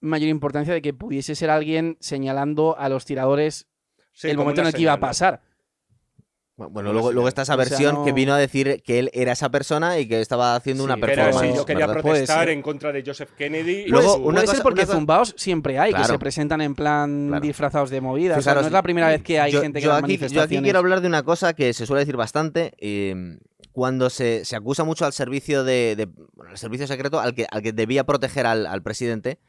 mayor 0.00 0.28
importancia 0.28 0.74
de 0.74 0.82
que 0.82 0.92
pudiese 0.92 1.34
ser 1.34 1.48
alguien 1.48 1.96
señalando 2.00 2.76
a 2.78 2.90
los 2.90 3.06
tiradores 3.06 3.66
Sí, 4.14 4.28
el 4.30 4.36
momento 4.36 4.60
en 4.60 4.68
el 4.68 4.72
que 4.72 4.82
iba 4.82 4.92
a 4.92 5.00
¿no? 5.00 5.40
Bueno, 6.56 6.92
luego, 6.92 7.26
está 7.26 7.42
esa 7.42 7.54
o 7.54 7.56
sea, 7.56 7.68
versión 7.68 8.04
que 8.04 8.10
no- 8.10 8.14
vino 8.14 8.32
a 8.32 8.38
decir 8.38 8.80
que 8.84 9.00
él 9.00 9.10
era 9.12 9.32
esa 9.32 9.50
persona 9.50 9.98
y 9.98 10.06
que 10.06 10.20
estaba 10.20 10.54
haciendo 10.54 10.84
Sí, 10.84 10.86
una 10.86 10.94
pero 10.94 11.06
Pero 11.08 11.22
performance. 11.24 11.50
sí, 11.52 11.56
yo 11.58 11.64
quería 11.66 11.86
¿verdad? 11.88 12.02
Protestar 12.02 12.48
en 12.48 12.62
contra 12.62 12.92
de 12.92 13.02
Joseph 13.04 13.30
Kennedy. 13.36 13.72
y 13.86 13.88
Luego, 13.88 14.14
su- 14.14 14.22
una 14.22 14.40
cosa- 14.42 14.62
porque 14.62 14.80
una 14.82 14.86
cosa- 14.86 14.96
zumbaos 14.98 15.34
siempre 15.36 15.80
hay, 15.80 15.92
que 15.92 16.04
se 16.04 16.16
presentan 16.18 16.60
en 16.60 16.76
plan 16.76 17.26
Claro. 17.28 17.42
disfrazados 17.42 17.90
de 17.90 18.00
movidas. 18.00 18.38
o 18.38 18.42
sea, 18.42 18.54
no 18.54 18.60
es 18.60 18.70
la 18.70 18.82
primera 18.82 19.08
vez 19.08 19.22
que 19.22 19.40
hay 19.40 19.50
yo, 19.50 19.62
gente 19.62 19.80
que 19.80 19.84
yo 19.86 19.90
da 19.90 19.98
aquí, 19.98 20.16
yo 20.16 20.42
aquí 20.42 20.60
quiero 20.62 20.78
hablar 20.78 21.00
de 21.00 21.08
una 21.08 21.24
cosa 21.24 21.54
que 21.54 21.72
se 21.72 21.86
suele 21.86 22.00
decir 22.00 22.16
bastante. 22.16 22.72
eh, 22.78 23.38
cuando 23.72 24.08
se, 24.08 24.44
se 24.44 24.54
acusa 24.54 24.84
mucho 24.84 25.04
al 25.04 25.12
servicio 25.12 25.64
de, 25.64 25.96
de- 25.96 26.06
bueno, 26.34 26.52
al 26.52 26.58
servicio 26.58 26.86
secreto 26.86 27.18
al 27.18 27.34
que, 27.34 27.44
al 27.50 27.60
que 27.60 27.72
debía 27.72 28.04
proteger 28.04 28.46
al, 28.46 28.66
al 28.66 28.82
presidente, 28.84 29.40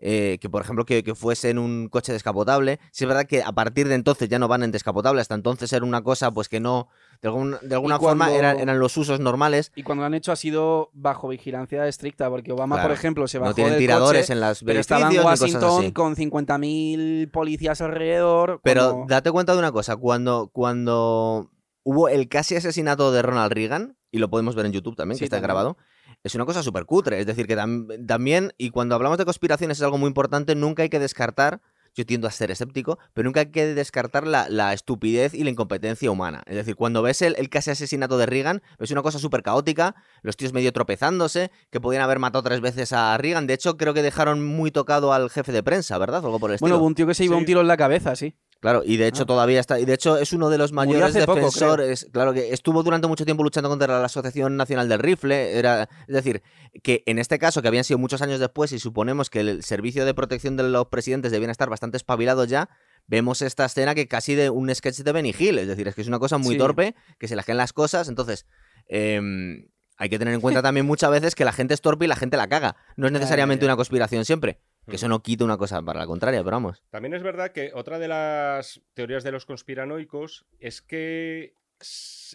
eh, 0.00 0.38
que 0.40 0.48
por 0.48 0.62
ejemplo 0.62 0.84
que, 0.86 1.02
que 1.02 1.14
fuese 1.14 1.50
en 1.50 1.58
un 1.58 1.88
coche 1.88 2.12
descapotable. 2.12 2.78
Sí 2.92 3.04
es 3.04 3.08
verdad 3.08 3.24
que 3.26 3.42
a 3.42 3.50
partir 3.52 3.88
de 3.88 3.94
entonces 3.96 4.28
ya 4.28 4.38
no 4.38 4.46
van 4.48 4.62
en 4.62 4.70
descapotable, 4.70 5.20
hasta 5.20 5.34
entonces 5.34 5.72
era 5.72 5.84
una 5.84 6.02
cosa 6.02 6.30
pues 6.30 6.48
que 6.48 6.60
no, 6.60 6.88
de, 7.20 7.28
algún- 7.28 7.56
de 7.62 7.74
alguna 7.74 7.98
forma 7.98 8.32
eran, 8.32 8.60
eran 8.60 8.78
los 8.78 8.96
usos 8.96 9.18
normales. 9.18 9.72
Y 9.74 9.82
cuando 9.82 10.02
lo 10.02 10.06
han 10.06 10.14
hecho 10.14 10.30
ha 10.30 10.36
sido 10.36 10.90
bajo 10.92 11.26
vigilancia 11.28 11.86
estricta, 11.88 12.30
porque 12.30 12.52
Obama, 12.52 12.76
Claro. 12.76 12.90
por 12.90 12.96
ejemplo, 12.96 13.26
se 13.26 13.38
bajó 13.38 13.50
No 13.50 13.54
tienen 13.54 13.72
del 13.72 13.80
tiradores 13.80 14.22
coche, 14.22 14.32
en 14.34 14.40
las 14.40 14.62
pero 14.62 14.78
estaba 14.80 15.10
en 15.12 15.20
Washington 15.20 15.90
con 15.90 16.14
50.000 16.16 17.30
policías 17.30 17.80
alrededor. 17.80 18.60
Pero 18.62 19.04
date 19.08 19.30
cuenta 19.32 19.52
de 19.52 19.58
una 19.58 19.72
cosa, 19.72 19.96
cuando, 19.96 20.48
cuando 20.52 21.50
hubo 21.82 22.08
el 22.08 22.28
casi 22.28 22.56
asesinato 22.56 23.12
de 23.12 23.22
Ronald 23.22 23.52
Reagan, 23.52 23.96
y 24.10 24.18
lo 24.18 24.30
podemos 24.30 24.54
ver 24.54 24.66
en 24.66 24.72
YouTube 24.72 24.96
también, 24.96 25.16
Sí, 25.16 25.20
que 25.20 25.24
está 25.26 25.36
también. 25.36 25.48
grabado, 25.48 25.76
es 26.24 26.34
una 26.34 26.44
cosa 26.44 26.62
súper 26.62 26.84
cutre. 26.84 27.20
Es 27.20 27.26
decir, 27.26 27.46
que 27.46 27.56
tam- 27.56 28.06
también, 28.06 28.52
y 28.58 28.70
cuando 28.70 28.94
hablamos 28.94 29.18
de 29.18 29.24
conspiraciones 29.24 29.78
es 29.78 29.82
algo 29.82 29.98
muy 29.98 30.08
importante, 30.08 30.54
nunca 30.54 30.82
hay 30.82 30.88
que 30.88 30.98
descartar, 30.98 31.60
yo 31.94 32.04
tiendo 32.06 32.28
a 32.28 32.30
ser 32.30 32.50
escéptico, 32.50 32.98
pero 33.12 33.26
nunca 33.26 33.40
hay 33.40 33.46
que 33.50 33.74
descartar 33.74 34.26
la, 34.26 34.48
la 34.48 34.72
estupidez 34.72 35.34
y 35.34 35.42
la 35.42 35.50
incompetencia 35.50 36.10
humana. 36.10 36.42
Es 36.46 36.54
decir, 36.54 36.76
cuando 36.76 37.02
ves 37.02 37.22
el, 37.22 37.34
el 37.38 37.48
casi 37.48 37.70
asesinato 37.70 38.18
de 38.18 38.26
Reagan, 38.26 38.62
ves 38.78 38.90
una 38.92 39.02
cosa 39.02 39.18
súper 39.18 39.42
caótica, 39.42 39.96
los 40.22 40.36
tíos 40.36 40.52
medio 40.52 40.72
tropezándose, 40.72 41.50
que 41.70 41.80
podían 41.80 42.02
haber 42.02 42.18
matado 42.20 42.42
tres 42.44 42.60
veces 42.60 42.92
a 42.92 43.16
Reagan. 43.18 43.46
De 43.46 43.54
hecho, 43.54 43.76
creo 43.76 43.94
que 43.94 44.02
dejaron 44.02 44.44
muy 44.44 44.70
tocado 44.70 45.12
al 45.12 45.30
jefe 45.30 45.50
de 45.50 45.62
prensa, 45.62 45.98
¿verdad? 45.98 46.22
O 46.22 46.26
algo 46.26 46.38
por 46.38 46.50
el 46.50 46.54
estilo. 46.56 46.68
Bueno, 46.68 46.78
hubo 46.78 46.86
un 46.86 46.94
tío 46.94 47.06
que 47.06 47.14
se 47.14 47.24
iba 47.24 47.34
Sí. 47.34 47.40
un 47.40 47.46
tiro 47.46 47.60
en 47.62 47.66
la 47.68 47.76
cabeza, 47.76 48.14
sí. 48.14 48.36
Claro, 48.60 48.82
y 48.84 48.96
de 48.96 49.06
hecho 49.06 49.22
Ah. 49.22 49.26
todavía 49.26 49.60
está, 49.60 49.78
y 49.78 49.84
de 49.84 49.94
hecho 49.94 50.16
es 50.18 50.32
uno 50.32 50.50
de 50.50 50.58
los 50.58 50.72
mayores 50.72 51.16
poco, 51.24 51.36
defensores, 51.36 52.08
claro 52.12 52.32
que 52.32 52.52
estuvo 52.52 52.82
durante 52.82 53.06
mucho 53.06 53.24
tiempo 53.24 53.44
luchando 53.44 53.68
contra 53.68 54.00
la 54.00 54.04
Asociación 54.06 54.56
Nacional 54.56 54.88
del 54.88 54.98
Rifle, 54.98 55.56
era, 55.56 55.88
es 56.08 56.14
decir, 56.14 56.42
que 56.82 57.04
en 57.06 57.20
este 57.20 57.38
caso, 57.38 57.62
que 57.62 57.68
habían 57.68 57.84
sido 57.84 57.98
muchos 57.98 58.20
años 58.20 58.40
después 58.40 58.72
y 58.72 58.80
suponemos 58.80 59.30
que 59.30 59.40
el 59.40 59.62
servicio 59.62 60.04
de 60.04 60.12
protección 60.12 60.56
de 60.56 60.64
los 60.64 60.86
presidentes 60.88 61.30
debían 61.30 61.50
estar 61.50 61.70
bastante 61.70 61.96
espabilados 61.98 62.48
ya, 62.48 62.68
vemos 63.06 63.42
esta 63.42 63.64
escena 63.64 63.94
que 63.94 64.08
casi 64.08 64.34
de 64.34 64.50
un 64.50 64.74
sketch 64.74 64.98
de 65.02 65.12
Benny 65.12 65.32
Hill, 65.38 65.58
es 65.60 65.68
decir, 65.68 65.86
es 65.86 65.94
que 65.94 66.02
es 66.02 66.08
una 66.08 66.18
cosa 66.18 66.36
muy 66.38 66.54
Sí. 66.54 66.58
torpe, 66.58 66.96
que 67.18 67.28
se 67.28 67.36
le 67.36 67.44
caen 67.44 67.58
las 67.58 67.72
cosas, 67.72 68.08
entonces... 68.08 68.44
em, 68.88 69.68
hay 70.00 70.08
que 70.08 70.18
tener 70.18 70.32
en 70.32 70.40
cuenta 70.40 70.62
también 70.62 70.86
muchas 70.86 71.10
veces 71.10 71.34
que 71.34 71.44
la 71.44 71.52
gente 71.52 71.74
es 71.74 71.80
torpe 71.80 72.04
y 72.04 72.08
la 72.08 72.14
gente 72.14 72.36
la 72.36 72.46
caga. 72.48 72.76
No 72.96 73.06
es 73.08 73.12
necesariamente 73.12 73.64
una 73.64 73.74
conspiración 73.74 74.24
siempre. 74.24 74.60
Que 74.90 74.96
eso 74.96 75.08
no 75.08 75.22
quita 75.22 75.44
una 75.44 75.56
cosa 75.58 75.82
para 75.82 76.00
la 76.00 76.06
contraria, 76.06 76.42
pero 76.42 76.56
vamos. 76.56 76.82
También 76.90 77.14
es 77.14 77.22
verdad 77.22 77.52
que 77.52 77.72
otra 77.74 77.98
de 77.98 78.08
las 78.08 78.80
teorías 78.94 79.22
de 79.24 79.32
los 79.32 79.44
conspiranoicos 79.46 80.46
es 80.60 80.82
que 80.82 81.54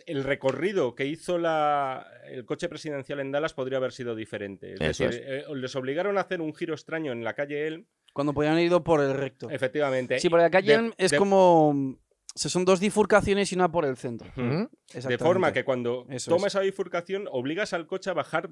el 0.05 0.23
recorrido 0.23 0.95
que 0.95 1.05
hizo 1.05 1.37
la- 1.37 2.07
el 2.29 2.45
coche 2.45 2.69
presidencial 2.69 3.19
en 3.19 3.31
Dallas 3.31 3.53
podría 3.53 3.77
haber 3.77 3.91
sido 3.91 4.15
diferente. 4.15 4.73
Es 4.75 4.81
Eso 4.81 5.03
decir, 5.05 5.21
eh, 5.25 5.43
les 5.55 5.75
obligaron 5.75 6.17
a 6.17 6.21
hacer 6.21 6.39
un 6.41 6.53
giro 6.55 6.73
extraño 6.73 7.11
en 7.11 7.23
la 7.23 7.33
calle 7.33 7.67
Elm, 7.67 7.85
Cuando 8.13 8.33
podían 8.33 8.53
haber 8.53 8.65
ido 8.65 8.83
por 8.83 9.01
el 9.01 9.13
recto. 9.13 9.49
efectivamente. 9.49 10.19
Sí, 10.19 10.29
porque 10.29 10.43
la 10.43 10.49
calle 10.51 10.67
de- 10.67 10.73
Elm 10.75 10.93
es 10.97 11.11
de- 11.11 11.17
como... 11.17 11.69
o 11.69 11.97
sea, 12.35 12.49
son 12.49 12.63
dos 12.63 12.79
bifurcaciones 12.79 13.51
y 13.51 13.55
una 13.55 13.71
por 13.71 13.85
el 13.85 13.97
centro. 13.97 14.29
De 14.35 15.17
forma 15.17 15.51
que 15.51 15.63
cuando 15.65 16.05
Eso 16.09 16.29
toma 16.31 16.47
es. 16.47 16.53
esa 16.53 16.61
bifurcación 16.61 17.27
obligas 17.31 17.73
al 17.73 17.85
coche 17.87 18.09
a 18.09 18.13
bajar 18.13 18.49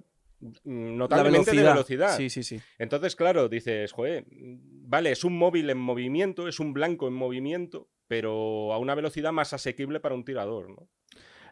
notablemente 0.64 1.52
velocidad. 1.52 1.64
de 1.64 1.74
velocidad. 1.74 2.18
Sí, 2.18 2.30
sí, 2.30 2.44
sí. 2.44 2.60
Entonces, 2.78 3.16
claro, 3.16 3.50
dices, 3.50 3.92
joder, 3.92 4.26
vale, 4.30 5.12
es 5.12 5.24
un 5.24 5.38
móvil 5.38 5.70
en 5.70 5.78
movimiento, 5.78 6.48
es 6.48 6.60
un 6.60 6.74
blanco 6.74 7.08
en 7.08 7.14
movimiento, 7.14 7.89
pero 8.08 8.74
a 8.74 8.78
una 8.78 8.96
velocidad 8.96 9.32
más 9.32 9.54
asequible 9.54 10.00
para 10.00 10.16
un 10.16 10.26
tirador, 10.26 10.70
¿no? 10.70 10.88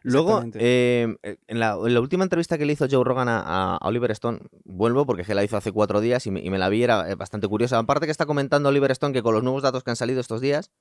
Luego, 0.02 0.42
eh, 0.54 1.14
en, 1.24 1.60
la, 1.60 1.74
en 1.74 1.94
la 1.94 2.00
última 2.00 2.24
entrevista 2.24 2.58
que 2.58 2.66
le 2.66 2.72
hizo 2.72 2.88
Joe 2.90 3.04
Rogan 3.04 3.28
a, 3.28 3.76
a 3.76 3.88
Oliver 3.88 4.12
Stone, 4.12 4.40
vuelvo 4.64 5.06
porque 5.06 5.24
es 5.24 5.28
que 5.28 5.36
la 5.36 5.44
hizo 5.44 5.58
hace 5.58 5.74
cuatro 5.74 6.00
días 6.00 6.26
y 6.26 6.32
me, 6.32 6.40
y 6.40 6.50
me 6.50 6.58
la 6.58 6.70
vi, 6.70 6.84
era 6.84 7.10
eh, 7.10 7.16
bastante 7.16 7.50
curiosa. 7.50 7.78
Aparte 7.78 8.06
que 8.06 8.12
está 8.12 8.26
comentando 8.26 8.70
Oliver 8.70 8.92
Stone 8.92 9.14
que 9.14 9.22
con 9.22 9.34
los 9.34 9.44
nuevos 9.44 9.62
datos 9.62 9.84
que 9.84 9.90
han 9.90 9.98
salido 9.98 10.22
estos 10.22 10.40
días, 10.40 10.72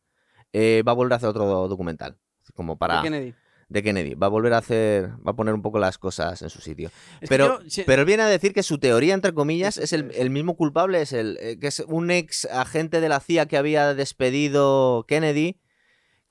eh, 0.52 0.84
va 0.86 0.92
a 0.92 0.94
volver 0.94 1.14
a 1.14 1.16
hacer 1.16 1.30
otro 1.30 1.66
documental. 1.66 2.16
Como 2.54 2.78
para... 2.78 3.02
Kennedy. 3.02 3.34
De 3.68 3.82
Kennedy. 3.82 4.14
Va 4.14 4.26
a 4.28 4.30
volver 4.30 4.54
a 4.54 4.58
hacer... 4.58 5.10
Va 5.26 5.32
a 5.32 5.36
poner 5.36 5.52
un 5.54 5.60
poco 5.62 5.78
las 5.78 5.98
cosas 5.98 6.40
en 6.42 6.48
su 6.50 6.60
sitio. 6.60 6.90
Es 7.20 7.28
Pero, 7.28 7.62
yo- 7.62 7.70
si- 7.70 7.82
pero 7.82 8.00
él 8.02 8.06
viene 8.06 8.22
a 8.22 8.26
decir 8.28 8.52
que 8.54 8.62
su 8.62 8.78
teoría, 8.78 9.12
entre 9.14 9.34
comillas, 9.34 9.76
Es- 9.78 9.92
el, 9.92 10.10
el 10.14 10.30
mismo 10.30 10.56
culpable, 10.56 11.02
es 11.02 11.12
el 11.12 11.36
eh, 11.40 11.58
que 11.60 11.66
es 11.66 11.80
un 11.80 12.10
ex 12.10 12.46
agente 12.46 13.00
de 13.00 13.08
la 13.08 13.20
CIA 13.20 13.46
que 13.46 13.56
había 13.58 13.92
despedido 13.94 15.04
Kennedy, 15.06 15.60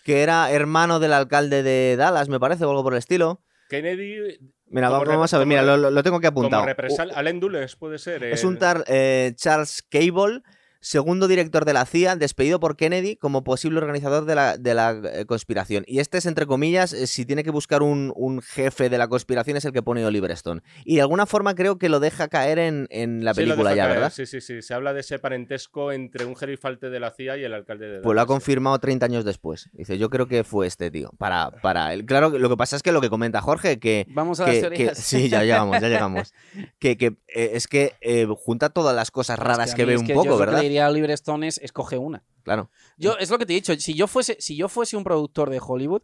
que 0.03 0.21
era 0.23 0.49
hermano 0.51 0.99
del 0.99 1.13
alcalde 1.13 1.63
de 1.63 1.95
Dallas, 1.97 2.29
me 2.29 2.39
parece, 2.39 2.65
o 2.65 2.69
algo 2.69 2.83
por 2.83 2.93
el 2.93 2.99
estilo. 2.99 3.43
Kennedy, 3.69 4.39
Mira, 4.69 4.87
Como 4.89 4.99
va- 5.05 5.05
vamos 5.13 5.33
a 5.33 5.37
ver, 5.37 5.45
como 5.45 5.49
mira, 5.49 5.77
lo, 5.77 5.91
lo- 5.91 6.03
tengo 6.03 6.19
que 6.19 6.27
como 6.27 6.39
apuntado. 6.41 6.65
represal... 6.65 7.11
Allen 7.15 7.39
Dulles 7.39 7.75
puede 7.77 7.99
ser. 7.99 8.23
Es 8.25 8.41
el- 8.41 8.47
un 8.49 8.57
tal 8.57 8.83
eh, 8.87 9.31
Charles 9.37 9.81
Cable, 9.89 10.41
segundo 10.79 11.27
director 11.27 11.65
de 11.65 11.73
la 11.73 11.85
CIA, 11.85 12.15
despedido 12.15 12.59
por 12.59 12.75
Kennedy 12.77 13.15
como 13.15 13.43
posible 13.43 13.77
organizador 13.79 14.25
de 14.25 14.35
la, 14.35 14.57
de 14.57 14.73
la 14.73 14.91
eh, 15.13 15.25
conspiración. 15.25 15.83
Y 15.87 15.99
este 15.99 16.17
es, 16.17 16.25
entre 16.25 16.45
comillas, 16.45 16.93
eh, 16.93 17.07
si 17.07 17.25
tiene 17.25 17.43
que 17.43 17.51
buscar 17.51 17.81
un, 17.83 18.13
un 18.15 18.41
jefe 18.41 18.89
de 18.89 18.97
la 18.97 19.07
conspiración, 19.07 19.57
es 19.57 19.65
el 19.65 19.71
que 19.73 19.81
pone 19.81 20.05
Oliver 20.05 20.31
Stone. 20.31 20.61
Y 20.85 20.95
de 20.95 21.01
alguna 21.01 21.25
forma 21.25 21.55
creo 21.55 21.77
que 21.77 21.89
lo 21.89 21.99
deja 21.99 22.27
caer 22.27 22.59
en, 22.59 22.87
en 22.89 23.23
la 23.25 23.33
película 23.33 23.75
ya, 23.75 23.83
caer, 23.83 23.95
¿verdad? 23.95 24.13
Sí, 24.13 24.25
sí, 24.25 24.41
sí. 24.41 24.61
Se 24.61 24.73
habla 24.73 24.93
de 24.93 25.01
ese 25.01 25.19
parentesco 25.19 25.91
entre 25.91 26.25
un 26.25 26.35
gerifalte 26.35 26.89
de 26.89 26.99
la 26.99 27.11
CIA 27.11 27.37
y 27.37 27.43
el 27.43 27.53
alcalde 27.53 27.87
de 27.87 27.99
Pues 27.99 28.05
lo 28.15 28.21
ha 28.21 28.23
Dallas. 28.23 28.27
confirmado 28.27 28.79
30 28.79 29.05
años 29.05 29.25
después. 29.25 29.69
Dice, 29.73 29.97
yo 29.97 30.09
creo 30.09 30.27
que 30.27 30.43
fue 30.43 30.67
este 30.67 30.91
tío. 30.91 31.11
Para, 31.17 31.51
para 31.61 31.93
él. 31.93 32.05
Claro, 32.05 32.29
lo 32.29 32.49
que 32.49 32.57
pasa 32.57 32.75
es 32.75 32.83
que 32.83 32.91
lo 32.91 33.01
que 33.01 33.09
comenta 33.09 33.41
Jorge, 33.41 33.79
que, 33.79 34.05
Vamos 34.09 34.39
a 34.39 34.45
que- 34.45 34.51
las 34.53 34.55
que- 34.63 34.69
teorías. 34.69 34.97
sí, 34.97 35.29
ya 35.29 35.41
llegamos, 35.43 35.79
ya 35.81 35.87
llegamos. 35.89 36.33
Que, 36.79 36.97
que, 36.97 37.07
eh, 37.27 37.51
es 37.53 37.67
que 37.67 37.93
eh, 38.01 38.27
junta 38.37 38.69
todas 38.69 38.95
las 38.95 39.09
cosas 39.11 39.39
raras 39.39 39.69
Es 39.69 39.75
que, 39.75 39.83
mí 39.85 39.93
ve 39.93 39.97
un 39.97 40.05
que 40.07 40.13
poco, 40.13 40.33
que 40.37 40.39
¿verdad? 40.45 40.61
Diría 40.67 40.87
Oliver 40.87 41.11
Stone 41.11 41.47
es 41.47 41.57
escoge 41.59 41.97
una. 41.97 42.23
Claro. 42.43 42.69
Yo, 42.97 43.17
es 43.17 43.29
lo 43.29 43.37
que 43.37 43.45
te 43.45 43.53
he 43.53 43.55
dicho, 43.55 43.75
si 43.75 43.93
yo 43.93 44.07
fuese, 44.07 44.37
si 44.39 44.55
yo 44.55 44.69
fuese 44.69 44.95
un 44.95 45.03
productor 45.03 45.49
de 45.49 45.59
Hollywood, 45.61 46.01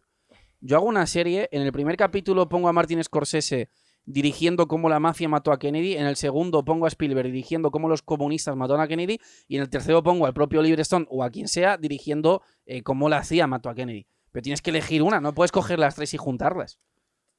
yo 0.60 0.76
hago 0.76 0.86
una 0.86 1.06
serie, 1.06 1.48
en 1.52 1.62
el 1.62 1.72
primer 1.72 1.96
capítulo 1.96 2.48
pongo 2.48 2.68
a 2.68 2.72
Martin 2.72 3.02
Scorsese 3.02 3.68
dirigiendo 4.06 4.68
cómo 4.68 4.88
la 4.88 5.00
mafia 5.00 5.28
mató 5.28 5.52
a 5.52 5.58
Kennedy, 5.58 5.96
en 5.96 6.06
el 6.06 6.16
segundo 6.16 6.64
pongo 6.64 6.86
a 6.86 6.88
Spielberg 6.88 7.28
dirigiendo 7.28 7.70
cómo 7.70 7.88
los 7.88 8.02
comunistas 8.02 8.56
mataron 8.56 8.82
a 8.82 8.88
Kennedy, 8.88 9.18
y 9.48 9.56
en 9.56 9.62
el 9.62 9.70
tercero 9.70 10.02
pongo 10.02 10.26
al 10.26 10.34
propio 10.34 10.60
Oliver 10.60 10.80
Stone 10.80 11.06
o 11.08 11.24
a 11.24 11.30
quien 11.30 11.48
sea 11.48 11.76
dirigiendo 11.76 12.42
eh, 12.66 12.82
cómo 12.82 13.08
la 13.08 13.24
CIA 13.24 13.46
mató 13.46 13.68
a 13.70 13.74
Kennedy. 13.74 14.06
Pero 14.32 14.42
tienes 14.42 14.62
que 14.62 14.70
elegir 14.70 15.02
una, 15.02 15.20
no 15.20 15.34
puedes 15.34 15.52
coger 15.52 15.78
las 15.78 15.94
tres 15.94 16.12
y 16.14 16.16
juntarlas. 16.16 16.78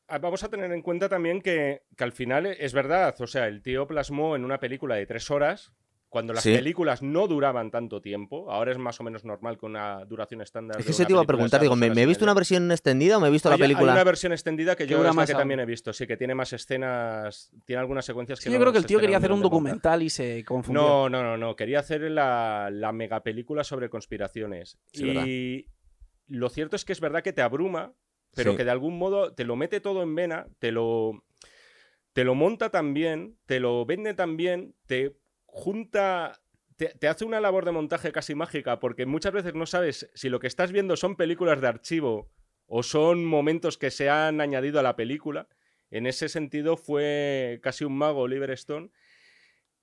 Ah, 0.08 0.20
Vamos 0.20 0.44
a 0.44 0.50
tener 0.50 0.72
en 0.72 0.82
cuenta 0.82 1.10
también 1.10 1.42
que, 1.42 1.82
que 1.98 2.04
al 2.04 2.12
final 2.12 2.46
es 2.46 2.74
verdad, 2.74 3.16
o 3.20 3.28
sea, 3.28 3.48
el 3.48 3.62
tío 3.62 3.88
plasmó 3.88 4.36
en 4.36 4.46
una 4.46 4.60
película 4.60 4.96
de 4.96 5.06
tres 5.06 5.30
horas 5.32 5.74
cuando 6.16 6.32
las 6.32 6.44
Sí. 6.44 6.54
películas 6.56 7.02
no 7.02 7.28
duraban 7.28 7.72
tanto 7.72 8.00
tiempo, 8.00 8.50
ahora 8.50 8.72
es 8.72 8.78
más 8.78 8.98
o 9.02 9.04
menos 9.04 9.26
normal 9.26 9.58
que 9.58 9.66
una 9.66 10.06
duración 10.06 10.40
estándar. 10.42 10.80
Es 10.80 10.86
que 10.86 10.94
una 10.94 11.06
te 11.06 11.12
iba 11.12 11.22
a 11.22 11.26
preguntar, 11.26 11.60
digo, 11.60 11.76
¿me, 11.76 11.88
he 11.88 12.06
visto 12.06 12.24
una 12.24 12.34
versión 12.34 12.72
extendida 12.72 13.18
o 13.18 13.20
me 13.20 13.28
he 13.28 13.32
visto 13.32 13.50
la 13.50 13.58
película? 13.58 13.92
Hay 13.92 13.96
una 13.98 14.04
versión 14.06 14.32
extendida 14.32 14.78
que 14.78 14.88
yo 14.88 14.96
dura 15.00 15.10
es 15.10 15.16
la 15.18 15.26
que 15.26 15.34
aún. 15.34 15.40
también 15.42 15.60
he 15.60 15.66
visto, 15.66 15.92
sí, 15.92 16.08
que 16.08 16.16
tiene 16.16 16.34
más 16.34 16.54
escenas, 16.54 17.52
tiene 17.66 17.82
algunas 17.82 18.06
secuencias 18.06 18.40
Sí, 18.40 18.46
que 18.46 18.52
yo 18.54 18.58
no 18.60 18.64
creo 18.64 18.72
que 18.72 18.78
el 18.78 18.84
se 18.84 18.88
tío 18.88 19.00
quería 19.02 19.18
hacer 19.18 19.34
un 19.34 19.42
documental 19.42 20.04
y 20.04 20.10
se 20.10 20.46
confundió. 20.46 20.82
No, 20.82 21.10
no, 21.10 21.22
no, 21.22 21.36
no. 21.36 21.54
Quería 21.58 21.80
hacer 21.80 22.00
la, 22.10 22.70
la 22.72 22.94
mega 22.94 23.22
película 23.22 23.66
sobre 23.66 23.90
conspiraciones. 23.90 24.80
Sí, 24.94 25.10
y 25.10 25.66
lo 26.34 26.48
cierto 26.48 26.78
es 26.78 26.86
que 26.86 26.94
es 26.94 27.02
verdad 27.02 27.24
que 27.24 27.34
te 27.34 27.42
abruma, 27.42 27.92
pero 28.34 28.52
Sí. 28.52 28.58
que 28.58 28.64
de 28.64 28.72
algún 28.72 28.98
modo 28.98 29.34
te 29.34 29.44
lo 29.44 29.58
mete 29.58 29.82
todo 29.82 30.02
en 30.02 30.16
vena, 30.16 30.48
te 30.60 30.72
lo, 30.72 31.26
te 32.14 32.24
lo 32.24 32.36
monta 32.36 32.70
tan 32.70 32.94
bien, 32.94 33.38
te 33.46 33.60
lo 33.60 33.86
vende 33.86 34.14
tan 34.14 34.38
bien, 34.38 34.76
te 34.86 35.18
junta. 35.56 36.42
Te, 36.76 36.88
te 36.90 37.08
hace 37.08 37.24
una 37.24 37.40
labor 37.40 37.64
de 37.64 37.72
montaje 37.72 38.12
casi 38.12 38.36
mágica, 38.36 38.82
porque 38.82 39.06
muchas 39.06 39.32
veces 39.32 39.56
no 39.56 39.66
sabes 39.66 40.10
si 40.14 40.28
lo 40.28 40.40
que 40.42 40.48
estás 40.48 40.74
viendo 40.74 40.98
son 40.98 41.16
películas 41.16 41.62
de 41.62 41.68
archivo 41.68 42.30
o 42.68 42.84
son 42.84 43.24
momentos 43.24 43.78
que 43.78 43.90
se 43.92 44.10
han 44.10 44.42
añadido 44.42 44.82
a 44.82 44.84
la 44.84 44.98
película. 44.98 45.48
En 45.90 46.06
ese 46.06 46.28
sentido 46.28 46.76
fue 46.76 47.60
casi 47.64 47.86
un 47.86 47.98
mago 47.98 48.22
Oliver 48.22 48.52
Stone 48.52 48.90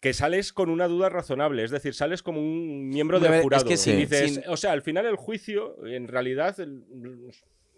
que 0.00 0.12
sales 0.12 0.52
con 0.52 0.68
una 0.68 0.86
duda 0.88 1.08
razonable, 1.08 1.62
es 1.64 1.70
decir, 1.70 1.94
sales 1.94 2.22
como 2.22 2.40
un 2.40 2.88
miembro 2.90 3.20
del 3.20 3.34
es 3.34 3.42
jurado. 3.42 3.64
que 3.64 3.74
y 3.74 3.76
sin- 3.78 3.96
dices, 3.98 4.34
sin- 4.34 4.42
o 4.48 4.56
sea, 4.58 4.72
al 4.72 4.82
final 4.82 5.06
el 5.06 5.16
juicio, 5.16 5.76
en 5.86 6.08
realidad, 6.08 6.56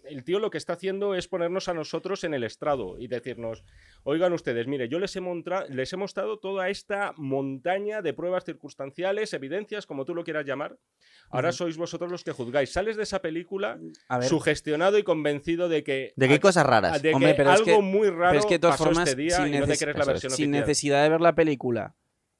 el, 0.07 0.23
tío 0.23 0.39
lo 0.39 0.49
que 0.49 0.57
está 0.57 0.73
haciendo 0.73 1.15
es 1.15 1.27
ponernos 1.27 1.67
a 1.67 1.73
nosotros 1.73 2.23
en 2.23 2.33
el 2.33 2.43
estrado 2.43 2.97
y 2.99 3.07
decirnos, 3.07 3.63
oigan 4.03 4.33
ustedes, 4.33 4.67
mire, 4.67 4.87
yo 4.89 4.99
les 4.99 5.15
he, 5.15 5.21
les 5.69 5.93
he 5.93 5.97
mostrado 5.97 6.37
toda 6.39 6.69
esta 6.69 7.13
montaña 7.17 8.01
de 8.01 8.13
pruebas 8.13 8.43
circunstanciales, 8.45 9.33
evidencias, 9.33 9.85
como 9.85 10.05
tú 10.05 10.15
lo 10.15 10.23
quieras 10.23 10.45
llamar. 10.45 10.77
Ahora 11.29 11.51
sois 11.51 11.77
vosotros 11.77 12.11
los 12.11 12.23
que 12.23 12.31
juzgáis. 12.31 12.71
Sales 12.71 12.97
de 12.97 13.03
esa 13.03 13.21
película 13.21 13.79
sugestionado 14.21 14.97
y 14.97 15.03
convencido 15.03 15.69
de 15.69 15.83
que, 15.83 16.13
¿De 16.15 16.27
qué 16.27 16.39
cosas 16.39 16.65
raras? 16.65 17.01
de 17.01 17.13
que 17.13 17.29
es 17.31 17.39
algo 17.47 17.65
que- 17.65 17.81
muy 17.81 18.09
raro 18.09 18.37
es 18.39 18.45
que 18.45 18.55
de 18.55 18.59
todas 18.59 18.75
pasó 18.77 18.85
formas, 18.85 19.07
este 19.09 19.21
día 19.21 19.37
si 19.37 19.41
y 19.43 19.59
no 19.59 19.65
te 19.65 19.73
neces- 19.73 19.79
crees 19.79 19.95
la 19.97 20.01
eso 20.01 20.01
es, 20.01 20.07
versión 20.07 20.31
sin 20.31 20.45
oficial. 20.45 20.61
necesidad 20.61 21.03
de 21.03 21.09
ver 21.09 21.21
la 21.21 21.35
película, 21.35 21.95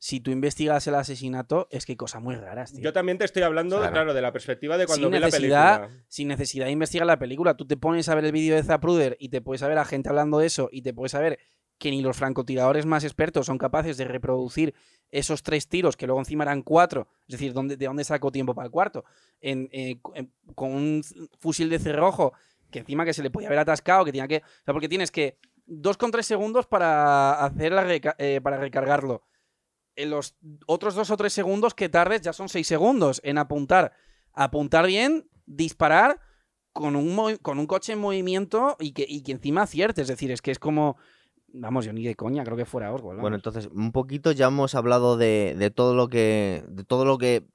si 0.05 0.19
tú 0.19 0.29
investigas 0.29 0.85
el 0.85 0.93
asesinato, 0.93 1.67
es 1.71 1.83
que 1.87 1.93
hay 1.93 1.95
cosas 1.95 2.21
muy 2.21 2.35
raras, 2.35 2.71
tío. 2.71 2.83
Yo 2.83 2.93
también 2.93 3.17
te 3.17 3.25
estoy 3.25 3.41
hablando, 3.41 3.77
Claro. 3.79 3.91
claro, 3.91 4.13
de 4.13 4.21
la 4.21 4.31
perspectiva 4.31 4.77
de 4.77 4.85
cuando 4.85 5.07
Sin 5.07 5.11
vi 5.13 5.17
la 5.19 5.29
película. 5.29 5.89
Sin 6.07 6.27
necesidad 6.27 6.65
de 6.65 6.71
investigar 6.73 7.07
la 7.07 7.17
película, 7.17 7.57
tú 7.57 7.65
te 7.65 7.75
pones 7.75 8.07
a 8.07 8.13
ver 8.13 8.23
el 8.25 8.31
vídeo 8.31 8.55
de 8.55 8.61
Zapruder 8.61 9.17
y 9.19 9.29
te 9.29 9.41
puedes 9.41 9.61
saber 9.61 9.79
a 9.79 9.83
gente 9.85 10.09
hablando 10.09 10.37
de 10.37 10.45
eso 10.45 10.69
y 10.71 10.83
te 10.83 10.93
puedes 10.93 11.11
saber 11.13 11.39
que 11.79 11.89
ni 11.89 12.03
los 12.03 12.15
francotiradores 12.15 12.85
más 12.85 13.03
expertos 13.03 13.47
son 13.47 13.57
capaces 13.57 13.97
de 13.97 14.05
reproducir 14.05 14.75
esos 15.09 15.41
tres 15.41 15.67
tiros, 15.67 15.97
que 15.97 16.05
luego 16.05 16.19
encima 16.21 16.43
eran 16.43 16.61
cuatro, 16.61 17.07
es 17.27 17.31
decir, 17.33 17.53
¿dónde, 17.53 17.75
¿de 17.75 17.85
dónde 17.87 18.03
sacó 18.03 18.31
tiempo 18.31 18.53
para 18.53 18.67
el 18.67 18.71
cuarto? 18.71 19.05
En, 19.41 19.69
eh, 19.71 19.99
en- 20.13 20.31
con 20.53 20.71
un 20.71 21.01
fusil 21.39 21.67
de 21.67 21.79
cerrojo 21.79 22.33
que 22.69 22.77
encima 22.79 23.05
que 23.05 23.13
se 23.13 23.23
le 23.23 23.31
podía 23.31 23.47
haber 23.47 23.59
atascado, 23.59 24.05
que 24.05 24.11
tenía 24.11 24.27
que... 24.27 24.37
O 24.37 24.63
sea, 24.65 24.73
porque 24.73 24.87
tienes 24.87 25.09
que 25.09 25.39
2,3 25.67 26.21
segundos 26.27 26.67
para, 26.67 27.43
hacer 27.43 27.71
la 27.71 27.83
reca- 27.83 28.15
eh, 28.19 28.39
para 28.43 28.57
recargarlo. 28.57 29.23
En 29.95 30.09
los 30.09 30.35
otros 30.65 30.95
dos 30.95 31.09
o 31.11 31.17
tres 31.17 31.33
segundos 31.33 31.73
que 31.73 31.89
tardes 31.89 32.21
ya 32.21 32.33
son 32.33 32.49
6 32.49 32.65
segundos 32.67 33.21
en 33.23 33.37
apuntar. 33.37 33.93
Apuntar 34.33 34.85
bien, 34.87 35.29
disparar 35.45 36.19
con 36.73 36.95
un, 36.97 37.37
con 37.41 37.59
un 37.59 37.67
coche 37.67 37.93
en 37.93 37.99
movimiento 37.99 38.75
y 38.79 38.91
que, 38.91 39.05
y 39.07 39.21
que 39.23 39.31
encima 39.31 39.61
acierte. 39.61 40.01
Es 40.01 40.09
decir, 40.09 40.31
es 40.31 40.41
que 40.41 40.51
es 40.51 40.59
como... 40.59 40.97
Vamos, 41.57 41.85
yo 41.85 41.93
ni 41.93 42.03
de 42.03 42.15
coña, 42.15 42.43
creo 42.43 42.57
que 42.57 42.65
fuera 42.65 42.91
Oswald. 42.93 43.21
Bueno, 43.21 43.37
entonces, 43.37 43.67
un 43.73 43.93
poquito 43.93 44.33
ya 44.33 44.47
hemos 44.47 44.75
hablado 44.75 45.15
de, 45.15 45.55
de 45.57 45.71
todo 45.71 45.95
lo 45.95 46.09
que. 46.09 46.65
de 46.67 46.83
todo 46.83 47.05
lo 47.05 47.17
que. 47.17 47.45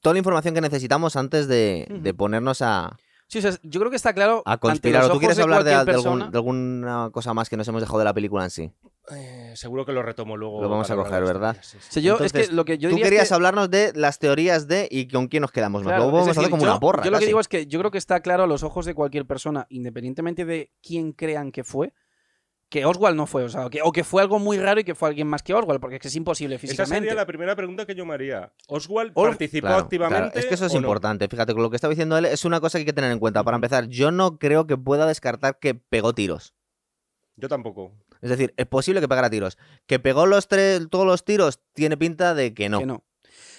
toda 0.00 0.12
la 0.12 0.18
información 0.20 0.54
que 0.54 0.60
necesitamos 0.60 1.16
antes 1.16 1.48
de, 1.48 2.14
ponernos 2.16 2.62
a, 2.62 2.96
Sí, 3.26 3.38
o 3.38 3.42
sea, 3.42 3.50
yo 3.64 3.80
creo 3.80 3.90
que 3.90 3.96
está 3.96 4.12
claro. 4.12 4.44
a 4.46 4.58
conspirar. 4.58 5.02
los 5.02 5.10
¿O 5.10 5.14
tú 5.14 5.18
quieres 5.18 5.40
hablar 5.40 5.64
de, 5.64 5.74
algún- 5.74 6.30
de 6.30 6.38
alguna 6.38 7.10
cosa 7.10 7.34
más 7.34 7.48
que 7.48 7.56
nos 7.56 7.66
hemos 7.66 7.80
dejado 7.82 7.98
de 7.98 8.04
la 8.04 8.14
película 8.14 8.44
en 8.44 8.50
sí? 8.50 8.70
Eh, 9.14 9.52
seguro 9.54 9.86
que 9.86 9.92
lo 9.92 10.02
retomo 10.02 10.36
luego. 10.36 10.60
Lo 10.60 10.68
vamos 10.68 10.90
a 10.90 10.96
coger, 10.96 11.22
¿verdad? 11.22 11.56
esto. 11.60 11.78
Sí, 11.78 11.78
sí. 11.80 11.88
O 11.88 11.92
sea, 11.92 12.02
yo, 12.02 12.14
es 12.14 12.20
Entonces, 12.22 12.48
que 12.48 12.54
lo 12.54 12.64
que 12.64 12.78
yo 12.78 12.88
Tú 12.88 12.96
diría 12.96 13.04
es 13.06 13.10
querías 13.10 13.28
que- 13.28 13.34
hablarnos 13.34 13.70
de 13.70 13.92
las 13.94 14.18
teorías 14.18 14.66
de 14.66 14.88
y 14.90 15.06
con 15.08 15.28
quién 15.28 15.42
nos 15.42 15.52
quedamos. 15.52 15.82
Nos 15.82 15.90
Claro, 15.90 16.02
lo 16.04 16.08
es 16.08 16.12
vamos 16.12 16.26
a 16.26 16.30
decir, 16.30 16.40
hacer 16.40 16.50
como 16.50 16.64
yo, 16.64 16.70
una 16.70 16.80
porra. 16.80 17.04
Yo 17.04 17.10
lo 17.10 17.18
que 17.18 17.26
digo 17.26 17.38
es 17.40 17.46
que 17.48 17.66
yo 17.66 17.78
creo 17.78 17.90
que 17.90 17.98
está 17.98 18.20
claro 18.20 18.42
a 18.44 18.46
los 18.46 18.62
ojos 18.64 18.84
de 18.84 18.94
cualquier 18.94 19.24
persona, 19.26 19.66
independientemente 19.70 20.44
de 20.44 20.72
quién 20.82 21.12
crean 21.12 21.52
que 21.52 21.62
fue, 21.62 21.92
que 22.68 22.84
Oswald 22.84 23.16
no 23.16 23.26
fue, 23.28 23.44
o 23.44 23.48
sea, 23.48 23.70
que, 23.70 23.80
o 23.80 23.92
que 23.92 24.02
fue 24.02 24.22
algo 24.22 24.40
muy 24.40 24.58
raro 24.58 24.80
y 24.80 24.84
que 24.84 24.96
fue 24.96 25.08
alguien 25.08 25.28
más 25.28 25.44
que 25.44 25.54
Oswald, 25.54 25.78
porque 25.80 25.96
es 25.96 26.02
que 26.02 26.08
es 26.08 26.16
imposible 26.16 26.56
Esa 26.56 26.62
físicamente. 26.62 26.96
sería 26.96 27.14
la 27.14 27.24
primera 27.26 27.54
pregunta 27.54 27.86
que 27.86 27.94
yo 27.94 28.04
me 28.04 28.14
haría. 28.14 28.52
¿Oswald 28.66 29.12
Os- 29.14 29.28
participó 29.28 29.68
Claro, 29.68 29.82
activamente? 29.84 30.32
claro. 30.32 30.38
Es 30.40 30.46
que 30.46 30.54
eso 30.54 30.66
es 30.66 30.72
o 30.72 30.74
no? 30.74 30.80
importante. 30.80 31.28
Fíjate, 31.28 31.52
con 31.54 31.62
lo 31.62 31.70
que 31.70 31.76
estaba 31.76 31.90
diciendo 31.90 32.18
él 32.18 32.24
es 32.24 32.44
una 32.44 32.58
cosa 32.60 32.78
que 32.78 32.80
hay 32.80 32.86
que 32.86 32.92
tener 32.92 33.12
en 33.12 33.20
cuenta. 33.20 33.44
Para 33.44 33.54
empezar, 33.54 33.86
yo 33.86 34.10
no 34.10 34.36
creo 34.40 34.66
que 34.66 34.76
pueda 34.76 35.06
descartar 35.06 35.60
que 35.60 35.76
pegó 35.76 36.12
tiros. 36.12 36.54
Yo 37.36 37.48
tampoco. 37.48 37.92
Es 38.32 38.38
decir, 38.38 38.52
es 38.56 38.66
posible 38.66 39.00
que 39.00 39.08
pegara 39.08 39.30
tiros. 39.30 39.56
Que 39.86 39.98
pegó 39.98 40.26
los 40.26 40.48
tres, 40.48 40.88
todos 40.90 41.06
los 41.06 41.24
tiros, 41.24 41.60
tiene 41.74 41.96
pinta 41.96 42.34
de 42.34 42.52
que 42.54 42.68
no. 42.68 42.78
Que 42.80 42.86
no. 42.86 43.04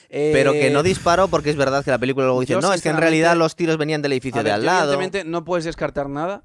Pero 0.09 0.53
que 0.53 0.68
Eh, 0.68 0.72
no 0.72 0.84
disparó 0.84 1.28
porque 1.28 1.49
es 1.49 1.55
verdad 1.57 1.84
que 1.84 1.91
la 1.91 1.97
película 1.99 2.26
luego 2.26 2.39
dice, 2.41 2.53
yo, 2.53 2.61
no, 2.61 2.74
es 2.74 2.82
que 2.82 2.89
en 2.89 2.97
realidad 2.97 3.36
los 3.36 3.55
tiros 3.55 3.78
venían 3.78 4.01
del 4.01 4.13
edificio 4.13 4.43
de 4.43 4.51
al 4.51 4.65
lado. 4.65 4.93
Evidentemente 4.93 5.30
no 5.30 5.43
puedes 5.43 5.65
descartar 5.65 6.09
nada. 6.09 6.43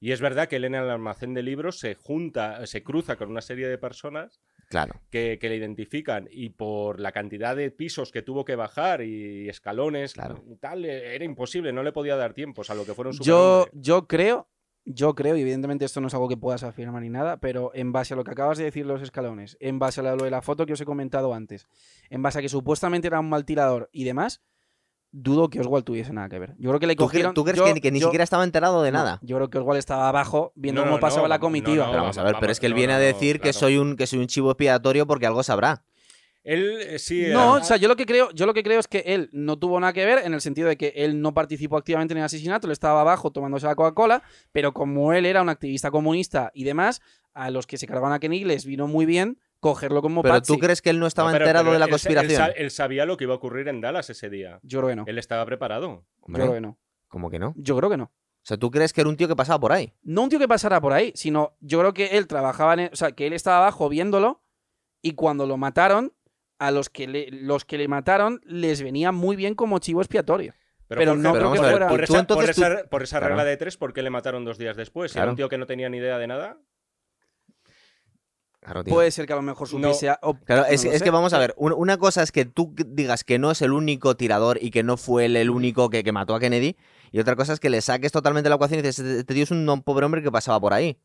Y 0.00 0.10
es 0.10 0.20
verdad 0.20 0.48
que 0.48 0.56
él 0.56 0.64
en 0.64 0.74
el 0.74 0.90
almacén 0.90 1.32
de 1.32 1.42
libros 1.44 1.78
se 1.78 1.94
junta, 1.94 2.66
se 2.66 2.82
cruza 2.82 3.14
con 3.16 3.30
una 3.30 3.40
serie 3.40 3.68
de 3.68 3.78
personas 3.78 4.40
Claro. 4.68 5.00
que, 5.10 5.38
que 5.40 5.48
le 5.50 5.56
identifican 5.56 6.28
y 6.30 6.48
por 6.50 6.98
la 6.98 7.12
cantidad 7.12 7.54
de 7.54 7.70
pisos 7.70 8.10
que 8.10 8.22
tuvo 8.22 8.44
que 8.44 8.56
bajar 8.56 9.02
y 9.02 9.48
escalones 9.48 10.14
Claro. 10.14 10.42
y 10.50 10.56
tal, 10.56 10.84
eh, 10.86 11.14
era 11.14 11.24
imposible, 11.24 11.72
no 11.72 11.82
le 11.82 11.92
podía 11.92 12.16
dar 12.16 12.32
tiempo, 12.34 12.62
a 12.66 12.74
lo 12.74 12.84
que 12.86 12.94
fuera 12.94 13.10
un 13.10 13.18
Yo, 13.20 13.66
yo 13.74 14.08
creo, 14.08 14.48
yo 14.84 15.14
creo, 15.14 15.36
y 15.36 15.40
evidentemente 15.42 15.84
esto 15.84 16.00
no 16.00 16.08
es 16.08 16.14
algo 16.14 16.28
que 16.28 16.36
puedas 16.36 16.62
afirmar 16.64 17.02
ni 17.02 17.08
nada, 17.08 17.36
pero 17.36 17.70
en 17.74 17.92
base 17.92 18.14
a 18.14 18.16
lo 18.16 18.24
que 18.24 18.32
acabas 18.32 18.58
de 18.58 18.64
decir 18.64 18.84
los 18.86 19.00
escalones, 19.02 19.56
en 19.60 19.78
base 19.78 20.00
a 20.00 20.14
lo 20.14 20.24
de 20.24 20.30
la 20.30 20.42
foto 20.42 20.66
que 20.66 20.72
os 20.72 20.80
he 20.80 20.84
comentado 20.84 21.34
antes, 21.34 21.68
en 22.10 22.22
base 22.22 22.38
a 22.38 22.42
que 22.42 22.48
supuestamente 22.48 23.06
era 23.06 23.20
un 23.20 23.28
mal 23.28 23.44
tirador 23.44 23.88
y 23.92 24.04
demás, 24.04 24.40
dudo 25.14 25.50
que 25.50 25.60
Oswald 25.60 25.84
tuviese 25.84 26.12
nada 26.12 26.28
que 26.30 26.38
ver. 26.38 26.54
Yo 26.58 26.70
creo 26.70 26.80
que 26.80 26.86
le 26.86 26.96
¿Tú, 26.96 27.04
cre- 27.04 27.06
cogieron. 27.08 27.34
tú 27.34 27.44
crees 27.44 27.58
yo- 27.58 27.64
que, 27.74 27.80
que 27.80 27.90
ni 27.92 28.00
yo- 28.00 28.06
siquiera 28.06 28.24
estaba 28.24 28.44
enterado 28.44 28.82
de 28.82 28.90
no, 28.92 28.98
nada? 28.98 29.18
Yo 29.22 29.36
creo 29.36 29.50
que 29.50 29.58
Oswald 29.58 29.78
estaba 29.78 30.08
abajo 30.08 30.52
viendo 30.56 30.80
No, 30.80 30.86
cómo 30.86 30.96
no, 30.96 31.00
pasaba 31.00 31.22
no, 31.22 31.28
la 31.28 31.38
comitiva. 31.38 31.84
no, 31.84 31.90
Pero 31.90 32.02
vamos 32.02 32.18
a 32.18 32.22
ver, 32.24 32.36
pero 32.40 32.50
es 32.50 32.58
que 32.58 32.66
él 32.66 32.72
no, 32.72 32.76
viene 32.76 32.94
a 32.94 32.98
no, 32.98 33.02
decir 33.04 33.40
que 33.40 33.52
soy 33.52 33.76
un 33.76 33.96
que 33.96 34.06
soy 34.06 34.20
un 34.20 34.26
chivo 34.26 34.50
expiatorio 34.50 35.06
porque 35.06 35.26
algo 35.26 35.42
sabrá. 35.42 35.84
Él 36.44 36.78
eh, 36.80 36.98
sí. 36.98 37.26
No, 37.30 37.54
o 37.54 37.62
sea, 37.64 37.76
yo 37.76 37.86
lo 37.88 37.94
que 37.96 38.04
creo, 38.06 38.30
yo 38.32 38.46
lo 38.46 38.54
que 38.54 38.62
creo 38.64 38.80
es 38.80 38.88
que 38.88 39.04
él 39.06 39.28
no 39.32 39.58
tuvo 39.58 39.78
nada 39.78 39.92
que 39.92 40.04
ver 40.04 40.24
en 40.24 40.34
el 40.34 40.40
sentido 40.40 40.68
de 40.68 40.76
que 40.76 40.92
él 40.96 41.20
no 41.22 41.34
participó 41.34 41.76
activamente 41.76 42.12
en 42.14 42.18
el 42.18 42.24
asesinato, 42.24 42.66
él 42.66 42.72
estaba 42.72 43.00
abajo 43.00 43.30
tomándose 43.30 43.66
la 43.66 43.76
Coca-Cola, 43.76 44.22
pero 44.50 44.72
como 44.72 45.12
él 45.12 45.24
era 45.24 45.40
un 45.42 45.48
activista 45.48 45.90
comunista 45.92 46.50
y 46.54 46.64
demás, 46.64 47.00
a 47.34 47.50
los 47.50 47.66
que 47.66 47.78
se 47.78 47.86
cargaban 47.86 48.12
a 48.12 48.18
Kenny 48.18 48.44
les 48.44 48.64
vino 48.66 48.86
muy 48.88 49.06
bien 49.06 49.38
cogerlo 49.60 50.02
como 50.02 50.22
Pero 50.22 50.34
patsy. 50.34 50.52
tú 50.52 50.58
crees 50.58 50.82
que 50.82 50.90
él 50.90 50.98
no 50.98 51.06
estaba 51.06 51.28
no, 51.30 51.34
pero- 51.34 51.44
enterado 51.44 51.64
pero 51.66 51.72
de 51.74 51.78
la 51.78 51.84
él 51.84 51.90
conspiración. 51.90 52.30
Él, 52.32 52.36
sa- 52.36 52.58
él 52.60 52.70
sabía 52.72 53.06
lo 53.06 53.16
que 53.16 53.24
iba 53.24 53.34
a 53.34 53.36
ocurrir 53.36 53.68
en 53.68 53.80
Dallas 53.80 54.10
ese 54.10 54.28
día. 54.28 54.58
Yo 54.64 54.80
creo 54.80 54.90
que 54.90 54.96
no. 54.96 55.04
Él 55.06 55.18
estaba 55.18 55.46
preparado. 55.46 56.04
Hombre, 56.20 56.40
Yo 56.42 56.46
creo 56.48 56.54
que 56.54 56.60
no. 56.60 56.78
¿Cómo 57.06 57.30
que 57.30 57.38
no? 57.38 57.48
O 57.50 57.54
Yo 57.56 57.76
creo 57.76 57.88
que 57.88 57.96
no. 57.96 58.10
sea, 58.42 58.56
¿tú 58.56 58.72
crees 58.72 58.92
que 58.92 59.02
era 59.02 59.08
un 59.10 59.16
tío 59.16 59.28
que 59.28 59.36
pasaba 59.36 59.60
por 59.60 59.70
ahí? 59.72 59.92
No 60.02 60.22
un 60.22 60.28
tío 60.30 60.40
que 60.40 60.48
pasara 60.48 60.80
por 60.80 60.92
ahí, 60.92 61.12
sino 61.14 61.52
yo 61.60 61.78
creo 61.78 61.94
que 61.94 62.06
él 62.18 62.26
trabajaba 62.26 62.74
en, 62.74 62.80
e, 62.80 62.90
o 62.92 62.96
sea, 62.96 63.12
que 63.12 63.28
él 63.28 63.32
estaba 63.34 63.58
abajo 63.58 63.88
viéndolo 63.88 64.42
y 65.00 65.12
cuando 65.12 65.46
lo 65.46 65.56
mataron, 65.56 66.12
a 66.66 66.70
los 66.70 66.88
que 66.90 67.06
le, 67.06 67.28
los 67.30 67.64
que 67.64 67.78
le 67.78 67.88
mataron 67.88 68.40
les 68.44 68.82
venía 68.82 69.12
muy 69.12 69.36
bien 69.36 69.54
como 69.54 69.78
chivo 69.78 70.00
expiatorio. 70.00 70.54
Pero 70.88 71.16
no 71.16 71.32
Pero 71.32 71.50
creo 71.52 71.52
que 71.62 71.70
fuera- 71.70 71.88
Por 71.88 71.98
tú 72.04 72.12
esa, 72.12 72.20
entonces 72.20 72.46
por 72.46 72.54
tú- 72.54 72.72
esa- 72.74 72.88
por 72.88 73.02
esa 73.02 73.18
Claro. 73.18 73.34
regla 73.34 73.44
de 73.44 73.56
tres, 73.56 73.76
¿por 73.78 73.92
qué 73.94 74.02
le 74.02 74.10
mataron 74.10 74.44
dos 74.44 74.58
días 74.58 74.76
después? 74.76 75.10
Si 75.10 75.14
Claro. 75.14 75.24
Era 75.28 75.30
un 75.32 75.36
tío 75.36 75.48
que 75.48 75.56
no 75.58 75.66
tenía 75.66 75.88
ni 75.88 75.96
idea 75.98 76.18
de 76.18 76.26
nada. 76.26 76.58
Claro. 78.60 78.84
Puede 78.84 79.10
ser 79.10 79.26
que 79.26 79.32
a 79.32 79.36
lo 79.36 79.42
mejor 79.42 79.66
supiese... 79.66 80.08
a- 80.10 80.18
o- 80.22 80.34
Claro, 80.34 80.62
no 80.62 80.68
es, 80.68 81.02
que 81.02 81.10
vamos 81.10 81.32
a 81.32 81.38
ver, 81.38 81.52
un- 81.56 81.72
una 81.72 81.96
cosa 81.96 82.22
es 82.22 82.30
que 82.30 82.44
tú 82.44 82.72
digas 82.86 83.24
que 83.24 83.40
no 83.40 83.50
es 83.50 83.60
el 83.60 83.72
único 83.72 84.16
tirador 84.16 84.58
y 84.62 84.70
que 84.70 84.84
no 84.84 84.96
fue 84.96 85.24
él 85.24 85.36
el 85.36 85.50
único 85.50 85.90
que, 85.90 86.04
que 86.04 86.12
mató 86.12 86.34
a 86.36 86.40
Kennedy, 86.40 86.76
y 87.10 87.18
otra 87.18 87.34
cosa 87.34 87.54
es 87.54 87.58
que 87.60 87.70
le 87.70 87.80
saques 87.80 88.12
totalmente 88.12 88.48
la 88.48 88.54
ecuación 88.54 88.78
y 88.78 88.82
dices, 88.82 89.00
este 89.00 89.18
este 89.20 89.34
tío 89.34 89.42
es 89.42 89.50
un 89.50 89.64
no- 89.64 89.82
pobre 89.82 90.06
hombre 90.06 90.22
que 90.22 90.30
pasaba 90.30 90.60
por 90.60 90.74
ahí. 90.74 90.96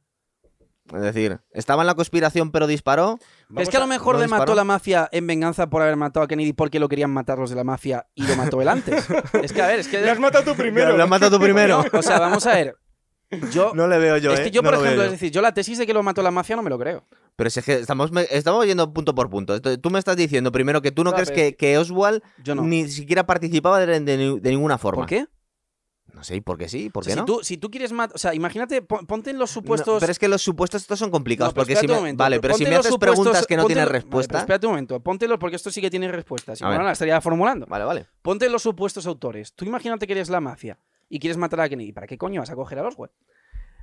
Es 0.93 1.01
decir, 1.01 1.39
estaba 1.51 1.83
en 1.83 1.87
la 1.87 1.95
conspiración 1.95 2.51
pero 2.51 2.65
disparó. 2.67 3.19
Es 3.57 3.69
que 3.69 3.77
a 3.77 3.79
lo 3.81 3.87
mejor 3.87 4.15
¿no 4.15 4.21
le 4.21 4.27
mató 4.27 4.43
disparó? 4.43 4.55
la 4.55 4.63
mafia 4.63 5.09
en 5.11 5.27
venganza 5.27 5.69
por 5.69 5.81
haber 5.81 5.95
matado 5.97 6.23
a 6.23 6.27
Kennedy 6.27 6.53
porque 6.53 6.79
lo 6.79 6.87
querían 6.87 7.11
matar 7.11 7.37
los 7.39 7.49
de 7.49 7.55
la 7.57 7.63
mafia 7.63 8.07
y 8.15 8.25
lo 8.25 8.35
mató 8.37 8.61
él 8.61 8.67
antes. 8.69 9.05
es 9.43 9.51
que, 9.53 9.61
a 9.61 9.67
ver, 9.67 9.79
es 9.79 9.87
que... 9.87 9.99
Le 10.01 10.09
has 10.11 10.19
matado 10.19 10.43
tú 10.45 10.55
primero. 10.55 10.95
Lo 10.95 11.03
has 11.03 11.09
matado 11.09 11.37
tú 11.37 11.43
primero. 11.43 11.83
O 11.93 12.01
sea, 12.01 12.19
vamos 12.19 12.45
a 12.47 12.53
ver. 12.55 12.75
Yo... 13.51 13.73
No 13.75 13.89
le 13.89 13.97
veo 13.97 14.15
yo, 14.17 14.31
es 14.31 14.39
¿eh? 14.39 14.43
que 14.43 14.51
yo, 14.51 14.61
No 14.61 14.69
por 14.69 14.77
lo 14.77 14.83
ejemplo, 14.85 15.03
yo. 15.03 15.05
es 15.07 15.11
decir, 15.11 15.31
yo 15.31 15.41
la 15.41 15.53
tesis 15.53 15.77
de 15.77 15.85
que 15.85 15.93
lo 15.93 16.01
mató 16.01 16.21
la 16.21 16.31
mafia 16.31 16.55
no 16.55 16.61
me 16.63 16.69
lo 16.69 16.79
creo. 16.79 17.03
Pero 17.35 17.49
si 17.49 17.59
es 17.59 17.65
que 17.65 17.73
estamos, 17.73 18.11
me- 18.13 18.25
estamos 18.31 18.65
yendo 18.65 18.93
punto 18.93 19.13
por 19.13 19.29
punto. 19.29 19.59
Tú 19.61 19.89
me 19.89 19.99
estás 19.99 20.15
diciendo 20.15 20.51
primero 20.53 20.81
que 20.81 20.91
tú 20.91 21.03
no 21.03 21.11
crees 21.11 21.31
que, 21.31 21.55
que 21.57 21.77
Oswald 21.77 22.23
Yo 22.41 22.55
no. 22.55 22.61
ni 22.63 22.87
siquiera 22.87 23.25
participaba 23.25 23.85
de, 23.85 23.99
de 23.99 24.49
ninguna 24.49 24.77
forma. 24.77 25.01
¿Por 25.01 25.09
qué? 25.09 25.25
No 26.17 26.23
sé, 26.23 26.35
¿y 26.35 26.41
por 26.41 26.57
qué 26.57 26.67
sí? 26.67 26.89
¿Por 26.89 27.03
O 27.03 27.05
qué 27.05 27.13
sea, 27.13 27.21
no? 27.21 27.27
si, 27.27 27.33
tú, 27.33 27.43
si 27.43 27.57
tú 27.57 27.69
quieres 27.69 27.91
matar. 27.91 28.15
O 28.15 28.17
sea, 28.17 28.33
imagínate, 28.33 28.81
pon- 28.81 29.05
ponte 29.05 29.29
en 29.29 29.37
los 29.37 29.51
No, 29.51 29.53
supuestos. 29.53 29.99
pero 29.99 30.11
es 30.11 30.17
que 30.17 30.27
los 30.27 30.41
supuestos 30.41 30.81
estos 30.81 30.97
son 30.97 31.11
complicados, 31.11 31.53
No, 31.53 31.59
porque 31.61 31.75
si 31.75 31.87
me... 31.87 31.93
momento, 31.93 32.23
Vale, 32.23 32.39
pero 32.39 32.55
si 32.55 32.63
me 32.63 32.71
los 32.71 32.79
haces 32.87 32.97
preguntas 32.97 33.45
que 33.45 33.55
no 33.55 33.61
ponte 33.61 33.75
tienen 33.75 33.85
vale, 33.87 33.99
respuesta... 33.99 34.39
espérate 34.39 34.65
un 34.65 34.71
momento, 34.73 34.99
póntelo 34.99 35.37
porque 35.37 35.55
esto 35.57 35.69
sí 35.69 35.79
que 35.79 35.91
tiene 35.91 36.11
respuesta. 36.11 36.55
Si 36.55 36.63
no, 36.63 36.71
la 36.81 36.91
estaría 36.91 37.21
formulando. 37.21 37.67
Vale, 37.67 37.85
vale. 37.85 38.07
Ponte 38.23 38.49
los 38.49 38.63
supuestos 38.63 39.05
autores. 39.05 39.53
Tú 39.53 39.63
imagínate 39.65 40.07
que 40.07 40.13
eres 40.13 40.29
la 40.29 40.41
mafia 40.41 40.79
y 41.07 41.19
quieres 41.19 41.37
matar 41.37 41.61
a 41.61 41.69
Kennedy. 41.69 41.91
¿Para 41.91 42.07
qué 42.07 42.17
coño 42.17 42.41
vas 42.41 42.49
a 42.49 42.55
coger 42.55 42.79
a 42.79 42.87
Oswald? 42.87 43.11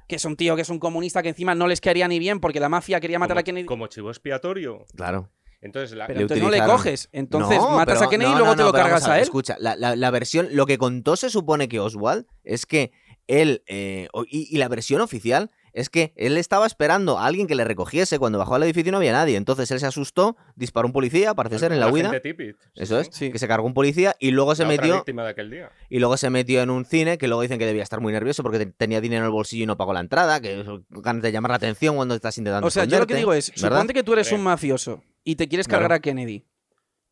Que 0.08 0.16
es 0.16 0.24
un 0.24 0.34
tío 0.36 0.56
que 0.56 0.62
es 0.62 0.68
un 0.70 0.80
comunista 0.80 1.22
que 1.22 1.28
encima 1.28 1.54
no 1.54 1.68
les 1.68 1.80
quedaría 1.80 2.08
ni 2.08 2.18
bien 2.18 2.40
porque 2.40 2.58
la 2.58 2.68
mafia 2.68 2.98
quería 3.00 3.20
matar 3.20 3.36
como, 3.36 3.40
a 3.40 3.44
Kennedy. 3.44 3.66
como 3.66 3.86
chivo 3.86 4.10
expiatorio. 4.10 4.84
Claro. 4.96 5.30
Entonces, 5.64 5.96
la, 5.96 6.06
Pero 6.06 6.20
entonces 6.20 6.44
no 6.44 6.50
le 6.50 6.62
coges. 6.64 7.08
Entonces 7.12 7.58
No, 7.58 7.70
matas 7.70 7.96
pero- 7.96 8.06
a 8.06 8.10
Kennedy 8.10 8.30
no, 8.30 8.36
y 8.36 8.38
luego 8.38 8.52
no, 8.54 8.56
te 8.56 8.62
lo 8.64 8.72
cargas 8.72 9.08
a 9.08 9.16
él. 9.16 9.22
Escucha, 9.22 9.56
la, 9.58 9.74
la- 9.76 9.96
la 9.96 10.10
versión, 10.12 10.48
lo 10.52 10.66
que 10.66 10.78
contó 10.78 11.16
se 11.16 11.30
supone 11.30 11.68
que 11.68 11.80
Oswald 11.80 12.26
es 12.44 12.66
que 12.66 12.92
él, 13.26 13.62
eh, 13.66 14.08
y 14.28 14.56
la 14.58 14.68
versión 14.68 15.00
oficial 15.00 15.50
es 15.74 15.90
que 15.90 16.14
él 16.16 16.38
estaba 16.38 16.66
esperando 16.66 17.18
a 17.18 17.26
alguien 17.26 17.46
que 17.46 17.54
le 17.54 17.64
recogiese, 17.64 18.18
cuando 18.18 18.38
bajó 18.38 18.54
al 18.54 18.62
edificio 18.62 18.90
no 18.92 18.98
había 18.98 19.12
nadie, 19.12 19.36
entonces 19.36 19.70
él 19.70 19.80
se 19.80 19.86
asustó, 19.86 20.36
disparó 20.56 20.86
a 20.86 20.88
un 20.88 20.92
policía, 20.92 21.34
parece 21.34 21.58
ser 21.58 21.72
en 21.72 21.80
la 21.80 21.88
huida, 21.88 22.10
sí, 22.22 22.34
eso 22.76 23.00
es, 23.00 23.08
Sí. 23.12 23.30
que 23.30 23.38
se 23.38 23.46
cargó 23.48 23.66
un 23.66 23.74
policía 23.74 24.14
y 24.18 24.30
luego 24.30 24.54
se 24.54 24.62
la 24.62 24.68
metió 24.68 24.94
víctima 24.94 25.24
de 25.24 25.30
aquel 25.30 25.50
día. 25.50 25.70
y 25.90 25.98
luego 25.98 26.16
se 26.16 26.30
metió 26.30 26.62
en 26.62 26.70
un 26.70 26.84
cine 26.86 27.18
que 27.18 27.28
luego 27.28 27.42
dicen 27.42 27.58
que 27.58 27.66
debía 27.66 27.82
estar 27.82 28.00
muy 28.00 28.12
nervioso 28.12 28.42
porque 28.42 28.58
te- 28.58 28.66
tenía 28.66 29.00
dinero 29.00 29.22
en 29.22 29.26
el 29.26 29.32
bolsillo 29.32 29.64
y 29.64 29.66
no 29.66 29.76
pagó 29.76 29.92
la 29.92 30.00
entrada, 30.00 30.40
que 30.40 30.64
ganas 30.88 31.22
de 31.22 31.32
llamar 31.32 31.50
la 31.50 31.56
atención 31.56 31.96
cuando 31.96 32.14
estás 32.14 32.38
intentando 32.38 32.66
O 32.66 32.70
sea, 32.70 32.84
yo 32.84 32.98
lo 32.98 33.06
que 33.06 33.16
digo 33.16 33.34
es, 33.34 33.50
¿verdad? 33.60 33.78
suponte 33.78 33.94
que 33.94 34.02
tú 34.04 34.12
eres 34.14 34.30
un 34.32 34.42
mafioso 34.42 35.02
y 35.24 35.34
te 35.36 35.48
quieres 35.48 35.66
Claro. 35.66 35.82
cargar 35.82 35.96
a 35.98 36.00
Kennedy. 36.00 36.44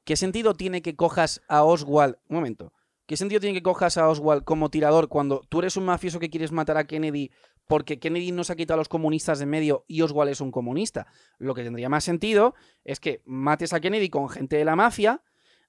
¿Qué 0.05 0.17
sentido 0.17 0.55
tiene 0.55 0.83
que 0.83 0.97
cojas 0.97 1.43
a 1.49 1.63
Oswald? 1.65 2.17
Un 2.29 2.37
momento. 2.37 2.73
¿Qué 3.13 3.19
sentido 3.19 3.43
tiene 3.43 3.53
que 3.53 3.63
cojas 3.63 3.99
a 3.99 4.09
Oswald 4.09 4.43
como 4.43 4.71
tirador 4.71 5.09
cuando 5.09 5.43
tú 5.51 5.59
eres 5.59 5.77
un 5.77 5.85
mafioso 5.85 6.19
que 6.19 6.31
quieres 6.31 6.51
matar 6.51 6.79
a 6.79 6.87
Kennedy 6.87 7.31
porque 7.67 7.99
Kennedy 7.99 8.33
no 8.33 8.43
se 8.43 8.55
ha 8.55 8.57
quitado 8.57 8.77
a 8.77 8.81
los 8.81 8.89
comunistas 8.89 9.39
de 9.39 9.45
medio 9.45 9.85
y 9.87 10.01
Oswald 10.01 10.31
es 10.31 10.41
un 10.41 10.51
comunista? 10.51 11.07
Lo 11.37 11.55
que 11.55 11.63
tendría 11.63 11.91
más 11.91 12.05
sentido 12.05 12.55
es 12.85 13.01
que 13.01 13.21
mates 13.27 13.75
a 13.75 13.81
Kennedy 13.81 14.09
con 14.09 14.31
gente 14.31 14.57
de 14.57 14.65
la 14.65 14.77
mafia, 14.77 15.23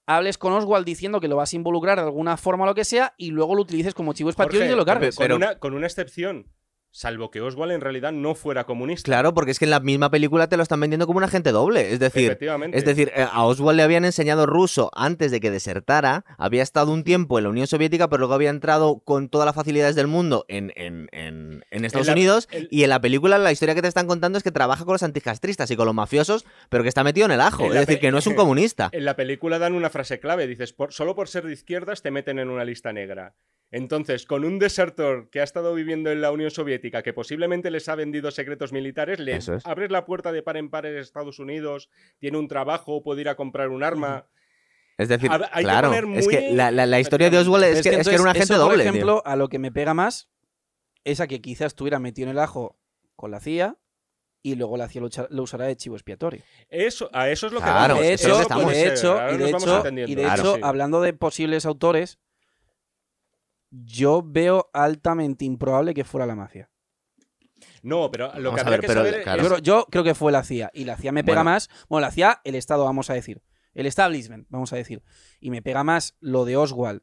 hables 0.06 0.38
con 0.38 0.54
Oswald 0.54 0.86
diciendo 0.86 1.20
que 1.20 1.28
lo 1.28 1.36
vas 1.36 1.52
a 1.52 1.58
involucrar 1.58 1.98
de 1.98 2.06
alguna 2.06 2.38
forma 2.38 2.64
o 2.64 2.68
lo 2.68 2.76
que 2.76 2.86
sea 2.86 3.14
y 3.18 3.32
luego 3.32 3.56
lo 3.56 3.64
utilices 3.64 3.94
como 3.94 4.14
chivo 4.14 4.30
expiatorio 4.30 4.66
y 4.66 4.70
te 4.70 4.76
lo 4.78 4.86
cargues. 4.86 5.18
con, 5.18 5.30
una, 5.34 5.60
con 5.60 5.74
una 5.74 5.86
excepción. 5.86 6.48
Salvo 6.96 7.32
que 7.32 7.42
Oswald 7.42 7.72
en 7.72 7.82
realidad 7.82 8.12
no 8.12 8.36
fuera 8.36 8.66
comunista. 8.66 9.04
Claro, 9.06 9.34
porque 9.34 9.50
es 9.50 9.58
que 9.58 9.66
en 9.66 9.72
la 9.72 9.80
misma 9.80 10.12
película 10.12 10.48
te 10.48 10.58
lo 10.58 10.62
están 10.64 10.80
vendiendo 10.80 11.08
como 11.08 11.18
un 11.18 11.24
agente 11.24 11.52
doble. 11.52 11.92
Es 11.92 11.98
decir, 12.00 12.26
Efectivamente. 12.26 12.78
es 12.78 12.86
decir, 12.86 13.12
eh, 13.16 13.26
a 13.32 13.44
Oswald 13.46 13.78
le 13.78 13.82
habían 13.82 14.06
enseñado 14.06 14.46
ruso 14.46 14.92
antes 14.94 15.32
de 15.32 15.40
que 15.40 15.50
desertara. 15.50 16.24
Había 16.38 16.62
estado 16.62 16.92
un 16.94 17.04
tiempo 17.04 17.40
en 17.40 17.46
la 17.46 17.50
Unión 17.50 17.66
Soviética, 17.66 18.10
pero 18.10 18.20
luego 18.20 18.36
había 18.36 18.52
entrado 18.52 19.00
con 19.00 19.28
todas 19.30 19.48
las 19.48 19.56
facilidades 19.56 19.96
del 19.96 20.06
mundo 20.06 20.46
en, 20.48 20.72
en- 20.76 21.10
en- 21.14 21.66
en 21.72 21.86
Estados 21.86 22.06
la- 22.06 22.14
Unidos. 22.14 22.48
el- 22.52 22.68
Y 22.70 22.84
en 22.84 22.92
la 22.92 23.02
película 23.02 23.40
la 23.40 23.52
historia 23.52 23.74
que 23.74 23.82
te 23.82 23.88
están 23.88 24.06
contando 24.06 24.38
es 24.38 24.44
que 24.44 24.52
trabaja 24.52 24.86
con 24.86 24.94
los 24.94 25.02
anticastristas 25.02 25.72
y 25.72 25.76
con 25.76 25.88
los 25.88 25.96
mafiosos, 25.96 26.46
pero 26.70 26.84
que 26.84 26.90
está 26.90 27.04
metido 27.04 27.26
en 27.26 27.32
el 27.32 27.42
ajo. 27.42 27.66
Es 27.74 27.74
decir, 27.88 28.00
que 28.00 28.12
no 28.12 28.20
es 28.20 28.28
un 28.28 28.36
comunista. 28.36 28.90
En 28.92 29.06
la 29.06 29.16
película 29.16 29.58
dan 29.58 29.74
una 29.74 29.90
frase 29.90 30.20
clave. 30.20 30.46
Dices, 30.46 30.74
por, 30.74 30.94
solo 30.94 31.16
por 31.16 31.28
ser 31.28 31.44
de 31.46 31.54
izquierdas 31.54 32.04
te 32.04 32.12
meten 32.12 32.38
en 32.38 32.52
una 32.52 32.64
lista 32.66 32.94
negra. 32.94 33.34
Entonces, 33.74 34.28
con 34.28 34.46
un 34.46 34.60
desertor 34.60 35.30
que 35.32 35.42
ha 35.42 35.44
estado 35.44 35.74
viviendo 35.74 36.12
en 36.12 36.22
la 36.22 36.32
Unión 36.32 36.52
Soviética, 36.52 37.02
que 37.02 37.12
posiblemente 37.12 37.72
les 37.72 37.90
ha 37.90 37.96
vendido 37.96 38.30
secretos 38.30 38.72
militares, 38.72 39.20
le 39.20 39.36
es. 39.38 39.50
abres 39.66 39.90
la 39.92 40.06
puerta 40.06 40.32
de 40.32 40.44
par 40.44 40.58
en 40.58 40.70
par 40.70 40.86
en 40.86 40.96
Estados 40.98 41.40
Unidos, 41.40 41.90
tiene 42.20 42.38
un 42.38 42.48
trabajo, 42.48 43.02
puede 43.02 43.22
ir 43.22 43.30
a 43.30 43.36
comprar 43.36 43.70
un 43.70 43.84
arma. 43.84 44.28
Es 45.00 45.10
decir, 45.10 45.28
A 45.32 45.36
hay 45.52 45.64
que 45.64 45.70
claro, 45.72 45.92
es 46.14 46.28
que 46.28 46.52
la, 46.54 46.70
la- 46.70 46.86
la 46.86 47.00
historia 47.00 47.32
de 47.32 47.40
Oswald 47.40 47.64
es, 47.64 47.78
Es 47.80 47.84
que, 47.84 47.90
que 47.90 47.96
es 48.02 48.08
que 48.08 48.14
era 48.14 48.22
un 48.22 48.30
agente 48.30 48.54
eso, 48.54 48.58
doble. 48.60 48.76
Por 48.76 48.82
tío. 48.84 48.92
ejemplo, 48.92 49.24
a 49.26 49.36
lo 49.36 49.50
que 49.50 49.58
me 49.58 49.72
pega 49.72 49.96
más 49.96 50.30
es 51.04 51.20
a 51.20 51.26
que 51.26 51.42
quizás 51.42 51.68
estuviera 51.68 51.98
metido 51.98 52.28
en 52.30 52.38
el 52.38 52.40
ajo 52.40 52.78
con 53.16 53.32
la 53.32 53.40
CIA 53.40 53.76
y 54.44 54.54
luego 54.54 54.78
la 54.78 54.88
CIA 54.88 55.02
lo, 55.30 55.42
usará 55.44 55.66
de 55.66 55.76
chivo 55.78 55.96
expiatorio. 55.96 56.44
Eso, 56.70 57.10
a 57.12 57.30
eso 57.32 57.48
es 57.48 57.54
lo 57.54 57.60
que 57.60 57.66
Claro, 57.66 57.96
vamos. 57.96 58.06
de 58.08 58.14
eso 58.14 58.28
hecho, 58.28 58.36
es 58.36 58.40
Eso 58.46 58.50
lo 58.54 58.56
que 58.60 58.64
puede 58.66 58.78
de 58.78 58.88
hecho, 58.94 59.18
y 59.34 59.38
de 59.38 59.50
hecho, 59.50 59.84
y 60.12 60.16
de 60.16 60.22
Claro, 60.22 60.42
hecho, 60.44 60.56
sí. 60.58 60.62
hablando 60.64 61.02
de 61.02 61.14
posibles 61.14 61.66
autores, 61.66 62.20
yo 63.76 64.22
veo 64.26 64.70
altamente 64.74 65.46
improbable 65.46 65.94
que 65.94 66.04
fuera 66.04 66.26
la 66.28 66.36
mafia. 66.36 66.70
No, 67.82 68.12
pero 68.12 68.28
lo 68.40 68.52
Vamos 68.52 68.56
que 68.56 68.62
habría 68.62 68.72
ver, 68.72 68.82
que 68.82 68.88
pero, 68.88 69.00
saber 69.06 69.24
claro. 69.24 69.38
Yo, 69.42 69.44
es... 69.44 69.48
creo- 69.50 69.60
yo 69.64 69.86
creo 69.90 70.04
que 70.04 70.16
fue 70.16 70.32
la 70.32 70.44
CIA. 70.44 70.70
Y 70.74 70.84
la 70.86 70.98
CIA 70.98 71.12
me 71.12 71.24
pega 71.24 71.40
Bueno. 71.40 71.52
más. 71.52 71.70
Bueno, 71.90 72.06
la 72.08 72.12
CIA, 72.12 72.42
el 72.44 72.56
Estado, 72.56 72.84
vamos 72.84 73.10
a 73.10 73.14
decir. 73.14 73.42
El 73.74 73.88
establishment, 73.88 74.46
vamos 74.50 74.72
a 74.74 74.76
decir. 74.76 75.02
Y 75.40 75.50
me 75.50 75.62
pega 75.64 75.84
más 75.84 76.16
lo 76.20 76.46
de 76.46 76.56
Oswald 76.58 77.02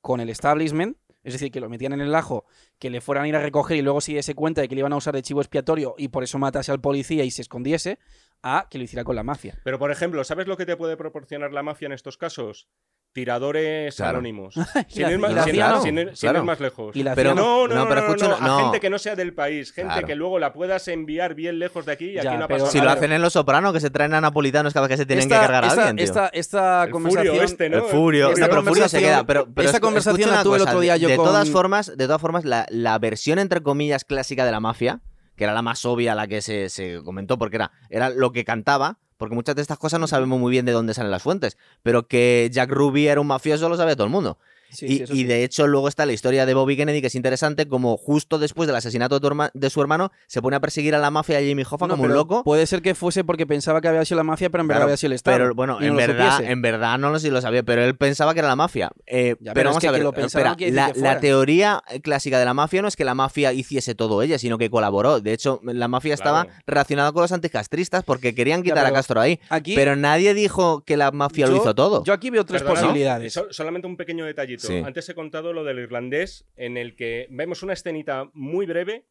con 0.00 0.20
el 0.20 0.28
establishment. 0.30 0.96
Es 1.24 1.32
decir, 1.32 1.50
que 1.50 1.58
lo 1.58 1.70
metían 1.70 1.94
en 1.94 2.02
el 2.02 2.14
ajo, 2.14 2.44
que 2.78 2.90
le 2.90 3.00
fueran 3.00 3.24
a 3.24 3.28
ir 3.28 3.34
a 3.34 3.40
recoger 3.40 3.78
y 3.78 3.82
luego 3.82 4.02
se 4.02 4.12
diese 4.12 4.34
cuenta 4.34 4.60
de 4.60 4.68
que 4.68 4.74
le 4.74 4.80
iban 4.80 4.92
a 4.92 4.96
usar 4.96 5.14
de 5.14 5.22
chivo 5.22 5.40
expiatorio 5.40 5.94
y 5.96 6.08
por 6.08 6.22
eso 6.22 6.38
matase 6.38 6.70
al 6.70 6.82
policía 6.82 7.24
y 7.24 7.30
se 7.30 7.40
escondiese, 7.40 7.98
a 8.42 8.68
que 8.70 8.76
lo 8.76 8.84
hiciera 8.84 9.04
con 9.04 9.16
la 9.16 9.22
mafia. 9.22 9.58
Pero, 9.64 9.78
por 9.78 9.90
ejemplo, 9.90 10.22
¿sabes 10.22 10.46
lo 10.46 10.58
que 10.58 10.66
te 10.66 10.76
puede 10.76 10.98
proporcionar 10.98 11.50
la 11.54 11.62
mafia 11.62 11.86
en 11.86 11.92
estos 11.92 12.18
casos? 12.18 12.68
Tiradores 13.14 13.94
Claro. 13.96 14.18
anónimos. 14.18 14.54
Sin 14.88 15.08
ir 15.08 15.18
más, 15.18 15.30
y 15.30 15.34
la 15.34 15.44
sin- 15.44 15.52
CIA 15.54 15.68
no. 15.70 15.82
sin 15.82 15.94
ir- 15.98 16.08
sin 16.14 16.28
Claro. 16.28 16.38
ir 16.40 16.44
más 16.44 16.60
lejos. 16.60 16.94
Y 16.96 17.02
la 17.02 17.14
Pero 17.14 17.34
no. 17.34 17.66
no, 17.66 17.68
no, 17.68 17.74
no, 17.74 17.80
no, 17.84 17.88
pero 17.88 18.00
no, 18.02 18.14
no, 18.16 18.26
una- 18.26 18.36
a 18.36 18.48
no. 18.48 18.58
gente 18.64 18.80
que 18.80 18.90
no 18.90 18.98
sea 18.98 19.14
del 19.16 19.32
país, 19.32 19.72
gente 19.72 19.92
Claro. 19.92 20.06
que 20.06 20.14
luego 20.16 20.38
la 20.38 20.52
puedas 20.52 20.86
enviar 20.88 21.34
bien 21.34 21.58
lejos 21.58 21.86
de 21.86 21.92
aquí 21.92 22.10
y 22.10 22.14
Ya, 22.14 22.20
aquí 22.22 22.36
no 22.38 22.44
ha 22.44 22.48
pero- 22.48 22.58
pasado 22.64 22.72
Si 22.72 22.80
lo 22.80 22.90
hacen 22.90 23.12
en 23.12 23.22
Los 23.22 23.32
Sopranos, 23.34 23.72
que 23.72 23.80
se 23.80 23.88
traen 23.90 24.12
a 24.14 24.20
napolitanos 24.20 24.74
cada 24.74 24.86
vez 24.88 24.94
que 24.96 25.02
se 25.02 25.06
tienen 25.06 25.22
esta, 25.22 25.36
que 25.36 25.40
cargar 25.42 25.64
a 25.64 25.68
esta- 25.68 25.80
alguien, 25.88 25.96
tío. 25.96 26.04
esta- 26.04 26.28
esta 26.28 26.84
El 26.84 26.90
conversación. 26.90 27.34
furio 27.34 27.42
este, 27.44 27.68
¿no? 27.70 27.76
El 27.76 27.82
furio, 27.84 28.28
Esta 28.30 28.40
no, 28.40 28.46
pero 28.48 28.60
el 28.60 28.66
furio 28.66 28.88
se 28.88 28.96
conversación- 28.98 29.02
queda. 29.10 29.26
Pero, 29.26 29.48
pero 29.54 29.66
esta 29.68 29.78
escu- 29.78 29.82
conversación 29.82 30.20
escucha 30.20 30.36
la 30.36 30.42
tuve 30.42 30.56
el 30.56 30.62
otro 30.62 30.80
día 30.80 30.92
de, 30.94 31.00
yo 31.00 31.08
de 31.08 31.16
con- 31.16 31.24
todas 31.26 31.50
formas, 31.50 31.96
de 31.96 32.04
todas 32.06 32.20
formas, 32.20 32.44
la, 32.44 32.66
la 32.68 32.98
versión 32.98 33.38
entre 33.38 33.62
comillas 33.62 34.04
clásica 34.04 34.44
de 34.44 34.50
la 34.50 34.60
mafia, 34.60 35.00
que 35.36 35.44
era 35.44 35.52
la 35.54 35.62
más 35.62 35.84
obvia, 35.84 36.14
la 36.14 36.26
que 36.26 36.42
se, 36.42 36.68
se 36.68 37.00
comentó, 37.04 37.38
porque 37.38 37.56
era, 37.56 37.70
era 37.90 38.10
lo 38.10 38.32
que 38.32 38.44
cantaba, 38.44 38.98
porque 39.16 39.34
muchas 39.34 39.56
de 39.56 39.62
estas 39.62 39.78
cosas 39.78 40.00
no 40.00 40.06
sabemos 40.06 40.38
muy 40.38 40.50
bien 40.50 40.64
de 40.66 40.72
dónde 40.72 40.94
salen 40.94 41.10
las 41.10 41.22
fuentes, 41.22 41.56
pero 41.82 42.06
que 42.08 42.48
Jack 42.52 42.70
Ruby 42.70 43.08
era 43.08 43.20
un 43.20 43.26
mafioso 43.26 43.68
lo 43.68 43.76
sabe 43.76 43.94
todo 43.96 44.06
el 44.06 44.12
mundo. 44.12 44.38
Sí, 44.74 44.86
y, 44.86 44.96
sí, 44.98 45.02
eso 45.04 45.12
y 45.14 45.16
sí. 45.18 45.24
de 45.24 45.44
hecho 45.44 45.66
luego 45.66 45.88
está 45.88 46.04
la 46.06 46.12
historia 46.12 46.46
de 46.46 46.54
Bobby 46.54 46.76
Kennedy, 46.76 47.00
que 47.00 47.06
es 47.08 47.14
interesante, 47.14 47.66
como 47.68 47.96
justo 47.96 48.38
después 48.38 48.66
del 48.66 48.76
asesinato 48.76 49.14
de, 49.16 49.20
tu 49.20 49.28
herma- 49.28 49.50
de 49.54 49.70
su 49.70 49.80
hermano, 49.80 50.10
se 50.26 50.42
pone 50.42 50.56
a 50.56 50.60
perseguir 50.60 50.94
a 50.94 50.98
la 50.98 51.10
mafia 51.10 51.40
y 51.40 51.44
a 51.44 51.46
Jimmy 51.48 51.62
Hoffa 51.62 51.86
No, 51.86 51.94
como 51.94 52.04
un 52.04 52.12
loco. 52.14 52.42
Puede 52.44 52.66
ser 52.66 52.82
que 52.82 52.94
fuese 52.94 53.24
porque 53.24 53.46
pensaba 53.46 53.80
que 53.80 53.88
había 53.88 54.04
sido 54.04 54.18
la 54.18 54.24
mafia, 54.24 54.50
pero 54.50 54.62
en 54.62 54.68
verdad 54.68 54.80
Claro, 54.80 54.84
había 54.90 54.96
sido 54.96 55.08
el 55.08 55.12
Estado. 55.14 55.36
Pero 55.36 55.54
bueno, 55.54 55.78
no 55.80 55.86
en 55.86 55.96
verdad, 55.96 56.32
supiese. 56.36 56.52
en 56.52 56.62
verdad 56.62 56.98
no 56.98 57.10
lo 57.10 57.18
sé 57.18 57.26
si 57.28 57.32
lo 57.32 57.40
sabía, 57.40 57.62
pero 57.62 57.84
él 57.84 57.96
pensaba 57.96 58.32
que 58.34 58.40
era 58.40 58.48
la 58.48 58.56
mafia. 58.56 58.90
Eh, 59.06 59.36
Ya, 59.40 59.52
pero, 59.52 59.54
pero 59.54 59.60
es 59.60 59.64
vamos 59.74 59.80
que 59.80 59.88
a 59.88 59.90
que 59.90 59.92
ver, 59.96 60.02
lo 60.04 60.12
pensaba 60.12 60.50
espera, 60.52 60.70
la, 60.72 60.92
que 60.92 61.00
la 61.00 61.20
teoría 61.20 61.82
clásica 62.02 62.38
de 62.38 62.44
la 62.44 62.54
mafia 62.54 62.82
no 62.82 62.88
es 62.88 62.96
que 62.96 63.04
la 63.04 63.14
mafia 63.14 63.52
hiciese 63.52 63.94
todo 63.94 64.22
ella, 64.22 64.38
sino 64.38 64.58
que 64.58 64.70
colaboró. 64.70 65.20
De 65.20 65.32
hecho, 65.32 65.60
la 65.62 65.88
mafia 65.88 66.14
estaba 66.14 66.46
relacionada 66.66 67.12
con 67.12 67.22
los 67.22 67.32
anticastristas 67.32 68.02
porque 68.04 68.34
querían 68.34 68.62
Ya, 68.62 68.72
quitar 68.72 68.86
a 68.86 68.92
Castro 68.92 69.20
ahí. 69.20 69.40
Aquí, 69.48 69.74
Pero 69.74 69.96
nadie 69.96 70.34
dijo 70.34 70.82
que 70.84 70.96
la 70.96 71.10
mafia 71.10 71.46
lo 71.46 71.56
hizo 71.56 71.74
todo. 71.74 72.04
Yo 72.04 72.12
aquí 72.12 72.30
veo 72.30 72.44
tres 72.44 72.62
Perdona, 72.62 72.80
posibilidades. 72.80 73.32
so- 73.32 73.46
solamente 73.50 73.86
un 73.86 73.96
pequeño 73.96 74.24
detallito. 74.24 74.63
Sí. 74.68 74.82
Antes 74.84 75.08
he 75.08 75.14
contado 75.14 75.52
lo 75.52 75.64
del 75.64 75.78
irlandés, 75.78 76.46
en 76.56 76.76
el 76.76 76.94
que 76.96 77.26
vemos 77.30 77.62
una 77.62 77.72
escenita 77.72 78.30
muy 78.34 78.66
breve 78.66 79.06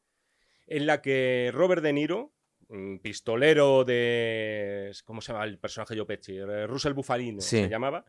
en 0.68 0.86
la 0.86 1.02
que 1.02 1.52
Robert 1.54 1.82
De 1.84 1.94
Niro, 1.94 2.34
un 2.70 3.00
pistolero 3.00 3.84
de. 3.84 4.92
¿Cómo 5.06 5.22
se 5.22 5.32
llama 5.34 5.46
el 5.46 5.60
personaje 5.60 5.96
Joe 5.96 6.06
Pesci? 6.06 6.38
Eh, 6.38 6.68
Russell 6.68 6.94
Bufalino 6.94 7.42
Sí. 7.42 7.64
se 7.64 7.70
llamaba. 7.70 8.06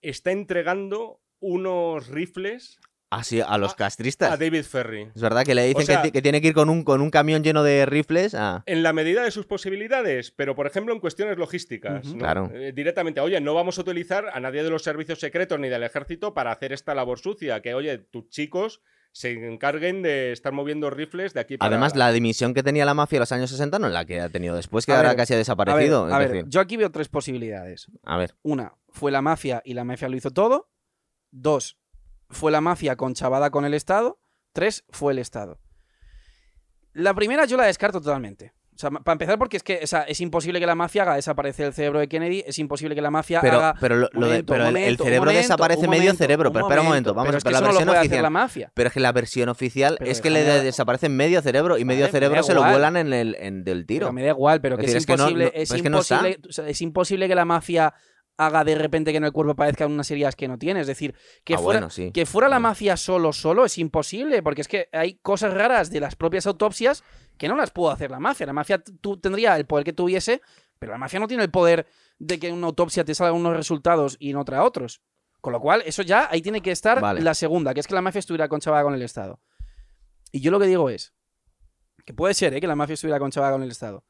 Está 0.00 0.32
entregando 0.32 1.20
unos 1.40 2.08
rifles 2.08 2.78
Así, 3.12 3.40
a 3.40 3.58
los 3.58 3.72
a- 3.72 3.76
castristas. 3.76 4.32
a 4.32 4.36
David 4.36 4.64
Ferry. 4.64 5.08
Es 5.14 5.20
verdad 5.22 5.44
que 5.44 5.54
le 5.54 5.64
dicen 5.66 5.82
O 5.82 5.86
sea- 5.86 6.02
que, 6.02 6.08
ti- 6.08 6.12
que 6.12 6.22
tiene 6.22 6.40
que 6.40 6.48
ir 6.48 6.54
con 6.54 6.68
un, 6.70 6.82
con 6.82 7.00
un 7.00 7.10
camión 7.10 7.42
lleno 7.42 7.62
de 7.62 7.84
rifles. 7.86 8.34
a- 8.34 8.62
En 8.66 8.82
la 8.82 8.92
medida 8.92 9.22
de 9.22 9.30
sus 9.30 9.46
posibilidades, 9.46 10.30
pero 10.30 10.54
por 10.54 10.66
ejemplo 10.66 10.92
en 10.94 11.00
cuestiones 11.00 11.36
logísticas. 11.38 12.06
Claro. 12.18 12.50
Eh, 12.54 12.72
directamente, 12.74 13.20
oye, 13.20 13.40
no 13.40 13.54
vamos 13.54 13.78
a 13.78 13.82
utilizar 13.82 14.26
a 14.32 14.40
nadie 14.40 14.62
de 14.62 14.70
los 14.70 14.82
servicios 14.82 15.20
secretos 15.20 15.60
ni 15.60 15.68
del 15.68 15.82
ejército 15.82 16.34
para 16.34 16.52
hacer 16.52 16.72
esta 16.72 16.94
labor 16.94 17.18
sucia. 17.18 17.60
Que, 17.62 17.74
oye, 17.74 17.98
tus 17.98 18.28
chicos 18.28 18.80
se 19.14 19.32
encarguen 19.32 20.00
de 20.00 20.32
estar 20.32 20.54
moviendo 20.54 20.88
rifles 20.88 21.34
de 21.34 21.40
aquí 21.40 21.58
para 21.58 21.68
Además, 21.68 21.94
la 21.94 22.10
dimisión 22.12 22.54
que 22.54 22.62
tenía 22.62 22.86
la 22.86 22.94
mafia 22.94 23.18
en 23.18 23.20
los 23.20 23.32
años 23.32 23.50
60 23.50 23.78
no 23.78 23.88
es 23.88 23.92
la 23.92 24.06
que 24.06 24.22
ha 24.22 24.30
tenido 24.30 24.56
después, 24.56 24.86
que 24.86 24.92
A 24.92 24.96
ahora 24.96 25.10
ver, 25.10 25.18
casi 25.18 25.34
ha 25.34 25.36
A 25.36 25.36
ver, 25.36 25.40
desaparecido. 25.42 26.06
a 26.06 26.12
es 26.12 26.18
ver, 26.18 26.28
decir, 26.28 26.44
yo 26.48 26.60
aquí 26.60 26.78
veo 26.78 26.90
tres 26.90 27.08
posibilidades. 27.08 27.88
a 28.04 28.16
ver. 28.16 28.34
Una, 28.40 28.72
fue 28.88 29.10
la 29.12 29.20
mafia 29.20 29.60
y 29.66 29.74
la 29.74 29.84
mafia 29.84 30.08
lo 30.08 30.16
hizo 30.16 30.30
todo. 30.30 30.70
Dos, 31.30 31.78
fue 32.32 32.50
la 32.50 32.60
mafia 32.60 32.96
conchavada 32.96 33.50
con 33.50 33.64
el 33.64 33.74
Estado. 33.74 34.18
Tres, 34.52 34.84
fue 34.90 35.12
el 35.12 35.18
Estado. 35.20 35.60
La 36.92 37.14
primera 37.14 37.44
yo 37.46 37.56
la 37.56 37.64
descarto 37.64 38.00
totalmente. 38.00 38.52
O 38.74 38.78
sea, 38.78 38.90
para 38.90 39.12
empezar, 39.12 39.38
porque 39.38 39.58
es 39.58 39.62
que 39.62 39.80
o 39.84 39.86
sea, 39.86 40.02
es 40.04 40.18
imposible 40.22 40.58
que 40.58 40.66
la 40.66 40.74
mafia 40.74 41.02
haga 41.02 41.14
desaparecer 41.14 41.66
el 41.66 41.72
cerebro 41.74 42.00
de 42.00 42.08
Kennedy, 42.08 42.42
es 42.46 42.58
imposible 42.58 42.94
que 42.94 43.02
la 43.02 43.10
mafia 43.10 43.40
Pero, 43.42 43.58
haga. 43.58 43.74
pero, 43.78 43.96
lo- 43.96 44.08
de- 44.28 44.42
pero 44.44 44.66
el- 44.66 44.96
cerebro 44.96 45.26
momento, 45.26 45.30
desaparece 45.42 45.86
medio 45.88 46.14
cerebro. 46.14 46.50
pero 46.52 46.64
espera 46.66 46.80
un 46.80 46.86
momento, 46.88 47.12
vamos 47.12 47.28
pero 47.28 47.38
es 47.38 47.44
que 47.44 47.50
la 47.50 47.58
eso 47.58 47.60
no 47.66 47.66
lo 47.68 47.72
versión 47.74 47.86
puede 47.88 47.98
oficial. 48.00 48.14
hacer 48.16 48.22
la 48.22 48.30
mafia. 48.30 48.72
Pero 48.74 48.86
es 48.88 48.92
que 48.94 49.00
la 49.00 49.12
versión 49.12 49.48
oficial 49.50 49.96
Pero 49.98 50.10
es 50.10 50.20
que 50.22 50.30
le 50.30 50.42
de- 50.42 50.62
desaparece 50.64 51.10
medio 51.10 51.42
cerebro 51.42 51.76
y 51.78 51.84
medio 51.84 52.04
Vale, 52.04 52.12
cerebro 52.12 52.42
se 52.42 52.54
lo 52.54 52.62
vuelan 52.64 52.96
en 52.96 53.12
el 53.12 53.36
en 53.38 53.62
del 53.62 53.84
tiro. 53.86 54.06
Pero 54.06 54.12
me 54.14 54.22
da 54.22 54.28
igual, 54.30 54.60
pero 54.62 54.78
que 54.78 54.86
es, 54.86 54.94
es 54.94 55.06
que 55.06 55.16
no- 55.16 55.24
imposible, 55.24 55.44
no- 55.44 55.50
es, 55.54 55.70
es 55.70 55.82
que 55.82 55.90
no 55.90 55.98
está. 56.00 56.14
imposible 56.16 56.48
o 56.48 56.52
sea, 56.52 56.68
es 56.68 56.80
imposible 56.82 57.28
que 57.28 57.34
la 57.34 57.44
mafia 57.44 57.94
haga 58.36 58.64
de 58.64 58.74
repente 58.74 59.10
que 59.12 59.18
en 59.18 59.24
el 59.24 59.32
cuerpo 59.32 59.54
parezcan 59.54 59.92
unas 59.92 60.10
heridas 60.10 60.34
que 60.36 60.48
no 60.48 60.58
tiene. 60.58 60.80
Es 60.80 60.86
decir, 60.86 61.14
que, 61.44 61.54
Ah, 61.54 61.58
fuera, 61.58 61.80
bueno, 61.80 61.90
sí. 61.90 62.10
que 62.12 62.26
fuera 62.26 62.48
la 62.48 62.58
mafia 62.58 62.96
solo, 62.96 63.32
solo 63.32 63.64
es 63.64 63.78
imposible, 63.78 64.42
porque 64.42 64.62
es 64.62 64.68
que 64.68 64.88
hay 64.92 65.14
cosas 65.14 65.54
raras 65.54 65.90
de 65.90 66.00
las 66.00 66.16
propias 66.16 66.46
autopsias 66.46 67.04
que 67.38 67.48
no 67.48 67.56
las 67.56 67.70
pudo 67.70 67.90
hacer 67.90 68.10
la 68.10 68.20
mafia. 68.20 68.46
La 68.46 68.52
mafia 68.52 68.82
tendría 69.20 69.56
el 69.56 69.66
poder 69.66 69.84
que 69.84 69.92
tuviese, 69.92 70.40
pero 70.78 70.92
la 70.92 70.98
mafia 70.98 71.20
no 71.20 71.28
tiene 71.28 71.42
el 71.44 71.50
poder 71.50 71.86
de 72.18 72.38
que 72.38 72.48
en 72.48 72.54
una 72.54 72.68
autopsia 72.68 73.04
te 73.04 73.14
salgan 73.14 73.34
unos 73.36 73.56
resultados 73.56 74.16
y 74.18 74.30
en 74.30 74.36
otra 74.36 74.64
otros. 74.64 75.02
Con 75.40 75.52
lo 75.52 75.60
cual, 75.60 75.82
eso 75.86 76.02
ya 76.02 76.28
ahí 76.30 76.40
tiene 76.40 76.60
que 76.62 76.70
estar 76.70 77.00
Vale. 77.00 77.20
la 77.20 77.34
segunda, 77.34 77.74
que 77.74 77.80
es 77.80 77.86
que 77.86 77.94
la 77.94 78.02
mafia 78.02 78.20
estuviera 78.20 78.48
conchavada 78.48 78.84
con 78.84 78.94
el 78.94 79.02
Estado. 79.02 79.40
Y 80.30 80.40
yo 80.40 80.50
lo 80.50 80.58
que 80.60 80.66
digo 80.66 80.88
es 80.88 81.12
que 82.06 82.14
puede 82.14 82.34
ser 82.34 82.54
¿eh? 82.54 82.60
que 82.60 82.66
la 82.66 82.76
mafia 82.76 82.94
estuviera 82.94 83.18
conchavada 83.18 83.52
con 83.52 83.62
el 83.62 83.70
Estado. 83.70 84.04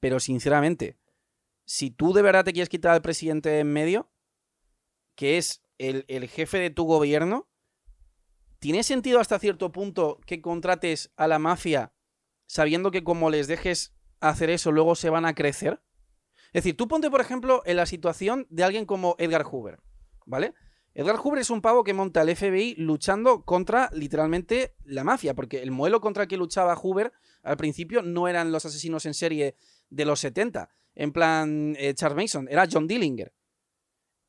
Pero 0.00 0.18
sinceramente, 0.20 0.98
si 1.70 1.92
tú 1.92 2.12
de 2.12 2.22
verdad 2.22 2.44
te 2.44 2.52
quieres 2.52 2.68
quitar 2.68 2.90
al 2.90 3.00
presidente 3.00 3.60
en 3.60 3.72
medio, 3.72 4.10
que 5.14 5.38
es 5.38 5.62
el, 5.78 6.04
el 6.08 6.26
jefe 6.28 6.58
de 6.58 6.70
tu 6.70 6.82
gobierno, 6.82 7.48
¿tiene 8.58 8.82
sentido 8.82 9.20
hasta 9.20 9.38
cierto 9.38 9.70
punto 9.70 10.18
que 10.26 10.42
contrates 10.42 11.12
a 11.14 11.28
la 11.28 11.38
mafia 11.38 11.92
sabiendo 12.46 12.90
que 12.90 13.04
como 13.04 13.30
les 13.30 13.46
dejes 13.46 13.94
hacer 14.18 14.50
eso, 14.50 14.72
luego 14.72 14.96
se 14.96 15.10
van 15.10 15.24
a 15.24 15.36
crecer? 15.36 15.80
Es 16.46 16.64
decir, 16.64 16.76
tú 16.76 16.88
ponte, 16.88 17.08
por 17.08 17.20
ejemplo, 17.20 17.62
en 17.64 17.76
la 17.76 17.86
situación 17.86 18.48
de 18.50 18.64
alguien 18.64 18.84
como 18.84 19.14
Edgar 19.20 19.44
Hoover, 19.44 19.78
¿vale? 20.26 20.54
Edgar 20.92 21.18
Hoover 21.18 21.38
es 21.38 21.50
un 21.50 21.62
pavo 21.62 21.84
que 21.84 21.94
monta 21.94 22.22
el 22.22 22.34
FBI 22.34 22.74
luchando 22.78 23.44
contra 23.44 23.90
literalmente 23.92 24.74
la 24.82 25.04
mafia, 25.04 25.34
porque 25.34 25.62
el 25.62 25.70
modelo 25.70 26.00
contra 26.00 26.24
el 26.24 26.28
que 26.28 26.36
luchaba 26.36 26.74
Hoover 26.74 27.12
al 27.44 27.56
principio 27.56 28.02
no 28.02 28.26
eran 28.26 28.50
los 28.50 28.66
asesinos 28.66 29.06
en 29.06 29.14
serie 29.14 29.54
de 29.88 30.04
los 30.04 30.18
70, 30.18 30.68
en 30.94 31.12
plan 31.12 31.74
eh, 31.78 31.94
Charles 31.94 32.16
Mason, 32.16 32.48
era 32.50 32.66
John 32.70 32.86
Dillinger. 32.86 33.32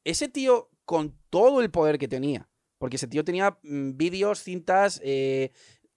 Ese 0.03 0.28
tío, 0.30 0.70
con 0.86 1.16
todo 1.30 1.62
el 1.62 1.70
poder 1.70 1.97
que 1.97 2.07
tenía, 2.07 2.49
porque 2.78 2.95
ese 2.95 3.07
tío 3.07 3.24
tenía 3.24 3.57
mm, 3.64 3.97
vídeos, 3.97 4.41
cintas, 4.43 4.99
eh, 5.03 5.51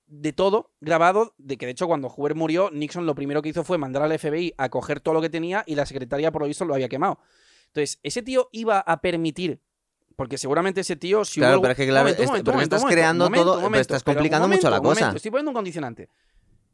de 0.06 0.32
todo 0.32 0.72
grabado, 0.80 1.34
de 1.38 1.56
que 1.56 1.66
de 1.66 1.72
hecho 1.72 1.86
cuando 1.86 2.08
Hoover 2.10 2.34
murió, 2.34 2.70
Nixon 2.70 3.06
lo 3.06 3.14
primero 3.14 3.40
que 3.40 3.48
hizo 3.48 3.64
fue 3.64 3.78
mandar 3.78 4.02
al 4.02 4.18
FBI 4.18 4.54
a 4.58 4.68
coger 4.68 5.00
todo 5.00 5.14
lo 5.14 5.22
que 5.22 5.30
tenía 5.30 5.64
y 5.66 5.74
la 5.74 5.86
secretaria 5.86 6.30
por 6.30 6.42
lo 6.42 6.48
visto 6.48 6.64
lo 6.66 6.74
había 6.74 6.88
quemado. 6.88 7.18
Entonces, 7.68 7.98
ese 8.02 8.22
tío 8.22 8.48
iba 8.52 8.78
a 8.78 9.00
permitir, 9.00 9.60
porque 10.14 10.38
seguramente 10.38 10.82
ese 10.82 10.94
tío... 10.96 11.24
Si 11.24 11.40
Claro, 11.40 11.56
hubo- 11.56 11.62
pero 11.62 11.72
es 11.72 11.76
que, 11.78 11.86
claro, 11.88 12.04
estás 12.62 12.82
creando 12.92 13.24
todo- 13.44 13.60
estás 13.80 14.02
complicando 14.04 14.46
mucho 14.56 14.70
la 14.70 14.76
cosa. 14.80 15.00
Estoy 15.16 15.30
poniendo 15.30 15.50
un 15.50 15.54
condicionante. 15.54 16.08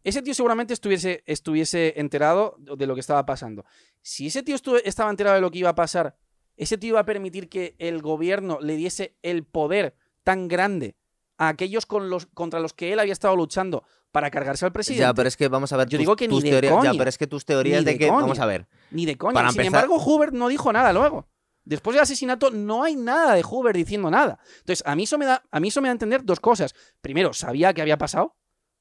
Ese 0.05 0.23
tío 0.23 0.35
seguramente 0.35 0.73
estuviese, 0.75 1.23
estuviese 1.27 1.95
enterado 2.01 2.57
de 2.59 2.87
lo 2.87 2.95
que 2.95 3.01
estaba 3.01 3.27
pasando. 3.27 3.65
Si 4.03 4.27
ese 4.29 4.43
tío 4.43 4.57
estaba 4.85 5.11
enterado 5.11 5.35
de 5.37 5.43
lo 5.43 5.51
que 5.51 5.59
iba 5.59 5.71
a 5.71 5.75
pasar, 5.75 6.17
ese 6.57 6.79
tío 6.79 6.91
iba 6.91 7.01
a 7.01 7.05
permitir 7.05 7.49
que 7.49 7.75
el 7.79 8.01
gobierno 8.03 8.59
le 8.61 8.77
diese 8.77 9.17
el 9.23 9.45
poder 9.45 9.95
tan 10.25 10.49
grande 10.49 10.97
a 11.39 11.49
aquellos 11.49 11.87
con 11.87 12.11
los, 12.11 12.27
contra 12.27 12.61
los 12.61 12.73
que 12.75 12.93
él 12.93 12.99
había 12.99 13.13
estado 13.15 13.35
luchando 13.37 13.83
para 14.11 14.31
cargarse 14.31 14.65
al 14.67 14.73
presidente. 14.73 15.03
Ya, 15.03 15.15
pero 15.15 15.29
es 15.29 15.37
que 15.37 15.49
vamos 15.49 15.73
a 15.73 15.77
ver. 15.77 15.87
Yo 15.89 15.97
tus- 15.97 16.01
digo 16.01 16.17
que 16.17 16.29
ni 16.29 16.35
tus 16.35 16.43
de 16.45 16.51
teorías, 16.51 16.73
Ya, 16.73 16.79
coña. 16.91 16.99
pero 16.99 17.09
es 17.09 17.19
que 17.19 17.27
tus 17.27 17.45
teorías 17.45 17.79
Ni 17.81 17.85
de 17.85 17.93
de 17.93 17.99
que. 17.99 18.11
Vamos 18.11 18.31
coña. 18.33 18.43
a 18.43 18.47
ver. 18.47 18.69
Ni 18.91 19.07
de 19.07 19.17
coña. 19.17 19.35
Para 19.35 19.51
Sin 19.53 19.61
empezar- 19.61 19.85
embargo, 19.85 19.99
Hoover 20.03 20.33
no 20.33 20.49
dijo 20.49 20.73
nada 20.73 20.93
luego. 20.93 21.29
Después 21.65 21.95
del 21.95 22.03
asesinato 22.03 22.51
no 22.51 22.83
hay 22.85 22.97
nada 22.97 23.35
de 23.35 23.43
Hoover 23.43 23.77
diciendo 23.77 24.11
nada. 24.11 24.39
Entonces, 24.59 24.83
a 24.87 24.97
mí 24.97 25.05
eso 25.05 25.17
me 25.19 25.27
da, 25.27 25.43
a 25.51 25.61
mí 25.61 25.69
eso 25.69 25.81
me 25.81 25.89
da 25.89 25.93
a 25.93 25.93
entender 25.93 26.25
dos 26.25 26.41
cosas. 26.41 26.75
Primero, 27.01 27.33
sabía 27.33 27.73
que 27.73 27.83
había 27.83 27.97
pasado. 27.99 28.37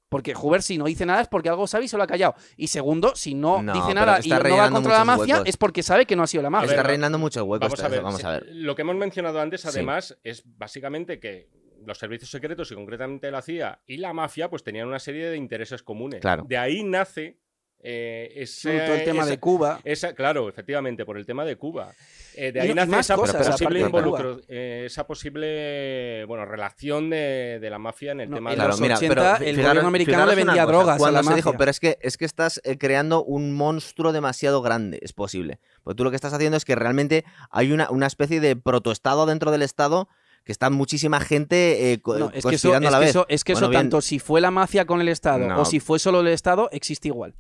Porque 0.10 0.34
Hoover, 0.34 0.62
si 0.64 0.78
no 0.78 0.86
dice 0.86 1.06
nada, 1.06 1.22
es 1.22 1.28
porque 1.28 1.50
algo 1.50 1.68
sabe 1.68 1.86
y 1.86 1.88
se 1.88 1.96
lo 1.96 2.04
ha 2.04 2.08
callado. 2.08 2.36
Y 2.58 2.68
segundo, 2.68 3.16
si 3.16 3.36
no, 3.36 3.62
No, 3.62 3.74
dice 3.74 3.94
nada 3.94 4.20
y 4.24 4.30
no 4.30 4.36
va 4.58 4.70
contra 4.72 4.94
la 4.94 5.06
muchos 5.06 5.18
mafia, 5.20 5.36
huecos. 5.36 5.50
es 5.50 5.58
porque 5.58 5.84
sabe 5.84 6.06
que 6.06 6.16
no 6.16 6.24
ha 6.24 6.28
sido 6.28 6.44
la 6.44 6.50
mafia. 6.50 6.68
ver, 6.68 6.76
Está 6.78 6.88
reinando 6.88 7.18
mucho 7.20 7.44
hueco. 7.46 7.64
Vamos 7.66 7.80
a 7.84 7.88
ver, 7.88 8.02
vamos 8.02 8.20
sí, 8.20 8.26
a 8.28 8.32
ver. 8.32 8.48
Lo 8.52 8.76
que 8.76 8.82
hemos 8.82 8.96
mencionado 8.96 9.40
antes, 9.40 9.62
Sí. 9.62 9.68
además, 9.70 10.18
es 10.24 10.44
básicamente 10.58 11.20
que 11.20 11.50
los 11.86 11.98
servicios 11.98 12.30
secretos 12.30 12.72
y 12.72 12.76
concretamente 12.76 13.32
la 13.32 13.42
CIA 13.42 13.82
y 13.86 13.98
la 13.98 14.12
mafia, 14.14 14.50
pues 14.50 14.64
tenían 14.64 14.88
una 14.88 15.00
serie 15.00 15.30
de 15.30 15.38
intereses 15.38 15.82
comunes. 15.84 16.20
Claro. 16.22 16.44
De 16.48 16.58
ahí 16.58 16.84
nace 16.84 17.39
eh, 17.82 18.32
ese, 18.36 18.78
Todo 18.80 18.96
el 18.96 19.04
tema 19.06 19.22
esa- 19.24 19.30
de 19.32 19.40
Cuba. 19.40 19.80
esa- 19.84 20.14
claro, 20.14 20.50
efectivamente, 20.50 21.06
por 21.06 21.18
el 21.18 21.26
tema 21.26 21.46
de 21.46 21.56
Cuba. 21.56 21.94
Eh, 22.36 22.52
de 22.52 22.62
ahí 22.62 22.72
y 22.72 22.74
nace 22.74 22.92
más 22.92 23.06
esa 23.06 23.16
cosas, 23.16 23.48
posible 23.50 23.82
involucro- 23.86 24.42
eh, 24.48 24.84
esa 24.86 25.06
posible 25.08 26.26
bueno, 26.26 26.46
relación 26.46 27.10
de, 27.10 27.60
de 27.60 27.70
la 27.70 27.80
mafia 27.80 28.12
en 28.12 28.22
el 28.22 28.30
No, 28.30 28.36
tema 28.38 28.50
en 28.52 28.54
de 28.54 28.56
Claro, 28.58 28.70
los 28.72 28.82
mira, 28.82 28.96
80 28.98 29.16
pero 29.16 29.36
el 29.50 29.56
fijaros- 29.56 29.68
gobierno 29.72 29.88
americano 29.88 30.26
le 30.26 30.36
vendía 30.36 30.64
cosa, 30.66 30.66
drogas 30.66 30.96
a 30.96 30.98
cuando 31.00 31.20
la 31.22 31.24
se 31.24 31.36
dijo, 31.36 31.54
pero 31.58 31.72
es 31.72 31.80
que, 31.80 31.98
es 32.02 32.18
que 32.18 32.26
estás 32.26 32.62
eh, 32.64 32.78
creando 32.78 33.24
un 33.24 33.54
monstruo 33.54 34.12
demasiado 34.12 34.62
grande, 34.62 35.00
es 35.02 35.14
posible. 35.14 35.60
Porque 35.84 35.98
tú 35.98 36.04
lo 36.04 36.10
que 36.12 36.16
estás 36.16 36.34
haciendo 36.34 36.58
es 36.58 36.66
que 36.66 36.76
realmente 36.76 37.26
hay 37.50 37.72
una, 37.72 37.90
una 37.90 38.08
especie 38.08 38.40
de 38.40 38.56
protoestado 38.56 39.26
dentro 39.26 39.52
del 39.52 39.62
Estado 39.62 40.08
que 40.46 40.52
está 40.54 40.70
muchísima 40.70 41.20
gente 41.20 41.94
eh, 41.94 42.02
No, 42.06 42.32
es 42.34 42.46
que 42.46 42.56
eso, 42.56 42.74
a 42.74 42.80
la 42.80 42.90
que 42.92 42.98
vez. 43.00 43.10
eso, 43.10 43.26
es 43.30 43.44
que 43.44 43.52
eso 43.54 43.70
bien. 43.70 43.82
tanto 43.82 44.02
si 44.02 44.20
fue 44.20 44.40
la 44.42 44.52
mafia 44.52 44.86
con 44.86 45.02
el 45.02 45.10
Estado 45.10 45.48
No. 45.48 45.62
o 45.62 45.66
si 45.66 45.80
fue 45.80 46.00
solo 46.00 46.22
el 46.22 46.28
Estado, 46.28 46.70
existe 46.72 47.10
igual. 47.10 47.34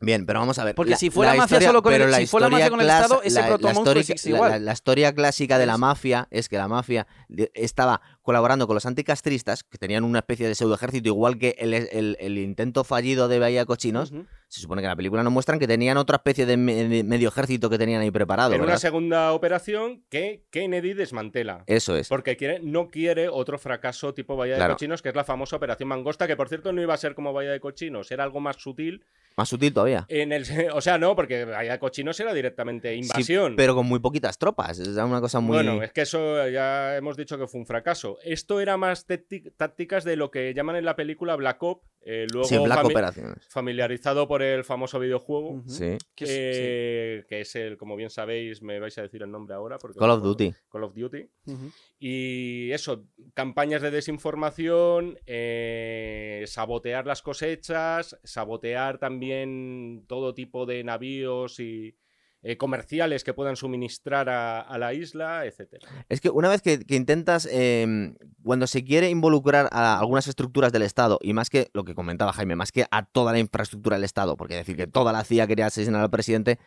Bien, 0.00 0.24
pero 0.24 0.40
vamos 0.40 0.58
a 0.58 0.64
ver. 0.64 0.74
Porque 0.74 0.96
si 0.96 1.10
fue 1.10 1.26
la 1.26 1.32
mafia 1.34 1.58
solo 1.68 1.82
con 1.82 1.92
el- 1.92 2.10
la 2.10 2.16
si 2.18 2.26
fue 2.26 2.40
la 2.40 2.48
mafia 2.48 2.70
con 2.70 2.80
el 2.80 2.86
Estado, 3.02 3.22
ese 3.22 3.40
la- 3.40 3.46
protomonstruo 3.48 3.92
existe 4.00 4.30
igual. 4.30 4.72
Historia 4.72 5.14
clásica 5.14 5.58
de 5.58 5.66
la 5.66 5.76
mafia 5.78 6.28
es 6.30 6.48
que 6.48 6.56
la 6.56 6.68
mafia 6.68 7.06
estaba 7.54 8.00
colaborando 8.22 8.66
con 8.66 8.74
los 8.74 8.86
anticastristas, 8.86 9.62
que 9.62 9.76
tenían 9.78 10.04
una 10.04 10.20
especie 10.20 10.48
de 10.48 10.54
pseudo 10.54 10.74
ejército, 10.74 11.08
igual 11.08 11.38
que 11.38 11.54
el, 11.58 11.74
el- 11.74 12.16
el 12.18 12.38
intento 12.38 12.84
fallido 12.84 13.28
de 13.28 13.38
Bahía 13.38 13.66
Cochinos. 13.66 14.12
Se 14.50 14.60
supone 14.60 14.82
que 14.82 14.86
en 14.86 14.90
la 14.90 14.96
película 14.96 15.22
nos 15.22 15.32
muestran 15.32 15.60
que 15.60 15.68
tenían 15.68 15.96
otra 15.96 16.16
especie 16.16 16.44
de, 16.44 16.56
me- 16.56 16.88
de 16.88 17.04
medio 17.04 17.28
ejército 17.28 17.70
que 17.70 17.78
tenían 17.78 18.02
ahí 18.02 18.10
preparado. 18.10 18.52
en 18.52 18.60
una 18.60 18.78
segunda 18.78 19.32
operación 19.32 20.02
que 20.10 20.42
Kennedy 20.50 20.92
desmantela. 20.92 21.62
Eso 21.68 21.94
es. 21.96 22.08
Porque 22.08 22.36
quiere, 22.36 22.58
no 22.60 22.88
quiere 22.88 23.28
otro 23.28 23.58
fracaso 23.60 24.12
tipo 24.12 24.34
Bahía 24.36 24.56
Claro. 24.56 24.70
de 24.72 24.74
Cochinos, 24.74 25.02
que 25.02 25.08
es 25.10 25.14
la 25.14 25.22
famosa 25.22 25.54
Operación 25.54 25.88
Mangosta, 25.88 26.26
que 26.26 26.36
por 26.36 26.48
cierto 26.48 26.72
no 26.72 26.82
iba 26.82 26.92
a 26.92 26.96
ser 26.96 27.14
como 27.14 27.32
Bahía 27.32 27.52
de 27.52 27.60
Cochinos, 27.60 28.10
era 28.10 28.24
algo 28.24 28.40
más 28.40 28.56
sutil. 28.56 29.04
Más 29.36 29.48
sutil 29.48 29.72
todavía. 29.72 30.04
En 30.08 30.32
el, 30.32 30.44
o 30.74 30.80
sea, 30.80 30.98
no, 30.98 31.14
porque 31.14 31.44
Bahía 31.44 31.72
de 31.72 31.78
Cochinos 31.78 32.18
era 32.18 32.34
directamente 32.34 32.90
Sí, 32.92 32.98
invasión. 32.98 33.54
pero 33.54 33.76
con 33.76 33.86
muy 33.86 34.00
poquitas 34.00 34.36
tropas. 34.36 34.80
Es 34.80 34.88
una 34.88 35.20
cosa 35.20 35.38
muy. 35.38 35.54
Bueno, 35.54 35.80
es 35.80 35.92
que 35.92 36.00
eso 36.00 36.48
ya 36.48 36.96
hemos 36.96 37.16
dicho 37.16 37.38
que 37.38 37.46
fue 37.46 37.60
un 37.60 37.66
fracaso. 37.66 38.18
Esto 38.24 38.60
era 38.60 38.76
más 38.76 39.06
tácti- 39.06 39.52
tácticas 39.56 40.02
de 40.02 40.16
lo 40.16 40.32
que 40.32 40.52
llaman 40.54 40.74
en 40.74 40.84
la 40.84 40.96
película 40.96 41.36
Black 41.36 41.62
Ops, 41.62 41.86
eh, 42.02 42.26
luego 42.32 42.48
sí, 42.48 42.58
Black 42.58 42.80
fami- 42.80 42.90
Operaciones. 42.90 43.46
familiarizado 43.48 44.26
por 44.26 44.39
el 44.42 44.64
famoso 44.64 44.98
videojuego. 44.98 45.62
Sí. 45.66 45.96
Eh, 46.20 47.24
que 47.28 47.40
es 47.40 47.56
el, 47.56 47.76
como 47.76 47.96
bien 47.96 48.10
sabéis, 48.10 48.62
me 48.62 48.78
vais 48.78 48.96
a 48.98 49.02
decir 49.02 49.22
el 49.22 49.30
nombre 49.30 49.54
ahora. 49.54 49.78
Porque 49.78 49.98
Call 49.98 50.10
of. 50.10 50.22
Duty. 50.22 50.54
Call 50.70 50.84
of 50.84 50.94
Duty. 50.94 51.28
Y 51.98 52.70
eso, 52.72 53.06
campañas 53.34 53.82
de 53.82 53.90
desinformación, 53.90 55.18
eh, 55.26 56.44
sabotear 56.46 57.06
las 57.06 57.22
cosechas, 57.22 58.18
sabotear 58.24 58.98
también 58.98 60.04
todo 60.06 60.34
tipo 60.34 60.66
de 60.66 60.84
navíos 60.84 61.60
y 61.60 61.96
eh, 62.42 62.56
comerciales 62.56 63.22
que 63.22 63.34
puedan 63.34 63.56
suministrar 63.56 64.28
a, 64.28 64.60
a 64.60 64.78
la 64.78 64.94
isla, 64.94 65.44
etcétera. 65.44 65.86
Es 66.08 66.20
que 66.20 66.30
una 66.30 66.48
vez 66.48 66.62
que, 66.62 66.80
que 66.80 66.96
intentas, 66.96 67.46
eh, 67.50 68.14
cuando 68.42 68.66
se 68.66 68.82
quiere 68.82 69.10
involucrar 69.10 69.68
a 69.72 69.98
algunas 69.98 70.26
estructuras 70.26 70.72
del 70.72 70.82
Estado, 70.82 71.18
y 71.22 71.34
más 71.34 71.50
que 71.50 71.68
lo 71.74 71.84
que 71.84 71.94
comentaba 71.94 72.32
Jaime, 72.32 72.56
más 72.56 72.72
que 72.72 72.86
a 72.90 73.04
toda 73.04 73.32
la 73.32 73.38
infraestructura 73.38 73.96
del 73.96 74.04
Estado, 74.04 74.36
porque 74.36 74.54
decir 74.54 74.76
que 74.76 74.86
toda 74.86 75.12
la 75.12 75.24
CIA 75.24 75.46
quería 75.46 75.66
asesinar 75.66 76.00
al 76.00 76.10
presidente, 76.10 76.58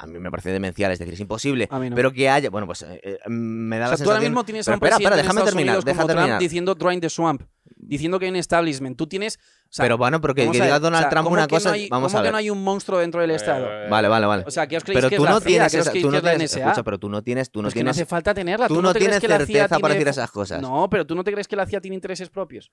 a 0.00 0.06
mí 0.06 0.18
me 0.18 0.30
parece 0.30 0.50
demencial, 0.50 0.92
es 0.92 0.98
decir, 0.98 1.14
es 1.14 1.20
imposible. 1.20 1.66
A 1.70 1.78
mí 1.78 1.90
no. 1.90 1.96
Pero 1.96 2.12
que 2.12 2.28
haya, 2.28 2.50
bueno, 2.50 2.66
pues 2.66 2.82
eh, 2.82 3.00
eh, 3.02 3.18
me 3.28 3.78
da 3.78 3.88
O 3.88 3.90
la 3.90 3.96
sea, 3.96 4.04
tú 4.04 4.10
ahora 4.10 4.20
sensación... 4.20 4.32
mismo 4.32 4.44
tienes 4.44 4.64
Pero 4.66 4.74
a 4.74 4.78
un 4.78 4.84
espera, 4.92 5.16
déjame 5.16 5.42
terminar, 5.42 5.74
Unidos 5.74 5.84
deja 5.84 6.02
como 6.02 6.14
Trump 6.14 6.38
diciendo 6.40 6.74
drain 6.76 7.00
the 7.00 7.10
swamp, 7.10 7.42
diciendo 7.76 8.18
que 8.18 8.26
hay 8.26 8.30
un 8.30 8.36
establishment. 8.36 8.96
Tú 8.96 9.06
tienes... 9.08 9.36
o 9.36 9.40
sea, 9.70 9.84
pero 9.84 9.98
bueno, 9.98 10.20
pero 10.20 10.34
que, 10.34 10.42
que 10.50 10.60
a 10.60 10.64
diga 10.64 10.78
Donald 10.78 10.96
o 10.96 11.00
sea, 11.02 11.10
Trump 11.10 11.24
¿cómo 11.24 11.34
una 11.34 11.46
que 11.46 11.54
no 11.54 11.56
cosa, 11.56 11.72
hay- 11.72 11.88
vamos 11.88 12.12
¿cómo 12.12 12.18
a 12.18 12.22
que 12.22 12.26
ver. 12.26 12.32
no 12.32 12.38
hay 12.38 12.50
un 12.50 12.62
monstruo 12.64 12.98
dentro 13.00 13.20
del 13.20 13.32
Estado? 13.32 13.66
Eh, 13.66 13.88
Vale, 13.90 14.08
vale, 14.08 14.26
vale. 14.26 14.44
O 14.46 14.50
sea, 14.50 14.66
¿qué 14.68 14.76
os 14.76 14.84
creéis 14.84 14.98
Pero 14.98 15.10
que 15.10 15.16
tú 15.16 15.22
es 15.24 15.28
la 15.28 15.34
no 15.34 15.40
CIA? 15.40 15.46
tienes 15.48 15.72
¿Qué 15.72 15.78
os 15.80 15.86
esa, 15.86 15.92
tú 15.92 15.98
que 15.98 16.16
no 16.16 16.22
tienes, 16.22 16.52
NSA? 16.52 16.60
escucha, 16.60 16.82
pero 16.84 16.98
tú 16.98 17.08
no 17.08 17.22
tienes, 17.22 17.50
tú 17.50 17.58
no 17.60 17.64
Pues 17.66 17.74
que 17.74 17.80
no 17.80 17.84
tienes, 17.90 17.96
hace 17.96 18.06
falta 18.06 18.34
tenerla. 18.34 18.68
tú 18.68 18.74
¿Tú 18.74 18.82
no 18.82 18.94
tienes 18.94 19.20
que 19.20 19.28
la 19.28 19.38
CIA 19.38 19.46
certeza 19.46 19.78
para 19.80 19.94
decir 19.94 20.08
esas 20.08 20.30
cosas. 20.30 20.62
No, 20.62 20.88
pero 20.88 21.06
tú 21.06 21.14
no 21.16 21.24
te 21.24 21.32
crees 21.32 21.48
que 21.48 21.56
la 21.56 21.66
CIA 21.66 21.80
tiene 21.80 21.96
intereses 21.96 22.30
propios. 22.30 22.70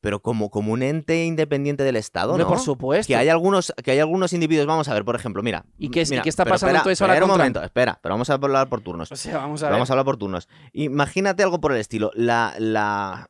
Pero 0.00 0.20
como, 0.20 0.50
como 0.50 0.72
un 0.72 0.82
ente 0.82 1.24
independiente 1.24 1.84
del 1.84 1.96
Estado, 1.96 2.36
¿no? 2.38 2.46
por 2.46 2.58
supuesto. 2.58 3.06
Que 3.08 3.16
hay 3.16 3.28
algunos, 3.28 3.72
que 3.84 3.90
hay 3.90 3.98
algunos 3.98 4.32
individuos, 4.32 4.66
vamos 4.66 4.88
a 4.88 4.94
ver, 4.94 5.04
por 5.04 5.14
ejemplo, 5.16 5.42
mira. 5.42 5.64
¿Y 5.78 5.90
qué 5.90 6.02
es- 6.02 6.08
y 6.08 6.12
mira, 6.12 6.22
qué 6.22 6.28
está 6.28 6.44
pasando 6.44 6.68
espera, 6.68 6.78
entonces 6.80 7.00
ahora 7.02 7.14
espera 7.14 7.24
un 7.26 7.28
Trump? 7.30 7.38
momento, 7.40 7.62
espera, 7.62 7.98
pero 8.02 8.14
vamos 8.14 8.30
a 8.30 8.34
hablar 8.34 8.68
por 8.68 8.80
turnos. 8.80 9.10
O 9.12 9.16
sea, 9.16 9.36
vamos 9.38 9.62
a 9.62 9.66
ver. 9.66 9.72
Vamos 9.74 9.90
a 9.90 9.92
hablar 9.92 10.04
por 10.04 10.16
turnos. 10.16 10.48
Imagínate 10.72 11.42
algo 11.42 11.60
por 11.60 11.72
el 11.72 11.78
estilo. 11.78 12.10
La, 12.14 12.54
la, 12.58 13.28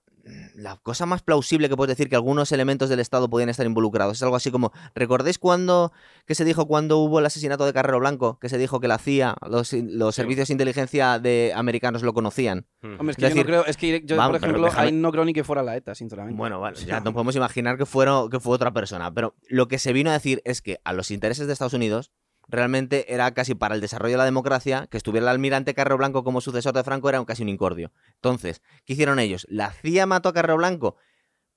la 0.54 0.76
cosa 0.76 1.06
más 1.06 1.22
plausible 1.22 1.68
que 1.68 1.76
puedes 1.76 1.96
decir 1.96 2.08
que 2.08 2.16
algunos 2.16 2.52
elementos 2.52 2.88
del 2.88 3.00
Estado 3.00 3.28
podían 3.30 3.48
estar 3.48 3.66
involucrados 3.66 4.16
es 4.18 4.22
algo 4.22 4.36
así 4.36 4.50
como, 4.50 4.72
¿recordáis 4.94 5.38
cuando 5.38 5.92
que 6.26 6.34
se 6.34 6.44
dijo 6.44 6.66
cuando 6.66 6.98
hubo 6.98 7.18
el 7.18 7.26
asesinato 7.26 7.64
de 7.66 7.72
Carrero 7.72 7.98
Blanco? 8.00 8.38
Que 8.40 8.48
se 8.48 8.58
dijo 8.58 8.80
que 8.80 8.88
la 8.88 8.98
CIA, 8.98 9.36
los, 9.48 9.72
los 9.72 10.14
Sí. 10.14 10.20
servicios 10.22 10.48
de 10.48 10.54
inteligencia 10.54 11.18
de 11.18 11.52
americanos 11.54 12.02
lo 12.02 12.12
conocían. 12.14 12.66
Hombre, 12.82 13.10
es 13.12 13.16
que 13.16 13.26
Es 13.26 13.30
yo 13.34 13.36
decir, 13.36 13.38
no 13.38 13.44
creo. 13.46 13.66
Es 13.66 13.76
que 13.76 14.02
yo, 14.04 14.16
vamos, 14.16 14.38
por 14.38 14.48
ejemplo, 14.48 14.66
déjame- 14.66 14.86
ahí 14.86 14.92
no 14.92 15.10
creo 15.12 15.24
ni 15.24 15.32
que 15.32 15.44
fuera 15.44 15.62
la 15.62 15.76
ETA, 15.76 15.94
sinceramente. 15.94 16.36
Bueno, 16.38 16.60
vale, 16.60 16.76
ya 16.84 17.00
nos 17.00 17.12
podemos 17.12 17.34
imaginar 17.36 17.76
que, 17.78 17.86
fueron, 17.86 18.30
que 18.30 18.40
fue 18.40 18.54
otra 18.54 18.72
persona. 18.72 19.12
Pero 19.12 19.34
lo 19.48 19.68
que 19.68 19.78
se 19.78 19.92
vino 19.92 20.10
a 20.10 20.12
decir 20.14 20.40
es 20.44 20.62
que 20.62 20.80
a 20.84 20.92
los 20.92 21.10
intereses 21.10 21.46
de 21.46 21.52
Estados 21.52 21.74
Unidos 21.74 22.10
realmente 22.50 23.12
era 23.12 23.32
casi 23.32 23.54
para 23.54 23.74
el 23.74 23.80
desarrollo 23.80 24.12
de 24.12 24.18
la 24.18 24.24
democracia 24.24 24.86
que 24.90 24.96
estuviera 24.96 25.24
el 25.24 25.28
almirante 25.28 25.74
Carrero 25.74 25.98
Blanco 25.98 26.24
como 26.24 26.40
sucesor 26.40 26.74
de 26.74 26.84
Franco 26.84 27.08
era 27.08 27.24
casi 27.24 27.42
un 27.42 27.48
incordio. 27.48 27.92
Entonces, 28.16 28.60
¿qué 28.84 28.94
hicieron 28.94 29.18
ellos? 29.18 29.46
La 29.48 29.72
CIA 29.72 30.06
mató 30.06 30.28
a 30.28 30.32
Carrero 30.32 30.56
Blanco. 30.56 30.96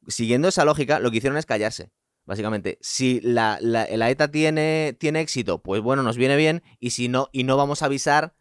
Siguiendo 0.08 0.48
esa 0.50 0.66
lógica, 0.66 1.00
lo 1.00 1.12
que 1.12 1.18
hicieron 1.18 1.38
es 1.38 1.46
callarse. 1.46 1.92
Básicamente, 2.26 2.78
si 2.82 3.20
la, 3.22 3.58
la, 3.62 3.86
la 3.90 4.10
ETA 4.10 4.30
tiene, 4.30 4.96
tiene 4.98 5.20
éxito, 5.20 5.62
pues 5.62 5.82
bueno, 5.82 6.04
nos 6.04 6.16
viene 6.16 6.38
bien, 6.38 6.64
y 6.80 6.92
si 6.92 7.10
no, 7.10 7.30
y 7.34 7.44
no 7.44 7.58
vamos 7.58 7.82
a 7.82 7.88
avisar 7.88 8.34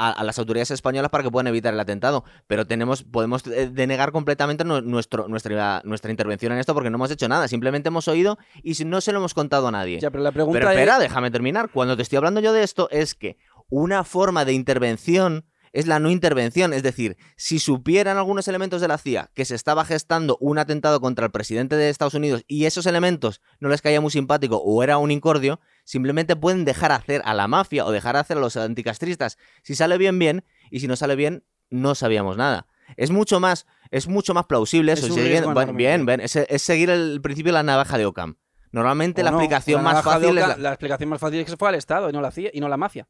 a, 0.00 0.12
a, 0.12 0.24
las 0.24 0.38
autoridades 0.38 0.70
españolas 0.70 1.10
para 1.10 1.22
que 1.22 1.30
puedan 1.30 1.46
evitar 1.46 1.74
el 1.74 1.80
atentado. 1.80 2.24
Pero 2.46 2.66
tenemos, 2.66 3.02
podemos 3.02 3.46
eh, 3.46 3.68
denegar 3.70 4.12
completamente 4.12 4.64
nuestro, 4.64 5.28
nuestra, 5.28 5.82
nuestra 5.84 6.10
intervención 6.10 6.52
en 6.52 6.58
esto 6.58 6.72
porque 6.72 6.88
no 6.88 6.96
hemos 6.96 7.10
hecho 7.10 7.28
nada. 7.28 7.46
Simplemente 7.48 7.88
hemos 7.88 8.08
oído 8.08 8.38
y 8.62 8.72
no 8.84 9.02
se 9.02 9.12
lo 9.12 9.18
hemos 9.18 9.34
contado 9.34 9.68
a 9.68 9.70
nadie. 9.70 10.00
Ya, 10.00 10.10
pero 10.10 10.24
la 10.24 10.32
pregunta 10.32 10.58
pero 10.58 10.70
espera, 10.70 10.94
es... 10.94 11.00
déjame 11.00 11.30
terminar. 11.30 11.70
Cuando 11.70 11.96
te 11.96 12.02
estoy 12.02 12.16
hablando 12.16 12.40
yo 12.40 12.54
de 12.54 12.62
esto, 12.62 12.88
es 12.90 13.14
que 13.14 13.36
una 13.68 14.02
forma 14.02 14.46
de 14.46 14.54
intervención 14.54 15.44
es 15.72 15.86
la 15.86 15.98
no 16.00 16.10
intervención. 16.10 16.72
Es 16.72 16.82
decir, 16.82 17.18
si 17.36 17.58
supieran 17.58 18.16
algunos 18.16 18.48
elementos 18.48 18.80
de 18.80 18.88
la 18.88 18.96
CIA 18.96 19.30
que 19.34 19.44
se 19.44 19.54
estaba 19.54 19.84
gestando 19.84 20.38
un 20.40 20.58
atentado 20.58 21.00
contra 21.00 21.26
el 21.26 21.30
presidente 21.30 21.76
de 21.76 21.90
Estados 21.90 22.14
Unidos 22.14 22.42
y 22.48 22.64
esos 22.64 22.86
elementos 22.86 23.40
no 23.60 23.68
les 23.68 23.82
caía 23.82 24.00
muy 24.00 24.10
simpático 24.10 24.56
o 24.56 24.82
era 24.82 24.98
un 24.98 25.10
incordio, 25.10 25.60
simplemente 25.90 26.36
pueden 26.36 26.64
dejar 26.64 26.92
hacer 26.92 27.20
a 27.24 27.34
la 27.34 27.48
mafia 27.48 27.84
o 27.84 27.90
dejar 27.90 28.16
hacer 28.16 28.36
a 28.36 28.40
los 28.40 28.56
anticastristas. 28.56 29.38
Si 29.64 29.74
sale 29.74 29.98
bien, 29.98 30.18
bien, 30.20 30.44
y 30.70 30.78
si 30.78 30.86
no 30.86 30.94
sale 30.94 31.16
bien, 31.16 31.42
no 31.68 31.96
sabíamos 31.96 32.36
nada. 32.36 32.68
Es 32.96 33.10
mucho 33.10 33.40
más, 33.40 33.66
es 33.90 34.06
mucho 34.06 34.32
más 34.32 34.46
plausible 34.46 34.92
eso. 34.92 35.06
Es 35.08 35.14
bien, 35.16 35.42
enorme. 35.44 35.72
bien, 35.72 36.06
bien, 36.06 36.20
es, 36.20 36.36
es 36.36 36.62
seguir 36.62 36.90
el 36.90 37.20
principio 37.20 37.50
de 37.50 37.54
la 37.54 37.62
navaja 37.64 37.98
de 37.98 38.06
Ockham. 38.06 38.36
Normalmente 38.70 39.22
O 39.22 39.24
la 39.24 39.32
no, 39.32 39.38
explicación 39.38 39.82
la 39.82 39.92
más 39.92 40.04
fácil 40.04 40.38
es 40.38 40.46
la- 40.46 40.56
la 40.56 40.68
explicación 40.70 41.08
más 41.10 41.20
fácil 41.20 41.40
es 41.40 41.44
que 41.46 41.50
se 41.50 41.56
fue 41.56 41.68
al 41.68 41.74
Estado 41.74 42.08
y 42.08 42.12
no 42.12 42.20
la 42.20 42.30
CIA 42.30 42.50
y 42.52 42.60
no 42.60 42.68
la 42.68 42.76
mafia. 42.76 43.08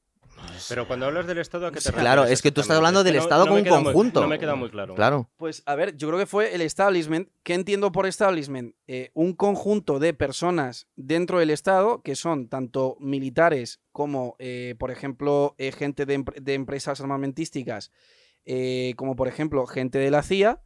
Pero 0.69 0.87
cuando 0.87 1.07
hablas 1.07 1.27
del 1.27 1.39
Estado, 1.39 1.67
¿a 1.67 1.71
qué 1.71 1.77
te 1.81 1.91
refieres? 1.91 2.01
Claro, 2.03 2.25
es 2.25 2.43
que 2.43 2.51
tú 2.53 2.61
estás 2.61 2.77
hablando 2.77 3.03
del? 3.03 3.17
Estado 3.17 3.45
como 3.45 3.57
un 3.57 3.63
muy- 3.63 3.71
conjunto. 3.71 4.21
no 4.21 4.29
me 4.29 4.39
queda 4.39 4.55
muy 4.55 4.71
claro. 4.71 4.95
Claro. 4.95 5.31
Pues 5.37 5.63
a 5.67 5.75
ver, 5.75 5.97
yo 5.97 6.09
creo 6.09 6.19
que 6.19 6.27
fue 6.27 6.55
el 6.55 6.61
establishment. 6.61 7.29
¿Qué 7.43 7.55
entiendo 7.55 7.93
por 7.93 8.07
establishment? 8.07 8.75
Eh, 8.87 9.11
un 9.15 9.35
conjunto 9.35 9.99
de 9.99 10.15
personas 10.15 10.87
dentro 10.97 11.39
del 11.39 11.51
Estado 11.51 12.03
que 12.03 12.15
son 12.17 12.49
tanto 12.49 12.97
militares 13.01 13.81
como, 13.93 14.37
eh, 14.39 14.75
por 14.79 14.91
ejemplo, 14.91 15.55
eh, 15.59 15.73
gente 15.73 16.07
de, 16.07 16.19
empre- 16.21 16.41
de 16.41 16.55
empresas 16.55 17.01
armamentísticas, 17.01 17.91
eh, 18.45 18.95
como 18.97 19.17
por 19.17 19.29
ejemplo 19.29 19.67
gente 19.67 19.99
de 19.99 20.11
la 20.11 20.23
CIA, 20.23 20.63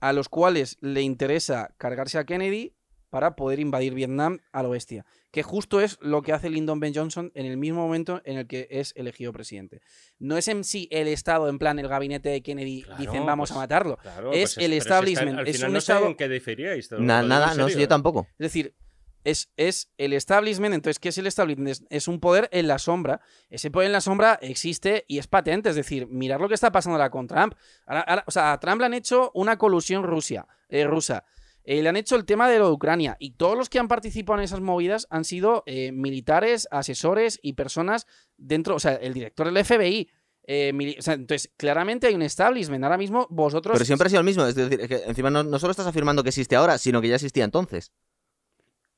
a 0.00 0.12
los 0.12 0.28
cuales 0.28 0.76
le 0.80 1.02
interesa 1.02 1.74
cargarse 1.76 2.18
a 2.18 2.24
Kennedy 2.24 2.74
para 3.10 3.36
poder 3.36 3.58
invadir 3.60 3.92
Vietnam 3.94 4.38
a 4.52 4.62
lo 4.62 4.70
bestia. 4.70 5.04
Que 5.30 5.42
justo 5.42 5.80
es 5.80 5.98
lo 6.00 6.22
que 6.22 6.32
hace 6.32 6.48
Lyndon 6.50 6.80
B. 6.80 6.92
Johnson 6.94 7.30
en 7.34 7.46
el 7.46 7.56
mismo 7.56 7.80
momento 7.82 8.20
en 8.24 8.38
el 8.38 8.46
que 8.46 8.66
es 8.70 8.92
elegido 8.96 9.32
presidente. 9.32 9.80
No 10.18 10.36
es 10.36 10.48
en 10.48 10.64
sí 10.64 10.88
el 10.90 11.06
Estado, 11.08 11.48
en 11.48 11.58
plan 11.58 11.78
el 11.78 11.88
gabinete 11.88 12.28
de 12.30 12.42
Kennedy, 12.42 12.82
Claro, 12.82 13.00
dicen 13.00 13.26
vamos 13.26 13.50
pues, 13.50 13.56
a 13.56 13.60
matarlo. 13.60 13.96
Claro, 13.98 14.32
Es 14.32 14.54
pues 14.54 14.64
el 14.64 14.72
si 14.72 14.78
establishment, 14.78 15.38
al 15.38 15.46
es 15.48 15.56
final 15.56 15.68
un 15.70 15.74
no 15.74 15.80
sé 15.80 15.92
estado- 15.92 16.06
en 16.06 16.14
qué 16.16 16.28
diferíais. 16.28 16.90
Na- 16.92 17.22
nada, 17.22 17.54
no, 17.54 17.68
yo 17.68 17.86
tampoco. 17.88 18.26
Es 18.32 18.38
decir, 18.38 18.74
es, 19.22 19.50
es 19.56 19.90
el 19.98 20.14
establishment. 20.14 20.74
Entonces, 20.74 20.98
¿qué 20.98 21.10
es 21.10 21.18
el 21.18 21.26
establishment? 21.26 21.68
Es, 21.68 21.84
es 21.90 22.08
un 22.08 22.20
poder 22.20 22.48
en 22.52 22.66
la 22.66 22.78
sombra. 22.78 23.20
Ese 23.50 23.70
poder 23.70 23.86
en 23.88 23.92
la 23.92 24.00
sombra 24.00 24.38
existe 24.40 25.04
y 25.08 25.18
es 25.18 25.26
patente. 25.26 25.68
Es 25.68 25.76
decir, 25.76 26.06
mirar 26.08 26.40
lo 26.40 26.48
que 26.48 26.54
está 26.54 26.72
pasando 26.72 26.94
ahora 26.96 27.10
con 27.10 27.26
Trump. 27.26 27.54
Ahora- 27.86 28.00
ahora- 28.00 28.24
o 28.26 28.30
sea, 28.30 28.52
a 28.52 28.60
Trump 28.60 28.80
le 28.80 28.86
han 28.86 28.94
hecho 28.94 29.30
una 29.34 29.58
colusión 29.58 30.04
Rusia, 30.04 30.46
eh, 30.70 30.84
rusa. 30.84 31.24
Eh, 31.64 31.82
le 31.82 31.88
han 31.88 31.96
hecho 31.96 32.16
el 32.16 32.24
tema 32.24 32.48
de 32.48 32.58
lo 32.58 32.66
de 32.68 32.72
Ucrania. 32.72 33.16
Y 33.20 33.32
todos 33.32 33.56
los 33.56 33.68
que 33.68 33.78
han 33.78 33.88
participado 33.88 34.38
en 34.38 34.44
esas 34.44 34.60
movidas 34.60 35.06
han 35.10 35.24
sido 35.24 35.62
eh, 35.66 35.92
militares, 35.92 36.66
asesores 36.70 37.38
y 37.42 37.52
personas 37.52 38.06
dentro. 38.36 38.74
O 38.76 38.80
sea, 38.80 38.94
el 38.94 39.12
director 39.14 39.50
del 39.52 39.64
FBI. 39.64 40.08
eh, 40.52 40.72
mili- 40.74 40.98
o 40.98 41.02
sea, 41.02 41.14
entonces, 41.14 41.52
claramente 41.56 42.06
hay 42.08 42.14
un 42.14 42.22
establishment. 42.22 42.82
Ahora 42.82 42.96
mismo 42.98 43.26
vosotros. 43.30 43.74
Pero 43.74 43.84
siempre 43.84 44.06
ha 44.06 44.08
sido 44.10 44.20
el 44.20 44.26
mismo. 44.26 44.44
Es 44.46 44.54
decir, 44.54 44.88
que 44.88 45.02
encima 45.06 45.30
no, 45.30 45.42
no 45.44 45.58
solo 45.58 45.70
estás 45.70 45.86
afirmando 45.86 46.22
que 46.22 46.30
existe 46.30 46.56
ahora, 46.56 46.76
sino 46.78 47.00
que 47.00 47.08
ya 47.08 47.14
existía 47.16 47.44
entonces. 47.44 47.92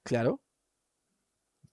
Claro. 0.04 0.40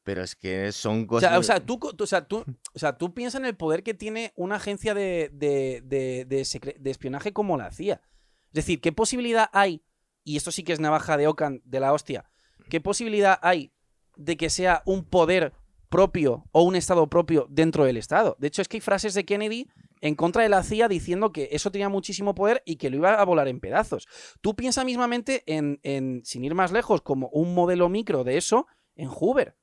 Pero 0.04 0.24
es 0.24 0.36
que 0.36 0.72
son 0.72 1.04
O 1.04 1.08
cosas. 1.08 1.30
sea, 1.30 1.40
o 1.40 1.44
sea, 1.44 1.60
tú, 1.66 1.80
o, 2.00 2.06
sea, 2.08 2.28
tú, 2.28 2.44
o 2.74 2.80
sea, 2.80 2.98
tú 2.98 3.14
piensas 3.14 3.40
en 3.42 3.46
el 3.46 3.56
poder 3.56 3.84
que 3.84 3.94
tiene 3.94 4.34
una 4.36 4.56
agencia 4.56 4.94
de, 4.94 5.30
de- 5.34 5.82
de- 5.86 6.26
de 6.26 6.90
espionaje 6.92 7.32
como 7.32 7.58
la 7.58 7.72
CIA. 7.72 8.02
Es 8.48 8.54
decir, 8.54 8.82
¿qué 8.82 8.92
posibilidad 8.92 9.50
hay, 9.54 9.84
y 10.30 10.38
esto 10.38 10.52
sí 10.52 10.64
que 10.64 10.74
es 10.74 10.80
navaja 10.80 11.18
de 11.18 11.26
Ocan 11.26 11.60
de 11.66 11.80
la 11.80 11.92
hostia, 11.92 12.30
qué 12.70 12.80
posibilidad 12.80 13.40
hay 13.42 13.74
de 14.16 14.38
que 14.38 14.52
sea 14.52 14.84
un 14.86 15.04
poder 15.04 15.54
propio 15.90 16.46
o 16.52 16.62
un 16.62 16.76
Estado 16.76 17.10
propio 17.10 17.48
dentro 17.50 17.84
del 17.84 17.98
Estado? 17.98 18.36
De 18.38 18.46
hecho, 18.46 18.62
es 18.62 18.68
que 18.68 18.78
hay 18.78 18.82
frases 18.82 19.16
de 19.16 19.26
Kennedy 19.26 19.66
en 20.02 20.14
contra 20.14 20.44
de 20.44 20.50
la 20.50 20.62
CIA 20.62 20.88
diciendo 20.88 21.32
que 21.32 21.50
eso 21.52 21.72
tenía 21.72 21.90
muchísimo 21.90 22.36
poder 22.36 22.62
y 22.64 22.76
que 22.76 22.92
lo 22.92 22.98
iba 22.98 23.16
a 23.16 23.26
volar 23.26 23.48
en 23.48 23.60
pedazos. 23.60 24.08
Tú 24.40 24.56
piensas 24.56 24.86
mismamente 24.86 25.42
en, 25.48 25.80
en, 25.82 26.22
sin 26.24 26.44
ir 26.44 26.54
más 26.54 26.72
lejos, 26.72 27.02
como 27.02 27.30
un 27.30 27.56
modelo 27.56 27.90
micro 27.90 28.24
de 28.24 28.38
eso 28.38 28.68
en 28.96 29.08
Hoover. 29.08 29.58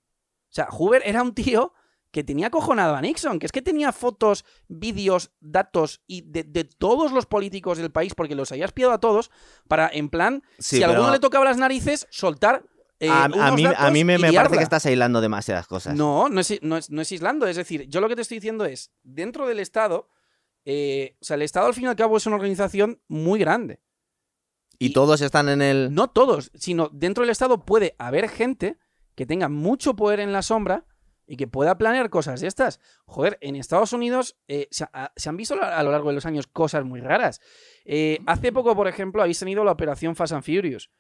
O 0.48 0.52
sea, 0.56 0.66
Hoover 0.66 1.02
era 1.04 1.22
un 1.22 1.32
tío 1.32 1.74
que 2.16 2.24
tenía 2.24 2.48
cojonado 2.48 2.94
a 2.96 3.00
Nixon, 3.02 3.38
que 3.38 3.44
es 3.44 3.52
que 3.52 3.60
tenía 3.60 3.92
fotos, 3.92 4.46
vídeos, 4.68 5.32
datos 5.40 6.00
y 6.06 6.22
de, 6.22 6.44
de 6.44 6.64
todos 6.64 7.12
los 7.12 7.26
políticos 7.26 7.76
del 7.76 7.90
país, 7.92 8.14
porque 8.14 8.34
los 8.34 8.50
había 8.52 8.64
espiado 8.64 8.94
a 8.94 9.00
todos, 9.00 9.30
para, 9.68 9.90
en 9.92 10.08
plan, 10.08 10.42
Sí, 10.58 10.76
si 10.78 10.82
a 10.82 10.86
pero 10.86 10.92
alguno 11.00 11.12
le 11.12 11.20
tocaba 11.20 11.44
las 11.44 11.58
narices, 11.58 12.06
soltar. 12.10 12.64
eh, 13.00 13.10
a, 13.10 13.24
a 13.24 13.28
mí, 13.28 13.64
a 13.66 13.90
mí 13.90 14.02
me, 14.02 14.16
me 14.18 14.32
parece 14.32 14.56
que 14.56 14.62
estás 14.62 14.86
aislando 14.86 15.20
demasiadas 15.20 15.66
cosas. 15.66 15.94
No, 15.94 16.30
no 16.30 16.40
es, 16.40 16.58
no, 16.62 16.78
es, 16.78 16.88
no 16.88 17.02
es 17.02 17.12
aislando. 17.12 17.46
Es 17.46 17.56
decir, 17.56 17.82
yo 17.86 18.00
lo 18.00 18.08
que 18.08 18.16
te 18.16 18.22
estoy 18.22 18.38
diciendo 18.38 18.64
es, 18.64 18.90
dentro 19.02 19.46
del 19.46 19.60
Estado, 19.60 20.08
eh, 20.64 21.18
o 21.20 21.24
sea, 21.26 21.34
el 21.36 21.42
Estado 21.42 21.66
al 21.66 21.74
fin 21.74 21.84
y 21.84 21.88
al 21.88 21.96
cabo 21.96 22.16
es 22.16 22.24
una 22.24 22.36
organización 22.36 23.02
muy 23.08 23.38
grande. 23.38 23.82
y 24.78 24.86
y- 24.86 24.92
todos 24.94 25.20
están 25.20 25.50
en 25.50 25.60
el. 25.60 25.92
No 25.92 26.08
todos, 26.08 26.50
sino 26.54 26.88
dentro 26.94 27.24
del 27.24 27.30
Estado 27.30 27.66
puede 27.66 27.94
haber 27.98 28.30
gente 28.30 28.78
que 29.14 29.26
tenga 29.26 29.50
mucho 29.50 29.94
poder 29.96 30.20
en 30.20 30.32
la 30.32 30.40
sombra 30.40 30.86
y 31.26 31.36
que 31.36 31.46
pueda 31.46 31.76
planear 31.78 32.08
cosas 32.10 32.40
de 32.40 32.46
estas. 32.46 32.80
Joder, 33.04 33.38
en 33.40 33.56
Estados 33.56 33.92
Unidos 33.92 34.36
eh, 34.48 34.68
se, 34.70 34.84
ha- 34.92 35.12
se 35.16 35.28
han 35.28 35.36
visto 35.36 35.60
a 35.60 35.82
lo 35.82 35.90
largo 35.90 36.08
de 36.08 36.14
los 36.14 36.26
años 36.26 36.46
cosas 36.46 36.84
muy 36.84 37.00
raras. 37.00 37.40
Eh, 37.84 38.20
hace 38.26 38.52
poco, 38.52 38.74
por 38.76 38.88
ejemplo, 38.88 39.22
habéis 39.22 39.38
tenido 39.38 39.64
la 39.64 39.72
operación 39.72 40.14
Fast 40.16 40.32
and 40.32 40.44
Furious, 40.44 40.90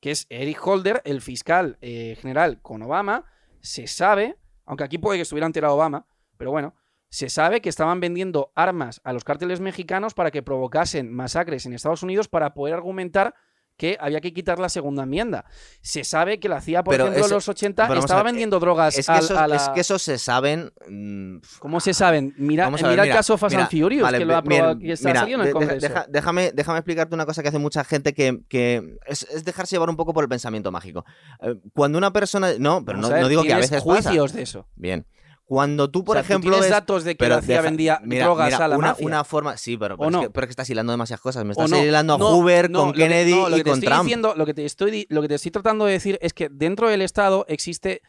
que 0.00 0.10
es 0.12 0.26
Eric 0.30 0.64
Holder, 0.66 1.02
el 1.04 1.20
fiscal 1.20 1.78
eh, 1.80 2.16
general 2.20 2.60
con 2.62 2.82
Obama. 2.82 3.24
Se 3.60 3.86
sabe, 3.86 4.36
aunque 4.64 4.84
aquí 4.84 4.98
puede 4.98 5.18
que 5.18 5.22
estuviera 5.22 5.46
enterado 5.46 5.74
Obama, 5.74 6.06
pero 6.36 6.50
bueno, 6.50 6.74
se 7.08 7.28
sabe 7.28 7.60
que 7.60 7.68
estaban 7.68 8.00
vendiendo 8.00 8.52
armas 8.54 9.00
a 9.04 9.12
los 9.12 9.22
cárteles 9.22 9.60
mexicanos 9.60 10.14
para 10.14 10.30
que 10.30 10.42
provocasen 10.42 11.12
masacres 11.12 11.66
en 11.66 11.74
Estados 11.74 12.02
Unidos 12.02 12.26
para 12.28 12.54
poder 12.54 12.74
argumentar 12.74 13.34
que 13.82 13.96
había 13.98 14.20
que 14.20 14.32
quitar 14.32 14.60
la 14.60 14.68
segunda 14.68 15.02
enmienda. 15.02 15.44
Se 15.80 16.04
sabe 16.04 16.38
que 16.38 16.48
la 16.48 16.60
CIA, 16.60 16.84
por 16.84 16.92
Pero 16.94 17.04
ejemplo, 17.06 17.18
en 17.22 17.26
eso- 17.26 17.34
los 17.34 17.48
80 17.48 17.82
pero 17.82 17.88
vamos 17.88 18.04
a 18.04 18.06
estaba 18.06 18.22
ver, 18.22 18.32
vendiendo 18.32 18.60
drogas 18.60 18.96
Es 18.96 19.06
que, 19.06 19.12
al- 19.12 19.24
esos, 19.24 19.36
a 19.36 19.48
la- 19.48 19.56
es 19.56 19.68
que 19.70 19.80
esos 19.80 20.00
se 20.02 20.18
saben. 20.18 20.70
mm, 20.88 21.38
¿Cómo 21.58 21.80
se 21.80 21.92
saben? 21.92 22.32
Mira, 22.36 22.70
ver, 22.70 22.80
mira 22.84 23.02
el 23.04 23.10
caso 23.12 23.36
Fast 23.36 23.54
mira, 23.56 23.64
and 23.64 23.70
Furious, 23.72 24.02
vale, 24.04 24.18
que 24.18 24.24
lo 24.24 24.34
ha 24.36 24.38
aprobado, 24.38 24.78
que 24.78 24.92
está 24.92 25.12
salido 25.16 25.40
en 25.40 25.46
el 25.48 25.52
Congreso. 25.52 25.80
deja- 25.88 26.06
déjame, 26.08 26.52
déjame 26.54 26.78
explicarte 26.78 27.12
una 27.16 27.26
cosa 27.26 27.42
que 27.42 27.48
hace 27.48 27.58
mucha 27.58 27.82
gente 27.82 28.14
que, 28.14 28.38
que 28.48 28.98
es, 29.04 29.24
es 29.24 29.44
dejarse 29.44 29.74
llevar 29.74 29.90
un 29.90 29.96
poco 29.96 30.14
por 30.14 30.22
el 30.22 30.28
pensamiento 30.28 30.70
mágico. 30.70 31.04
Eh, 31.40 31.56
Cuando 31.74 31.98
una 31.98 32.12
persona. 32.12 32.52
No, 32.60 32.84
pero 32.84 32.98
no, 32.98 33.08
ver, 33.08 33.22
no 33.22 33.28
digo 33.28 33.42
que 33.42 33.52
a 33.52 33.56
veces 33.56 33.82
pasa. 33.82 34.10
juicios 34.10 34.32
de 34.32 34.42
eso. 34.42 34.68
Bien. 34.76 35.04
Cuando 35.44 35.90
tú, 35.90 36.02
por 36.04 36.16
O 36.16 36.20
sea, 36.20 36.22
tú 36.22 36.26
ejemplo. 36.32 36.50
tienes 36.52 36.62
ves- 36.62 36.70
datos 36.70 37.04
de 37.04 37.14
que 37.14 37.18
pero 37.18 37.40
deja- 37.40 37.60
vendía 37.62 38.00
mira, 38.04 38.24
drogas 38.24 38.52
mira, 38.52 38.64
a 38.64 38.68
la 38.68 38.78
una, 38.78 38.88
mafia. 38.88 39.06
una 39.06 39.24
forma. 39.24 39.56
Sí, 39.58 39.76
pero, 39.76 39.96
pero 39.98 40.06
¿O 40.06 40.10
es 40.10 40.12
no? 40.12 40.20
que, 40.22 40.30
pero 40.30 40.44
es 40.44 40.48
que 40.48 40.52
estás 40.52 40.70
hilando 40.70 40.92
demasiadas 40.92 41.20
cosas. 41.20 41.44
Me 41.44 41.50
¿O 41.50 41.52
estás 41.52 41.70
no? 41.70 41.84
hilando 41.84 42.14
a 42.14 42.18
No, 42.18 42.28
Hoover, 42.30 42.70
con 42.72 42.92
que- 42.92 43.00
Kennedy 43.02 43.32
y 43.32 43.44
que 43.44 43.56
te 43.56 43.62
con 43.64 43.72
estoy 43.74 43.88
Trump. 43.88 44.02
diciendo- 44.04 44.34
lo 44.36 44.46
que 44.46 44.54
te 44.54 44.64
estoy 44.64 45.06
lo 45.10 45.20
que 45.20 45.28
te 45.28 45.34
estoy 45.34 45.50
tratando 45.50 45.84
de 45.84 45.92
decir 45.92 46.18
es 46.22 46.32
que 46.32 46.48
dentro 46.50 46.88
del 46.88 47.02
Estado 47.02 47.44
existe 47.48 48.00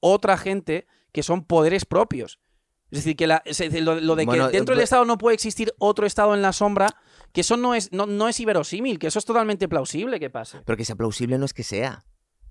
otra 0.00 0.38
gente 0.38 0.86
que 1.12 1.22
son 1.22 1.44
poderes 1.44 1.84
propios. 1.84 2.38
Es 2.90 2.98
decir, 3.00 3.16
que 3.16 3.26
la- 3.26 3.42
lo, 3.82 4.00
lo 4.00 4.14
de 4.14 4.22
que 4.22 4.26
Bueno, 4.26 4.48
dentro 4.48 4.74
del 4.74 4.84
Estado 4.84 5.04
no 5.04 5.18
puede 5.18 5.34
existir 5.34 5.74
otro 5.78 6.06
Estado 6.06 6.34
en 6.34 6.40
la 6.40 6.52
sombra, 6.52 6.88
que 7.32 7.40
eso 7.40 7.56
no 7.56 7.74
es, 7.74 7.92
no, 7.92 8.06
no 8.06 8.28
es 8.28 8.38
inverosímil, 8.38 8.98
que 9.00 9.08
eso 9.08 9.18
es 9.18 9.24
totalmente 9.24 9.68
plausible 9.68 10.20
que 10.20 10.30
pase. 10.30 10.60
Pero 10.64 10.76
que 10.76 10.84
sea 10.84 10.94
plausible 10.94 11.36
no 11.36 11.44
es 11.44 11.52
que 11.52 11.64
sea. 11.64 12.04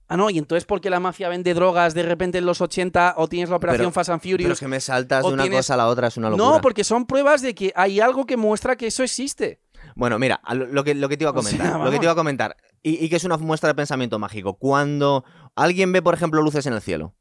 Ah, 0.07 0.17
no, 0.17 0.29
y 0.29 0.37
entonces 0.37 0.65
porque 0.65 0.89
la 0.91 0.99
mafia 0.99 1.29
vende 1.29 1.53
drogas 1.55 1.93
de 1.95 2.03
repente 2.03 2.37
en 2.37 2.45
los 2.45 2.61
80 2.61 3.15
o 3.17 3.27
tienes 3.27 3.49
la 3.49 3.55
operación 3.55 3.85
Pero- 3.87 3.91
Fast 3.91 4.09
and 4.11 4.21
Pero 4.21 4.33
Furious. 4.33 4.51
es 4.53 4.59
que 4.59 4.67
me 4.67 4.79
saltas 4.79 5.23
de 5.25 5.33
una 5.33 5.43
tienes- 5.43 5.59
cosa 5.59 5.73
a 5.73 5.77
la 5.77 5.87
otra, 5.87 6.07
es 6.07 6.17
una 6.17 6.29
locura. 6.29 6.47
no, 6.49 6.61
porque 6.61 6.83
son 6.83 7.05
pruebas 7.07 7.41
de 7.41 7.55
que 7.55 7.71
hay 7.75 7.99
algo 7.99 8.25
que 8.25 8.37
muestra 8.37 8.75
que 8.75 8.87
eso 8.87 9.01
existe. 9.03 9.61
Bueno, 9.95 10.19
mira, 10.19 10.41
lo 10.53 10.83
que, 10.83 10.93
lo 10.93 11.09
que 11.09 11.17
te 11.17 11.23
iba 11.23 11.31
a 11.31 11.33
O 11.33 11.41
sea, 11.41 11.57
comentar. 11.57 11.79
lo 11.85 11.89
que 11.91 11.97
te 11.99 12.05
iba 12.05 12.11
a 12.11 12.15
comentar. 12.15 12.55
Y, 12.83 13.03
y 13.03 13.09
que 13.09 13.15
es 13.15 13.23
una 13.23 13.37
muestra 13.37 13.67
de 13.69 13.75
pensamiento 13.75 14.19
mágico. 14.19 14.55
Cuando 14.57 15.23
alguien 15.55 15.91
ve, 15.91 16.01
por 16.01 16.13
ejemplo, 16.13 16.41
luces 16.41 16.65
en 16.67 16.73
el 16.73 16.81
cielo, 16.81 17.15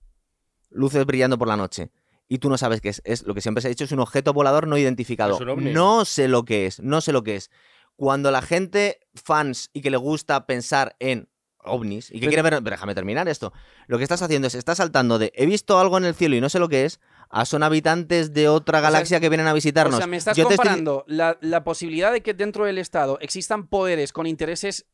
luces 0.70 1.06
brillando 1.06 1.38
por 1.38 1.48
la 1.48 1.56
noche, 1.56 1.90
y 2.28 2.38
tú 2.38 2.50
no 2.50 2.58
sabes 2.58 2.80
qué 2.80 2.88
es, 2.90 3.00
es 3.04 3.22
lo 3.22 3.34
que 3.34 3.40
siempre 3.40 3.62
se 3.62 3.68
ha 3.68 3.70
dicho, 3.70 3.84
es 3.84 3.92
un 3.92 4.00
objeto 4.00 4.32
volador 4.32 4.66
no 4.66 4.76
identificado. 4.76 5.38
No 5.56 6.04
sé 6.04 6.26
lo 6.28 6.44
que 6.44 6.66
es, 6.66 6.80
no 6.80 7.00
sé 7.00 7.12
lo 7.12 7.22
que 7.22 7.36
es. 7.36 7.50
Cuando 7.96 8.30
la 8.30 8.42
gente, 8.42 8.98
fans, 9.14 9.70
y 9.72 9.80
que 9.82 9.90
le 9.90 9.96
gusta 9.96 10.46
pensar 10.46 10.96
en 10.98 11.28
ovnis, 11.64 12.10
y 12.10 12.20
que 12.20 12.28
quiere 12.28 12.42
ver, 12.42 12.54
pero 12.62 12.70
déjame 12.76 12.94
terminar 12.94 13.28
esto, 13.28 13.52
lo 13.86 13.98
que 13.98 14.04
estás 14.04 14.22
haciendo 14.22 14.48
es, 14.48 14.54
estás 14.54 14.78
saltando 14.78 15.18
de, 15.18 15.32
he 15.34 15.46
visto 15.46 15.78
algo 15.78 15.98
en 15.98 16.04
el 16.04 16.14
cielo 16.14 16.36
y 16.36 16.40
no 16.40 16.48
sé 16.48 16.58
lo 16.58 16.68
que 16.68 16.84
es, 16.84 17.00
a 17.30 17.44
son 17.44 17.62
habitantes 17.62 18.32
de 18.32 18.48
otra 18.48 18.78
sea, 18.80 18.90
galaxia 18.90 19.18
que 19.20 19.28
vienen 19.28 19.46
a 19.46 19.52
visitarnos. 19.52 19.94
O 19.94 19.98
sea, 19.98 20.06
me 20.06 20.16
estás 20.16 20.36
Yo 20.36 20.42
estoy- 20.42 20.56
comparando 20.56 21.04
la, 21.08 21.36
la 21.40 21.64
posibilidad 21.64 22.12
de 22.12 22.20
que 22.22 22.34
dentro 22.34 22.64
del 22.64 22.78
Estado 22.78 23.18
existan 23.20 23.66
poderes 23.66 24.12
con 24.12 24.26
intereses 24.26 24.86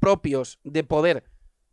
propios 0.00 0.58
de 0.64 0.84
poder 0.84 1.24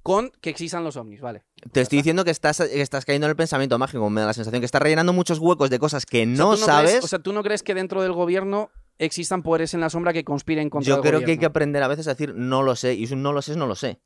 con 0.04 0.32
que 0.42 0.50
existan 0.50 0.84
los 0.84 0.96
ovnis, 0.98 1.22
vale. 1.22 1.44
Te 1.72 1.82
estoy 1.82 2.00
diciendo 2.00 2.24
que 2.26 2.32
estás, 2.32 2.58
que 2.58 2.82
estás 2.82 3.06
cayendo 3.06 3.28
en 3.28 3.32
el 3.32 3.36
pensamiento 3.36 3.78
mágico, 3.78 4.10
me 4.10 4.22
da 4.22 4.28
la 4.28 4.34
sensación 4.34 4.60
que 4.62 4.66
estás 4.66 4.82
rellenando 4.82 5.14
muchos 5.14 5.38
huecos 5.38 5.70
de 5.70 5.78
cosas 5.78 6.06
que 6.08 6.24
O 6.24 6.26
sea, 6.26 6.36
no 6.36 6.52
¿tú 6.52 6.58
sabes. 6.58 6.90
crees- 6.92 7.04
o 7.04 7.08
sea, 7.08 7.20
¿tú 7.20 7.34
no 7.34 7.44
crees 7.44 7.62
que 7.62 7.76
dentro 7.76 8.02
del 8.02 8.12
gobierno 8.12 8.72
existan 8.98 9.44
poderes 9.44 9.74
en 9.76 9.80
la 9.82 9.90
sombra 9.92 10.12
que 10.14 10.24
conspiren 10.24 10.70
contra 10.72 10.88
Yo 10.90 10.96
el 10.96 11.02
creo 11.02 11.20
que 11.24 11.32
hay 11.32 11.38
que 11.38 11.46
aprender 11.46 11.84
a 11.84 11.88
veces 11.88 12.08
a 12.08 12.12
decir 12.12 12.34
no 12.36 12.64
lo 12.64 12.76
sé. 12.76 12.96
Y 12.96 13.12
un 13.14 13.22
no 13.22 13.32
lo 13.32 13.42
sé, 13.44 13.56
no 13.56 13.68
lo 13.68 13.76
sé. 13.76 14.00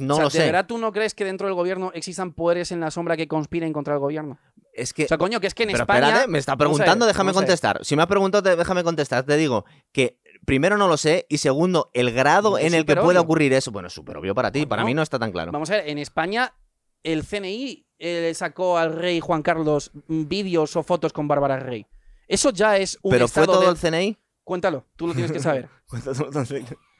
No 0.00 0.14
o 0.14 0.16
sea, 0.16 0.24
lo 0.24 0.30
¿de 0.30 0.38
sé. 0.38 0.44
verdad 0.46 0.66
tú 0.66 0.78
no 0.78 0.92
crees 0.92 1.14
que 1.14 1.24
dentro 1.24 1.46
del 1.46 1.54
gobierno 1.54 1.90
existan 1.94 2.32
poderes 2.32 2.72
en 2.72 2.80
la 2.80 2.90
sombra 2.90 3.16
que 3.16 3.28
conspiren 3.28 3.72
contra 3.72 3.94
el 3.94 4.00
gobierno? 4.00 4.38
Es 4.72 4.92
que. 4.94 5.04
O 5.04 5.08
sea, 5.08 5.18
coño, 5.18 5.38
que 5.40 5.46
es 5.48 5.54
que 5.54 5.64
en 5.64 5.70
pero 5.72 5.82
España... 5.82 6.06
espérate, 6.08 6.28
me 6.28 6.38
está 6.38 6.56
preguntando, 6.56 7.04
déjame 7.06 7.32
contestar. 7.32 7.84
Si 7.84 7.94
me 7.96 8.02
ha 8.02 8.06
preguntado, 8.06 8.42
te- 8.42 8.56
déjame 8.56 8.82
contestar. 8.84 9.24
Te 9.24 9.36
digo 9.36 9.64
que 9.92 10.18
primero 10.46 10.78
no 10.78 10.88
lo 10.88 10.96
sé 10.96 11.26
y 11.28 11.38
segundo, 11.38 11.90
el 11.92 12.10
grado 12.12 12.56
Es 12.58 12.66
en 12.66 12.74
el 12.74 12.86
que 12.86 12.96
puede 12.96 13.18
ocurrir 13.18 13.52
eso. 13.52 13.70
Bueno, 13.70 13.88
es 13.88 13.92
súper 13.94 14.16
obvio 14.16 14.34
para 14.34 14.50
ti, 14.50 14.60
Bueno, 14.60 14.68
para 14.70 14.84
mí 14.84 14.94
no 14.94 15.02
está 15.02 15.18
tan 15.18 15.30
claro. 15.32 15.52
Vamos 15.52 15.68
a 15.70 15.74
ver, 15.74 15.88
en 15.88 15.98
España 15.98 16.54
el 17.02 17.24
CNI 17.26 17.86
eh, 17.98 18.32
sacó 18.34 18.78
al 18.78 18.94
rey 18.94 19.20
Juan 19.20 19.42
Carlos 19.42 19.90
vídeos 20.08 20.74
o 20.76 20.82
fotos 20.82 21.12
con 21.12 21.28
Bárbara 21.28 21.58
Rey. 21.58 21.86
Eso 22.28 22.50
ya 22.50 22.78
es 22.78 22.98
un 23.02 23.10
Pero 23.10 23.28
fue 23.28 23.42
estado 23.42 23.58
todo 23.60 23.72
del- 23.74 23.78
el 23.92 23.92
CNI. 24.06 24.16
Cuéntalo, 24.44 24.86
tú 24.96 25.06
lo 25.06 25.12
tienes 25.12 25.30
que 25.32 25.38
saber. 25.40 25.68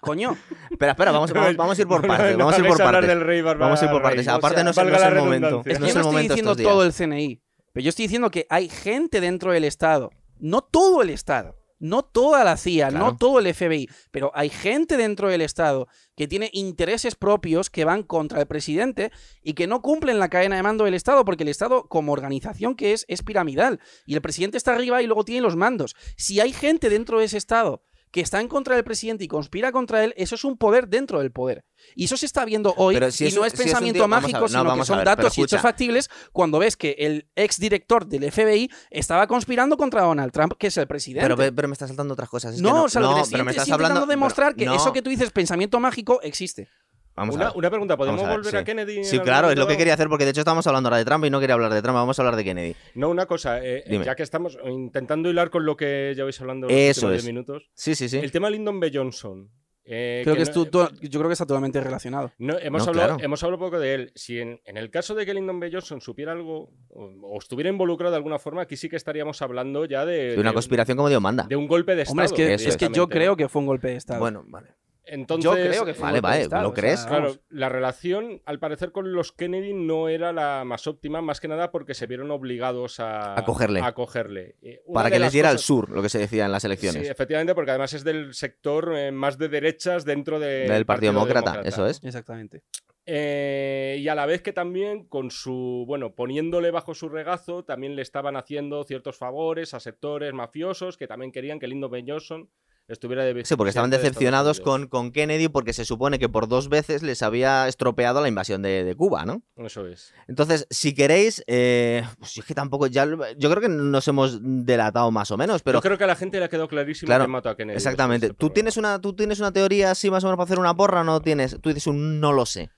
Coño, 0.00 0.36
espera, 0.70 0.92
espera, 0.92 1.12
vamos, 1.12 1.32
vamos, 1.32 1.56
vamos 1.56 1.78
a 1.78 1.82
ir 1.82 1.88
por 1.88 2.02
No, 2.02 2.08
partes. 2.08 2.32
no 2.32 2.38
vamos 2.46 2.54
a 2.54 2.58
ir 2.62 2.66
por 2.68 2.78
partes. 2.78 3.08
del 3.08 3.20
rey 3.20 3.42
Bárbara 3.42 3.66
Vamos 3.66 3.82
a 3.82 3.84
ir 3.84 3.90
por 3.90 4.02
partes. 4.02 4.26
O 4.28 4.30
Aparte, 4.32 4.56
sea, 4.56 4.64
no 4.64 4.70
es, 4.70 4.76
no 4.76 4.82
el 4.82 5.14
momento. 5.16 5.48
es 5.48 5.52
no 5.54 5.62
que 5.62 5.70
es 5.72 5.78
yo 5.78 5.86
el 5.86 5.94
no 5.94 6.10
estoy 6.10 6.28
diciendo 6.28 6.56
todo 6.56 6.84
el 6.84 6.92
CNI, 6.92 7.42
pero 7.72 7.84
yo 7.84 7.88
estoy 7.90 8.04
diciendo 8.04 8.30
que 8.30 8.46
hay 8.50 8.68
gente 8.68 9.20
dentro 9.20 9.52
del 9.52 9.64
Estado, 9.64 10.10
no 10.38 10.62
todo 10.62 11.02
el 11.02 11.10
Estado, 11.10 11.56
no 11.78 12.02
toda 12.02 12.44
la 12.44 12.56
CIA, 12.58 12.88
Claro. 12.90 13.04
no 13.06 13.16
todo 13.16 13.38
el 13.38 13.54
FBI, 13.54 13.88
pero 14.10 14.30
hay 14.34 14.50
gente 14.50 14.96
dentro 14.98 15.28
del 15.28 15.40
Estado 15.40 15.88
que 16.14 16.28
tiene 16.28 16.50
intereses 16.52 17.14
propios 17.14 17.70
que 17.70 17.86
van 17.86 18.02
contra 18.02 18.38
el 18.40 18.46
presidente 18.46 19.10
y 19.42 19.54
que 19.54 19.66
no 19.66 19.80
cumplen 19.80 20.18
la 20.18 20.28
cadena 20.28 20.56
de 20.56 20.62
mando 20.62 20.84
del 20.84 20.92
Estado, 20.92 21.24
porque 21.24 21.44
el 21.44 21.48
Estado, 21.48 21.84
como 21.88 22.12
organización 22.12 22.74
que 22.74 22.92
es, 22.92 23.06
es 23.08 23.22
piramidal, 23.22 23.80
y 24.04 24.14
el 24.14 24.20
presidente 24.20 24.58
está 24.58 24.74
arriba 24.74 25.00
y 25.00 25.06
luego 25.06 25.24
tiene 25.24 25.40
los 25.40 25.56
mandos. 25.56 25.94
Si 26.18 26.38
hay 26.40 26.52
gente 26.52 26.90
dentro 26.90 27.18
de 27.18 27.24
ese 27.24 27.38
Estado 27.38 27.82
que 28.10 28.20
está 28.20 28.40
en 28.40 28.48
contra 28.48 28.74
del 28.74 28.84
presidente 28.84 29.24
y 29.24 29.28
conspira 29.28 29.70
contra 29.72 30.02
él, 30.04 30.12
eso 30.16 30.34
es 30.34 30.44
un 30.44 30.56
poder 30.56 30.88
dentro 30.88 31.20
del 31.20 31.30
poder. 31.30 31.64
Y 31.94 32.04
eso 32.04 32.16
se 32.16 32.26
está 32.26 32.44
viendo 32.44 32.74
hoy 32.76 32.96
si 33.12 33.24
y 33.24 33.26
es 33.28 33.34
no 33.36 33.44
es 33.44 33.52
si 33.52 33.54
es 33.54 33.60
un 33.60 33.64
pensamiento 33.64 34.00
tío- 34.00 34.08
mágico, 34.08 34.40
ver, 34.40 34.50
no, 34.50 34.60
sino 34.62 34.76
que 34.76 34.84
son 34.84 34.96
ver, 34.98 35.06
datos 35.06 35.38
y 35.38 35.42
hechos 35.42 35.60
factibles 35.60 36.10
cuando 36.32 36.58
ves 36.58 36.76
que 36.76 36.96
el 36.98 37.28
exdirector 37.36 38.06
del 38.06 38.30
FBI 38.30 38.70
estaba 38.90 39.26
conspirando 39.26 39.76
contra 39.76 40.02
Donald 40.02 40.32
Trump, 40.32 40.54
que 40.58 40.66
es 40.66 40.76
el 40.76 40.86
presidente. 40.86 41.22
Pero, 41.34 41.54
pero 41.54 41.68
me 41.68 41.72
estás 41.72 41.88
saltando 41.88 42.14
otras 42.14 42.28
cosas. 42.28 42.54
es 42.54 42.60
que 42.60 42.62
no, 42.68 42.84
o 42.84 42.88
sea, 42.88 43.00
lo 43.00 43.08
que 43.10 43.14
te 43.14 43.20
no, 43.20 43.26
pero 43.30 43.44
me 43.44 43.50
estás 43.52 43.68
intentando 43.68 43.86
hablando. 44.00 44.06
demostrar 44.10 44.54
que 44.54 44.64
eso 44.64 44.86
no, 44.86 44.92
que 44.92 45.02
tú 45.02 45.10
dices, 45.10 45.30
pensamiento 45.30 45.78
mágico, 45.80 46.20
existe. 46.22 46.68
Vamos 47.16 47.34
a 47.34 47.38
Una, 47.38 47.44
ver. 47.46 47.56
una 47.56 47.70
pregunta, 47.70 47.96
¿podemos 47.96 48.20
Vamos 48.20 48.26
a 48.28 48.30
ver, 48.30 48.38
volver 48.38 48.50
sí. 48.52 48.56
a 48.56 48.64
Kennedy? 48.64 48.96
en 48.98 49.04
Sí, 49.04 49.18
claro, 49.18 49.50
es 49.50 49.58
lo 49.58 49.66
que 49.66 49.76
quería 49.76 49.94
hacer 49.94 50.08
porque 50.08 50.24
de 50.24 50.30
hecho 50.30 50.40
estamos 50.40 50.66
hablando 50.66 50.88
ahora 50.88 50.96
de 50.98 51.04
Trump 51.04 51.24
y 51.24 51.30
no 51.30 51.38
quería 51.40 51.54
hablar 51.54 51.72
de 51.74 51.82
Trump, 51.82 51.96
vamos 51.96 52.18
a 52.18 52.22
hablar 52.22 52.36
de 52.36 52.44
Kennedy. 52.44 52.74
No, 52.94 53.10
una 53.10 53.26
cosa, 53.26 53.62
eh, 53.62 53.84
Dime. 53.86 54.04
ya 54.04 54.14
que 54.14 54.22
estamos 54.22 54.56
intentando 54.64 55.28
hilar 55.28 55.50
con 55.50 55.66
lo 55.66 55.76
que 55.76 56.12
lleváis 56.16 56.40
hablando 56.40 56.66
los 56.68 56.74
Eso 56.76 57.06
últimos 57.06 57.18
es. 57.18 57.24
10 57.24 57.34
minutos. 57.34 57.70
Sí, 57.74 57.94
sí, 57.94 58.08
sí. 58.08 58.18
El 58.18 58.30
tema 58.32 58.48
Lyndon 58.48 58.80
B. 58.80 58.90
Johnson. 58.94 59.50
eh, 59.92 60.20
Creo 60.22 60.34
que, 60.36 60.40
no- 60.40 60.44
es 60.44 60.52
tu- 60.52 60.66
tu- 60.66 60.88
yo 61.00 61.18
creo 61.18 61.26
que 61.28 61.32
está 61.32 61.46
totalmente 61.46 61.80
relacionado. 61.80 62.30
no, 62.38 62.56
hemos, 62.58 62.84
No, 62.84 62.90
hablado, 62.90 63.08
claro. 63.08 63.24
hemos 63.24 63.42
hablado 63.42 63.58
poco 63.64 63.80
de 63.80 63.94
él. 63.94 64.12
Si 64.14 64.38
en, 64.38 64.60
en 64.64 64.76
el 64.76 64.88
caso 64.90 65.16
de 65.16 65.26
que 65.26 65.34
Lyndon 65.34 65.58
B. 65.58 65.68
Johnson 65.72 66.00
supiera 66.00 66.30
algo 66.30 66.70
o, 66.90 67.04
o 67.22 67.38
estuviera 67.38 67.70
involucrado 67.70 68.12
de 68.12 68.16
alguna 68.18 68.38
forma, 68.38 68.62
aquí 68.62 68.76
sí 68.76 68.88
que 68.88 68.94
estaríamos 68.96 69.42
hablando 69.42 69.84
ya 69.86 70.06
de, 70.06 70.34
De 70.36 70.40
una 70.40 70.50
de- 70.50 70.54
conspiración 70.54 70.96
como 70.96 71.08
Dios 71.08 71.20
manda. 71.20 71.44
de 71.48 71.56
un 71.56 71.66
golpe 71.66 71.96
de 71.96 72.02
Estado. 72.02 72.12
Hombre, 72.12 72.24
es 72.26 72.62
que, 72.62 72.68
es 72.68 72.76
que 72.76 72.88
yo 72.92 73.08
creo 73.08 73.36
que 73.36 73.48
fue 73.48 73.60
un 73.60 73.66
golpe 73.66 73.88
de 73.88 73.96
Estado. 73.96 74.20
Bueno, 74.20 74.44
vale. 74.46 74.68
Entonces, 75.12 75.44
yo 75.44 75.52
creo 75.54 75.84
que 75.84 75.94
fue 75.94 76.04
Vale, 76.04 76.20
vale. 76.20 76.44
¿lo 76.48 76.56
o 76.56 76.62
sea, 76.62 76.72
crees? 76.72 77.04
Claro, 77.04 77.36
la 77.48 77.68
relación, 77.68 78.40
al 78.46 78.60
parecer, 78.60 78.92
con 78.92 79.12
los 79.12 79.32
Kennedy 79.32 79.74
no 79.74 80.08
era 80.08 80.32
la 80.32 80.62
más 80.64 80.86
óptima, 80.86 81.20
más 81.20 81.40
que 81.40 81.48
nada 81.48 81.72
porque 81.72 81.94
se 81.94 82.06
vieron 82.06 82.30
obligados 82.30 83.00
a, 83.00 83.36
A 83.38 83.44
cogerle. 83.44 83.80
a 83.82 83.92
cogerle. 83.92 84.56
Para 84.94 85.10
que 85.10 85.18
les 85.18 85.32
diera 85.32 85.50
el 85.50 85.56
cosas- 85.56 85.66
sur, 85.66 85.90
lo 85.90 86.00
que 86.02 86.08
se 86.08 86.18
decía 86.20 86.44
en 86.46 86.52
las 86.52 86.64
elecciones. 86.64 87.02
Sí, 87.02 87.08
efectivamente, 87.10 87.54
porque 87.56 87.72
además 87.72 87.92
es 87.92 88.04
del 88.04 88.34
sector 88.34 88.92
eh, 88.96 89.10
más 89.10 89.36
de 89.36 89.48
derechas 89.48 90.04
dentro 90.04 90.38
de- 90.38 90.68
Del 90.68 90.86
Partido 90.86 91.12
Demócrata, 91.12 91.60
eso 91.64 91.86
es. 91.86 92.00
Exactamente. 92.04 92.62
Eh, 93.06 93.96
y 93.98 94.06
a 94.06 94.14
la 94.14 94.26
vez 94.26 94.42
que 94.42 94.52
también 94.52 95.04
con 95.08 95.32
su, 95.32 95.84
bueno, 95.88 96.14
poniéndole 96.14 96.70
bajo 96.70 96.94
su 96.94 97.08
regazo, 97.08 97.64
también 97.64 97.96
le 97.96 98.02
estaban 98.02 98.36
haciendo 98.36 98.84
ciertos 98.84 99.16
favores 99.16 99.74
a 99.74 99.80
sectores 99.80 100.32
mafiosos 100.32 100.96
que 100.96 101.08
también 101.08 101.32
querían 101.32 101.58
que 101.58 101.66
Lyndon 101.66 101.90
B. 101.90 102.04
Johnson 102.06 102.48
estuviera 102.92 103.24
de 103.24 103.44
Sí, 103.44 103.56
porque 103.56 103.70
estaban 103.70 103.90
de 103.90 103.98
decepcionados 103.98 104.60
con, 104.60 104.86
con 104.88 105.12
Kennedy 105.12 105.48
porque 105.48 105.72
se 105.72 105.84
supone 105.84 106.18
que 106.18 106.28
por 106.28 106.48
dos 106.48 106.68
veces 106.68 107.02
les 107.02 107.22
había 107.22 107.68
estropeado 107.68 108.20
la 108.20 108.28
invasión 108.28 108.62
de, 108.62 108.84
de 108.84 108.94
Cuba, 108.94 109.24
¿no? 109.24 109.42
Eso 109.56 109.86
es. 109.86 110.12
Entonces, 110.28 110.66
si 110.70 110.94
queréis, 110.94 111.42
eh, 111.46 112.02
pues 112.18 112.36
es 112.38 112.44
que 112.44 112.54
tampoco 112.54 112.86
ya, 112.86 113.06
yo 113.06 113.50
creo 113.50 113.60
que 113.60 113.68
nos 113.68 114.06
hemos 114.08 114.38
delatado 114.42 115.10
más 115.10 115.30
o 115.30 115.36
menos, 115.36 115.62
pero 115.62 115.78
Yo 115.78 115.82
creo 115.82 115.98
que 115.98 116.04
a 116.04 116.08
la 116.08 116.16
gente 116.16 116.38
le 116.38 116.44
ha 116.44 116.48
quedado 116.48 116.68
clarísimo 116.68 117.06
Claro, 117.06 117.24
que 117.24 117.28
mató 117.30 117.48
a 117.48 117.56
Kennedy. 117.56 117.76
exactamente. 117.76 118.26
después 118.28 118.36
de 118.36 118.40
¿Tú 118.40 118.46
este 118.46 118.54
tienes 118.54 118.76
una, 118.76 119.00
tú 119.00 119.14
tienes 119.14 119.40
una 119.40 119.52
teoría 119.52 119.90
así 119.92 120.10
más 120.10 120.24
o 120.24 120.26
menos 120.26 120.36
para 120.36 120.44
hacer 120.44 120.58
una 120.58 120.74
porra 120.76 121.00
o 121.00 121.04
no 121.04 121.20
tienes? 121.22 121.58
Tú 121.60 121.68
dices 121.70 121.86
un 121.86 122.20
no 122.20 122.32
lo 122.32 122.46
sé. 122.46 122.70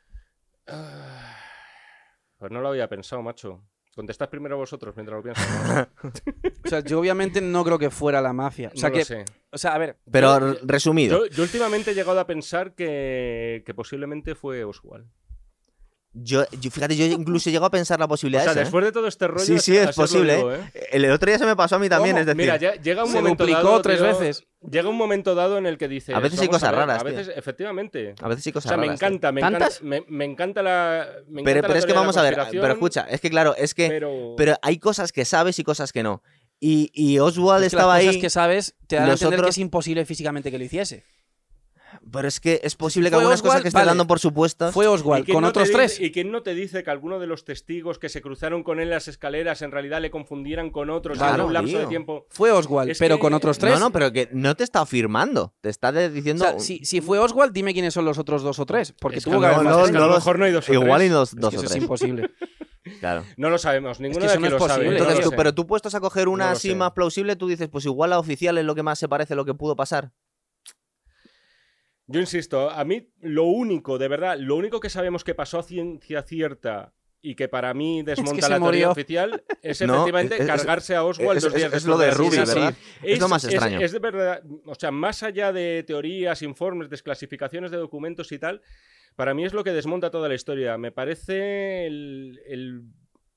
programa. 0.65 1.09
Pues 2.39 2.51
no 2.51 2.61
lo 2.61 2.69
había 2.69 2.89
pensado, 2.89 3.23
macho. 3.23 3.63
Contestad 3.95 4.31
primero 4.31 4.57
vosotros 4.57 4.95
mientras 4.97 5.17
lo 5.19 5.23
piensas. 5.23 5.89
¿no? 6.03 6.11
O 6.65 6.69
sea, 6.69 6.81
yo 6.81 6.99
obviamente 7.01 7.41
no 7.41 7.63
creo 7.65 7.79
que 7.79 7.91
fuera 7.91 8.21
la 8.23 8.33
mafia. 8.33 8.71
O 8.75 8.79
sea, 8.79 8.89
No 8.89 8.93
que, 8.95 8.99
lo 9.01 9.05
sé. 9.05 9.25
o 9.51 9.59
sea, 9.59 9.75
a 9.75 9.79
ver, 9.79 9.99
Pero 10.11 10.55
Yo- 10.55 10.59
resumido, 10.63 11.27
Yo, 11.27 11.31
yo 11.37 11.43
últimamente 11.43 11.91
he 11.91 11.95
llegado 11.95 12.19
a 12.19 12.27
pensar 12.27 12.75
que, 12.75 13.63
que 13.67 13.75
posiblemente 13.75 14.35
fue 14.35 14.65
Oswald. 14.65 15.07
Yo, 16.15 16.45
yo- 16.61 16.71
fíjate, 16.71 16.97
yo 16.97 17.07
incluso 17.07 17.49
llego 17.51 17.65
a 17.65 17.71
pensar 17.71 17.99
la 17.99 18.05
O 18.05 18.09
posibilidad 18.09 18.43
sea, 18.43 18.53
esa, 18.53 18.61
¿eh? 18.61 18.65
después 18.65 18.85
de 18.85 18.93
todo 18.93 19.07
este 19.09 19.27
rollo. 19.29 19.45
Sí, 19.45 19.59
sí, 19.59 19.77
es 19.77 19.95
posible, 19.97 20.37
digo, 20.37 20.53
¿eh? 20.55 20.61
El 20.91 21.11
otro 21.11 21.27
día 21.29 21.39
se 21.39 21.47
me 21.47 21.57
pasó 21.57 21.77
a 21.77 21.79
mí 21.79 21.89
también, 21.89 22.15
¿Cómo? 22.17 22.21
es 22.21 22.27
decir, 22.27 22.37
Mira, 22.43 22.57
ya- 22.57 22.75
llega 22.75 23.05
un 23.05 23.11
se 23.11 23.17
momento 23.17 23.45
duplicó 23.45 23.63
dado, 23.63 23.83
tres 23.83 23.99
tío, 23.99 24.07
veces. 24.07 24.45
Llega 24.71 24.89
un 24.89 24.97
momento 24.97 25.35
dado 25.35 25.59
en 25.59 25.67
el 25.67 25.79
que 25.79 25.89
dices. 25.89 26.15
A 26.15 26.21
veces 26.21 26.39
hay 26.41 26.49
cosas 26.49 26.71
ver, 26.71 26.81
raras, 26.81 27.01
A 27.03 27.05
tío. 27.05 27.17
veces, 27.17 27.35
efectivamente. 27.37 28.15
a 28.21 28.29
veces 28.29 28.45
sí 28.45 28.51
O 28.51 28.53
cosas 28.53 28.69
sea, 28.71 28.77
me 28.77 28.87
raras, 28.87 28.99
tío. 29.01 29.09
encanta, 29.09 29.33
me 29.33 29.41
encanta, 29.41 29.69
me, 29.83 30.05
me 30.09 30.25
encanta 30.25 30.63
la. 30.63 31.07
me 31.29 31.43
Pero, 31.43 31.59
encanta 31.61 31.61
pero 31.63 31.73
la 31.75 31.79
es 31.79 31.87
que 31.87 31.93
vamos 31.93 32.17
a 32.17 32.23
ver, 32.23 32.39
pero 32.51 32.73
escucha, 32.73 33.07
es 33.11 33.21
que 33.21 33.31
claro, 33.31 33.55
es 33.57 33.75
que 33.75 33.89
Pero, 33.89 34.35
pero 34.37 34.57
hay 34.63 34.79
cosas 34.79 35.13
que 35.13 35.25
sabes 35.25 35.59
y 35.59 35.65
cosas 35.65 35.93
que 35.93 36.03
no. 36.03 36.23
Y, 36.61 36.91
y 36.95 37.19
Oswald 37.19 37.65
es 37.65 37.71
que 37.73 37.77
estaba 37.77 37.95
las 37.95 38.01
ahí, 38.01 38.07
cosas 38.07 38.21
que 38.21 38.31
sabes 38.31 38.75
te 38.87 38.95
dan 38.97 39.11
a 39.11 39.13
entender 39.15 39.41
que 39.43 39.49
es 39.51 39.59
imposible 39.59 40.05
físicamente 40.05 40.51
que 40.51 40.59
lo 40.59 40.65
hiciese. 40.65 41.05
Pero 42.11 42.27
es 42.29 42.41
que 42.41 42.61
es 42.63 42.75
posible 42.77 43.11
que 43.11 43.17
algunas 43.17 43.43
cosas 43.43 43.63
que 43.63 43.71
vale. 43.71 43.87
dando 43.87 44.07
por 44.07 44.19
supuestas. 44.19 44.73
Fue 44.75 44.85
¿Y 44.85 44.89
Oswald 44.89 45.31
con 45.31 45.43
no 45.43 45.49
otros 45.49 45.69
dice- 45.69 45.79
tres. 45.79 46.01
¿Y 46.01 46.11
quién 46.13 46.31
no 46.33 46.43
te 46.43 46.55
dice 46.55 46.83
que 46.83 46.91
alguno 46.91 47.19
de 47.19 47.27
los 47.27 47.45
testigos 47.45 47.99
que 47.99 48.09
se 48.09 48.21
cruzaron 48.23 48.63
con 48.63 48.79
él 48.79 48.85
en 48.85 48.91
las 48.91 49.09
escaleras 49.09 49.63
en 49.63 49.71
realidad 49.71 50.01
le 50.01 50.11
confundieran 50.11 50.71
con 50.71 50.91
otros 50.91 51.19
Claro, 51.19 51.43
en 51.43 51.47
un 51.49 51.53
lapso 51.53 51.79
de 51.79 51.87
tiempo? 51.87 52.27
Fue 52.31 52.51
Oswald, 52.51 52.91
Es 52.91 52.99
pero 52.99 53.17
que- 53.17 53.21
con 53.21 53.35
otros 53.35 53.59
tres. 53.59 53.75
No, 53.75 53.81
no, 53.81 53.91
pero 53.93 54.13
que 54.13 54.29
no 54.33 54.55
te 54.57 54.65
está 54.65 54.81
afirmando. 54.81 55.55
Te 55.61 55.69
está 55.69 55.91
O 55.91 56.09
diciendo. 56.11 56.45
sea, 56.45 56.59
si, 56.59 56.85
si 56.85 57.01
fue 57.01 57.19
Oswald, 57.19 57.53
dime 57.53 57.73
quiénes 57.73 57.95
son 57.95 58.05
los 58.05 58.19
otros 58.19 58.43
dos 58.43 58.59
o 58.59 58.67
tres. 58.67 58.93
Porque 58.99 59.19
Es 59.19 59.25
que 59.25 59.31
tuvo 59.31 59.41
que 59.41 59.47
haber 59.47 59.59
es 59.59 59.91
que 59.91 59.97
a 59.97 60.01
lo 60.01 60.15
mejor 60.15 60.39
no 60.39 60.45
hay 60.45 60.53
dos 60.53 60.69
o 60.69 60.73
Igual 60.73 60.99
tres. 61.01 61.11
y 61.11 61.13
dos, 61.13 61.29
Es 61.33 61.37
dos 61.41 61.51
que 61.51 61.57
o 61.57 61.61
eso 61.61 61.67
es 61.67 61.71
tres. 61.73 61.83
imposible. 61.83 62.31
Claro. 62.99 63.25
No 63.37 63.49
lo 63.49 63.59
sabemos, 63.59 64.01
ninguno 64.01 64.21
que 64.23 64.27
de 64.27 64.33
aquí 64.33 64.41
no 64.41 64.47
es 64.49 64.53
lo 64.55 64.59
sabe. 64.59 64.71
posible. 64.71 64.91
no 64.91 64.93
Entonces 64.97 65.19
lo 65.19 65.25
tú, 65.25 65.31
sé. 65.31 65.37
pero 65.37 65.55
tú 65.55 65.67
puestos 65.69 65.95
a 65.95 66.01
coger 66.01 66.27
una 66.29 66.47
No 66.47 66.51
así 66.53 66.71
sé. 66.71 66.75
más 66.75 66.91
plausible, 66.93 67.37
tú 67.37 67.47
dices, 67.47 67.69
pues 67.69 67.85
igual 67.85 68.11
la 68.11 68.19
oficial 68.19 68.59
es 68.59 68.65
lo 68.65 68.75
que 68.75 68.83
más 68.83 68.99
se 68.99 69.09
parece 69.09 69.35
a 69.35 69.37
lo 69.37 69.45
que 69.45 69.55
pudo 69.55 69.77
pasar. 69.77 70.11
Yo 72.13 72.21
insisto, 72.21 72.71
a 72.71 72.85
mí 72.85 73.09
lo 73.21 73.45
único, 73.45 73.99
de 73.99 74.09
verdad, 74.09 74.37
lo 74.39 74.57
único 74.57 74.81
que 74.81 74.91
sabemos 74.91 75.25
que 75.25 75.35
pasó 75.35 75.59
a 75.59 75.63
ciencia 75.63 76.23
cierta 76.23 76.93
y 77.25 77.35
que 77.37 77.49
para 77.49 77.73
mí 77.75 78.03
desmonta 78.05 78.49
la 78.49 78.57
teoría 78.59 78.87
murió. 78.89 78.91
oficial 78.91 79.45
es 79.63 79.81
No, 79.83 79.95
efectivamente 79.95 80.37
es- 80.41 80.47
cargarse 80.47 80.95
a 80.95 81.05
Oswald 81.05 81.39
Es, 81.39 81.45
dos 81.45 81.85
lo 81.85 81.99
de 81.99 82.11
Ruby. 82.11 82.37
¿verdad? 82.39 82.75
Es, 83.03 83.21
lo 83.21 83.29
más 83.29 83.45
extraño. 83.45 83.81
Es, 83.81 83.93
de 83.93 83.99
verdad, 83.99 84.43
o 84.67 84.75
sea, 84.75 84.91
más 84.91 85.23
allá 85.23 85.53
de 85.53 85.85
teorías, 85.87 86.43
informes, 86.43 86.91
desclasificaciones 86.91 87.71
de 87.71 87.77
documentos 87.79 88.31
y 88.33 88.39
tal, 88.39 88.61
para 89.17 89.35
mí 89.35 89.45
es 89.45 89.53
lo 89.53 89.63
que 89.63 89.73
desmonta 89.73 90.11
toda 90.11 90.29
la 90.29 90.35
historia. 90.35 90.77
Me 90.79 90.91
parece 90.93 91.87
el, 91.87 92.41
el- 92.47 92.83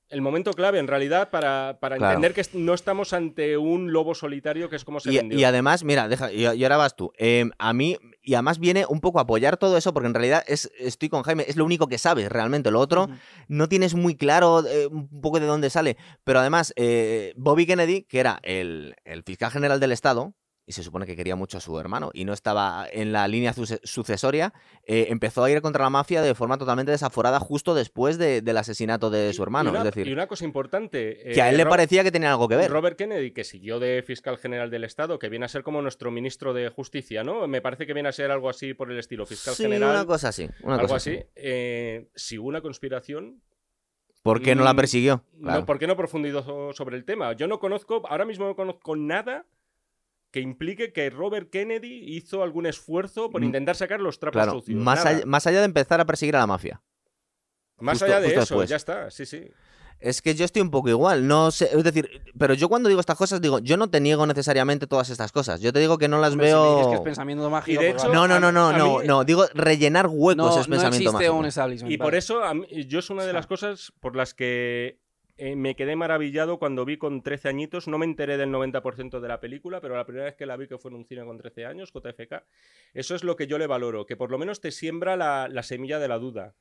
el 0.09 0.21
momento 0.21 0.53
clave, 0.53 0.79
en 0.79 0.87
realidad, 0.87 1.29
para, 1.29 1.77
para 1.81 1.97
Claro. 1.97 2.13
entender 2.13 2.33
que 2.33 2.47
no 2.57 2.73
estamos 2.73 3.11
ante 3.13 3.57
un 3.57 3.91
lobo 3.91 4.13
solitario, 4.15 4.69
que 4.69 4.75
es 4.75 4.85
como 4.85 4.99
se 4.99 5.11
Y, 5.11 5.17
vendió. 5.17 5.39
y 5.39 5.43
además, 5.43 5.83
mira, 5.83 6.07
deja, 6.07 6.31
y, 6.31 6.41
y 6.47 6.63
ahora 6.63 6.77
vas 6.77 6.95
tú. 6.95 7.11
Eh, 7.17 7.45
a 7.57 7.73
mí, 7.73 7.97
y 8.21 8.35
además 8.35 8.59
viene 8.59 8.85
un 8.87 9.01
poco 9.01 9.19
a 9.19 9.23
apoyar 9.23 9.57
todo 9.57 9.77
eso, 9.77 9.93
porque 9.93 10.07
en 10.07 10.13
realidad 10.13 10.43
es, 10.47 10.71
estoy 10.79 11.09
con 11.09 11.23
Jaime, 11.23 11.45
es 11.47 11.55
lo 11.55 11.65
único 11.65 11.87
que 11.87 11.97
sabes 11.97 12.29
realmente. 12.31 12.71
Lo 12.71 12.79
otro, 12.79 13.07
no 13.47 13.67
tienes 13.67 13.95
muy 13.95 14.15
claro 14.15 14.65
eh, 14.67 14.87
un 14.87 15.21
poco 15.21 15.39
de 15.39 15.45
dónde 15.47 15.69
sale. 15.69 15.97
Pero 16.23 16.39
además, 16.39 16.71
eh, 16.75 17.33
Bobby 17.35 17.65
Kennedy, 17.65 18.03
que 18.03 18.19
era 18.19 18.39
el, 18.43 18.95
el 19.05 19.23
fiscal 19.23 19.51
general 19.51 19.79
del 19.79 19.91
Estado, 19.91 20.33
y 20.67 20.71
se 20.71 20.81
supone 20.81 21.05
que 21.05 21.15
quería 21.15 21.35
mucho 21.35 21.57
a 21.57 21.61
su 21.61 21.79
hermano 21.79 22.09
y 22.13 22.25
no 22.25 22.33
estaba 22.33 22.87
en 22.91 23.11
la 23.11 23.27
línea 23.27 23.53
suce- 23.53 23.79
sucesoria, 23.83 24.51
eh, 24.87 25.07
empezó 25.09 25.43
a 25.43 25.51
ir 25.51 25.61
contra 25.61 25.83
la 25.83 25.89
mafia 25.91 26.21
de 26.23 26.33
forma 26.33 26.57
totalmente 26.57 26.91
desaforada 26.91 27.39
justo 27.39 27.75
después 27.75 28.17
de- 28.17 28.41
del 28.41 28.57
asesinato 28.57 29.09
de 29.11 29.31
su 29.33 29.43
hermano. 29.43 29.69
Y 29.69 29.71
una, 29.71 29.79
es 29.79 29.85
decir, 29.85 30.07
y 30.07 30.13
una 30.13 30.25
cosa 30.27 30.43
importante. 30.45 31.19
que 31.33 31.41
a 31.41 31.47
eh, 31.47 31.51
él 31.51 31.57
le 31.57 31.65
parecía 31.67 32.03
que 32.03 32.11
tenía 32.11 32.31
algo 32.31 32.47
que 32.47 32.55
ver. 32.55 32.71
Robert 32.71 32.97
Kennedy, 32.97 33.31
que 33.31 33.43
siguió 33.43 33.79
de 33.79 34.01
fiscal 34.01 34.37
general 34.37 34.71
del 34.71 34.83
Estado, 34.85 35.19
que 35.19 35.29
viene 35.29 35.45
a 35.45 35.49
ser 35.49 35.61
como 35.63 35.81
nuestro 35.83 36.09
ministro 36.09 36.53
de 36.53 36.69
Justicia, 36.69 37.23
¿no? 37.23 37.47
Me 37.47 37.61
parece 37.61 37.85
que 37.85 37.93
viene 37.93 38.09
a 38.09 38.11
ser 38.11 38.31
algo 38.31 38.49
así 38.49 38.73
por 38.73 38.91
el 38.91 38.97
estilo. 38.97 39.25
Fiscal 39.27 39.53
sí, 39.53 39.63
general, 39.63 39.89
una 39.91 40.05
cosa 40.05 40.29
así. 40.29 40.49
Una 40.63 40.75
algo 40.75 40.87
cosa 40.87 40.95
así. 40.95 41.19
Eh, 41.35 42.07
si 42.15 42.37
hubo 42.39 42.47
una 42.47 42.61
conspiración, 42.61 43.41
¿Por 44.23 44.41
qué 44.41 44.55
no 44.55 44.63
la 44.63 44.73
Mm, 44.73 44.77
persiguió? 44.77 45.23
Claro. 45.39 45.59
no, 45.59 45.65
¿por 45.67 45.77
qué 45.77 45.85
no 45.85 45.95
profundizó 45.95 46.73
sobre 46.73 46.97
el 46.97 47.05
tema? 47.05 47.33
Yo 47.33 47.45
no 47.47 47.59
conozco, 47.59 48.01
ahora 48.09 48.25
mismo 48.25 48.47
no 48.47 48.55
conozco 48.55 48.95
nada 48.95 49.45
que 50.35 50.41
implique 50.41 50.91
que 50.91 51.09
Robert 51.09 51.49
Kennedy 51.49 52.13
hizo 52.13 52.43
algún 52.43 52.65
esfuerzo 52.65 53.29
por 53.29 53.41
intentar 53.41 53.77
sacar 53.77 54.01
los 54.01 54.19
trapos 54.19 54.33
Claro, 54.43 54.51
sucios. 54.59 54.77
más 54.83 55.05
allá, 55.05 55.25
más 55.25 55.47
allá 55.47 55.59
de 55.59 55.65
empezar 55.65 56.01
a 56.01 56.05
perseguir 56.05 56.35
a 56.35 56.39
la 56.39 56.47
mafia. 56.47 56.81
Más 57.79 57.93
justo- 57.93 58.05
allá 58.07 58.19
de 58.19 58.27
eso, 58.27 58.39
después. 58.41 58.69
ya 58.69 58.75
está, 58.75 59.09
sí, 59.11 59.25
sí. 59.25 59.47
Es 60.01 60.21
que 60.21 60.35
yo 60.35 60.43
estoy 60.43 60.61
un 60.61 60.71
poco 60.71 60.89
igual, 60.89 61.25
no 61.25 61.51
sé, 61.51 61.69
es 61.71 61.81
decir, 61.85 62.09
pero 62.37 62.53
yo 62.53 62.67
cuando 62.67 62.89
digo 62.89 62.99
estas 62.99 63.15
cosas 63.17 63.39
digo, 63.39 63.59
yo 63.59 63.77
no 63.77 63.89
te 63.89 64.01
niego 64.01 64.27
necesariamente 64.27 64.87
todas 64.87 65.09
estas 65.09 65.31
cosas, 65.31 65.61
yo 65.61 65.71
te 65.71 65.79
digo 65.79 65.97
que 65.97 66.09
no 66.09 66.19
las 66.19 66.33
Hombre, 66.33 66.49
si 66.49 66.53
me 66.53 66.59
dices 66.59 66.75
veo... 66.81 66.89
que 66.89 66.95
es 66.95 67.01
pensamiento 67.01 67.49
mágico. 67.49 67.81
de 67.81 67.91
pues 67.91 68.03
hecho. 68.03 68.13
No, 68.13 68.27
no, 68.27 68.37
no, 68.41 68.51
no, 68.51 68.67
a- 68.67 68.75
a 68.75 68.77
no, 68.77 68.99
mí- 68.99 69.07
no, 69.07 69.23
digo 69.23 69.45
rellenar 69.53 70.07
huecos 70.07 70.35
no, 70.35 70.49
es 70.59 70.67
no 70.67 70.71
pensamiento 70.73 70.87
existe 70.97 71.13
mágico. 71.13 71.33
un 71.35 71.45
establishment. 71.45 71.93
Y 71.93 71.97
por 71.97 72.13
eso, 72.13 72.41
mí- 72.53 72.67
yo 72.87 72.99
es 72.99 73.09
una 73.09 73.23
de 73.25 73.31
las 73.31 73.47
cosas 73.47 73.93
por 74.01 74.17
las 74.17 74.33
que 74.33 74.99
eh, 75.37 75.55
me 75.55 75.75
quedé 75.75 75.95
maravillado 75.95 76.59
cuando 76.59 76.85
vi 76.85 76.97
con 76.97 77.21
13 77.21 77.49
añitos. 77.49 77.87
No 77.87 77.97
me 77.97 78.05
enteré 78.05 78.37
del 78.37 78.51
90% 78.51 79.19
de 79.19 79.27
la 79.27 79.39
película, 79.39 79.81
pero 79.81 79.95
la 79.95 80.05
primera 80.05 80.25
vez 80.25 80.35
que 80.35 80.45
la 80.45 80.57
vi, 80.57 80.67
fue 80.67 80.91
en 80.91 80.95
un 80.95 81.05
cine 81.05 81.25
con 81.25 81.37
13 81.37 81.65
años, 81.65 81.91
JFK, 81.93 82.43
eso 82.93 83.15
es 83.15 83.23
lo 83.23 83.35
que 83.35 83.47
yo 83.47 83.57
le 83.57 83.67
valoro, 83.67 84.05
que 84.05 84.15
por 84.15 84.31
lo 84.31 84.37
menos 84.37 84.61
te 84.61 84.71
siembra 84.71 85.15
la 85.15 85.63
semilla 85.63 85.99
de 85.99 86.07
la 86.07 86.19
duda. 86.19 86.55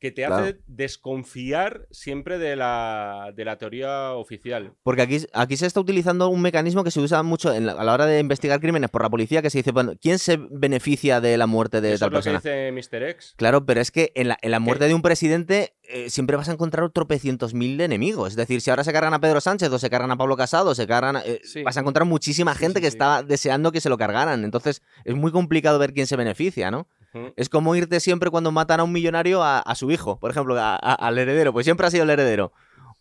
Que 0.00 0.12
te 0.12 0.24
hace 0.24 0.60
desconfiar 1.08 1.86
siempre 1.90 2.38
de 2.38 2.54
la, 2.56 3.32
de 3.34 3.44
la 3.44 3.58
teoría 3.58 4.12
oficial. 4.12 4.72
Porque 4.82 5.02
aquí, 5.02 5.18
aquí 5.32 5.56
se 5.56 5.66
está 5.66 5.80
utilizando 5.80 6.28
un 6.28 6.40
mecanismo 6.40 6.84
que 6.84 6.90
se 6.90 7.00
usa 7.00 7.22
mucho 7.22 7.52
en 7.52 7.66
la- 7.66 7.72
a 7.72 7.82
la 7.84 7.92
hora 7.94 8.06
de 8.06 8.20
investigar 8.20 8.60
crímenes 8.60 8.90
por 8.90 9.02
la 9.02 9.10
policía, 9.10 9.42
que 9.42 9.50
se 9.50 9.58
dice, 9.58 9.72
bueno, 9.72 9.94
¿quién 10.00 10.18
se 10.18 10.38
beneficia 10.50 11.20
de 11.20 11.36
la 11.36 11.46
muerte 11.46 11.80
de 11.80 11.94
Eso 11.94 12.00
tal 12.00 12.08
es 12.08 12.12
lo 12.26 12.30
que 12.32 12.38
persona? 12.38 12.72
dice 12.72 12.96
Mr. 12.98 13.02
X. 13.10 13.34
Claro, 13.36 13.66
pero 13.66 13.80
es 13.80 13.90
que 13.90 14.12
en 14.14 14.28
la, 14.28 14.38
en 14.40 14.50
la 14.50 14.60
muerte 14.60 14.84
¿Qué? 14.84 14.88
de 14.88 14.94
un 14.94 15.02
presidente 15.02 15.74
eh, 15.90 16.10
siempre 16.10 16.36
vas 16.36 16.48
a 16.48 16.52
encontrar 16.52 16.88
tropecientos 16.90 17.54
mil 17.54 17.76
de 17.78 17.84
enemigos. 17.84 18.28
Es 18.30 18.36
decir, 18.36 18.60
si 18.60 18.70
ahora 18.70 18.84
se 18.84 18.92
cargan 18.92 19.14
a 19.14 19.20
Pedro 19.20 19.40
Sánchez 19.40 19.70
o 19.70 19.78
se 19.78 19.90
cargan 19.90 20.10
a 20.10 20.16
Pablo 20.16 20.36
Casado, 20.36 20.74
se 20.74 20.86
cargan 20.86 21.16
a- 21.16 21.22
eh, 21.24 21.40
Sí. 21.44 21.62
vas 21.62 21.76
a 21.76 21.80
encontrar 21.80 22.06
muchísima 22.06 22.54
gente 22.54 22.78
sí, 22.78 22.82
que 22.82 22.88
está 22.88 23.22
deseando 23.22 23.72
que 23.72 23.80
se 23.80 23.88
lo 23.88 23.96
cargaran. 23.98 24.44
Entonces 24.44 24.82
es 25.04 25.14
muy 25.16 25.32
complicado 25.32 25.78
ver 25.78 25.92
quién 25.92 26.06
se 26.06 26.16
beneficia, 26.16 26.70
¿no? 26.70 26.86
Es 27.36 27.48
como 27.48 27.74
irte 27.74 28.00
siempre 28.00 28.30
cuando 28.30 28.52
matan 28.52 28.80
a 28.80 28.84
un 28.84 28.92
millonario 28.92 29.42
a, 29.42 29.58
a 29.60 29.74
su 29.74 29.90
hijo, 29.90 30.18
por 30.20 30.30
ejemplo, 30.30 30.56
a- 30.58 30.76
a- 30.76 30.94
al 30.94 31.18
heredero. 31.18 31.52
Pues 31.52 31.64
siempre 31.64 31.86
ha 31.86 31.90
sido 31.90 32.04
el 32.04 32.10
heredero. 32.10 32.52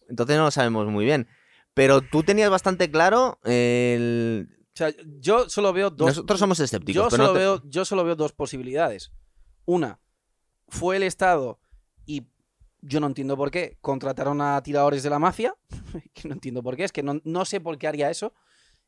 Entonces 0.09 0.37
no 0.37 0.43
lo 0.45 0.51
sabemos 0.51 0.87
muy 0.87 1.05
bien. 1.05 1.27
Pero 1.73 2.01
tú 2.01 2.23
tenías 2.23 2.49
bastante 2.49 2.89
claro 2.89 3.39
el... 3.43 4.49
O 4.73 4.77
sea, 4.77 4.91
yo 5.19 5.49
solo 5.49 5.73
veo 5.73 5.89
dos. 5.89 6.07
Nosotros 6.07 6.39
somos 6.39 6.59
escépticos, 6.59 6.95
yo, 6.95 7.09
pero 7.09 7.23
solo 7.23 7.27
no 7.27 7.33
te- 7.33 7.39
veo, 7.39 7.61
yo 7.65 7.83
solo 7.85 8.03
veo 8.03 8.15
dos 8.15 8.31
posibilidades. 8.31 9.11
Una, 9.65 9.99
fue 10.67 10.97
el 10.97 11.03
Estado 11.03 11.59
y 12.05 12.27
yo 12.81 12.99
no 12.99 13.07
entiendo 13.07 13.35
por 13.35 13.51
qué 13.51 13.77
contrataron 13.81 14.39
a 14.41 14.61
tiradores 14.63 15.03
de 15.03 15.09
la 15.09 15.19
mafia, 15.19 15.55
que 16.13 16.27
no 16.27 16.33
entiendo 16.35 16.61
por 16.63 16.75
qué, 16.77 16.83
es 16.83 16.91
que 16.91 17.03
no, 17.03 17.19
no 17.23 17.43
sé 17.45 17.59
por 17.59 17.77
qué 17.77 17.87
haría 17.87 18.09
eso. 18.09 18.33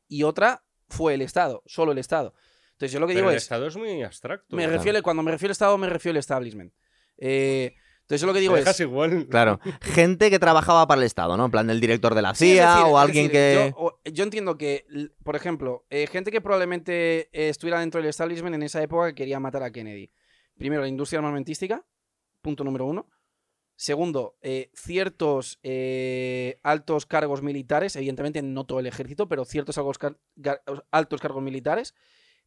Y 0.07 0.23
otra, 0.23 0.63
fue 0.89 1.13
el 1.15 1.21
Estado, 1.21 1.61
solo 1.65 1.91
el 1.91 1.97
Estado. 1.97 2.33
Entonces 2.79 2.93
yo 2.93 3.01
lo 3.01 3.07
que 3.07 3.13
Pero 3.13 3.23
digo 3.23 3.31
el 3.31 3.35
es, 3.35 3.43
Estado 3.43 3.67
es 3.67 3.75
muy 3.75 4.01
abstracto. 4.03 4.55
me 4.55 4.63
Claro. 4.63 4.77
refiero, 4.77 5.03
cuando 5.03 5.21
me 5.21 5.31
refiero 5.31 5.49
al 5.49 5.51
Estado, 5.51 5.77
me 5.77 5.89
refiero 5.89 6.13
al 6.13 6.19
establishment. 6.19 6.71
Eh, 7.17 7.75
entonces 8.03 8.21
yo 8.21 8.27
lo 8.27 8.31
que 8.33 8.37
Te 8.37 8.41
digo 8.43 8.55
dejas 8.55 8.75
es... 8.75 8.79
igual. 8.79 9.27
Claro, 9.29 9.59
gente 9.81 10.29
que 10.29 10.39
trabajaba 10.39 10.87
para 10.87 11.01
el 11.01 11.05
Estado, 11.05 11.35
¿no? 11.35 11.43
En 11.43 11.51
plan 11.51 11.67
del 11.67 11.81
director 11.81 12.15
de 12.15 12.21
la 12.21 12.33
Sí, 12.33 12.53
CIA 12.53 12.75
decir- 12.77 12.85
o 12.87 12.97
alguien 12.97 13.27
decir, 13.27 13.73
que... 14.05 14.11
Yo, 14.13 14.23
entiendo 14.23 14.57
que, 14.57 14.85
por 15.25 15.35
ejemplo, 15.35 15.85
eh, 15.89 16.07
gente 16.07 16.31
que 16.31 16.39
probablemente 16.39 17.29
eh, 17.33 17.49
estuviera 17.49 17.81
dentro 17.81 17.99
del 17.99 18.09
establishment 18.09 18.55
en 18.55 18.63
esa 18.63 18.81
época 18.81 19.09
que 19.09 19.15
quería 19.15 19.41
matar 19.41 19.61
a 19.63 19.71
Kennedy. 19.71 20.09
Primero, 20.57 20.81
la 20.81 20.87
industria 20.87 21.19
armamentística, 21.19 21.85
punto 22.41 22.63
número 22.63 22.85
uno. 22.85 23.09
Segundo, 23.75 24.37
eh, 24.41 24.71
ciertos 24.73 25.59
eh, 25.63 26.59
altos 26.63 27.05
cargos 27.05 27.41
militares, 27.41 27.95
evidentemente 27.97 28.41
no 28.41 28.65
todo 28.65 28.79
el 28.79 28.87
ejército, 28.87 29.27
pero 29.27 29.43
ciertos 29.45 29.77
altos, 29.77 29.97
car- 29.97 30.17
gar- 30.37 30.61
altos 30.91 31.21
cargos 31.21 31.43
militares. 31.43 31.93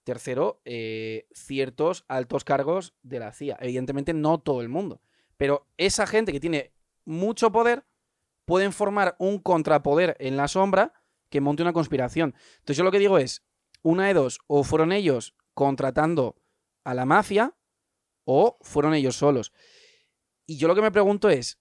Tercero, 0.05 0.61
eh, 0.65 1.29
ciertos 1.33 2.05
altos 2.09 2.45
cargos 2.45 2.95
de 3.03 3.21
la 3.21 3.33
CIA. 3.33 3.59
Evidentemente 3.61 4.13
no 4.15 4.39
todo 4.39 4.61
el 4.61 4.69
mundo. 4.69 5.01
Pero 5.37 5.69
esa 5.77 6.07
gente 6.07 6.33
que 6.33 6.41
tiene 6.41 6.73
mucho 7.05 7.53
poder 7.53 7.85
pueden 8.45 8.73
formar 8.73 9.17
un 9.19 9.39
contrapoder 9.39 10.17
en 10.19 10.37
la 10.37 10.49
sombra 10.49 10.93
que 11.31 11.41
monte 11.41 11.63
una 11.63 11.73
conspiración. 11.73 12.35
Entonces 12.59 12.77
yo 12.77 12.85
lo 12.85 12.91
que 12.91 12.99
digo 12.99 13.19
es, 13.19 13.45
una 13.83 14.07
de 14.07 14.15
dos, 14.15 14.41
o 14.47 14.65
fueron 14.65 14.93
ellos 14.93 15.35
contratando 15.55 16.37
a 16.85 16.95
la 16.95 17.07
mafia 17.07 17.55
o 18.25 18.59
fueron 18.61 18.95
ellos 18.95 19.17
solos. 19.17 19.53
Y 20.47 20.59
yo 20.59 20.69
lo 20.69 20.75
que 20.75 20.83
me 20.83 20.91
pregunto 20.91 21.31
es, 21.31 21.59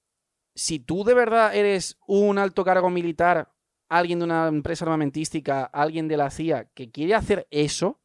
si 0.56 0.80
tú 0.80 1.04
de 1.04 1.14
verdad 1.14 1.56
eres 1.56 1.98
un 2.08 2.38
alto 2.38 2.64
cargo 2.64 2.90
militar, 2.90 3.54
alguien 3.88 4.20
de 4.20 4.26
una 4.26 4.48
empresa 4.48 4.86
armamentística, 4.86 5.64
alguien 5.64 6.08
de 6.08 6.18
la 6.18 6.30
CIA 6.30 6.66
que 6.74 6.92
quiere 6.92 7.16
hacer 7.16 7.48
eso, 7.52 8.01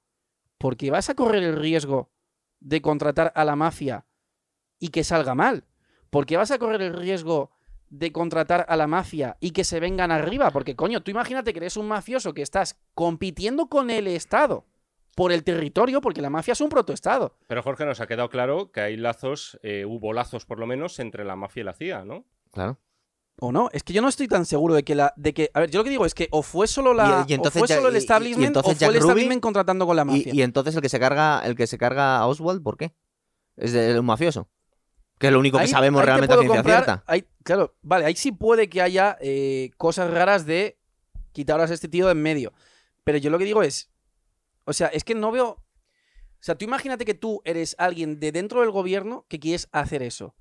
¿por 0.58 0.76
qué 0.76 0.90
vas 0.90 1.10
a 1.10 1.14
correr 1.14 1.42
el 1.42 1.56
riesgo 1.56 2.10
de 2.60 2.80
contratar 2.80 3.32
a 3.34 3.44
la 3.44 3.56
mafia 3.56 4.06
y 4.78 4.88
que 4.88 5.04
salga 5.04 5.34
mal? 5.34 5.64
¿Por 6.10 6.26
qué 6.26 6.36
vas 6.36 6.50
a 6.50 6.58
correr 6.58 6.82
el 6.82 6.94
riesgo 6.94 7.50
de 7.88 8.12
contratar 8.12 8.66
a 8.68 8.76
la 8.76 8.86
mafia 8.86 9.36
y 9.40 9.50
que 9.50 9.64
se 9.64 9.80
vengan 9.80 10.10
arriba? 10.10 10.50
Porque, 10.50 10.76
coño, 10.76 11.02
tú 11.02 11.10
imagínate 11.10 11.52
que 11.52 11.58
eres 11.58 11.76
un 11.76 11.88
mafioso 11.88 12.34
que 12.34 12.42
estás 12.42 12.78
compitiendo 12.94 13.66
con 13.68 13.90
el 13.90 14.06
Estado 14.06 14.66
por 15.16 15.32
el 15.32 15.44
territorio, 15.44 16.02
porque 16.02 16.20
la 16.20 16.30
mafia 16.30 16.52
es 16.52 16.60
un 16.60 16.68
protoestado. 16.68 17.38
Pero 17.46 17.62
Jorge, 17.62 17.86
nos 17.86 18.00
ha 18.00 18.06
quedado 18.06 18.28
claro 18.28 18.70
que 18.70 18.80
hay 18.82 18.96
lazos, 18.96 19.58
eh, 19.62 19.86
hubo 19.86 20.12
lazos 20.12 20.44
por 20.44 20.58
lo 20.60 20.66
menos 20.66 20.98
entre 20.98 21.24
la 21.24 21.36
mafia 21.36 21.62
y 21.62 21.64
la 21.64 21.72
CIA, 21.72 22.04
¿no? 22.04 22.26
Claro. 22.52 22.78
¿O 23.38 23.52
no? 23.52 23.68
Es 23.72 23.82
que 23.82 23.92
yo 23.92 24.00
no 24.00 24.08
estoy 24.08 24.28
tan 24.28 24.46
seguro 24.46 24.74
de 24.74 24.82
que 24.82 24.94
la. 24.94 25.12
de 25.16 25.34
que. 25.34 25.50
A 25.52 25.60
ver, 25.60 25.70
yo 25.70 25.80
lo 25.80 25.84
que 25.84 25.90
digo 25.90 26.06
es 26.06 26.14
que 26.14 26.28
o 26.30 26.42
fue 26.42 26.66
solo 26.66 26.94
la. 26.94 27.24
Y- 27.28 27.32
y 27.32 27.34
entonces 27.34 27.58
o 27.60 27.60
fue 27.60 27.68
Jack- 27.68 27.78
solo 27.78 27.88
el 27.88 27.94
y 27.94 27.98
establishment 27.98 28.46
entonces 28.46 28.72
o 28.72 28.76
fue 28.78 28.86
el 28.88 28.94
Ruby- 28.94 28.98
establishment 29.08 29.42
contratando 29.42 29.86
con 29.86 29.94
la 29.96 30.04
mafia. 30.06 30.32
Y, 30.34 30.42
entonces 30.42 30.74
el 30.74 30.80
que 30.80 30.88
se 30.88 30.98
carga, 30.98 31.40
el 31.44 31.54
que 31.54 31.66
se 31.66 31.76
carga 31.76 32.16
a 32.18 32.26
Oswald, 32.26 32.62
¿por 32.62 32.76
qué? 32.78 32.94
Es 33.56 33.72
de 33.72 33.98
un 33.98 34.06
mafioso. 34.06 34.48
Que 35.18 35.26
es 35.28 35.32
lo 35.32 35.38
único 35.38 35.58
que 35.58 35.66
sabemos 35.66 36.02
realmente 36.04 36.34
a 36.34 36.38
ciencia 36.38 36.56
comprar- 36.62 36.84
cierta. 36.84 37.04
ahí- 37.06 37.26
claro, 37.42 37.74
vale, 37.82 38.04
ahí 38.06 38.16
sí 38.16 38.32
puede 38.32 38.68
que 38.68 38.80
haya 38.82 39.16
eh, 39.20 39.70
cosas 39.76 40.10
raras 40.10 40.46
de 40.46 40.78
quitaros 41.32 41.70
a 41.70 41.74
este 41.74 41.88
tío 41.88 42.06
de 42.06 42.12
en 42.12 42.22
medio. 42.22 42.52
Pero 43.04 43.18
yo 43.18 43.28
lo 43.30 43.38
que 43.38 43.44
digo 43.44 43.62
es. 43.62 43.90
O 44.64 44.72
sea, 44.72 44.88
es 44.88 45.04
que 45.04 45.14
no 45.14 45.30
veo. 45.30 45.48
O 45.48 45.62
sea, 46.46 46.54
tú 46.56 46.64
imagínate 46.64 47.04
que 47.04 47.14
tú 47.14 47.40
eres 47.44 47.74
alguien 47.78 48.18
de 48.18 48.32
dentro 48.32 48.60
del 48.62 48.70
gobierno 48.70 49.26
que 49.28 49.38
quieres 49.40 49.68
hacer 49.72 50.02
eso. 50.02 50.34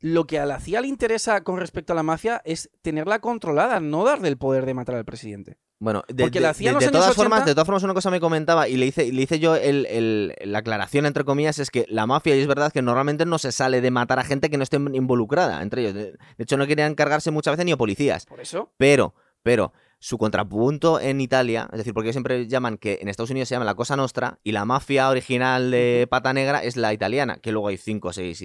Lo 0.00 0.26
que 0.26 0.38
a 0.38 0.46
la 0.46 0.60
CIA 0.60 0.80
le 0.82 0.88
interesa 0.88 1.42
con 1.42 1.58
respecto 1.58 1.92
a 1.92 1.96
la 1.96 2.02
mafia 2.02 2.40
es 2.44 2.70
tenerla 2.82 3.18
controlada, 3.20 3.80
no 3.80 4.04
darle 4.04 4.28
el 4.28 4.36
poder 4.38 4.64
de 4.66 4.74
matar 4.74 4.94
al 4.94 5.04
presidente. 5.04 5.58
Bueno, 5.80 6.02
de, 6.08 6.24
Porque 6.24 6.40
la 6.40 6.54
CIA 6.54 6.72
de- 6.74 6.86
de 6.86 6.90
todas 6.90 7.14
formas, 7.14 7.38
80 7.40 7.50
de 7.50 7.54
todas 7.54 7.66
formas, 7.66 7.82
una 7.84 7.94
cosa 7.94 8.10
me 8.10 8.18
comentaba 8.20 8.68
y 8.68 8.76
le 8.76 8.86
hice, 8.86 9.12
le 9.12 9.22
hice 9.22 9.38
yo 9.38 9.54
el- 9.54 9.86
el- 9.86 10.34
la 10.44 10.58
aclaración, 10.58 11.06
entre 11.06 11.24
comillas, 11.24 11.58
es 11.60 11.70
que 11.70 11.84
la 11.88 12.06
mafia, 12.06 12.34
y 12.36 12.40
es 12.40 12.46
verdad 12.48 12.72
que 12.72 12.82
normalmente 12.82 13.26
no 13.26 13.38
se 13.38 13.52
sale 13.52 13.80
de 13.80 13.90
matar 13.92 14.18
a 14.18 14.24
gente 14.24 14.50
que 14.50 14.56
no 14.56 14.64
esté 14.64 14.76
involucrada 14.76 15.62
entre 15.62 15.82
ellos. 15.82 15.94
De, 15.94 16.14
hecho, 16.38 16.56
no 16.56 16.66
querían 16.66 16.94
cargarse 16.96 17.30
muchas 17.30 17.52
veces 17.52 17.64
ni 17.66 17.72
a 17.72 17.76
policías. 17.76 18.26
Por 18.26 18.40
eso. 18.40 18.72
Pero, 18.76 19.14
pero, 19.44 19.72
su 20.00 20.18
contrapunto 20.18 21.00
en 21.00 21.20
Italia, 21.20 21.68
es 21.72 21.78
decir, 21.78 21.94
porque 21.94 22.12
siempre 22.12 22.46
llaman 22.48 22.76
que 22.78 22.98
en 23.00 23.08
Estados 23.08 23.30
Unidos 23.30 23.48
se 23.48 23.54
llama 23.54 23.64
la 23.64 23.74
Cosa 23.74 23.96
Nostra 23.96 24.38
y 24.44 24.52
la 24.52 24.64
mafia 24.64 25.08
original 25.08 25.70
de 25.70 26.06
Pata 26.10 26.32
Negra 26.32 26.62
es 26.62 26.76
la 26.76 26.92
italiana, 26.92 27.38
que 27.38 27.50
luego 27.52 27.68
hay 27.68 27.76
cinco 27.76 28.08
o 28.08 28.12
seis. 28.12 28.44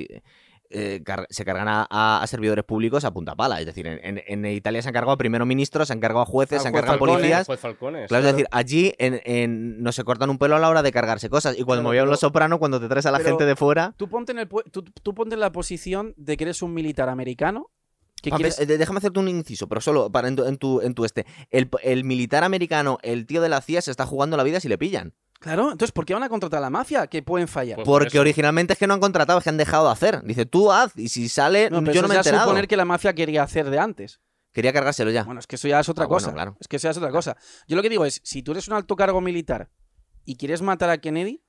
Eh, 0.69 1.02
car- 1.06 1.27
se 1.30 1.45
cargan 1.45 1.68
a, 1.69 2.23
servidores 2.27 2.64
públicos 2.65 3.06
a 3.06 3.11
punta 3.14 3.35
pala. 3.35 3.60
Es 3.60 3.65
decir, 3.65 3.85
en, 3.88 4.45
Italia 4.45 4.81
se 4.81 4.90
han 4.90 4.94
cargado 4.94 5.11
a 5.14 5.18
primeros 5.18 5.48
ministros, 5.48 5.88
se 5.88 5.94
han 5.94 5.99
cargado 5.99 6.22
a 6.22 6.26
jueces, 6.26 6.57
Al 6.57 6.61
se 6.64 6.68
han 6.69 6.73
cargado 6.73 6.95
a 6.95 6.99
policías. 6.99 7.45
Juez 7.45 7.60
Falcones. 7.60 8.07
Claro, 8.07 8.26
es 8.27 8.34
decir, 8.34 8.48
allí 8.52 8.94
en, 8.98 9.22
en- 9.26 9.81
no 9.84 9.91
se 9.91 10.03
cortan 10.03 10.30
un 10.30 10.38
pelo 10.38 10.56
a 10.56 10.60
la 10.60 10.69
hora 10.69 10.81
de 10.81 10.91
cargarse 10.91 11.30
cosas. 11.30 11.57
Y 11.57 11.64
cuando 11.64 11.84
me 11.84 11.95
pero- 11.95 12.06
Los 12.07 12.19
Soprano, 12.19 12.60
cuando 12.60 12.80
te 12.80 12.88
traes 12.88 13.06
a 13.06 13.11
la 13.11 13.19
gente 13.19 13.45
de 13.45 13.56
fuera. 13.56 13.94
Tú 13.98 14.07
ponte, 14.10 14.31
en 14.31 14.40
el, 14.40 14.49
pu- 14.49 14.64
tú, 14.72 14.84
tú 14.84 15.14
ponte 15.14 15.35
en 15.35 15.40
la 15.41 15.52
posición 15.52 16.14
de 16.18 16.38
que 16.38 16.44
eres 16.45 16.61
un 16.61 16.73
militar 16.73 17.10
americano 17.10 17.69
eh, 18.26 18.65
déjame 18.65 18.99
hacerte 18.99 19.19
un 19.19 19.27
inciso, 19.27 19.68
pero 19.68 19.81
solo 19.81 20.10
para 20.10 20.30
en 20.30 20.35
tu, 20.38 20.45
en 20.45 20.57
tu, 20.57 20.80
en 20.81 20.94
tu 20.94 21.03
este. 21.03 21.26
El, 21.52 21.69
el 21.84 22.03
militar 22.06 22.44
americano, 22.45 22.98
el 23.02 23.26
tío 23.26 23.41
de 23.41 23.49
la 23.49 23.60
CIA, 23.61 23.81
se 23.81 23.91
está 23.91 24.06
jugando 24.06 24.38
la 24.38 24.44
vida 24.44 24.60
si 24.61 24.69
le 24.69 24.77
pillan. 24.77 25.14
Claro, 25.44 25.64
entonces 25.74 25.91
¿por 25.91 26.06
qué 26.06 26.14
van 26.14 26.24
a 26.24 26.30
contratar 26.30 26.60
a 26.60 26.61
la 26.61 26.70
mafia? 26.70 27.06
Que 27.07 27.22
pueden 27.22 27.49
fallar. 27.49 27.76
Pues 27.76 27.86
por 27.86 28.02
Porque 28.03 28.15
eso. 28.18 28.22
originalmente 28.22 28.74
es 28.74 28.80
que 28.80 28.88
no 28.88 28.94
han 28.94 29.02
contratado, 29.02 29.40
es 29.40 29.44
que 29.44 29.49
han 29.49 29.57
dejado 29.57 29.88
de 29.88 29.91
hacer. 29.91 30.24
Dice, 30.24 30.45
tú 30.45 30.72
haz, 30.72 30.94
y 30.98 31.10
si 31.10 31.28
sale, 31.28 31.70
no, 31.70 31.80
pero 31.82 31.91
yo 31.91 31.99
eso 31.99 32.02
no 32.03 32.07
me 32.07 32.14
he 32.14 32.15
ya 32.15 32.22
enterado. 32.22 32.45
suponer 32.45 32.68
que 32.70 32.78
la 32.78 32.86
mafia 32.86 33.14
quería 33.14 33.44
hacer 33.44 33.70
de 33.70 33.78
antes. 33.78 34.22
Quería 34.53 34.72
cargárselo 34.72 35.11
ya. 35.11 35.24
Bueno, 35.26 35.41
es 35.41 35.48
que 35.48 35.57
eso 35.57 35.68
ya 35.68 35.82
es 35.82 35.90
otra 35.90 36.06
Ah, 36.06 36.07
bueno, 36.07 36.26
cosa. 36.28 36.34
claro. 36.34 36.56
Es 36.61 36.68
que 36.70 36.78
eso 36.78 36.88
ya 36.88 36.91
es 36.91 36.98
otra 36.98 37.11
cosa. 37.11 37.36
Yo 37.68 37.76
lo 37.76 37.82
que 37.82 37.90
digo 37.90 38.06
es, 38.06 38.22
si 38.24 38.41
tú 38.41 38.52
eres 38.53 38.68
un 38.70 38.76
alto 38.76 38.95
cargo 38.95 39.20
militar 39.20 39.70
y 40.24 40.38
quieres 40.38 40.61
matar 40.61 40.90
a 40.90 40.99
Kennedy, 40.99 41.44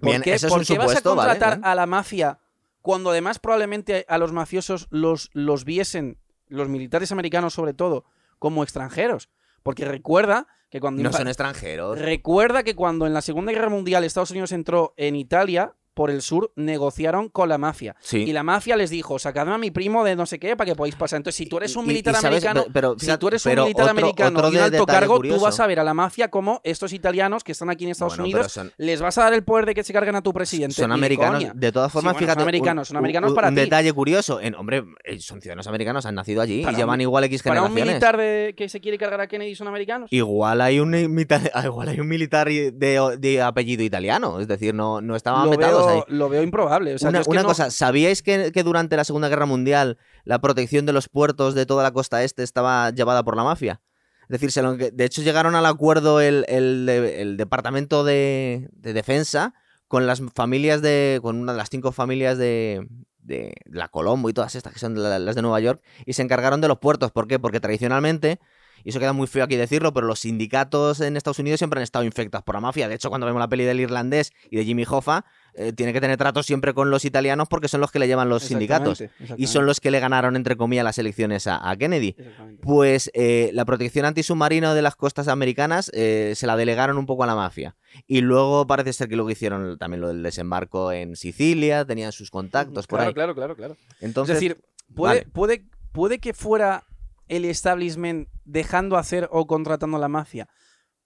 ¿por 0.00 0.10
Bien, 0.10 0.22
qué, 0.22 0.34
eso 0.34 0.46
es 0.48 0.52
por 0.52 0.60
un 0.60 0.66
qué 0.66 0.78
vas 0.78 0.96
a 0.96 1.00
contratar 1.02 1.54
Bien. 1.58 1.64
a 1.64 1.74
la 1.74 1.86
mafia 1.86 2.40
cuando 2.82 3.10
además 3.10 3.38
probablemente 3.38 4.04
a 4.08 4.18
los 4.18 4.32
mafiosos 4.32 4.88
los, 4.90 5.30
los 5.34 5.64
viesen, 5.64 6.18
los 6.48 6.68
militares 6.68 7.12
americanos 7.12 7.54
sobre 7.54 7.74
todo, 7.74 8.04
como 8.38 8.62
extranjeros? 8.62 9.28
Porque 9.62 9.84
recuerda 9.84 10.46
que 10.70 10.80
cuando 10.80 11.02
No 11.02 11.12
son 11.12 11.28
extranjeros. 11.28 11.98
Recuerda 11.98 12.62
que 12.62 12.74
cuando 12.74 13.06
en 13.06 13.14
la 13.14 13.22
Segunda 13.22 13.52
Guerra 13.52 13.68
Mundial 13.68 14.04
Estados 14.04 14.30
Unidos 14.30 14.52
entró 14.52 14.94
en 14.96 15.16
Italia, 15.16 15.74
por 15.96 16.10
el 16.10 16.20
sur, 16.20 16.52
negociaron 16.56 17.30
con 17.30 17.48
la 17.48 17.56
mafia. 17.56 17.96
Sí. 18.00 18.18
Y 18.18 18.32
la 18.34 18.42
mafia 18.42 18.76
les 18.76 18.90
dijo, 18.90 19.18
sacadme 19.18 19.54
a 19.54 19.58
mi 19.58 19.70
primo 19.70 20.04
de 20.04 20.14
no 20.14 20.26
sé 20.26 20.38
qué 20.38 20.54
para 20.54 20.70
que 20.70 20.76
podáis 20.76 20.94
pasar. 20.94 21.16
Entonces, 21.16 21.36
si 21.38 21.46
tú 21.46 21.56
eres 21.56 21.74
un 21.74 21.84
Y- 21.84 21.88
y- 21.88 21.88
militar 21.88 22.14
y 22.22 22.26
americano, 22.26 22.64
pe- 22.64 22.70
pero, 22.70 22.96
si 22.98 23.16
tú 23.16 23.28
eres 23.28 23.46
un 23.46 23.52
militar 23.54 23.70
otro- 23.84 23.90
americano 23.90 24.38
otro 24.38 24.50
y 24.50 24.56
un 24.56 24.58
de- 24.58 24.76
alto 24.76 24.84
cargo, 24.84 25.16
curioso. 25.16 25.38
tú 25.38 25.44
vas 25.44 25.58
a 25.58 25.66
ver 25.66 25.80
a 25.80 25.84
la 25.84 25.94
mafia 25.94 26.28
como 26.28 26.60
estos 26.64 26.92
italianos 26.92 27.42
que 27.44 27.52
están 27.52 27.70
aquí 27.70 27.84
en 27.84 27.92
Estados 27.92 28.18
Bueno, 28.18 28.24
Unidos, 28.24 28.52
son- 28.52 28.70
les 28.76 29.00
vas 29.00 29.16
a 29.16 29.22
dar 29.24 29.32
el 29.32 29.42
poder 29.42 29.64
de 29.64 29.74
que 29.74 29.82
se 29.84 29.94
carguen 29.94 30.16
a 30.16 30.22
tu 30.22 30.34
presidente. 30.34 30.74
Son 30.74 30.90
de 30.90 30.94
americanos. 30.94 31.40
coña. 31.42 31.52
De 31.54 31.72
todas 31.72 31.90
formas, 31.90 32.12
bueno, 32.12 32.18
son 32.18 32.26
fíjate. 32.26 32.42
un- 32.42 32.48
americanos, 32.48 32.88
son 32.88 32.96
un- 32.96 32.98
americanos 32.98 33.30
un, 33.30 33.34
para 33.36 33.48
un 33.48 33.54
ti. 33.54 33.60
detalle 33.62 33.92
curioso. 33.94 34.38
En, 34.40 34.54
hombre, 34.54 34.84
eh, 35.02 35.18
son 35.18 35.40
ciudadanos 35.40 35.66
americanos, 35.66 36.04
han 36.04 36.14
nacido 36.14 36.42
allí 36.42 36.62
Para 36.62 36.74
y 36.74 36.76
llevan 36.76 36.96
un- 36.98 37.00
igual 37.00 37.24
X 37.24 37.42
Para 37.42 37.62
un 37.62 37.68
generaciones. 37.68 37.94
militar 37.94 38.16
de, 38.18 38.54
que 38.54 38.68
se 38.68 38.80
quiere 38.82 38.98
cargar 38.98 39.22
a 39.22 39.26
Kennedy 39.28 39.54
son 39.54 39.68
americanos. 39.68 40.12
Igual 40.12 40.60
hay 40.60 40.78
un 40.78 40.90
militar, 40.90 41.40
igual 41.64 41.88
hay 41.88 42.00
un 42.00 42.08
militar 42.08 42.48
de, 42.48 43.16
de 43.18 43.42
apellido 43.42 43.82
italiano. 43.82 44.40
Es 44.40 44.48
decir, 44.48 44.74
no, 44.74 45.00
no 45.00 45.16
estaban 45.16 45.46
lo, 45.46 45.85
ahí. 45.88 46.02
lo 46.08 46.28
veo 46.28 46.42
improbable. 46.42 46.94
O 46.94 46.98
sea, 46.98 47.08
una 47.10 47.22
que 47.22 47.34
no- 47.34 47.44
cosa, 47.44 47.70
¿sabíais 47.70 48.22
que, 48.22 48.52
que 48.52 48.62
durante 48.62 48.96
la 48.96 49.04
Segunda 49.04 49.28
Guerra 49.28 49.46
Mundial 49.46 49.98
la 50.24 50.38
protección 50.40 50.86
de 50.86 50.92
los 50.92 51.08
puertos 51.08 51.54
de 51.54 51.66
toda 51.66 51.82
la 51.82 51.92
costa 51.92 52.22
este 52.22 52.42
estaba 52.42 52.90
llevada 52.90 53.22
por 53.24 53.36
la 53.36 53.44
mafia? 53.44 53.80
Es 54.28 54.40
decir, 54.40 54.50
de 54.92 55.04
hecho 55.04 55.22
llegaron 55.22 55.54
al 55.54 55.66
acuerdo 55.66 56.20
el, 56.20 56.44
el 56.48 56.84
de- 56.86 57.22
el 57.22 57.36
Departamento 57.36 58.02
de, 58.04 58.68
de 58.72 58.92
Defensa 58.92 59.54
con 59.88 60.06
las 60.06 60.20
familias 60.34 60.82
de. 60.82 61.20
con 61.22 61.36
una 61.40 61.52
de 61.52 61.58
las 61.58 61.70
cinco 61.70 61.92
familias 61.92 62.36
de, 62.36 62.88
de 63.20 63.52
la 63.66 63.86
Colombo 63.86 64.28
y 64.28 64.32
todas 64.32 64.56
estas 64.56 64.72
que 64.72 64.80
son 64.80 65.00
la- 65.00 65.20
las 65.20 65.36
de 65.36 65.42
Nueva 65.42 65.60
York 65.60 65.80
y 66.04 66.14
se 66.14 66.22
encargaron 66.22 66.60
de 66.60 66.66
los 66.66 66.78
puertos. 66.78 67.12
¿Por 67.12 67.28
qué? 67.28 67.38
Porque 67.38 67.60
tradicionalmente. 67.60 68.40
Y 68.86 68.90
eso 68.90 69.00
queda 69.00 69.12
muy 69.12 69.26
feo 69.26 69.42
aquí 69.42 69.56
decirlo, 69.56 69.92
pero 69.92 70.06
los 70.06 70.20
sindicatos 70.20 71.00
en 71.00 71.16
Estados 71.16 71.40
Unidos 71.40 71.58
siempre 71.58 71.80
han 71.80 71.82
estado 71.82 72.04
infectados 72.04 72.44
por 72.44 72.54
la 72.54 72.60
mafia. 72.60 72.86
De 72.86 72.94
hecho, 72.94 73.08
cuando 73.08 73.26
vemos 73.26 73.40
la 73.40 73.48
peli 73.48 73.64
del 73.64 73.80
irlandés 73.80 74.32
y 74.48 74.56
de 74.56 74.64
Jimmy 74.64 74.84
Hoffa, 74.88 75.24
eh, 75.54 75.72
tiene 75.72 75.92
que 75.92 76.00
tener 76.00 76.16
trato 76.16 76.40
siempre 76.44 76.72
con 76.72 76.88
los 76.88 77.04
italianos 77.04 77.48
porque 77.48 77.66
son 77.66 77.80
los 77.80 77.90
que 77.90 77.98
le 77.98 78.06
llevan 78.06 78.28
los 78.28 78.44
sindicatos. 78.44 79.00
Exactamente, 79.00 79.42
Y 79.42 79.48
son 79.48 79.66
los 79.66 79.80
que 79.80 79.90
le 79.90 79.98
ganaron, 79.98 80.36
entre 80.36 80.56
comillas, 80.56 80.84
las 80.84 80.98
elecciones 80.98 81.48
a, 81.48 81.68
a 81.68 81.76
Kennedy. 81.76 82.14
Pues 82.62 83.10
eh, 83.14 83.50
la 83.54 83.64
protección 83.64 84.04
antisubmarino 84.04 84.72
de 84.72 84.82
las 84.82 84.94
costas 84.94 85.26
americanas 85.26 85.90
eh, 85.92 86.34
se 86.36 86.46
la 86.46 86.56
delegaron 86.56 86.96
un 86.96 87.06
poco 87.06 87.24
a 87.24 87.26
la 87.26 87.34
mafia. 87.34 87.74
Y 88.06 88.20
luego 88.20 88.68
parece 88.68 88.92
ser 88.92 89.08
que 89.08 89.16
luego 89.16 89.32
hicieron 89.32 89.78
también 89.78 90.00
lo 90.00 90.06
del 90.06 90.22
desembarco 90.22 90.92
en 90.92 91.16
Sicilia, 91.16 91.84
tenían 91.84 92.12
sus 92.12 92.30
contactos 92.30 92.86
por 92.86 92.98
claro, 92.98 93.08
ahí. 93.08 93.14
claro, 93.14 93.34
claro, 93.34 93.56
claro. 93.56 93.76
Entonces, 94.00 94.36
es 94.36 94.40
decir, 94.40 94.62
puede, 94.94 95.14
vale. 95.22 95.28
puede, 95.32 95.64
puede 95.90 96.20
que 96.20 96.32
fuera 96.32 96.84
el 97.28 97.44
establishment 97.44 98.28
dejando 98.44 98.96
hacer 98.96 99.28
o 99.32 99.46
contratando 99.46 99.96
a 99.96 100.00
la 100.00 100.08
mafia. 100.08 100.48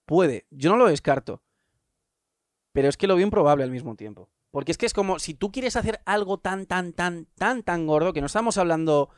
Puede. 0.07 0.47
Yo 0.51 0.71
no 0.71 0.77
lo 0.77 0.89
descarto. 0.89 1.43
Pero 2.73 2.89
es 2.89 2.97
que 2.97 3.07
lo 3.07 3.17
veo 3.17 3.25
improbable 3.25 3.65
al 3.65 3.71
mismo 3.71 3.97
tiempo. 3.97 4.29
Porque 4.51 4.73
es 4.73 4.79
que 4.79 4.87
es 4.87 4.95
como 4.95 5.19
si 5.19 5.35
tú 5.35 5.53
quieres 5.53 5.77
hacer 5.77 6.01
algo 6.05 6.39
tan, 6.39 6.67
tan, 6.67 6.93
tan, 6.93 7.27
tan, 7.37 7.63
tan 7.63 7.87
gordo, 7.87 8.13
que 8.13 8.21
no 8.21 8.27
estamos 8.27 8.59
hablando. 8.59 9.11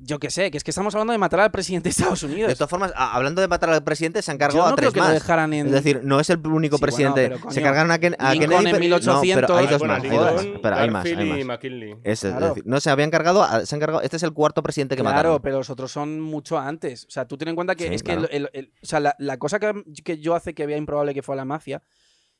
Yo 0.00 0.18
qué 0.20 0.30
sé, 0.30 0.50
que 0.52 0.56
es 0.58 0.64
que 0.64 0.70
estamos 0.70 0.94
hablando 0.94 1.12
de 1.12 1.18
matar 1.18 1.40
al 1.40 1.50
presidente 1.50 1.88
de 1.88 1.90
Estados 1.90 2.22
Unidos. 2.22 2.48
de 2.48 2.54
todas 2.54 2.70
formas, 2.70 2.92
a- 2.94 3.14
hablando 3.16 3.40
de 3.42 3.48
matar 3.48 3.68
al 3.70 3.82
presidente, 3.82 4.22
se 4.22 4.30
han 4.30 4.38
cargado 4.38 4.60
Yo 4.60 4.68
no 4.68 4.72
a 4.72 4.76
creo 4.76 4.90
tres 4.90 4.94
que 4.94 5.00
lo 5.00 5.04
más. 5.06 5.14
dejaran 5.14 5.52
en. 5.52 5.66
Es 5.66 5.72
decir, 5.72 6.00
no 6.04 6.20
es 6.20 6.30
el 6.30 6.46
único 6.46 6.76
Sí, 6.76 6.82
presidente. 6.82 7.30
coño, 7.40 7.50
se 7.52 7.60
cargaron 7.62 7.90
a, 7.90 7.98
Ken- 7.98 8.14
a 8.18 8.32
Kennedy. 8.32 8.54
en 8.54 8.62
pero- 8.64 8.78
1800, 8.78 9.42
no, 9.42 9.46
pero 9.48 9.58
hay 9.58 9.66
dos 9.66 9.78
bueno, 9.80 9.94
más. 9.94 10.02
hay 10.04 10.10
dos 10.10 10.32
más. 10.34 10.44
Espera, 10.44 10.80
hay 10.80 10.90
más, 10.90 11.04
hay 11.04 11.10
Garfield 11.12 11.30
más. 11.32 11.40
y 11.40 11.44
McKinley. 11.44 11.96
Es, 12.04 12.24
es 12.24 12.30
Claro. 12.30 12.48
decir, 12.48 12.62
no, 12.66 12.80
se 12.80 12.90
habían 12.90 13.10
cargado, 13.10 13.42
a- 13.42 13.66
se 13.66 13.74
han 13.74 13.80
cargado. 13.80 14.02
Este 14.02 14.16
es 14.16 14.22
el 14.22 14.32
cuarto 14.32 14.62
presidente 14.62 14.94
que 14.94 15.02
Claro, 15.02 15.16
mataron. 15.16 15.42
pero 15.42 15.58
los 15.58 15.68
otros 15.70 15.90
son 15.90 16.20
mucho 16.20 16.58
antes. 16.58 17.04
O 17.06 17.10
sea, 17.10 17.26
tú 17.26 17.36
ten 17.36 17.48
en 17.48 17.54
cuenta 17.56 17.74
que 17.74 17.88
Sí, 17.88 17.94
es 17.94 18.02
que 18.04 18.12
claro. 18.12 18.28
el- 18.30 18.44
el- 18.44 18.50
el- 18.52 18.72
o 18.82 18.86
sea, 18.86 19.00
la, 19.00 19.16
la 19.18 19.36
cosa 19.38 19.58
que, 19.58 19.82
que 20.04 20.18
yo 20.18 20.34
hace 20.36 20.54
que 20.54 20.64
vea 20.66 20.76
improbable 20.76 21.12
que 21.12 21.22
fue 21.22 21.34
la 21.34 21.44
mafia 21.44 21.82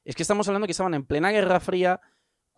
es 0.05 0.14
que 0.14 0.22
estamos 0.22 0.47
hablando 0.48 0.66
que 0.66 0.72
estaban 0.72 0.94
en 0.94 1.05
plena 1.05 1.30
Guerra 1.32 1.59
Fría, 1.60 2.01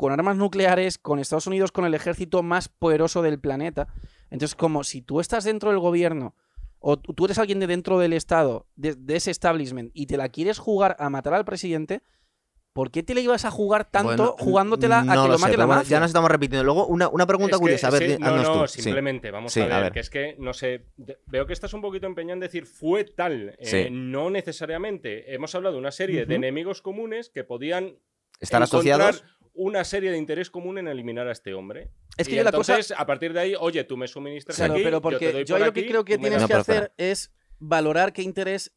con 0.00 0.12
armas 0.12 0.34
nucleares, 0.38 0.96
con 0.96 1.18
Estados 1.18 1.46
Unidos, 1.46 1.72
con 1.72 1.84
el 1.84 1.92
ejército 1.92 2.42
más 2.42 2.70
poderoso 2.70 3.20
del 3.20 3.38
planeta. 3.38 3.86
Entonces, 4.30 4.54
como 4.54 4.82
si 4.82 5.02
tú 5.02 5.20
estás 5.20 5.44
dentro 5.44 5.68
del 5.68 5.78
gobierno 5.78 6.34
o 6.78 6.96
tú 6.96 7.26
eres 7.26 7.36
alguien 7.36 7.60
de 7.60 7.66
dentro 7.66 7.98
del 7.98 8.14
Estado, 8.14 8.66
de, 8.76 8.94
de 8.94 9.16
ese 9.16 9.30
establishment, 9.30 9.90
y 9.92 10.06
te 10.06 10.16
la 10.16 10.30
quieres 10.30 10.58
jugar 10.58 10.96
a 10.98 11.10
matar 11.10 11.34
al 11.34 11.44
presidente, 11.44 12.00
¿por 12.72 12.90
qué 12.90 13.02
te 13.02 13.12
la 13.12 13.20
ibas 13.20 13.44
a 13.44 13.50
jugar 13.50 13.90
tanto 13.90 14.08
Bueno, 14.16 14.36
jugándotela 14.38 15.00
a 15.00 15.02
que 15.02 15.08
lo, 15.08 15.22
sé, 15.36 15.42
mate 15.42 15.50
pero 15.50 15.58
la 15.58 15.66
bueno, 15.66 15.80
mafia? 15.82 15.90
Ya 15.96 16.00
nos 16.00 16.06
estamos 16.08 16.30
repitiendo. 16.30 16.64
Luego, 16.64 16.86
una, 16.86 17.08
una 17.08 17.26
pregunta 17.26 17.56
Es 17.56 17.58
que, 17.58 17.62
curiosa. 17.62 17.88
A 17.88 17.90
ver, 17.90 18.02
sí, 18.02 18.08
di- 18.08 18.18
no, 18.18 18.36
no, 18.36 18.60
tú. 18.62 18.68
Sí. 18.68 18.80
simplemente, 18.80 19.30
vamos 19.30 19.52
Sí, 19.52 19.60
a, 19.60 19.64
a 19.64 19.68
ver, 19.68 19.82
ver. 19.82 19.92
que 19.92 20.00
es 20.00 20.08
que, 20.08 20.34
no 20.38 20.54
sé, 20.54 20.86
veo 21.26 21.44
que 21.46 21.52
estás 21.52 21.74
un 21.74 21.82
poquito 21.82 22.06
empeñado 22.06 22.32
en 22.34 22.40
decir 22.40 22.64
fue 22.64 23.04
tal, 23.04 23.50
eh, 23.58 23.66
Sí. 23.66 23.88
no 23.90 24.30
necesariamente. 24.30 25.34
Hemos 25.34 25.54
hablado 25.54 25.74
de 25.74 25.80
una 25.80 25.90
serie 25.90 26.24
de 26.24 26.34
enemigos 26.36 26.80
comunes 26.80 27.28
que 27.28 27.44
podían 27.44 27.96
Estar 28.38 28.62
asociados. 28.62 29.22
Una 29.62 29.84
serie 29.84 30.10
de 30.10 30.16
interés 30.16 30.48
común 30.50 30.78
en 30.78 30.88
eliminar 30.88 31.28
a 31.28 31.32
este 31.32 31.52
hombre. 31.52 31.90
Es 32.16 32.26
que 32.26 32.32
Y 32.34 32.36
yo 32.38 32.44
la 32.44 32.50
cosa- 32.50 32.72
entonces, 32.72 32.96
a 32.98 33.04
partir 33.04 33.34
de 33.34 33.40
ahí, 33.40 33.54
oye, 33.60 33.84
tú 33.84 33.98
me 33.98 34.08
suministras 34.08 34.56
Claro, 34.56 34.72
aquí, 34.72 34.82
pero 34.82 34.96
yo 34.96 35.00
te 35.00 35.02
porque 35.02 35.32
doy 35.32 35.44
yo, 35.44 35.54
por 35.56 35.60
lo 35.60 35.66
aquí, 35.66 35.82
que 35.82 35.88
creo 35.88 36.04
que 36.06 36.16
tienes 36.16 36.46
que 36.46 36.54
hacer 36.54 36.92
es 36.96 37.30
valorar 37.58 38.14
qué 38.14 38.22
interés 38.22 38.72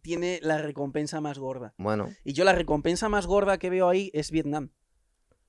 tiene 0.00 0.40
la 0.42 0.56
recompensa 0.62 1.20
más 1.20 1.38
gorda. 1.38 1.74
Bueno, 1.76 2.08
Y 2.24 2.32
yo 2.32 2.44
la 2.44 2.54
recompensa 2.54 3.10
más 3.10 3.26
gorda 3.26 3.58
que 3.58 3.68
veo 3.68 3.88
ahí 3.90 4.10
es 4.14 4.30
Vietnam. 4.30 4.70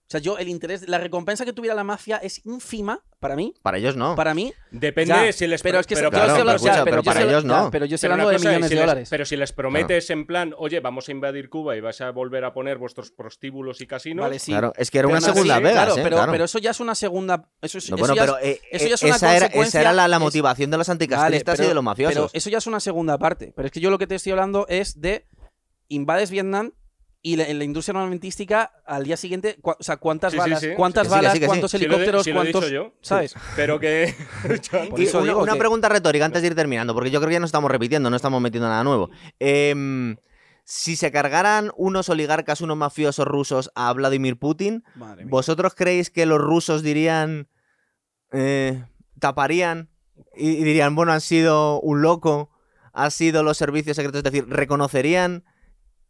O 0.09 0.11
sea, 0.11 0.19
yo 0.19 0.39
el 0.39 0.47
interés, 0.49 0.89
la 0.89 0.97
recompensa 0.97 1.45
que 1.45 1.53
tuviera 1.53 1.75
la 1.75 1.83
mafia 1.83 2.17
es 2.17 2.43
ínfima 2.43 3.03
para 3.19 3.35
mí. 3.35 3.53
para 3.61 3.77
ellos 3.77 3.95
no. 3.95 4.15
Para 4.15 4.33
mí. 4.33 4.51
Depende 4.71 5.13
Ya, 5.13 5.31
si 5.31 5.45
les 5.45 5.61
pero 5.61 5.79
es 5.79 5.85
que 5.85 5.93
pero, 5.93 6.09
claro, 6.09 6.25
estoy 6.25 6.39
hablando- 6.41 6.63
pero 6.63 6.71
escucha, 6.71 6.83
pero 6.83 6.95
pero 6.95 7.01
yo 7.03 7.05
para 7.05 7.21
ellos 7.29 7.45
no. 7.45 7.65
ya, 7.65 7.69
Pero 7.71 7.85
yo 7.85 7.93
estoy 7.93 8.07
hablando 8.09 8.29
una 8.29 8.39
de 8.39 8.43
millones 8.47 8.69
si 8.69 8.69
de 8.69 8.75
les- 8.75 8.81
dólares. 8.87 9.07
pero 9.11 9.25
si 9.25 9.37
les 9.37 9.53
prometes 9.53 10.09
en 10.09 10.25
plan, 10.25 10.55
oye, 10.57 10.79
vamos 10.79 11.07
a 11.07 11.11
invadir 11.11 11.47
Cuba 11.51 11.77
y 11.77 11.81
vas 11.81 12.01
a 12.01 12.09
volver 12.09 12.43
a 12.43 12.53
poner 12.53 12.79
vuestros 12.79 13.11
prostíbulos 13.11 13.81
y 13.81 13.85
casinos, 13.85 14.23
Vale, 14.23 14.39
sí. 14.39 14.51
Claro, 14.51 14.73
es 14.77 14.89
que 14.89 14.97
era 14.97 15.07
Pero 15.09 15.17
una 15.19 15.27
segunda 15.27 15.59
Vegas, 15.59 15.73
claro, 15.73 15.91
¿eh? 15.97 16.01
pero, 16.03 16.15
Claro. 16.15 16.31
pero 16.31 16.43
eso 16.45 16.57
ya 16.57 16.71
es 16.71 16.79
una 16.79 16.95
segunda. 16.95 17.47
Eso, 17.61 17.77
es- 17.77 17.89
No, 17.91 17.95
eso 17.97 17.99
bueno, 18.01 18.15
ya 18.15 18.23
es- 18.23 18.31
pero 18.31 18.39
eh, 18.43 18.61
eso 18.71 18.85
eh, 18.85 18.89
ya 18.89 18.95
es 18.95 19.03
una 19.03 19.15
esa, 19.15 19.35
era, 19.37 19.45
esa 19.45 19.79
era 19.81 19.93
la, 19.93 20.07
la 20.07 20.15
es- 20.15 20.21
motivación 20.23 20.71
de 20.71 20.77
los 20.77 20.89
anticastristas 20.89 21.59
y 21.59 21.63
de 21.67 21.73
los 21.75 21.83
mafiosos. 21.83 22.15
Pero 22.15 22.29
eso 22.33 22.49
ya 22.49 22.57
es 22.57 22.65
una 22.65 22.79
segunda 22.79 23.19
parte. 23.19 23.53
Pero 23.55 23.67
es 23.67 23.71
que 23.71 23.79
yo 23.79 23.91
lo 23.91 23.99
que 23.99 24.07
te 24.07 24.15
estoy 24.15 24.31
hablando 24.31 24.65
es 24.69 24.99
de 24.99 25.27
invades 25.87 26.31
Vietnam 26.31 26.71
y 27.21 27.35
la- 27.35 27.47
en 27.47 27.57
la 27.57 27.65
industria 27.65 27.97
armamentística 27.99 28.71
al 28.85 29.03
día 29.03 29.17
siguiente, 29.17 29.57
cua- 29.61 29.75
o 29.79 29.83
sea, 29.83 29.97
cuántas 29.97 30.31
Sí, 30.31 30.37
balas, 30.39 30.61
sí. 30.61 30.69
cuántas 30.75 31.07
sí, 31.07 31.11
balas, 31.11 31.33
sí, 31.33 31.39
que 31.39 31.45
sí. 31.45 31.47
cuántos 31.49 31.71
Si 31.71 31.77
lo 31.77 31.83
he- 31.83 31.85
helicópteros, 31.87 32.23
si 32.23 32.31
lo 32.31 32.41
he 32.41 32.45
dicho 32.47 32.59
cuántos, 32.59 32.71
yo, 32.71 32.93
¿sabes? 33.01 33.35
pero 33.55 33.79
que... 33.79 34.15
Y 34.97 35.07
una, 35.15 35.23
digo 35.23 35.41
una 35.43 35.53
que- 35.53 35.59
pregunta 35.59 35.89
retórica 35.89 36.25
antes 36.25 36.41
de 36.41 36.47
ir 36.47 36.55
terminando, 36.55 36.93
porque 36.93 37.11
yo 37.11 37.19
creo 37.19 37.27
que 37.29 37.33
ya 37.33 37.39
no 37.39 37.45
estamos 37.45 37.69
repitiendo, 37.69 38.09
no 38.09 38.15
estamos 38.15 38.41
metiendo 38.41 38.69
nada 38.69 38.83
nuevo. 38.85 39.09
Em, 39.39 40.15
si 40.63 40.95
se 40.95 41.11
cargaran 41.11 41.71
unos 41.75 42.07
oligarcas, 42.09 42.61
unos 42.61 42.77
mafiosos 42.77 43.27
rusos 43.27 43.71
a 43.75 43.91
Vladimir 43.91 44.37
Putin. 44.37 44.83
¿vosotros 45.25 45.73
creéis 45.75 46.09
que 46.11 46.25
los 46.25 46.39
rusos 46.39 46.83
dirían, 46.83 47.49
eh, 48.31 48.85
taparían 49.19 49.89
y, 50.37 50.51
y 50.51 50.63
dirían, 50.63 50.95
bueno, 50.95 51.11
han 51.11 51.21
sido 51.21 51.81
un 51.81 52.01
loco, 52.01 52.51
han 52.93 53.11
sido 53.11 53.43
los 53.43 53.57
servicios 53.57 53.95
secretos, 53.97 54.19
es 54.19 54.23
decir, 54.23 54.47
reconocerían 54.47 55.43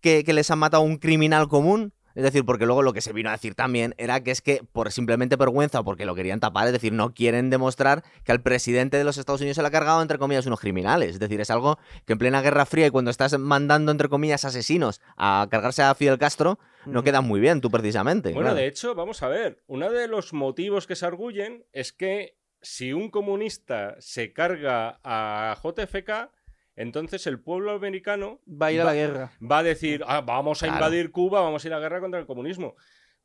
que, 0.01 0.23
que 0.23 0.34
les 0.34 0.49
han 0.51 0.59
matado 0.59 0.84
un 0.84 0.97
criminal 0.97 1.47
común? 1.47 1.93
Es 2.15 2.23
decir, 2.23 2.43
porque 2.43 2.65
luego 2.65 2.81
lo 2.81 2.91
que 2.91 3.01
se 3.01 3.13
vino 3.13 3.30
a 3.30 3.34
decir 3.34 3.55
también 3.55 3.95
era 3.97 4.21
que 4.21 4.31
es 4.31 4.41
que 4.41 4.61
por 4.73 4.91
simplemente 4.91 5.35
vergüenza 5.35 5.80
o 5.80 5.85
porque 5.85 6.05
lo 6.05 6.15
querían 6.15 6.39
tapar, 6.39 6.67
es 6.67 6.73
decir, 6.73 6.91
no 6.91 7.13
quieren 7.13 7.49
demostrar 7.49 8.03
que 8.26 8.31
al 8.31 8.41
presidente 8.41 8.97
de 8.97 9.03
los 9.03 9.17
Estados 9.17 9.39
Unidos 9.41 9.55
se 9.55 9.61
le 9.61 9.69
ha 9.69 9.71
cargado, 9.71 10.01
entre 10.01 10.17
comillas, 10.17 10.45
unos 10.45 10.59
criminales. 10.59 11.11
Es 11.11 11.19
decir, 11.19 11.39
es 11.39 11.49
algo 11.49 11.77
que 12.05 12.13
en 12.13 12.19
plena 12.19 12.41
Guerra 12.41 12.65
Fría 12.65 12.88
y 12.88 12.89
cuando 12.89 13.11
estás 13.11 13.38
mandando, 13.38 13.91
entre 13.91 14.09
comillas, 14.09 14.43
asesinos 14.43 15.01
a 15.15 15.47
cargarse 15.49 15.84
a 15.84 15.95
Fidel 15.95 16.17
Castro, 16.17 16.59
no 16.85 17.03
queda 17.03 17.21
muy 17.21 17.39
bien 17.39 17.61
tú 17.61 17.69
precisamente. 17.69 18.30
Bueno, 18.30 18.49
claro. 18.49 18.55
de 18.57 18.67
hecho, 18.67 18.95
vamos 18.95 19.21
a 19.23 19.27
ver, 19.27 19.63
uno 19.67 19.91
de 19.91 20.07
los 20.07 20.34
motivos 20.34 20.88
que 20.88 20.95
se 20.95 21.05
arguyen 21.05 21.65
es 21.71 21.93
que 21.93 22.38
si 22.61 22.91
un 22.91 23.09
comunista 23.09 23.95
se 23.99 24.34
carga 24.34 24.99
a 25.03 25.55
JFK, 25.63 26.31
entonces 26.80 27.27
el 27.27 27.39
pueblo 27.39 27.72
americano 27.72 28.39
Va 28.49 28.68
a 28.68 28.72
ir 28.72 28.81
a 28.81 28.85
la 28.85 28.93
guerra. 28.95 29.31
va 29.39 29.60
a 29.60 29.64
decir, 29.64 30.03
"Ah, 30.07 30.22
vamos 30.22 30.64
a 30.64 30.68
Claro. 30.68 30.77
invadir 30.85 31.11
Cuba, 31.11 31.41
vamos 31.41 31.64
a 31.64 31.68
ir 31.68 31.73
a 31.73 31.80
guerra 31.80 31.99
contra 31.99 32.19
el 32.19 32.26
comunismo. 32.26 32.76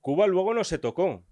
Cuba 0.00 0.26
luego 0.26 0.52
no 0.54 0.64
se 0.64 0.78
tocó. 0.78 1.24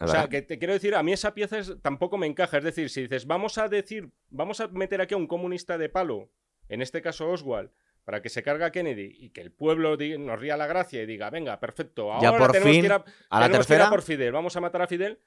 O 0.00 0.06
sea, 0.08 0.28
que 0.28 0.42
te 0.42 0.58
quiero 0.58 0.72
decir, 0.74 0.94
a 0.94 1.02
mí 1.02 1.12
esa 1.12 1.34
pieza 1.34 1.58
es- 1.58 1.74
tampoco 1.82 2.16
me 2.18 2.26
encaja. 2.26 2.58
Es 2.58 2.64
decir, 2.64 2.90
si 2.90 3.02
dices, 3.02 3.26
vamos 3.26 3.58
a 3.58 3.68
decir, 3.68 4.10
vamos 4.30 4.60
a 4.60 4.68
meter 4.68 5.00
aquí 5.00 5.14
a 5.14 5.16
un 5.16 5.26
comunista 5.26 5.78
de 5.78 5.88
palo, 5.88 6.30
en 6.68 6.82
este 6.82 7.00
caso 7.02 7.28
Oswald, 7.30 7.70
para 8.04 8.20
que 8.20 8.28
se 8.28 8.42
carga 8.42 8.66
a 8.66 8.70
Kennedy 8.72 9.16
y 9.18 9.30
que 9.30 9.40
el 9.40 9.50
pueblo 9.50 9.96
nos 10.18 10.38
ría 10.40 10.56
la 10.56 10.66
gracia 10.66 11.02
y 11.02 11.06
diga, 11.06 11.30
venga, 11.30 11.58
perfecto, 11.58 12.12
ahora 12.12 12.30
Ya 12.32 12.36
por 12.38 12.52
tenemos 12.52 12.70
fin, 12.72 12.80
que 12.82 12.86
ir 12.86 12.92
a, 12.92 13.04
a 13.30 13.40
la 13.40 13.50
tercera. 13.50 13.88
por 13.88 14.02
Fidel, 14.02 14.32
vamos 14.32 14.54
a 14.56 14.60
matar 14.60 14.82
a 14.82 14.86
Fidel. 14.86 15.18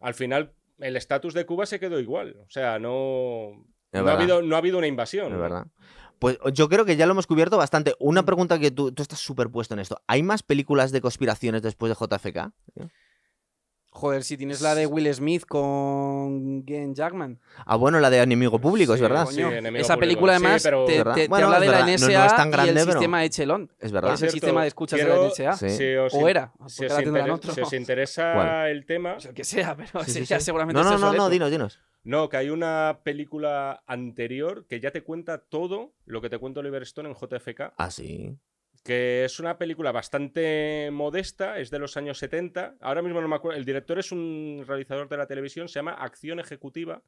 Al 0.00 0.14
final, 0.14 0.52
el 0.78 0.96
estatus 0.96 1.34
de 1.34 1.44
Cuba 1.46 1.66
se 1.66 1.80
quedó 1.80 1.98
igual. 1.98 2.36
O 2.46 2.50
sea, 2.50 2.78
no, 2.78 3.66
no, 4.02 4.08
ha 4.08 4.12
habido, 4.14 4.42
no 4.42 4.54
ha 4.54 4.58
habido 4.58 4.78
una 4.78 4.86
invasión. 4.86 5.26
Es 5.26 5.32
¿no? 5.32 5.38
verdad. 5.38 5.66
Pues 6.18 6.38
yo 6.54 6.68
creo 6.68 6.84
que 6.84 6.96
ya 6.96 7.06
lo 7.06 7.12
hemos 7.12 7.26
cubierto 7.26 7.56
bastante. 7.58 7.94
Una 7.98 8.24
pregunta 8.24 8.58
que 8.58 8.70
tú, 8.70 8.92
tú 8.92 9.02
estás 9.02 9.18
súper 9.18 9.50
puesto 9.50 9.74
en 9.74 9.80
esto. 9.80 10.00
¿Hay 10.06 10.22
más 10.22 10.42
películas 10.42 10.90
de 10.92 11.00
conspiraciones 11.00 11.60
después 11.62 11.90
de 11.90 11.96
JFK? 12.06 12.52
Joder, 13.96 14.24
si 14.24 14.36
tienes 14.36 14.60
la 14.60 14.74
de 14.74 14.86
Will 14.86 15.12
Smith 15.14 15.44
con 15.46 16.64
Gen 16.66 16.96
Jackman. 16.96 17.38
Ah, 17.64 17.76
bueno, 17.76 18.00
la 18.00 18.10
de 18.10 18.18
Enemigo 18.18 18.58
Público, 18.58 18.92
es 18.94 19.00
verdad. 19.00 19.24
coño. 19.24 19.52
enemigo 19.52 19.80
Esa 19.82 19.94
público. 19.94 20.00
película 20.00 20.32
Sí, 20.38 20.44
además 20.44 20.62
pero- 20.64 20.84
te, 20.84 20.98
habla 20.98 21.14
es 21.14 21.60
de 21.60 21.66
la. 21.68 21.78
No- 21.80 21.86
no 21.86 21.92
NSA 21.92 22.26
es 22.26 22.36
tan 22.36 22.48
y 22.48 22.68
el 22.70 22.74
pero- 22.74 22.90
sistema 22.92 23.24
Echelon. 23.24 23.70
Es 23.78 23.84
Es 23.86 23.92
verdad. 23.92 24.10
el 24.12 24.18
Cierto, 24.18 24.32
sistema 24.32 24.62
de 24.62 24.68
escuchas 24.68 24.98
de 24.98 25.06
la 25.06 25.14
NSA. 25.28 25.52
Sí. 25.52 25.70
Si 25.70 25.94
os, 25.94 26.12
O 26.12 26.28
era, 26.28 26.52
si 26.66 26.86
os 26.86 27.68
si 27.70 27.76
interesa 27.76 28.32
¿Cuál? 28.34 28.68
el 28.70 28.84
tema, 28.84 29.14
O 29.14 29.20
sea, 29.20 29.32
que 29.32 29.44
sea, 29.44 29.76
pero 29.76 30.02
Sí, 30.04 30.10
sí, 30.10 30.18
ese 30.20 30.24
ya 30.26 30.38
sí. 30.40 30.46
seguramente 30.46 30.82
No, 30.82 30.92
es 30.92 31.00
no, 31.00 31.12
no, 31.12 31.16
no, 31.16 31.28
dinos, 31.28 31.50
dinos. 31.52 31.78
No, 32.04 32.28
que 32.28 32.36
hay 32.36 32.50
una 32.50 33.00
película 33.02 33.82
anterior 33.86 34.66
que 34.68 34.78
ya 34.80 34.90
te 34.90 35.02
cuenta 35.02 35.38
todo 35.38 35.94
lo 36.06 36.20
que 36.20 36.30
te 36.30 36.38
cuenta 36.38 36.60
Oliver 36.60 36.82
Stone 36.82 37.08
en 37.08 37.14
JFK. 37.16 37.72
Ah, 37.76 37.90
sí. 37.90 38.36
que 38.84 39.24
es 39.24 39.40
una 39.40 39.56
película 39.56 39.90
bastante 39.92 40.90
modesta, 40.92 41.58
es 41.58 41.70
de 41.70 41.78
los 41.78 41.96
años 41.96 42.18
70. 42.18 42.76
Ahora 42.80 43.00
mismo 43.02 43.20
no 43.22 43.28
me 43.28 43.36
acuerdo. 43.36 43.58
El 43.58 43.64
director 43.64 43.98
es 43.98 44.12
un 44.12 44.64
realizador 44.66 45.08
de 45.08 45.16
la 45.16 45.26
televisión, 45.26 45.68
se 45.68 45.74
llama 45.78 45.92
Acción 45.94 46.38
Ejecutiva. 46.38 47.02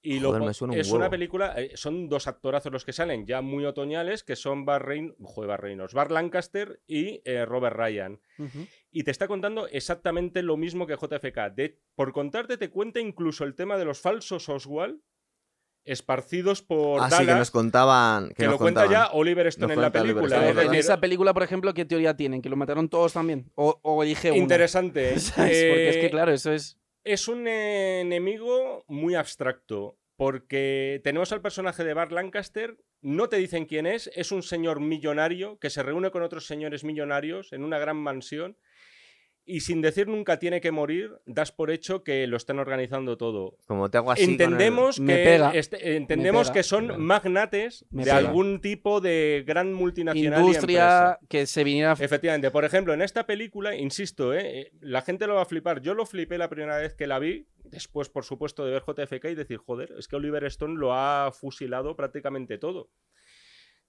Y 0.00 0.20
lo 0.20 0.28
Joder, 0.32 0.54
suena 0.54 0.74
un 0.74 0.78
es 0.80 0.90
una 0.92 1.10
película, 1.10 1.54
eh, 1.60 1.72
son 1.74 2.08
dos 2.08 2.28
actorazos 2.28 2.72
los 2.72 2.84
que 2.84 2.92
salen, 2.92 3.26
ya 3.26 3.40
muy 3.42 3.64
otoñales, 3.64 4.22
que 4.22 4.36
son 4.36 4.64
Bar, 4.64 4.86
Reyn- 4.86 5.14
joder, 5.22 5.48
Bar 5.48 5.60
Reynolds, 5.62 5.92
Bar 5.92 6.12
Lancaster 6.12 6.80
y 6.86 7.20
eh, 7.24 7.44
Robert 7.44 7.74
Ryan. 7.76 8.20
Y 8.90 9.04
te 9.04 9.10
está 9.10 9.28
contando 9.28 9.68
exactamente 9.68 10.42
lo 10.42 10.56
mismo 10.56 10.86
que 10.86 10.96
JFK. 10.96 11.54
De, 11.54 11.78
por 11.94 12.12
contarte, 12.12 12.56
te 12.56 12.70
cuenta 12.70 13.00
incluso 13.00 13.44
el 13.44 13.54
tema 13.54 13.76
de 13.76 13.84
los 13.84 14.00
falsos 14.00 14.48
Oswald 14.48 15.00
esparcidos 15.88 16.62
por 16.62 17.00
Así 17.00 17.18
que 17.18 17.24
Dallas, 17.24 17.38
nos 17.38 17.50
contaban. 17.50 18.28
Que, 18.28 18.34
que 18.34 18.44
nos 18.44 18.52
lo 18.52 18.58
cuenta 18.58 18.86
ya 18.86 19.08
Oliver 19.12 19.46
Stone 19.46 19.68
Nos 19.68 19.76
en 19.76 19.82
la 19.82 19.92
película. 19.92 20.48
En 20.50 20.74
esa 20.74 21.00
película, 21.00 21.32
por 21.32 21.42
ejemplo, 21.42 21.72
¿qué 21.74 21.84
teoría 21.84 22.16
tienen? 22.16 22.42
¿Que 22.42 22.48
lo 22.48 22.56
mataron 22.56 22.88
todos 22.88 23.12
también? 23.14 23.50
¿O, 23.54 23.78
o 23.82 24.04
una? 24.04 24.36
Interesante. 24.36 25.18
¿Sabes? 25.18 25.64
Porque 25.68 25.88
es 25.88 25.96
que, 25.96 26.06
Eh, 26.06 26.10
claro, 26.10 26.32
eso 26.32 26.52
es... 26.52 26.78
Es 27.04 27.26
un 27.28 27.48
eh, 27.48 28.00
enemigo 28.00 28.84
muy 28.86 29.14
abstracto. 29.14 29.98
Porque 30.16 31.00
tenemos 31.04 31.30
al 31.30 31.40
personaje 31.40 31.84
de 31.84 31.94
Bart 31.94 32.10
Lancaster, 32.10 32.76
no 33.00 33.28
te 33.28 33.36
dicen 33.36 33.66
quién 33.66 33.86
es, 33.86 34.10
es 34.16 34.32
un 34.32 34.42
señor 34.42 34.80
millonario 34.80 35.60
que 35.60 35.70
se 35.70 35.84
reúne 35.84 36.10
con 36.10 36.24
otros 36.24 36.44
señores 36.44 36.82
millonarios 36.82 37.52
en 37.52 37.62
una 37.62 37.78
gran 37.78 37.96
mansión 37.96 38.56
y 39.48 39.60
sin 39.60 39.80
decir 39.80 40.06
nunca 40.06 40.38
tiene 40.38 40.60
que 40.60 40.70
morir, 40.70 41.10
das 41.26 41.50
por 41.50 41.70
hecho 41.70 42.04
que 42.04 42.26
lo 42.26 42.36
están 42.36 42.58
organizando 42.58 43.16
todo. 43.16 43.56
Como 43.66 43.90
te 43.90 43.98
hago 43.98 44.12
así. 44.12 44.22
con 44.22 44.34
el- 44.34 44.40
entendemos 44.40 45.00
Me 45.00 45.16
que, 45.16 45.24
pega, 45.24 45.50
este- 45.54 45.96
entendemos 45.96 46.48
pega. 46.48 46.54
que 46.54 46.62
son 46.62 46.88
Vale. 46.88 46.98
magnates 46.98 47.84
Me 47.90 48.04
de 48.04 48.10
pega. 48.10 48.16
algún 48.18 48.60
tipo 48.60 49.00
de 49.00 49.42
gran 49.46 49.72
multinacional. 49.72 50.24
y 50.24 50.26
empresa. 50.26 50.46
Industria 50.58 51.18
que 51.28 51.46
se 51.46 51.64
viniera... 51.64 51.92
Efectivamente, 51.98 52.50
por 52.50 52.64
ejemplo, 52.64 52.92
en 52.94 53.02
esta 53.02 53.26
película, 53.26 53.74
insisto, 53.74 54.34
¿eh? 54.34 54.60
Eh, 54.60 54.72
la 54.80 55.02
gente 55.02 55.26
lo 55.26 55.34
va 55.36 55.42
a 55.42 55.46
flipar. 55.46 55.80
Yo 55.80 55.94
lo 55.94 56.04
flipé 56.06 56.38
la 56.38 56.48
primera 56.48 56.76
vez 56.78 56.94
que 56.94 57.06
la 57.06 57.18
vi, 57.18 57.46
después, 57.64 58.08
por 58.08 58.24
supuesto, 58.24 58.64
de 58.64 58.72
ver 58.72 58.82
JFK 58.86 59.30
y 59.30 59.34
decir, 59.34 59.56
joder, 59.58 59.94
es 59.98 60.08
que 60.08 60.16
Oliver 60.16 60.44
Stone 60.44 60.78
lo 60.78 60.92
ha 60.94 61.32
fusilado 61.32 61.96
prácticamente 61.96 62.58
todo. 62.58 62.90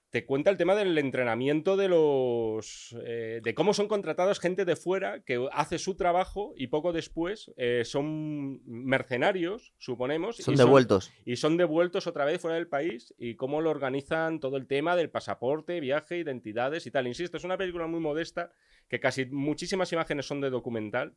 Te 0.09 0.25
cuenta 0.25 0.49
el 0.49 0.57
tema 0.57 0.73
del 0.73 0.97
entrenamiento 0.97 1.77
de 1.77 1.87
los. 1.87 2.95
eh, 3.05 3.41
de 3.43 3.53
cómo 3.53 3.75
son 3.75 3.87
contratados 3.87 4.39
gente 4.39 4.65
de 4.65 4.75
fuera 4.75 5.23
que 5.23 5.47
hace 5.51 5.77
su 5.77 5.95
trabajo 5.95 6.53
y 6.57 6.67
poco 6.67 6.93
después 6.93 7.51
eh, 7.57 7.83
son 7.85 8.59
mercenarios, 8.65 9.73
suponemos. 9.77 10.37
Son 10.37 10.55
y 10.55 10.57
devueltos. 10.57 11.13
y 11.25 11.35
son 11.35 11.57
devueltos 11.57 12.07
otra 12.07 12.25
vez 12.25 12.41
fuera 12.41 12.55
del 12.55 12.67
país 12.67 13.13
y 13.19 13.35
cómo 13.35 13.61
lo 13.61 13.69
organizan 13.69 14.39
todo 14.39 14.57
el 14.57 14.65
tema 14.65 14.95
del 14.95 15.11
pasaporte, 15.11 15.79
viaje, 15.79 16.17
identidades 16.17 16.87
y 16.87 16.91
tal. 16.91 17.05
Insisto, 17.05 17.37
es 17.37 17.43
una 17.43 17.57
película 17.57 17.85
muy 17.85 17.99
modesta 17.99 18.51
que 18.87 18.99
casi 18.99 19.27
muchísimas 19.27 19.93
imágenes 19.93 20.25
son 20.25 20.41
de 20.41 20.49
documental. 20.49 21.13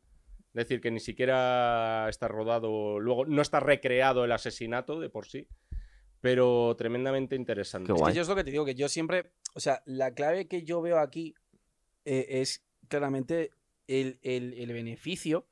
Es 0.49 0.69
decir, 0.69 0.83
que 0.83 0.91
ni 0.91 1.01
siquiera 1.01 2.07
está 2.11 2.29
rodado, 2.29 3.01
luego 3.01 3.25
no 3.25 3.41
está 3.41 3.59
recreado 3.59 4.27
el 4.27 4.33
asesinato 4.33 5.01
de 5.01 5.09
por 5.09 5.27
sí, 5.27 5.49
pero 6.23 6.75
tremendamente 6.79 7.37
interesante. 7.37 7.89
Qué 7.89 7.93
Es 7.93 7.99
que 7.99 8.17
yo 8.17 8.23
es 8.23 8.29
lo 8.29 8.35
que 8.37 8.45
te 8.45 8.51
digo, 8.51 8.65
que 8.65 8.75
yo 8.75 8.89
siempre, 8.89 9.33
o 9.55 9.61
sea, 9.61 9.83
la 9.85 10.15
clave 10.15 10.49
que 10.49 10.63
yo 10.63 10.81
veo 10.81 10.99
aquí 10.99 11.35
eh, 12.07 12.27
es 12.41 12.65
claramente 12.89 13.51
el, 13.89 14.19
el- 14.23 14.55
el 14.55 14.73
beneficio 14.73 15.47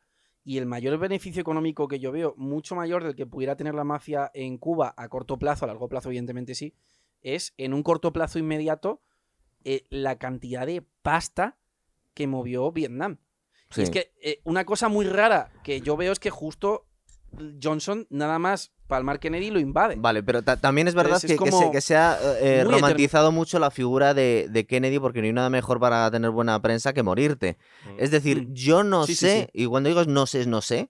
y 0.44 0.56
el 0.58 0.66
mayor 0.66 0.96
beneficio 0.98 1.40
económico 1.42 1.86
que 1.88 1.98
yo 1.98 2.12
veo, 2.12 2.34
mucho 2.38 2.74
mayor 2.74 3.04
del 3.04 3.14
que 3.14 3.26
pudiera 3.26 3.56
tener 3.56 3.74
la 3.74 3.84
mafia 3.84 4.30
en 4.32 4.56
Cuba 4.58 4.94
a 4.96 5.08
corto 5.08 5.38
plazo, 5.38 5.64
a 5.64 5.68
largo 5.68 5.88
plazo 5.88 6.08
evidentemente 6.08 6.54
sí, 6.54 6.74
es 7.20 7.52
en 7.58 7.74
un 7.74 7.82
corto 7.82 8.12
plazo 8.12 8.38
inmediato 8.38 9.02
eh, 9.64 9.84
la 9.90 10.18
cantidad 10.18 10.66
de 10.66 10.82
pasta 11.02 11.58
que 12.14 12.26
movió 12.26 12.72
Vietnam. 12.72 13.18
Y 13.82 13.82
es 13.82 13.90
que 13.90 14.12
eh, 14.22 14.40
una 14.44 14.64
cosa 14.64 14.88
muy 14.88 15.04
rara 15.04 15.52
que 15.62 15.80
yo 15.82 15.96
veo 15.96 16.12
es 16.12 16.18
que 16.18 16.30
justo 16.30 16.86
Johnson 17.62 18.06
nada 18.10 18.38
más 18.38 18.72
palmar 18.86 19.20
Kennedy 19.20 19.50
lo 19.50 19.60
invade. 19.60 19.94
Vale, 19.96 20.22
pero 20.22 20.42
ta- 20.42 20.56
también 20.56 20.88
es 20.88 20.94
verdad 20.94 21.12
Entonces, 21.22 21.30
es 21.30 21.38
que, 21.38 21.50
como 21.50 21.62
se, 21.62 21.70
que 21.70 21.80
se 21.80 21.96
ha 21.96 22.18
eh, 22.40 22.62
muy 22.64 22.74
romantizado 22.74 23.30
mucho 23.30 23.58
la 23.58 23.70
figura 23.70 24.14
de, 24.14 24.48
de 24.50 24.66
Kennedy 24.66 24.98
porque 24.98 25.20
no 25.20 25.26
hay 25.26 25.32
nada 25.32 25.48
mejor 25.50 25.78
para 25.78 26.10
tener 26.10 26.30
buena 26.30 26.60
prensa 26.60 26.92
que 26.92 27.02
morirte. 27.04 27.56
Mm. 27.86 27.94
Es 27.98 28.10
decir, 28.10 28.48
Mm. 28.48 28.52
yo 28.54 28.82
no 28.84 29.06
Sí, 29.06 29.14
sé, 29.14 29.42
sí. 29.52 29.62
y 29.62 29.66
cuando 29.66 29.88
digo 29.88 30.04
no 30.04 30.26
sé, 30.26 30.46
no 30.46 30.60
sé. 30.60 30.88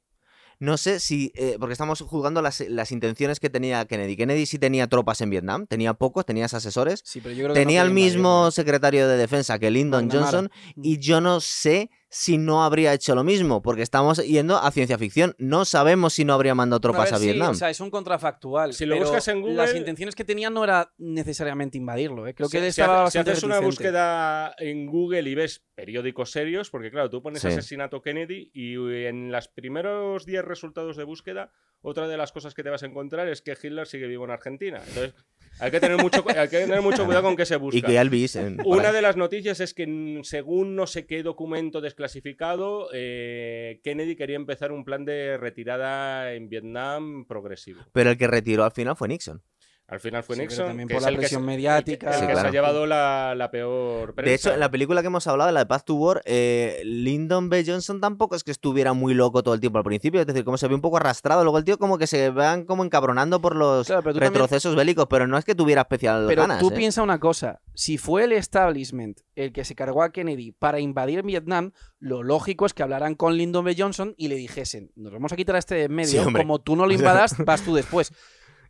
No 0.62 0.76
sé 0.76 1.00
si, 1.00 1.32
eh, 1.36 1.56
porque 1.58 1.72
estamos 1.72 2.02
juzgando 2.02 2.42
las, 2.42 2.60
las 2.68 2.92
intenciones 2.92 3.40
que 3.40 3.48
tenía 3.48 3.86
Kennedy. 3.86 4.14
Kennedy 4.14 4.44
sí 4.44 4.58
tenía 4.58 4.86
tropas 4.88 5.22
en 5.22 5.30
Vietnam, 5.30 5.66
tenía 5.66 5.94
pocos, 5.94 6.26
tenía 6.26 6.44
asesores. 6.44 7.00
Sí, 7.02 7.20
pero 7.22 7.34
yo 7.34 7.44
creo 7.44 7.54
que 7.54 7.60
no 7.60 7.66
Tenía 7.66 7.80
el 7.82 7.90
mismo 7.92 8.48
¿eh? 8.48 8.52
secretario 8.52 9.08
de 9.08 9.16
defensa 9.16 9.58
que 9.58 9.70
Lyndon 9.70 10.04
McNamara. 10.06 10.30
Johnson 10.38 10.50
y 10.82 10.98
yo 10.98 11.22
no 11.22 11.40
sé 11.40 11.90
si 12.12 12.38
no 12.38 12.64
habría 12.64 12.92
hecho 12.92 13.14
lo 13.14 13.22
mismo, 13.22 13.62
porque 13.62 13.82
estamos 13.82 14.18
yendo 14.26 14.56
a 14.58 14.70
ciencia 14.72 14.98
ficción. 14.98 15.34
No 15.38 15.64
sabemos 15.64 16.12
si 16.14 16.24
no 16.24 16.34
habría 16.34 16.56
mandado 16.56 16.80
tropas 16.80 17.04
ver, 17.04 17.14
a, 17.14 17.18
sí, 17.18 17.24
Vietnam. 17.26 17.50
o 17.52 17.54
sea, 17.54 17.70
es 17.70 17.78
un 17.80 17.88
contrafactual. 17.90 18.72
Si 18.74 18.84
lo 18.84 18.96
pero 18.96 19.06
buscas 19.06 19.28
en 19.28 19.56
Las 19.56 19.68
Google- 19.68 19.78
intenciones 19.78 20.14
que 20.16 20.24
tenían 20.24 20.52
no 20.52 20.64
era 20.64 20.92
necesariamente 20.98 21.78
invadirlo. 21.78 22.26
¿eh? 22.26 22.34
Creo 22.34 22.48
que 22.48 22.58
Si- 22.58 22.64
si 22.64 22.68
estaba 22.80 22.96
si 22.98 23.02
bastante 23.18 23.30
haces 23.30 23.44
una 23.44 23.60
búsqueda 23.60 24.54
en 24.58 24.86
Google 24.86 25.28
y 25.30 25.34
ves 25.36 25.64
periódicos 25.76 26.30
serios, 26.32 26.68
porque 26.68 26.90
claro, 26.90 27.08
tú 27.10 27.22
pones 27.22 27.42
Sí. 27.42 27.48
asesinato 27.48 28.02
Kennedy 28.02 28.50
y 28.52 28.74
en 29.06 29.30
los 29.30 29.48
primeros 29.48 30.26
10 30.26 30.44
resultados 30.44 30.96
de 30.96 31.04
búsqueda, 31.04 31.52
otra 31.82 32.08
de 32.08 32.16
las 32.16 32.32
cosas 32.32 32.54
que 32.54 32.62
te 32.62 32.70
vas 32.70 32.82
a 32.82 32.86
encontrar 32.86 33.28
es 33.28 33.40
que 33.40 33.52
Hitler 33.52 33.86
sigue 33.86 34.06
vivo 34.06 34.24
en 34.24 34.32
Argentina. 34.32 34.82
Entonces, 34.86 35.14
hay 35.60 35.70
que 35.70 35.80
tener 35.80 35.96
mucho, 35.96 36.22
hay 36.28 36.48
que 36.48 36.58
tener 36.58 36.82
mucho 36.82 37.06
cuidado 37.06 37.22
con 37.24 37.36
qué 37.36 37.46
se 37.46 37.56
busca. 37.56 37.78
y 37.78 37.82
que 37.82 37.96
Elvis. 37.98 38.36
en- 38.36 38.58
por 38.58 38.76
Una 38.78 38.92
de 38.92 39.00
las 39.00 39.16
noticias 39.16 39.60
es 39.60 39.72
que, 39.72 40.20
según 40.24 40.76
no 40.76 40.86
sé 40.86 41.06
qué 41.06 41.22
documento 41.22 41.80
desclasificado, 42.00 42.88
eh, 42.92 43.80
Kennedy 43.84 44.16
quería 44.16 44.36
empezar 44.36 44.72
un 44.72 44.84
plan 44.84 45.04
de 45.04 45.36
retirada 45.36 46.32
en 46.32 46.48
Vietnam 46.48 47.26
progresivo. 47.26 47.82
Pero 47.92 48.10
el 48.10 48.16
que 48.16 48.26
retiró 48.26 48.64
al 48.64 48.72
final 48.72 48.96
fue 48.96 49.08
Nixon. 49.08 49.42
Al 49.90 49.98
final 49.98 50.22
fue 50.22 50.36
Sí, 50.36 50.42
Nixon. 50.42 50.66
también 50.68 50.86
que 50.88 50.94
por 50.94 51.00
es 51.00 51.02
la 51.02 51.08
el 51.08 51.14
que 51.16 51.20
presión 51.22 51.42
se- 51.42 51.46
mediática. 51.46 52.06
el 52.06 52.12
que, 52.12 52.18
Sí, 52.20 52.26
se 52.26 52.32
claro. 52.32 52.48
ha 52.48 52.52
llevado 52.52 52.86
la, 52.86 53.34
la 53.36 53.50
peor 53.50 54.14
prensa. 54.14 54.28
De 54.30 54.34
hecho, 54.36 54.54
en 54.54 54.60
la 54.60 54.70
película 54.70 55.00
que 55.00 55.08
hemos 55.08 55.26
hablado, 55.26 55.50
la 55.50 55.60
de 55.60 55.66
Path 55.66 55.84
to 55.84 55.94
War, 55.96 56.22
eh, 56.26 56.80
Lyndon 56.84 57.48
B. 57.48 57.64
Johnson 57.66 58.00
tampoco 58.00 58.36
es 58.36 58.44
que 58.44 58.52
estuviera 58.52 58.92
muy 58.92 59.14
loco 59.14 59.42
todo 59.42 59.52
el 59.52 59.60
tiempo 59.60 59.78
al 59.78 59.84
principio. 59.84 60.20
Es 60.20 60.26
decir, 60.28 60.44
como 60.44 60.56
se 60.58 60.68
ve 60.68 60.76
un 60.76 60.80
poco 60.80 60.96
arrastrado. 60.98 61.42
Luego 61.42 61.58
el 61.58 61.64
tío 61.64 61.76
como 61.76 61.98
que 61.98 62.06
se 62.06 62.30
van 62.30 62.64
como 62.66 62.84
encabronando 62.84 63.40
por 63.40 63.56
los 63.56 63.88
Claro, 63.88 64.02
también- 64.04 64.22
retrocesos 64.32 64.76
bélicos, 64.76 65.06
pero 65.10 65.26
no 65.26 65.36
es 65.36 65.44
que 65.44 65.56
tuviera 65.56 65.80
especial 65.82 66.26
Pero 66.28 66.42
ganas. 66.42 66.60
tú 66.60 66.68
¿eh? 66.70 66.74
piensa 66.76 67.02
una 67.02 67.18
cosa, 67.18 67.60
si 67.74 67.98
fue 67.98 68.24
el 68.24 68.32
establishment 68.32 69.18
el 69.34 69.52
que 69.52 69.64
se 69.64 69.74
cargó 69.74 70.02
a 70.04 70.12
Kennedy 70.12 70.52
para 70.52 70.78
invadir 70.80 71.22
Vietnam, 71.24 71.72
lo 71.98 72.22
lógico 72.22 72.64
es 72.66 72.74
que 72.74 72.82
hablaran 72.84 73.14
con 73.16 73.36
Lyndon 73.36 73.64
B. 73.64 73.74
Johnson 73.76 74.14
y 74.16 74.28
le 74.28 74.36
dijesen, 74.36 74.92
nos 74.94 75.12
vamos 75.12 75.32
a 75.32 75.36
quitar 75.36 75.56
a 75.56 75.58
este 75.58 75.74
de 75.74 75.84
en 75.84 75.92
medio, 75.94 76.24
Sí, 76.24 76.32
como 76.32 76.60
tú 76.60 76.76
no 76.76 76.86
lo 76.86 76.92
invadas, 77.24 77.34
vas 77.44 77.62
tú 77.62 77.74
después. 77.74 78.12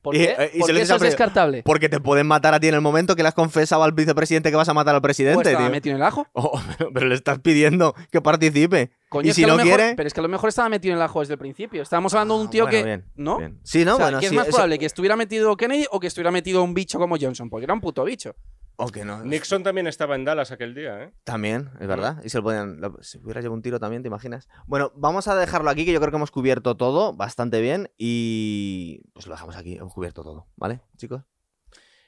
¿Por 0.03 0.15
qué? 0.15 0.35
eh, 0.39 0.51
y 0.55 0.63
eso 0.79 0.95
es 0.97 1.01
descartable. 1.03 1.63
Porque 1.63 1.89
te 1.91 2.01
pueden 2.01 2.27
matar 2.27 2.55
a 2.55 2.61
ti 2.61 2.69
en 2.69 2.75
el 2.75 2.81
momento 2.81 3.15
que 3.17 3.23
le 3.23 3.29
has 3.29 3.35
confesado 3.35 3.83
al 3.83 3.93
vicepresidente 3.93 4.51
que 4.51 4.57
vas 4.57 4.69
a 4.69 4.75
matar 4.75 4.95
al 4.95 5.01
¿O 5.01 5.03
presidente, 5.03 5.51
estaba 5.51 5.67
tío. 5.67 5.71
metido 5.73 5.95
en 5.97 6.01
el 6.03 6.07
ajo? 6.07 6.27
Oh, 6.33 6.59
pero, 6.79 6.91
pero 6.95 7.07
le 7.07 7.15
estás 7.15 7.39
pidiendo 7.41 7.95
que 8.11 8.21
participe. 8.23 8.93
Coño, 9.11 9.29
y 9.29 9.33
si 9.35 9.43
no 9.45 9.57
mejor- 9.57 9.77
quiere. 9.77 9.95
Pero 9.97 10.07
es 10.07 10.15
que 10.15 10.21
a 10.21 10.23
lo 10.23 10.29
mejor 10.29 10.49
estaba 10.49 10.69
metido 10.69 10.93
en 10.93 10.99
el 10.99 11.03
ajo 11.05 11.21
desde 11.21 11.35
el 11.35 11.39
principio. 11.39 11.83
Estábamos 11.83 12.15
hablando 12.15 12.37
de 12.37 12.41
un 12.43 12.47
Ah, 12.47 12.51
tío 12.51 12.65
bueno, 12.65 12.79
que... 12.79 12.85
bien, 12.85 13.05
¿No? 13.17 13.39
bien. 13.39 13.61
Sí, 13.63 13.85
no, 13.85 13.95
O 13.95 13.97
sea, 13.97 14.07
bueno, 14.07 14.21
¿qué 14.21 14.27
es 14.27 14.33
más 14.33 14.47
eso- 14.49 14.57
probable? 14.57 14.79
¿Que 14.79 14.87
estuviera 14.87 15.17
metido 15.17 15.57
Kennedy 15.57 15.87
o 15.91 16.01
que 16.01 16.07
estuviera 16.07 16.31
metido 16.31 16.63
un 16.65 16.73
bicho 16.75 16.99
como 16.99 17.17
Johnson? 17.21 17.51
Porque 17.51 17.65
era 17.65 17.75
un 17.75 17.81
puto 17.81 18.05
bicho. 18.05 18.35
O 18.77 18.89
que 18.89 19.05
no. 19.05 19.23
Nixon 19.25 19.63
también 19.63 19.87
estaba 19.87 20.15
en 20.15 20.25
Dallas 20.25 20.53
aquel 20.53 20.75
día, 20.75 21.03
¿eh? 21.05 21.13
También, 21.25 21.71
es 21.81 21.87
verdad. 21.87 22.21
Y 22.25 22.31
se 22.31 22.39
lo 22.39 22.45
podían. 22.45 22.81
lo- 22.81 22.97
si 23.03 23.19
hubiera 23.19 23.41
llevado 23.41 23.55
un 23.57 23.63
tiro 23.63 23.79
también, 23.79 24.03
¿te 24.03 24.09
imaginas? 24.09 24.49
Bueno, 24.67 24.91
vamos 24.97 25.29
a 25.29 25.35
dejarlo 25.37 25.69
aquí, 25.71 25.85
que 25.85 25.93
yo 25.93 26.01
creo 26.01 26.11
que 26.11 26.17
hemos 26.17 26.31
cubierto 26.31 26.77
todo 26.77 27.13
bastante 27.15 27.61
bien. 27.61 27.91
Y. 27.99 29.03
Pues 29.13 29.27
lo 29.27 29.35
dejamos 29.35 29.57
aquí, 29.57 29.77
hemos 29.77 29.93
cubierto 29.93 30.23
todo, 30.23 30.47
¿vale, 30.57 30.81
chicos? 30.97 31.23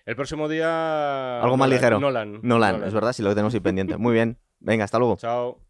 El 0.07 0.17
próximo 0.17 0.49
día. 0.49 1.41
Algo 1.43 1.57
más 1.57 1.69
Nolan, 1.69 1.79
ligero. 1.79 2.01
Nolan. 2.01 2.41
Nolan, 2.43 2.85
es 2.85 2.95
verdad, 2.95 3.13
si 3.13 3.23
lo 3.23 3.31
tenemos 3.35 3.53
ahí 3.55 3.61
pendiente. 3.61 3.97
Muy 3.99 4.15
bien. 4.15 4.39
Venga, 4.61 4.85
hasta 4.85 4.99
luego. 4.99 5.17
Chao. 5.17 5.61